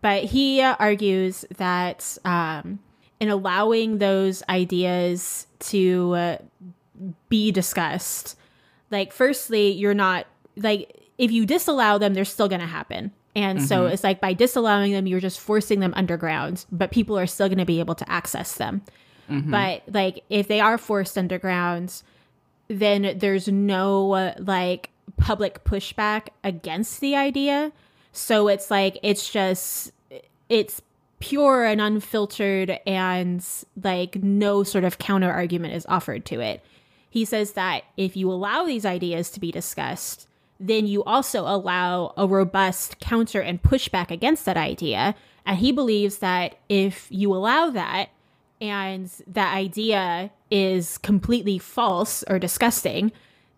But 0.00 0.24
he 0.24 0.60
uh, 0.60 0.76
argues 0.78 1.44
that 1.56 2.16
um 2.24 2.78
in 3.20 3.28
allowing 3.28 3.98
those 3.98 4.42
ideas 4.48 5.46
to 5.58 6.14
uh, 6.14 6.38
be 7.28 7.50
discussed. 7.50 8.36
Like 8.90 9.12
firstly 9.12 9.70
you're 9.72 9.94
not 9.94 10.26
like 10.56 11.02
if 11.18 11.30
you 11.30 11.46
disallow 11.46 11.98
them 11.98 12.14
they're 12.14 12.24
still 12.24 12.48
going 12.48 12.60
to 12.60 12.66
happen. 12.66 13.12
And 13.34 13.58
mm-hmm. 13.58 13.66
so 13.66 13.86
it's 13.86 14.02
like 14.04 14.20
by 14.20 14.32
disallowing 14.32 14.92
them 14.92 15.06
you're 15.06 15.20
just 15.20 15.40
forcing 15.40 15.80
them 15.80 15.92
underground 15.96 16.64
but 16.72 16.90
people 16.90 17.18
are 17.18 17.26
still 17.26 17.48
going 17.48 17.58
to 17.58 17.64
be 17.64 17.80
able 17.80 17.94
to 17.96 18.10
access 18.10 18.54
them. 18.54 18.82
Mm-hmm. 19.30 19.50
but 19.50 19.82
like 19.92 20.24
if 20.30 20.48
they 20.48 20.58
are 20.58 20.78
forced 20.78 21.18
underground 21.18 22.02
then 22.68 23.18
there's 23.18 23.46
no 23.46 24.12
uh, 24.12 24.34
like 24.38 24.88
public 25.18 25.64
pushback 25.64 26.28
against 26.44 27.00
the 27.00 27.16
idea. 27.16 27.72
So 28.12 28.48
it's 28.48 28.70
like 28.70 28.98
it's 29.02 29.30
just 29.30 29.92
it's 30.48 30.80
pure 31.20 31.64
and 31.64 31.80
unfiltered 31.80 32.78
and 32.86 33.44
like 33.82 34.16
no 34.22 34.62
sort 34.62 34.84
of 34.84 34.98
counter 34.98 35.30
argument 35.30 35.74
is 35.74 35.84
offered 35.86 36.24
to 36.26 36.40
it 36.40 36.62
he 37.10 37.24
says 37.24 37.52
that 37.52 37.84
if 37.96 38.16
you 38.16 38.30
allow 38.30 38.64
these 38.64 38.84
ideas 38.84 39.30
to 39.30 39.40
be 39.40 39.50
discussed, 39.50 40.28
then 40.60 40.86
you 40.86 41.04
also 41.04 41.42
allow 41.42 42.12
a 42.16 42.26
robust 42.26 42.98
counter 42.98 43.40
and 43.40 43.62
pushback 43.62 44.10
against 44.10 44.44
that 44.44 44.56
idea. 44.56 45.14
And 45.46 45.58
he 45.58 45.72
believes 45.72 46.18
that 46.18 46.58
if 46.68 47.06
you 47.10 47.34
allow 47.34 47.70
that 47.70 48.10
and 48.60 49.10
that 49.26 49.54
idea 49.54 50.30
is 50.50 50.98
completely 50.98 51.58
false 51.58 52.24
or 52.28 52.38
disgusting, 52.38 53.12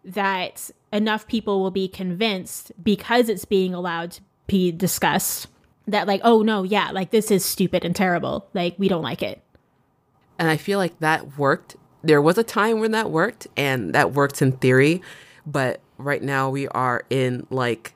that 0.04 0.70
enough 0.92 1.26
people 1.26 1.60
will 1.60 1.70
be 1.70 1.88
convinced 1.88 2.72
because 2.82 3.28
it's 3.28 3.44
being 3.44 3.74
allowed 3.74 4.12
to 4.12 4.22
be 4.46 4.72
discussed 4.72 5.46
that 5.86 6.06
like 6.06 6.20
oh 6.24 6.42
no 6.42 6.62
yeah 6.62 6.90
like 6.90 7.10
this 7.10 7.30
is 7.30 7.44
stupid 7.44 7.84
and 7.84 7.94
terrible 7.94 8.48
like 8.52 8.74
we 8.78 8.88
don't 8.88 9.02
like 9.02 9.22
it 9.22 9.40
and 10.38 10.48
i 10.48 10.56
feel 10.56 10.78
like 10.78 10.98
that 10.98 11.38
worked 11.38 11.76
there 12.02 12.22
was 12.22 12.38
a 12.38 12.44
time 12.44 12.80
when 12.80 12.92
that 12.92 13.10
worked 13.10 13.46
and 13.56 13.94
that 13.94 14.12
works 14.12 14.40
in 14.40 14.52
theory 14.52 15.02
but 15.46 15.80
right 15.98 16.22
now 16.22 16.50
we 16.50 16.68
are 16.68 17.04
in 17.10 17.46
like 17.50 17.94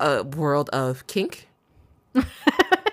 a 0.00 0.22
world 0.22 0.68
of 0.70 1.06
kink. 1.06 1.48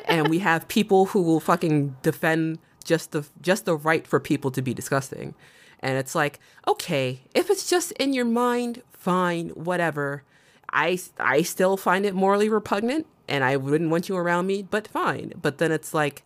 And 0.05 0.27
we 0.27 0.39
have 0.39 0.67
people 0.67 1.05
who 1.07 1.23
will 1.23 1.39
fucking 1.39 1.95
defend 2.03 2.59
just 2.83 3.13
the 3.13 3.25
just 3.41 3.65
the 3.65 3.75
right 3.75 4.05
for 4.05 4.19
people 4.19 4.51
to 4.51 4.61
be 4.61 4.73
disgusting. 4.73 5.33
And 5.79 5.97
it's 5.97 6.13
like 6.13 6.39
okay 6.67 7.21
if 7.33 7.49
it's 7.49 7.67
just 7.67 7.93
in 7.93 8.13
your 8.13 8.25
mind 8.25 8.83
fine 8.91 9.49
whatever. 9.49 10.23
I 10.71 10.99
i 11.17 11.41
still 11.41 11.77
find 11.77 12.05
it 12.05 12.13
morally 12.13 12.49
repugnant 12.49 13.07
and 13.27 13.43
i 13.43 13.55
wouldn't 13.55 13.89
want 13.89 14.09
you 14.09 14.17
around 14.17 14.45
me 14.45 14.61
but 14.61 14.87
fine. 14.87 15.33
But 15.41 15.57
then 15.57 15.71
it's 15.71 15.93
like 15.95 16.23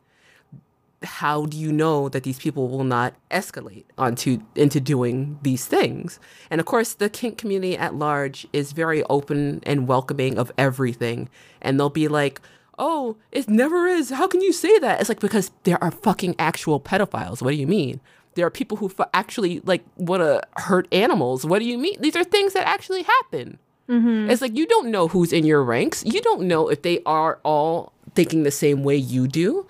how 1.03 1.45
do 1.45 1.57
you 1.57 1.71
know 1.71 2.09
that 2.09 2.23
these 2.23 2.39
people 2.39 2.69
will 2.69 2.83
not 2.83 3.13
escalate 3.29 3.85
onto 3.97 4.39
into 4.55 4.79
doing 4.79 5.37
these 5.43 5.65
things? 5.65 6.19
And 6.49 6.59
of 6.59 6.65
course, 6.65 6.93
the 6.93 7.09
kink 7.09 7.37
community 7.37 7.77
at 7.77 7.95
large 7.95 8.47
is 8.51 8.71
very 8.71 9.03
open 9.03 9.61
and 9.63 9.87
welcoming 9.87 10.37
of 10.37 10.51
everything, 10.57 11.29
and 11.61 11.79
they'll 11.79 11.89
be 11.89 12.07
like, 12.07 12.41
"Oh, 12.79 13.17
it 13.31 13.47
never 13.47 13.87
is. 13.87 14.09
How 14.09 14.27
can 14.27 14.41
you 14.41 14.51
say 14.51 14.79
that?" 14.79 14.99
It's 14.99 15.09
like 15.09 15.19
because 15.19 15.51
there 15.63 15.81
are 15.83 15.91
fucking 15.91 16.35
actual 16.39 16.79
pedophiles. 16.79 17.41
What 17.41 17.51
do 17.51 17.57
you 17.57 17.67
mean? 17.67 17.99
There 18.33 18.45
are 18.45 18.51
people 18.51 18.77
who 18.77 18.91
actually 19.13 19.61
like 19.65 19.83
want 19.97 20.21
to 20.21 20.41
hurt 20.61 20.87
animals. 20.91 21.45
What 21.45 21.59
do 21.59 21.65
you 21.65 21.77
mean? 21.77 22.01
These 22.01 22.15
are 22.15 22.23
things 22.23 22.53
that 22.53 22.67
actually 22.67 23.03
happen. 23.03 23.59
Mm-hmm. 23.87 24.29
It's 24.29 24.41
like 24.41 24.57
you 24.57 24.65
don't 24.65 24.89
know 24.89 25.07
who's 25.07 25.31
in 25.31 25.45
your 25.45 25.63
ranks. 25.63 26.03
You 26.05 26.21
don't 26.21 26.47
know 26.47 26.69
if 26.69 26.81
they 26.81 27.01
are 27.05 27.39
all 27.43 27.93
thinking 28.15 28.43
the 28.43 28.51
same 28.51 28.83
way 28.83 28.95
you 28.95 29.27
do 29.27 29.65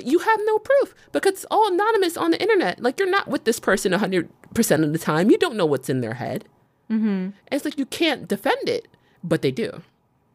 you 0.00 0.18
have 0.20 0.40
no 0.44 0.58
proof 0.58 0.94
because 1.12 1.32
it's 1.32 1.46
all 1.50 1.72
anonymous 1.72 2.16
on 2.16 2.30
the 2.30 2.40
internet. 2.40 2.82
Like 2.82 2.98
you're 2.98 3.10
not 3.10 3.28
with 3.28 3.44
this 3.44 3.60
person 3.60 3.92
100% 3.92 4.28
of 4.84 4.92
the 4.92 4.98
time. 4.98 5.30
You 5.30 5.38
don't 5.38 5.56
know 5.56 5.66
what's 5.66 5.90
in 5.90 6.00
their 6.00 6.14
head. 6.14 6.46
Mm-hmm. 6.90 7.30
It's 7.50 7.64
like 7.64 7.78
you 7.78 7.86
can't 7.86 8.28
defend 8.28 8.68
it, 8.68 8.88
but 9.22 9.42
they 9.42 9.50
do. 9.50 9.82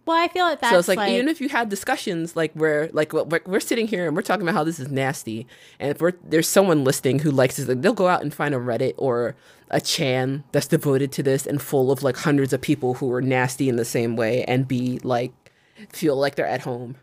Well, 0.07 0.17
I 0.17 0.29
feel 0.29 0.45
like 0.45 0.61
that's 0.61 0.71
so. 0.71 0.79
It's 0.79 0.87
like, 0.87 0.97
like, 0.97 1.11
even 1.11 1.27
if 1.27 1.41
you 1.41 1.49
had 1.49 1.67
discussions 1.67 2.37
like 2.37 2.53
where 2.53 2.89
like 2.93 3.11
we're, 3.11 3.41
we're 3.45 3.59
sitting 3.59 3.87
here 3.87 4.07
and 4.07 4.15
we're 4.15 4.21
talking 4.21 4.43
about 4.43 4.55
how 4.55 4.63
this 4.63 4.79
is 4.79 4.89
nasty, 4.89 5.45
and 5.81 5.91
if 5.91 6.15
there's 6.23 6.47
someone 6.47 6.85
listening 6.85 7.19
who 7.19 7.29
likes 7.29 7.57
this, 7.57 7.67
like, 7.67 7.81
they'll 7.81 7.91
go 7.91 8.07
out 8.07 8.21
and 8.21 8.33
find 8.33 8.55
a 8.55 8.57
Reddit 8.57 8.93
or 8.97 9.35
a 9.69 9.81
Chan 9.81 10.45
that's 10.53 10.67
devoted 10.67 11.11
to 11.11 11.23
this 11.23 11.45
and 11.45 11.61
full 11.61 11.91
of 11.91 12.03
like 12.03 12.15
hundreds 12.15 12.53
of 12.53 12.61
people 12.61 12.93
who 12.95 13.11
are 13.11 13.21
nasty 13.21 13.67
in 13.67 13.75
the 13.75 13.83
same 13.83 14.15
way 14.15 14.45
and 14.45 14.65
be 14.65 14.97
like 15.03 15.33
feel 15.89 16.15
like 16.15 16.35
they're 16.35 16.47
at 16.47 16.61
home, 16.61 16.95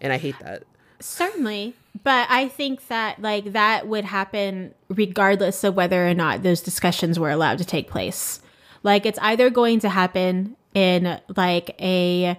and 0.00 0.12
I 0.12 0.18
hate 0.18 0.38
that. 0.40 0.64
Certainly, 1.00 1.74
but 2.02 2.26
I 2.30 2.48
think 2.48 2.86
that 2.88 3.20
like 3.20 3.52
that 3.52 3.88
would 3.88 4.04
happen 4.04 4.74
regardless 4.88 5.64
of 5.64 5.74
whether 5.74 6.06
or 6.06 6.14
not 6.14 6.42
those 6.42 6.60
discussions 6.60 7.18
were 7.18 7.30
allowed 7.30 7.58
to 7.58 7.64
take 7.64 7.90
place. 7.90 8.40
Like 8.82 9.06
it's 9.06 9.18
either 9.20 9.50
going 9.50 9.80
to 9.80 9.88
happen 9.88 10.56
in 10.74 11.20
like 11.36 11.74
a 11.80 12.38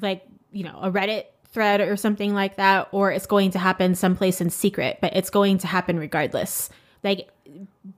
like 0.00 0.26
you 0.52 0.64
know 0.64 0.78
a 0.82 0.90
Reddit 0.90 1.26
thread 1.52 1.80
or 1.80 1.96
something 1.96 2.34
like 2.34 2.56
that, 2.56 2.88
or 2.92 3.10
it's 3.12 3.26
going 3.26 3.50
to 3.52 3.58
happen 3.58 3.94
someplace 3.94 4.40
in 4.40 4.50
secret. 4.50 4.98
But 5.00 5.14
it's 5.16 5.30
going 5.30 5.58
to 5.58 5.66
happen 5.66 5.98
regardless. 5.98 6.70
Like 7.02 7.28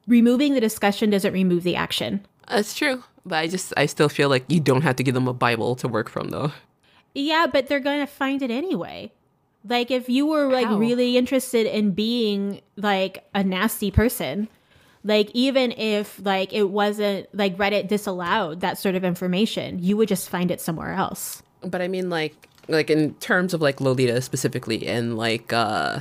removing 0.06 0.54
the 0.54 0.60
discussion 0.60 1.10
doesn't 1.10 1.32
remove 1.32 1.62
the 1.62 1.76
action. 1.76 2.26
That's 2.46 2.74
true, 2.74 3.04
but 3.24 3.36
I 3.36 3.46
just 3.46 3.72
I 3.76 3.86
still 3.86 4.08
feel 4.08 4.28
like 4.28 4.44
you 4.48 4.60
don't 4.60 4.82
have 4.82 4.96
to 4.96 5.02
give 5.02 5.14
them 5.14 5.28
a 5.28 5.34
Bible 5.34 5.76
to 5.76 5.88
work 5.88 6.08
from 6.08 6.28
though. 6.30 6.52
Yeah, 7.14 7.46
but 7.50 7.66
they're 7.66 7.80
going 7.80 8.00
to 8.00 8.06
find 8.06 8.42
it 8.42 8.50
anyway. 8.50 9.10
Like 9.68 9.90
if 9.90 10.08
you 10.08 10.26
were 10.26 10.50
like 10.50 10.66
How? 10.66 10.78
really 10.78 11.16
interested 11.16 11.66
in 11.66 11.92
being 11.92 12.60
like 12.76 13.24
a 13.34 13.44
nasty 13.44 13.90
person, 13.90 14.48
like 15.04 15.30
even 15.34 15.72
if 15.72 16.20
like 16.24 16.52
it 16.52 16.70
wasn't 16.70 17.28
like 17.34 17.56
Reddit 17.56 17.88
disallowed 17.88 18.60
that 18.60 18.78
sort 18.78 18.94
of 18.94 19.04
information, 19.04 19.78
you 19.78 19.96
would 19.96 20.08
just 20.08 20.28
find 20.28 20.50
it 20.50 20.60
somewhere 20.60 20.92
else. 20.92 21.42
But 21.62 21.82
I 21.82 21.88
mean 21.88 22.08
like 22.08 22.48
like 22.68 22.90
in 22.90 23.14
terms 23.14 23.54
of 23.54 23.60
like 23.60 23.80
Lolita 23.80 24.20
specifically 24.22 24.86
and 24.86 25.16
like 25.16 25.52
uh 25.52 26.00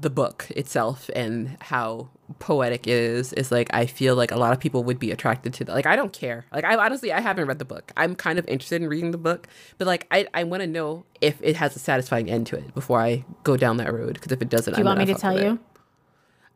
the 0.00 0.10
book 0.10 0.46
itself 0.50 1.10
and 1.14 1.56
how 1.60 2.08
poetic 2.38 2.86
is 2.86 3.32
is 3.32 3.50
like 3.50 3.68
I 3.72 3.86
feel 3.86 4.14
like 4.14 4.30
a 4.30 4.36
lot 4.36 4.52
of 4.52 4.60
people 4.60 4.84
would 4.84 4.98
be 4.98 5.10
attracted 5.10 5.54
to 5.54 5.64
that. 5.64 5.72
Like 5.74 5.86
I 5.86 5.96
don't 5.96 6.12
care. 6.12 6.44
Like 6.52 6.64
I 6.64 6.76
honestly 6.76 7.12
I 7.12 7.20
haven't 7.20 7.46
read 7.46 7.58
the 7.58 7.64
book. 7.64 7.92
I'm 7.96 8.14
kind 8.14 8.38
of 8.38 8.46
interested 8.46 8.82
in 8.82 8.88
reading 8.88 9.10
the 9.12 9.18
book, 9.18 9.48
but 9.78 9.86
like 9.86 10.06
I 10.10 10.26
I 10.34 10.44
want 10.44 10.62
to 10.62 10.66
know 10.66 11.04
if 11.20 11.40
it 11.42 11.56
has 11.56 11.74
a 11.74 11.78
satisfying 11.78 12.30
end 12.30 12.46
to 12.48 12.56
it 12.56 12.74
before 12.74 13.00
I 13.00 13.24
go 13.44 13.56
down 13.56 13.78
that 13.78 13.92
road. 13.92 14.14
Because 14.14 14.32
if 14.32 14.42
it 14.42 14.48
doesn't, 14.48 14.74
do 14.74 14.80
you 14.80 14.86
I'm 14.86 14.96
want 14.96 15.08
me 15.08 15.14
to 15.14 15.20
tell 15.20 15.38
you? 15.38 15.58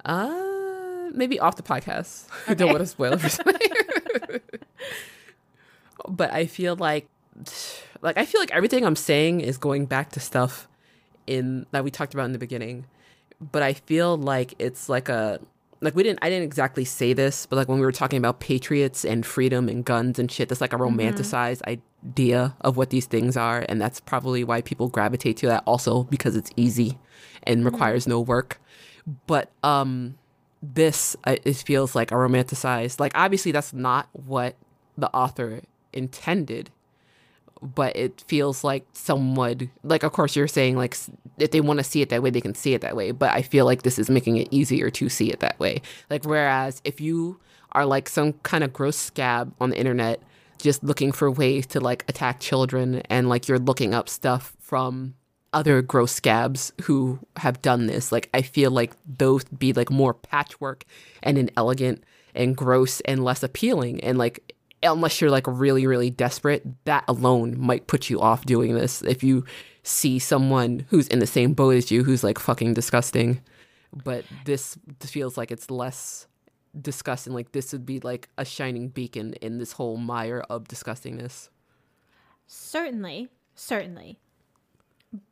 Uh, 0.04 1.10
maybe 1.14 1.40
off 1.40 1.56
the 1.56 1.62
podcast. 1.62 2.26
Okay. 2.42 2.52
I 2.52 2.54
don't 2.54 2.68
want 2.68 2.80
to 2.80 2.86
spoil 2.86 3.12
it 3.14 3.20
for 3.20 4.40
but 6.08 6.32
I 6.32 6.46
feel 6.46 6.76
like 6.76 7.08
like 8.02 8.18
I 8.18 8.26
feel 8.26 8.40
like 8.40 8.50
everything 8.50 8.84
I'm 8.84 8.96
saying 8.96 9.40
is 9.40 9.56
going 9.58 9.86
back 9.86 10.10
to 10.12 10.20
stuff 10.20 10.68
in 11.26 11.66
that 11.70 11.84
we 11.84 11.90
talked 11.90 12.14
about 12.14 12.26
in 12.26 12.32
the 12.32 12.38
beginning 12.38 12.84
but 13.50 13.62
I 13.62 13.74
feel 13.74 14.16
like 14.16 14.54
it's 14.58 14.88
like 14.88 15.08
a 15.08 15.40
like 15.82 15.96
we 15.96 16.02
didn't 16.02 16.20
I 16.22 16.30
didn't 16.30 16.44
exactly 16.44 16.84
say 16.84 17.12
this, 17.12 17.44
but 17.46 17.56
like 17.56 17.68
when 17.68 17.78
we 17.78 17.84
were 17.84 17.92
talking 17.92 18.16
about 18.16 18.40
patriots 18.40 19.04
and 19.04 19.26
freedom 19.26 19.68
and 19.68 19.84
guns 19.84 20.18
and 20.18 20.30
shit, 20.30 20.48
that's 20.48 20.60
like 20.60 20.72
a 20.72 20.76
mm-hmm. 20.76 20.98
romanticized 20.98 21.60
mm-hmm. 21.62 22.08
idea 22.08 22.54
of 22.60 22.76
what 22.76 22.90
these 22.90 23.06
things 23.06 23.36
are, 23.36 23.66
and 23.68 23.80
that's 23.80 24.00
probably 24.00 24.44
why 24.44 24.62
people 24.62 24.88
gravitate 24.88 25.36
to 25.38 25.46
that. 25.48 25.62
Also 25.66 26.04
because 26.04 26.36
it's 26.36 26.50
easy 26.56 26.98
and 27.42 27.58
mm-hmm. 27.58 27.66
requires 27.66 28.06
no 28.06 28.20
work. 28.20 28.60
But 29.26 29.50
um, 29.64 30.16
this 30.62 31.16
it 31.26 31.56
feels 31.56 31.94
like 31.94 32.12
a 32.12 32.14
romanticized. 32.14 33.00
Like 33.00 33.12
obviously 33.16 33.50
that's 33.52 33.72
not 33.72 34.08
what 34.12 34.56
the 34.96 35.10
author 35.10 35.62
intended 35.92 36.70
but 37.62 37.94
it 37.96 38.22
feels 38.26 38.64
like 38.64 38.84
someone 38.92 39.70
like 39.84 40.02
of 40.02 40.12
course 40.12 40.34
you're 40.34 40.48
saying 40.48 40.76
like 40.76 40.96
if 41.38 41.50
they 41.52 41.60
want 41.60 41.78
to 41.78 41.84
see 41.84 42.02
it 42.02 42.08
that 42.08 42.22
way 42.22 42.30
they 42.30 42.40
can 42.40 42.54
see 42.54 42.74
it 42.74 42.80
that 42.80 42.96
way 42.96 43.12
but 43.12 43.30
i 43.30 43.40
feel 43.40 43.64
like 43.64 43.82
this 43.82 43.98
is 43.98 44.10
making 44.10 44.36
it 44.36 44.48
easier 44.50 44.90
to 44.90 45.08
see 45.08 45.30
it 45.30 45.40
that 45.40 45.58
way. 45.58 45.82
Like 46.10 46.24
whereas 46.24 46.80
if 46.84 47.00
you 47.00 47.38
are 47.72 47.86
like 47.86 48.08
some 48.08 48.34
kind 48.42 48.64
of 48.64 48.72
gross 48.72 48.96
scab 48.96 49.54
on 49.60 49.70
the 49.70 49.78
internet 49.78 50.20
just 50.58 50.84
looking 50.84 51.10
for 51.10 51.30
ways 51.30 51.66
to 51.66 51.80
like 51.80 52.04
attack 52.08 52.38
children 52.40 53.02
and 53.08 53.28
like 53.28 53.48
you're 53.48 53.58
looking 53.58 53.94
up 53.94 54.08
stuff 54.08 54.56
from 54.60 55.14
other 55.52 55.82
gross 55.82 56.12
scabs 56.12 56.72
who 56.82 57.18
have 57.36 57.60
done 57.60 57.86
this 57.86 58.12
like 58.12 58.30
i 58.32 58.40
feel 58.40 58.70
like 58.70 58.92
those 59.06 59.44
be 59.44 59.72
like 59.72 59.90
more 59.90 60.14
patchwork 60.14 60.84
and 61.22 61.36
inelegant 61.36 62.02
and 62.34 62.56
gross 62.56 63.00
and 63.02 63.22
less 63.24 63.42
appealing 63.42 64.02
and 64.02 64.16
like 64.16 64.51
unless 64.82 65.20
you're 65.20 65.30
like 65.30 65.46
really 65.46 65.86
really 65.86 66.10
desperate 66.10 66.64
that 66.84 67.04
alone 67.08 67.58
might 67.58 67.86
put 67.86 68.10
you 68.10 68.20
off 68.20 68.44
doing 68.44 68.74
this. 68.74 69.02
If 69.02 69.22
you 69.22 69.44
see 69.82 70.18
someone 70.18 70.86
who's 70.90 71.08
in 71.08 71.18
the 71.18 71.26
same 71.26 71.54
boat 71.54 71.74
as 71.74 71.90
you 71.90 72.04
who's 72.04 72.22
like 72.22 72.38
fucking 72.38 72.74
disgusting 72.74 73.40
but 73.92 74.24
this 74.44 74.78
feels 75.00 75.36
like 75.36 75.50
it's 75.50 75.70
less 75.70 76.26
disgusting 76.80 77.34
like 77.34 77.52
this 77.52 77.72
would 77.72 77.84
be 77.84 78.00
like 78.00 78.28
a 78.38 78.44
shining 78.44 78.88
beacon 78.88 79.34
in 79.34 79.58
this 79.58 79.72
whole 79.72 79.96
mire 79.96 80.42
of 80.48 80.64
disgustingness. 80.64 81.50
Certainly. 82.46 83.28
Certainly. 83.54 84.18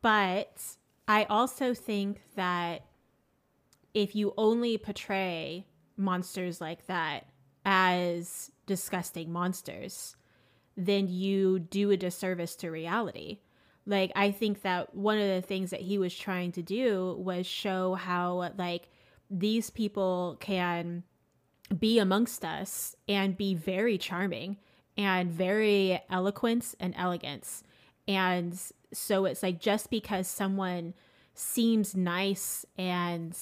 But 0.03 0.63
i 1.09 1.25
also 1.25 1.73
think 1.75 2.21
that 2.37 2.85
if 3.95 4.15
you 4.15 4.33
only 4.37 4.77
portray 4.77 5.67
monsters 5.97 6.61
like 6.61 6.87
that 6.87 7.27
as 7.65 8.51
disgusting 8.71 9.33
monsters, 9.33 10.15
then 10.77 11.09
you 11.09 11.59
do 11.59 11.91
a 11.91 11.97
disservice 11.97 12.55
to 12.55 12.71
reality. 12.71 13.41
Like, 13.85 14.13
I 14.15 14.31
think 14.31 14.63
that 14.63 14.95
one 14.95 15.19
of 15.19 15.27
the 15.27 15.43
things 15.43 15.71
that 15.71 15.81
he 15.81 15.99
was 15.99 16.17
trying 16.17 16.53
to 16.53 16.63
do 16.63 17.17
was 17.19 17.45
show 17.45 17.95
how, 17.95 18.53
like, 18.57 18.89
these 19.29 19.71
people 19.71 20.37
can 20.39 21.03
be 21.77 21.99
amongst 21.99 22.45
us 22.45 22.95
and 23.09 23.37
be 23.37 23.55
very 23.57 23.99
charming 23.99 24.59
and 24.97 25.33
very 25.33 26.01
eloquent 26.09 26.77
and 26.79 26.95
elegant. 26.97 27.63
And 28.07 28.57
so 28.93 29.25
it's 29.25 29.43
like 29.43 29.61
just 29.61 29.91
because 29.91 30.29
someone 30.29 30.95
seems 31.35 31.97
nice 31.97 32.65
and 32.79 33.37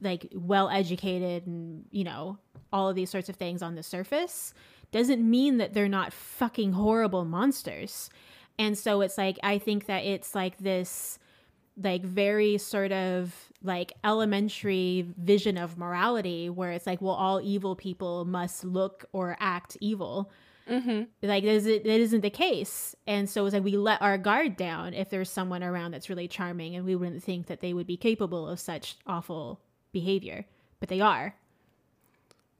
like 0.00 0.28
well 0.34 0.68
educated 0.68 1.46
and, 1.46 1.84
you 1.90 2.04
know, 2.04 2.38
all 2.72 2.88
of 2.88 2.96
these 2.96 3.10
sorts 3.10 3.28
of 3.28 3.36
things 3.36 3.62
on 3.62 3.74
the 3.74 3.82
surface 3.82 4.52
doesn't 4.92 5.28
mean 5.28 5.58
that 5.58 5.74
they're 5.74 5.88
not 5.88 6.12
fucking 6.12 6.72
horrible 6.72 7.24
monsters. 7.24 8.10
And 8.58 8.76
so 8.76 9.00
it's 9.00 9.18
like 9.18 9.38
I 9.42 9.58
think 9.58 9.86
that 9.86 10.04
it's 10.04 10.34
like 10.34 10.58
this 10.58 11.18
like 11.82 12.02
very 12.02 12.56
sort 12.58 12.92
of 12.92 13.34
like 13.62 13.92
elementary 14.04 15.06
vision 15.18 15.58
of 15.58 15.76
morality 15.76 16.48
where 16.48 16.72
it's 16.72 16.86
like 16.86 17.02
well 17.02 17.14
all 17.14 17.40
evil 17.42 17.76
people 17.76 18.24
must 18.24 18.64
look 18.64 19.04
or 19.12 19.36
act 19.40 19.76
evil 19.80 20.30
mm-hmm. 20.68 21.02
like 21.22 21.44
that 21.44 21.50
isn't, 21.50 21.84
that 21.84 22.00
isn't 22.00 22.22
the 22.22 22.30
case 22.30 22.94
and 23.06 23.28
so 23.28 23.44
it's 23.44 23.52
like 23.52 23.64
we 23.64 23.76
let 23.76 24.00
our 24.00 24.16
guard 24.16 24.56
down 24.56 24.94
if 24.94 25.10
there's 25.10 25.30
someone 25.30 25.62
around 25.62 25.90
that's 25.90 26.08
really 26.08 26.28
charming 26.28 26.74
and 26.76 26.84
we 26.86 26.96
wouldn't 26.96 27.22
think 27.22 27.46
that 27.46 27.60
they 27.60 27.74
would 27.74 27.86
be 27.86 27.96
capable 27.96 28.48
of 28.48 28.58
such 28.58 28.96
awful 29.06 29.60
behavior 30.00 30.44
but 30.80 30.88
they 30.88 31.00
are 31.00 31.34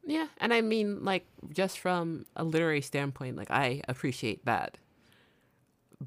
yeah 0.07 0.27
and 0.39 0.55
i 0.55 0.61
mean 0.61 1.05
like 1.05 1.27
just 1.53 1.79
from 1.79 2.25
a 2.37 2.45
literary 2.45 2.81
standpoint 2.81 3.37
like 3.37 3.51
i 3.51 3.81
appreciate 3.89 4.45
that 4.45 4.79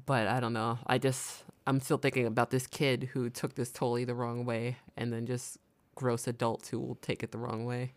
but 0.06 0.26
i 0.26 0.40
don't 0.40 0.52
know 0.52 0.78
i 0.86 0.98
just 0.98 1.44
I'm 1.70 1.80
still 1.80 1.98
thinking 1.98 2.26
about 2.26 2.50
this 2.50 2.66
kid 2.66 3.10
who 3.12 3.30
took 3.30 3.54
this 3.54 3.70
totally 3.70 4.04
the 4.04 4.14
wrong 4.14 4.44
way, 4.44 4.78
and 4.96 5.12
then 5.12 5.24
just 5.24 5.58
gross 5.94 6.26
adults 6.26 6.68
who 6.68 6.80
will 6.80 6.96
take 6.96 7.22
it 7.22 7.30
the 7.30 7.38
wrong 7.38 7.64
way, 7.64 7.92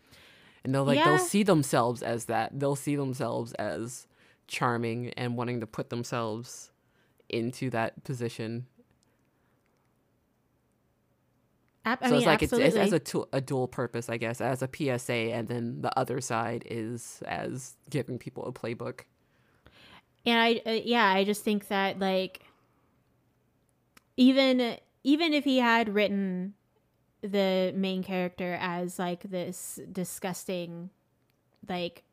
and 0.62 0.74
they'll 0.74 0.84
like 0.84 0.98
yeah. 0.98 1.06
they'll 1.06 1.18
see 1.18 1.42
themselves 1.42 2.02
as 2.02 2.26
that. 2.26 2.58
They'll 2.58 2.76
see 2.76 2.94
themselves 2.94 3.52
as 3.54 4.06
charming 4.46 5.10
and 5.14 5.36
wanting 5.36 5.58
to 5.58 5.66
put 5.66 5.90
themselves 5.90 6.70
into 7.28 7.68
that 7.70 8.04
position. 8.04 8.66
I 11.84 11.96
so 12.00 12.06
mean, 12.06 12.14
it's 12.16 12.26
like 12.26 12.42
it's, 12.42 12.52
it's, 12.52 12.76
as 12.76 12.92
a, 12.92 13.00
a 13.32 13.40
dual 13.40 13.68
purpose, 13.68 14.08
I 14.08 14.16
guess, 14.16 14.40
as 14.40 14.62
a 14.62 14.68
PSA, 14.72 15.12
and 15.12 15.48
then 15.48 15.82
the 15.82 15.96
other 15.98 16.20
side 16.20 16.64
is 16.70 17.22
as 17.26 17.76
giving 17.90 18.18
people 18.18 18.46
a 18.46 18.52
playbook. 18.52 19.00
And 20.24 20.40
I, 20.40 20.62
uh, 20.64 20.80
yeah, 20.82 21.06
I 21.06 21.24
just 21.24 21.44
think 21.44 21.68
that 21.68 21.98
like 21.98 22.40
even 24.16 24.78
even 25.02 25.34
if 25.34 25.44
he 25.44 25.58
had 25.58 25.94
written 25.94 26.54
the 27.22 27.72
main 27.74 28.02
character 28.02 28.58
as 28.60 28.98
like 28.98 29.22
this 29.22 29.80
disgusting 29.90 30.90
like 31.68 32.04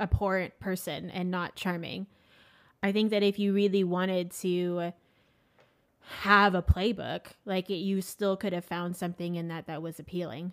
abhorrent 0.00 0.58
person 0.58 1.10
and 1.10 1.30
not 1.30 1.54
charming 1.54 2.06
i 2.82 2.92
think 2.92 3.10
that 3.10 3.22
if 3.22 3.38
you 3.38 3.52
really 3.52 3.84
wanted 3.84 4.30
to 4.30 4.92
have 6.08 6.54
a 6.54 6.62
playbook 6.62 7.26
like 7.44 7.68
it, 7.68 7.76
you 7.76 8.00
still 8.00 8.36
could 8.36 8.52
have 8.52 8.64
found 8.64 8.96
something 8.96 9.34
in 9.34 9.48
that 9.48 9.66
that 9.66 9.82
was 9.82 9.98
appealing 9.98 10.52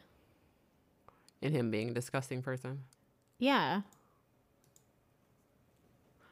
in 1.41 1.53
him 1.53 1.69
being 1.69 1.89
a 1.89 1.93
disgusting 1.93 2.41
person 2.41 2.80
yeah 3.38 3.81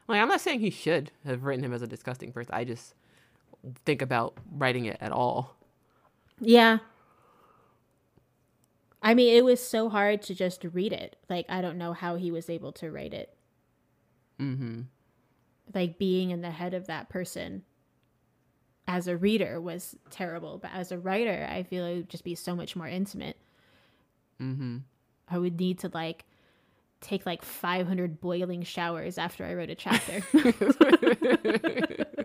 like 0.08 0.20
i'm 0.20 0.28
not 0.28 0.40
saying 0.40 0.60
he 0.60 0.70
should 0.70 1.10
have 1.24 1.44
written 1.44 1.64
him 1.64 1.72
as 1.72 1.82
a 1.82 1.86
disgusting 1.86 2.32
person 2.32 2.52
i 2.52 2.64
just 2.64 2.94
think 3.84 4.02
about 4.02 4.34
writing 4.50 4.86
it 4.86 4.96
at 5.00 5.12
all. 5.12 5.56
Yeah. 6.40 6.78
I 9.02 9.14
mean, 9.14 9.36
it 9.36 9.44
was 9.44 9.64
so 9.64 9.88
hard 9.88 10.22
to 10.22 10.34
just 10.34 10.64
read 10.72 10.92
it. 10.92 11.16
Like, 11.28 11.46
I 11.48 11.60
don't 11.60 11.78
know 11.78 11.92
how 11.92 12.16
he 12.16 12.30
was 12.30 12.48
able 12.48 12.72
to 12.72 12.90
write 12.90 13.14
it. 13.14 13.34
Mm-hmm. 14.40 14.82
Like, 15.74 15.98
being 15.98 16.30
in 16.30 16.40
the 16.40 16.50
head 16.50 16.74
of 16.74 16.86
that 16.86 17.08
person 17.08 17.62
as 18.86 19.06
a 19.08 19.16
reader 19.16 19.60
was 19.60 19.96
terrible. 20.10 20.58
But 20.58 20.70
as 20.74 20.92
a 20.92 20.98
writer, 20.98 21.48
I 21.50 21.62
feel 21.62 21.84
it 21.84 21.96
would 21.96 22.08
just 22.08 22.24
be 22.24 22.34
so 22.34 22.54
much 22.56 22.76
more 22.76 22.88
intimate. 22.88 23.36
Mm-hmm. 24.40 24.78
I 25.28 25.38
would 25.38 25.58
need 25.58 25.78
to, 25.80 25.90
like, 25.92 26.24
take 27.02 27.26
like 27.26 27.42
500 27.42 28.20
boiling 28.20 28.62
showers 28.62 29.18
after 29.18 29.44
I 29.44 29.54
wrote 29.54 29.70
a 29.70 29.74
chapter. 29.74 30.22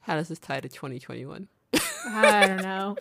How 0.00 0.14
does 0.14 0.28
this 0.28 0.38
tie 0.38 0.60
to 0.60 0.68
2021? 0.68 1.48
I 2.08 2.46
don't 2.46 2.62
know. 2.62 2.96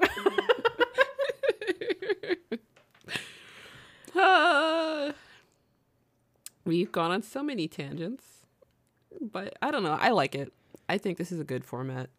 uh, 4.20 5.12
we've 6.66 6.92
gone 6.92 7.12
on 7.12 7.22
so 7.22 7.44
many 7.44 7.68
tangents, 7.68 8.35
but 9.32 9.56
I 9.62 9.72
don't 9.72 9.84
know. 9.84 9.98
I 10.00 10.10
like 10.10 10.36
it. 10.36 10.52
I 10.88 10.98
think 10.98 11.18
this 11.18 11.32
is 11.32 11.40
a 11.40 11.44
good 11.44 11.66
format, 11.66 12.10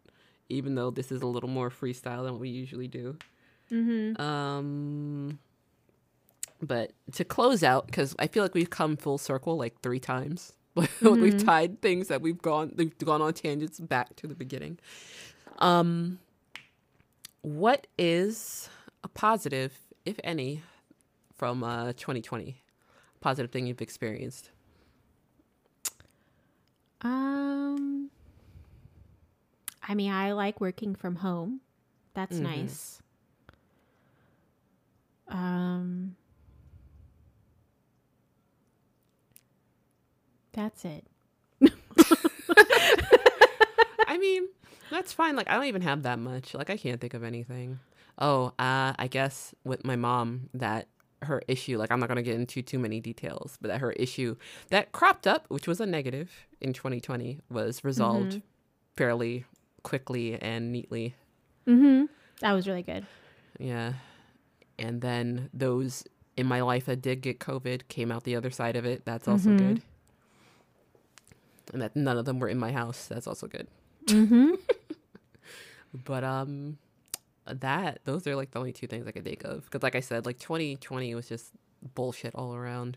even 0.48 0.74
though 0.74 0.90
this 0.90 1.12
is 1.12 1.22
a 1.22 1.26
little 1.26 1.48
more 1.48 1.70
freestyle 1.70 2.24
than 2.24 2.32
what 2.32 2.40
we 2.40 2.48
usually 2.48 2.88
do. 2.88 3.16
Mm-hmm. 3.70 4.20
Um, 4.20 5.38
but 6.62 6.92
to 7.12 7.24
close 7.24 7.62
out, 7.62 7.86
because 7.86 8.14
I 8.18 8.26
feel 8.26 8.42
like 8.42 8.54
we've 8.54 8.70
come 8.70 8.96
full 8.96 9.18
circle 9.18 9.56
like 9.56 9.80
three 9.80 10.00
times. 10.00 10.52
Mm-hmm. 10.76 11.22
we've 11.22 11.42
tied 11.42 11.80
things 11.80 12.08
that 12.08 12.20
we've 12.20 12.36
gone 12.36 12.70
we've 12.76 12.98
gone 12.98 13.22
on 13.22 13.32
tangents 13.32 13.80
back 13.80 14.14
to 14.16 14.26
the 14.26 14.34
beginning. 14.34 14.78
Um, 15.58 16.18
what 17.40 17.86
is 17.96 18.68
a 19.02 19.08
positive, 19.08 19.72
if 20.04 20.20
any, 20.22 20.60
from 21.34 21.64
uh, 21.64 21.92
2020? 21.94 22.56
Positive 23.20 23.50
thing 23.50 23.66
you've 23.66 23.80
experienced? 23.80 24.50
Um, 27.02 28.10
I 29.82 29.94
mean, 29.94 30.12
I 30.12 30.32
like 30.32 30.60
working 30.60 30.94
from 30.94 31.16
home. 31.16 31.60
That's 32.14 32.36
mm-hmm. 32.36 32.44
nice. 32.44 33.02
Um, 35.28 36.16
That's 40.56 40.85
it. 40.86 41.06
I 44.09 44.16
mean, 44.18 44.48
that's 44.90 45.12
fine. 45.12 45.36
Like, 45.36 45.51
I 45.51 45.55
don't 45.55 45.66
even 45.66 45.82
have 45.82 46.02
that 46.05 46.18
much. 46.18 46.55
Like, 46.55 46.70
I 46.70 46.78
can't 46.78 46.98
think 46.98 47.12
of 47.12 47.23
anything. 47.23 47.78
Oh, 48.18 48.47
uh, 48.59 48.94
I 48.98 49.06
guess 49.10 49.55
with 49.64 49.85
my 49.85 49.97
mom, 49.97 50.48
that 50.55 50.89
her 51.22 51.43
issue, 51.48 51.78
like, 51.78 51.90
I'm 51.90 52.01
not 52.01 52.09
going 52.09 52.16
to 52.16 52.22
get 52.22 52.34
into 52.34 52.62
too 52.62 52.78
many 52.78 53.01
details, 53.01 53.59
but 53.60 53.68
that 53.68 53.80
her 53.80 53.93
issue 53.93 54.36
that 54.70 54.93
cropped 54.93 55.26
up, 55.26 55.47
which 55.48 55.66
was 55.66 55.80
a 55.80 55.86
negative 55.86 56.30
in 56.60 56.72
2020, 56.72 57.40
was 57.51 57.84
resolved 57.84 58.32
mm-hmm. 58.32 58.38
fairly 58.97 59.44
quickly 59.82 60.40
and 60.40 60.72
neatly. 60.72 61.14
Mm-hmm. 61.66 62.06
That 62.40 62.52
was 62.52 62.68
really 62.68 62.82
good. 62.82 63.06
Yeah. 63.59 63.94
And 64.78 65.01
then 65.01 65.48
those 65.55 66.05
in 66.36 66.47
my 66.47 66.60
life 66.60 66.84
that 66.84 67.01
did 67.01 67.22
get 67.22 67.40
COVID 67.40 67.88
came 67.88 68.12
out 68.12 68.24
the 68.24 68.36
other 68.36 68.51
side 68.51 68.76
of 68.76 68.84
it. 68.84 69.05
That's 69.06 69.26
also 69.26 69.48
mm-hmm. 69.51 69.68
good 69.68 69.82
and 71.72 71.82
that 71.82 71.97
none 71.97 72.18
of 72.18 72.24
them 72.24 72.38
were 72.38 72.48
in 72.48 72.59
my 72.59 72.72
house. 72.72 73.06
That's 73.06 73.26
also 73.26 73.47
good. 73.47 73.68
Mm-hmm. 74.06 74.55
but 76.05 76.24
um, 76.24 76.78
that 77.47 78.01
those 78.05 78.27
are 78.27 78.36
like 78.36 78.51
the 78.51 78.59
only 78.59 78.73
two 78.73 78.86
things 78.86 79.06
I 79.06 79.12
could 79.12 79.24
think 79.24 79.44
of. 79.44 79.64
Because 79.64 79.82
like 79.82 79.94
I 79.94 80.01
said, 80.01 80.27
like 80.27 80.39
2020 80.39 81.14
was 81.14 81.28
just 81.28 81.52
bullshit 81.94 82.35
all 82.35 82.55
around. 82.55 82.97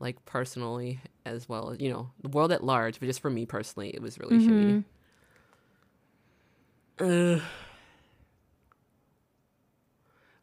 Like 0.00 0.24
personally, 0.24 1.00
as 1.26 1.48
well 1.48 1.70
as 1.70 1.80
you 1.80 1.90
know, 1.90 2.10
the 2.22 2.28
world 2.28 2.52
at 2.52 2.62
large. 2.62 3.00
But 3.00 3.06
just 3.06 3.20
for 3.20 3.30
me 3.30 3.46
personally, 3.46 3.90
it 3.90 4.00
was 4.00 4.18
really 4.18 4.38
mm-hmm. 4.38 4.78
shitty. 7.00 7.36
Ugh. 7.36 7.42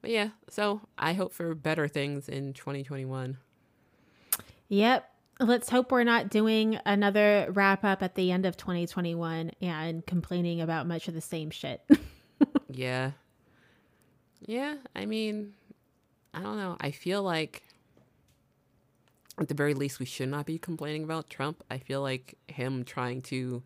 But 0.02 0.12
yeah, 0.12 0.30
so 0.50 0.82
I 0.98 1.14
hope 1.14 1.34
for 1.34 1.56
better 1.56 1.88
things 1.88 2.30
in 2.30 2.54
2021. 2.54 3.38
Yep 4.68 5.10
let's 5.40 5.70
hope 5.70 5.92
we're 5.92 6.04
not 6.04 6.30
doing 6.30 6.80
another 6.86 7.48
wrap 7.52 7.84
up 7.84 8.02
at 8.02 8.16
the 8.16 8.32
end 8.32 8.46
of 8.46 8.56
2021 8.58 9.52
and 9.62 10.06
complaining 10.06 10.62
about 10.62 10.88
much 10.88 11.08
of 11.08 11.14
the 11.14 11.22
same 11.22 11.50
shit. 11.50 11.82
yeah. 12.70 13.12
Yeah, 14.46 14.76
I 14.96 15.06
mean, 15.06 15.54
I 16.34 16.42
don't 16.42 16.58
know. 16.58 16.78
I 16.80 16.92
feel 16.92 17.24
like 17.24 17.64
at 19.40 19.48
the 19.48 19.54
very 19.54 19.74
least 19.74 20.00
we 20.00 20.06
should 20.06 20.30
not 20.30 20.46
be 20.46 20.58
complaining 20.58 21.04
about 21.04 21.30
Trump. 21.30 21.64
I 21.70 21.78
feel 21.78 22.02
like 22.02 22.38
him 22.48 22.84
trying 22.84 23.22
to 23.24 23.64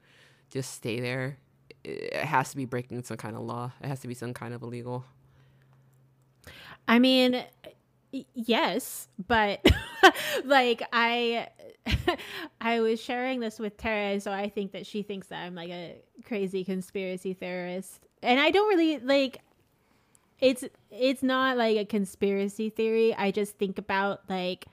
just 0.49 0.73
stay 0.73 0.99
there 0.99 1.37
it 1.83 2.13
has 2.13 2.51
to 2.51 2.57
be 2.57 2.65
breaking 2.65 3.03
some 3.03 3.17
kind 3.17 3.35
of 3.35 3.43
law. 3.43 3.71
It 3.81 3.87
has 3.87 3.99
to 4.01 4.07
be 4.07 4.13
some 4.13 4.33
kind 4.33 4.53
of 4.53 4.61
illegal. 4.61 5.05
I 6.87 6.99
mean, 6.99 7.43
yes, 8.33 9.07
but 9.27 9.65
like 10.43 10.81
I 10.91 11.49
I 12.61 12.79
was 12.81 13.01
sharing 13.01 13.39
this 13.39 13.59
with 13.59 13.77
Tara, 13.77 14.19
so 14.19 14.31
I 14.31 14.49
think 14.49 14.71
that 14.73 14.85
she 14.85 15.03
thinks 15.03 15.27
that 15.27 15.43
I'm 15.43 15.55
like 15.55 15.69
a 15.69 16.01
crazy 16.25 16.63
conspiracy 16.63 17.33
theorist. 17.33 18.05
And 18.21 18.39
I 18.39 18.51
don't 18.51 18.67
really 18.67 18.99
like 18.99 19.39
it's 20.39 20.63
it's 20.91 21.23
not 21.23 21.57
like 21.57 21.77
a 21.77 21.85
conspiracy 21.85 22.69
theory. 22.69 23.13
I 23.15 23.31
just 23.31 23.57
think 23.57 23.77
about 23.77 24.21
like 24.29 24.65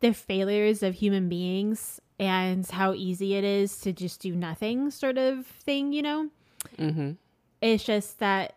the 0.00 0.12
failures 0.12 0.82
of 0.82 0.94
human 0.94 1.28
beings 1.28 2.00
and 2.18 2.66
how 2.66 2.92
easy 2.92 3.34
it 3.34 3.44
is 3.44 3.78
to 3.80 3.92
just 3.92 4.20
do 4.20 4.34
nothing 4.34 4.90
sort 4.90 5.18
of 5.18 5.46
thing, 5.46 5.92
you 5.92 6.02
know? 6.02 6.28
Mm-hmm. 6.78 7.12
It's 7.60 7.84
just 7.84 8.18
that 8.18 8.56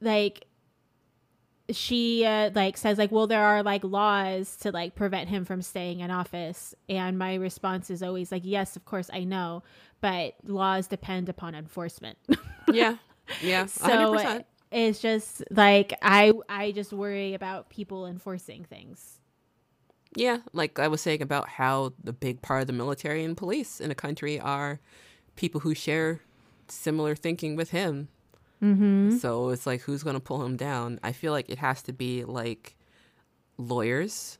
like 0.00 0.46
she 1.70 2.24
uh, 2.24 2.50
like 2.54 2.76
says 2.76 2.98
like 2.98 3.10
well 3.12 3.26
there 3.26 3.42
are 3.42 3.62
like 3.62 3.84
laws 3.84 4.56
to 4.56 4.70
like 4.72 4.94
prevent 4.94 5.28
him 5.28 5.44
from 5.44 5.62
staying 5.62 6.00
in 6.00 6.10
office 6.10 6.74
and 6.88 7.18
my 7.18 7.34
response 7.34 7.88
is 7.88 8.02
always 8.02 8.32
like 8.32 8.42
yes 8.44 8.76
of 8.76 8.84
course 8.84 9.08
i 9.12 9.22
know 9.22 9.62
but 10.00 10.34
laws 10.44 10.88
depend 10.88 11.28
upon 11.28 11.54
enforcement 11.54 12.18
yeah 12.72 12.96
yeah 13.40 13.64
100%. 13.64 13.68
so 13.68 14.44
it's 14.72 15.00
just 15.00 15.42
like 15.50 15.92
i 16.02 16.32
i 16.48 16.72
just 16.72 16.92
worry 16.92 17.34
about 17.34 17.68
people 17.68 18.06
enforcing 18.06 18.64
things 18.64 19.18
yeah 20.16 20.38
like 20.52 20.78
i 20.78 20.88
was 20.88 21.00
saying 21.00 21.22
about 21.22 21.48
how 21.48 21.92
the 22.02 22.12
big 22.12 22.42
part 22.42 22.62
of 22.62 22.66
the 22.66 22.72
military 22.72 23.24
and 23.24 23.36
police 23.36 23.80
in 23.80 23.90
a 23.90 23.94
country 23.94 24.38
are 24.40 24.80
people 25.36 25.60
who 25.60 25.74
share 25.74 26.20
similar 26.68 27.14
thinking 27.14 27.56
with 27.56 27.70
him 27.70 28.08
Mm-hmm. 28.62 29.16
So 29.16 29.48
it's 29.48 29.66
like, 29.66 29.80
who's 29.82 30.02
going 30.02 30.14
to 30.14 30.20
pull 30.20 30.44
him 30.44 30.56
down? 30.56 31.00
I 31.02 31.12
feel 31.12 31.32
like 31.32 31.50
it 31.50 31.58
has 31.58 31.82
to 31.82 31.92
be 31.92 32.24
like 32.24 32.76
lawyers 33.58 34.38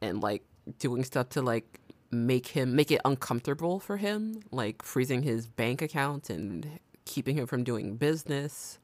and 0.00 0.22
like 0.22 0.42
doing 0.78 1.04
stuff 1.04 1.28
to 1.30 1.42
like 1.42 1.80
make 2.10 2.46
him 2.48 2.74
make 2.74 2.90
it 2.90 3.00
uncomfortable 3.04 3.80
for 3.80 3.98
him, 3.98 4.40
like 4.50 4.82
freezing 4.82 5.22
his 5.22 5.46
bank 5.46 5.82
account 5.82 6.30
and 6.30 6.80
keeping 7.04 7.36
him 7.36 7.46
from 7.46 7.64
doing 7.64 7.96
business, 7.96 8.78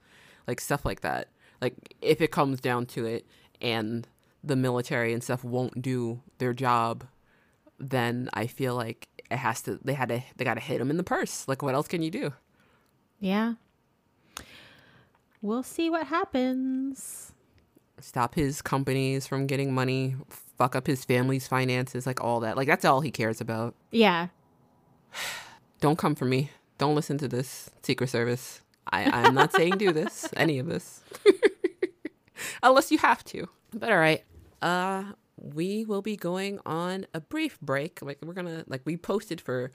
like 0.46 0.60
stuff 0.60 0.84
like 0.84 1.00
that. 1.00 1.28
Like 1.60 1.94
if 2.00 2.20
it 2.20 2.30
comes 2.30 2.60
down 2.60 2.86
to 2.86 3.06
it 3.06 3.26
and 3.60 4.06
the 4.42 4.56
military 4.56 5.12
and 5.12 5.22
stuff 5.22 5.44
won't 5.44 5.80
do 5.80 6.20
their 6.38 6.52
job, 6.52 7.04
then 7.78 8.28
I 8.34 8.46
feel 8.46 8.74
like 8.74 9.08
it 9.30 9.36
has 9.36 9.62
to 9.62 9.78
they 9.82 9.94
had 9.94 10.08
to 10.10 10.22
they 10.36 10.44
got 10.44 10.54
to 10.54 10.60
hit 10.60 10.80
him 10.80 10.90
in 10.90 10.96
the 10.96 11.02
purse. 11.04 11.48
Like 11.48 11.62
what 11.62 11.74
else 11.74 11.88
can 11.88 12.02
you 12.02 12.10
do? 12.10 12.32
Yeah 13.20 13.54
we'll 15.44 15.62
see 15.62 15.90
what 15.90 16.06
happens. 16.08 17.32
Stop 18.00 18.34
his 18.34 18.62
companies 18.62 19.26
from 19.26 19.46
getting 19.46 19.72
money, 19.72 20.16
fuck 20.58 20.74
up 20.74 20.86
his 20.86 21.04
family's 21.04 21.46
finances, 21.46 22.06
like 22.06 22.22
all 22.24 22.40
that. 22.40 22.56
Like 22.56 22.66
that's 22.66 22.84
all 22.84 23.02
he 23.02 23.12
cares 23.12 23.40
about. 23.40 23.74
Yeah. 23.92 24.28
Don't 25.80 25.98
come 25.98 26.14
for 26.14 26.24
me. 26.24 26.50
Don't 26.78 26.94
listen 26.94 27.18
to 27.18 27.28
this 27.28 27.70
Secret 27.82 28.08
Service. 28.08 28.62
I, 29.02 29.24
I'm 29.26 29.34
not 29.34 29.52
saying 29.52 29.78
do 29.78 29.92
this, 29.92 30.28
any 30.36 30.58
of 30.58 30.66
this. 30.66 31.02
Unless 32.62 32.90
you 32.90 32.98
have 32.98 33.24
to. 33.26 33.48
But 33.72 33.90
all 33.90 33.98
right. 33.98 34.22
Uh 34.62 35.04
we 35.36 35.84
will 35.84 36.02
be 36.02 36.16
going 36.16 36.60
on 36.64 37.06
a 37.12 37.20
brief 37.20 37.60
break. 37.60 38.00
Like 38.02 38.18
we're 38.24 38.34
gonna 38.34 38.64
like 38.66 38.82
we 38.84 38.96
posted 38.96 39.40
for 39.40 39.72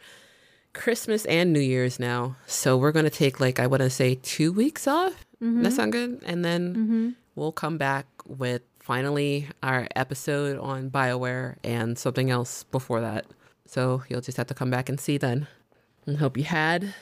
Christmas 0.73 1.25
and 1.25 1.51
New 1.51 1.59
Year's 1.59 1.99
now. 1.99 2.35
So 2.47 2.77
we're 2.77 2.91
gonna 2.91 3.09
take 3.09 3.39
like 3.39 3.59
I 3.59 3.67
wanna 3.67 3.89
say 3.89 4.15
two 4.15 4.51
weeks 4.51 4.87
off 4.87 5.25
Mm-hmm. 5.41 5.63
That 5.63 5.73
sound 5.73 5.91
good? 5.91 6.21
And 6.25 6.43
then 6.43 6.75
mm-hmm. 6.75 7.09
we'll 7.35 7.51
come 7.51 7.77
back 7.77 8.07
with 8.25 8.61
finally 8.79 9.47
our 9.63 9.87
episode 9.95 10.57
on 10.59 10.89
BioWare 10.89 11.55
and 11.63 11.97
something 11.97 12.29
else 12.29 12.63
before 12.63 13.01
that. 13.01 13.25
So 13.65 14.03
you'll 14.09 14.21
just 14.21 14.37
have 14.37 14.47
to 14.47 14.53
come 14.53 14.69
back 14.69 14.89
and 14.89 14.99
see 14.99 15.17
then. 15.17 15.47
And 16.05 16.17
hope 16.17 16.37
you 16.37 16.43
had 16.43 16.93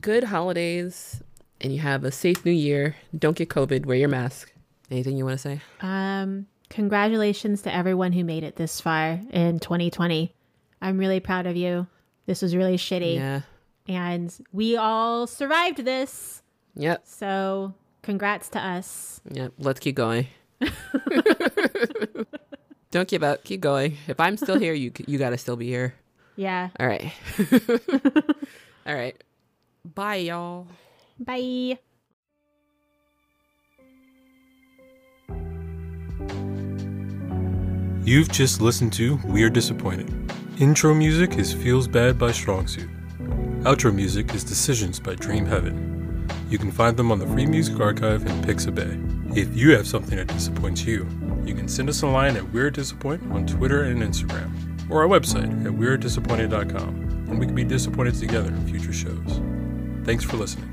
good 0.00 0.24
holidays 0.24 1.22
and 1.60 1.72
you 1.72 1.80
have 1.80 2.04
a 2.04 2.10
safe 2.10 2.44
new 2.44 2.52
year. 2.52 2.96
Don't 3.16 3.36
get 3.36 3.48
COVID. 3.48 3.86
Wear 3.86 3.96
your 3.96 4.08
mask. 4.08 4.52
Anything 4.90 5.16
you 5.16 5.24
want 5.24 5.38
to 5.38 5.42
say? 5.42 5.60
Um, 5.80 6.46
congratulations 6.70 7.62
to 7.62 7.74
everyone 7.74 8.12
who 8.12 8.24
made 8.24 8.44
it 8.44 8.56
this 8.56 8.80
far 8.80 9.20
in 9.30 9.58
2020. 9.58 10.34
I'm 10.80 10.98
really 10.98 11.20
proud 11.20 11.46
of 11.46 11.56
you. 11.56 11.86
This 12.26 12.42
was 12.42 12.54
really 12.54 12.76
shitty. 12.76 13.16
Yeah. 13.16 13.40
And 13.88 14.32
we 14.52 14.76
all 14.76 15.26
survived 15.26 15.78
this. 15.78 16.42
Yep. 16.74 17.02
So 17.04 17.74
Congrats 18.06 18.48
to 18.50 18.60
us. 18.60 19.20
Yep. 19.32 19.54
let's 19.58 19.80
keep 19.80 19.96
going. 19.96 20.28
Don't 22.92 23.08
give 23.08 23.24
up. 23.24 23.42
Keep 23.42 23.60
going. 23.60 23.96
If 24.06 24.20
I'm 24.20 24.36
still 24.36 24.60
here, 24.60 24.74
you 24.74 24.92
you 25.08 25.18
gotta 25.18 25.36
still 25.36 25.56
be 25.56 25.66
here. 25.66 25.96
Yeah. 26.36 26.68
All 26.78 26.86
right. 26.86 27.12
All 28.86 28.94
right. 28.94 29.20
Bye, 29.84 30.16
y'all. 30.16 30.68
Bye. 31.18 31.78
You've 38.04 38.30
just 38.30 38.60
listened 38.60 38.92
to 38.94 39.18
We're 39.24 39.50
Disappointed. 39.50 40.12
Intro 40.60 40.94
music 40.94 41.38
is 41.38 41.52
Feels 41.52 41.88
Bad 41.88 42.18
by 42.18 42.30
Strong 42.30 42.68
Suit. 42.68 42.88
Outro 43.64 43.92
music 43.92 44.32
is 44.32 44.44
Decisions 44.44 45.00
by 45.00 45.16
Dream 45.16 45.44
Heaven. 45.44 46.28
You 46.48 46.56
can 46.56 46.70
find 46.70 46.96
them 46.96 47.10
on 47.10 47.18
the 47.18 47.26
Free 47.26 47.46
Music 47.46 47.80
Archive 47.80 48.24
in 48.24 48.40
Pixabay. 48.42 49.36
If 49.36 49.56
you 49.56 49.72
have 49.72 49.88
something 49.88 50.16
that 50.16 50.28
disappoints 50.28 50.84
you, 50.84 51.08
you 51.44 51.54
can 51.54 51.66
send 51.66 51.88
us 51.88 52.02
a 52.02 52.06
line 52.06 52.36
at 52.36 52.52
We're 52.52 52.70
Disappoint 52.70 53.22
on 53.32 53.44
Twitter 53.44 53.82
and 53.82 54.00
Instagram, 54.02 54.52
or 54.88 55.02
our 55.02 55.08
website 55.08 55.66
at 55.66 55.72
We'reDisappointed.com, 55.72 56.88
and 57.28 57.38
we 57.40 57.46
can 57.46 57.56
be 57.56 57.64
disappointed 57.64 58.14
together 58.14 58.50
in 58.50 58.66
future 58.68 58.92
shows. 58.92 59.40
Thanks 60.04 60.22
for 60.22 60.36
listening. 60.36 60.70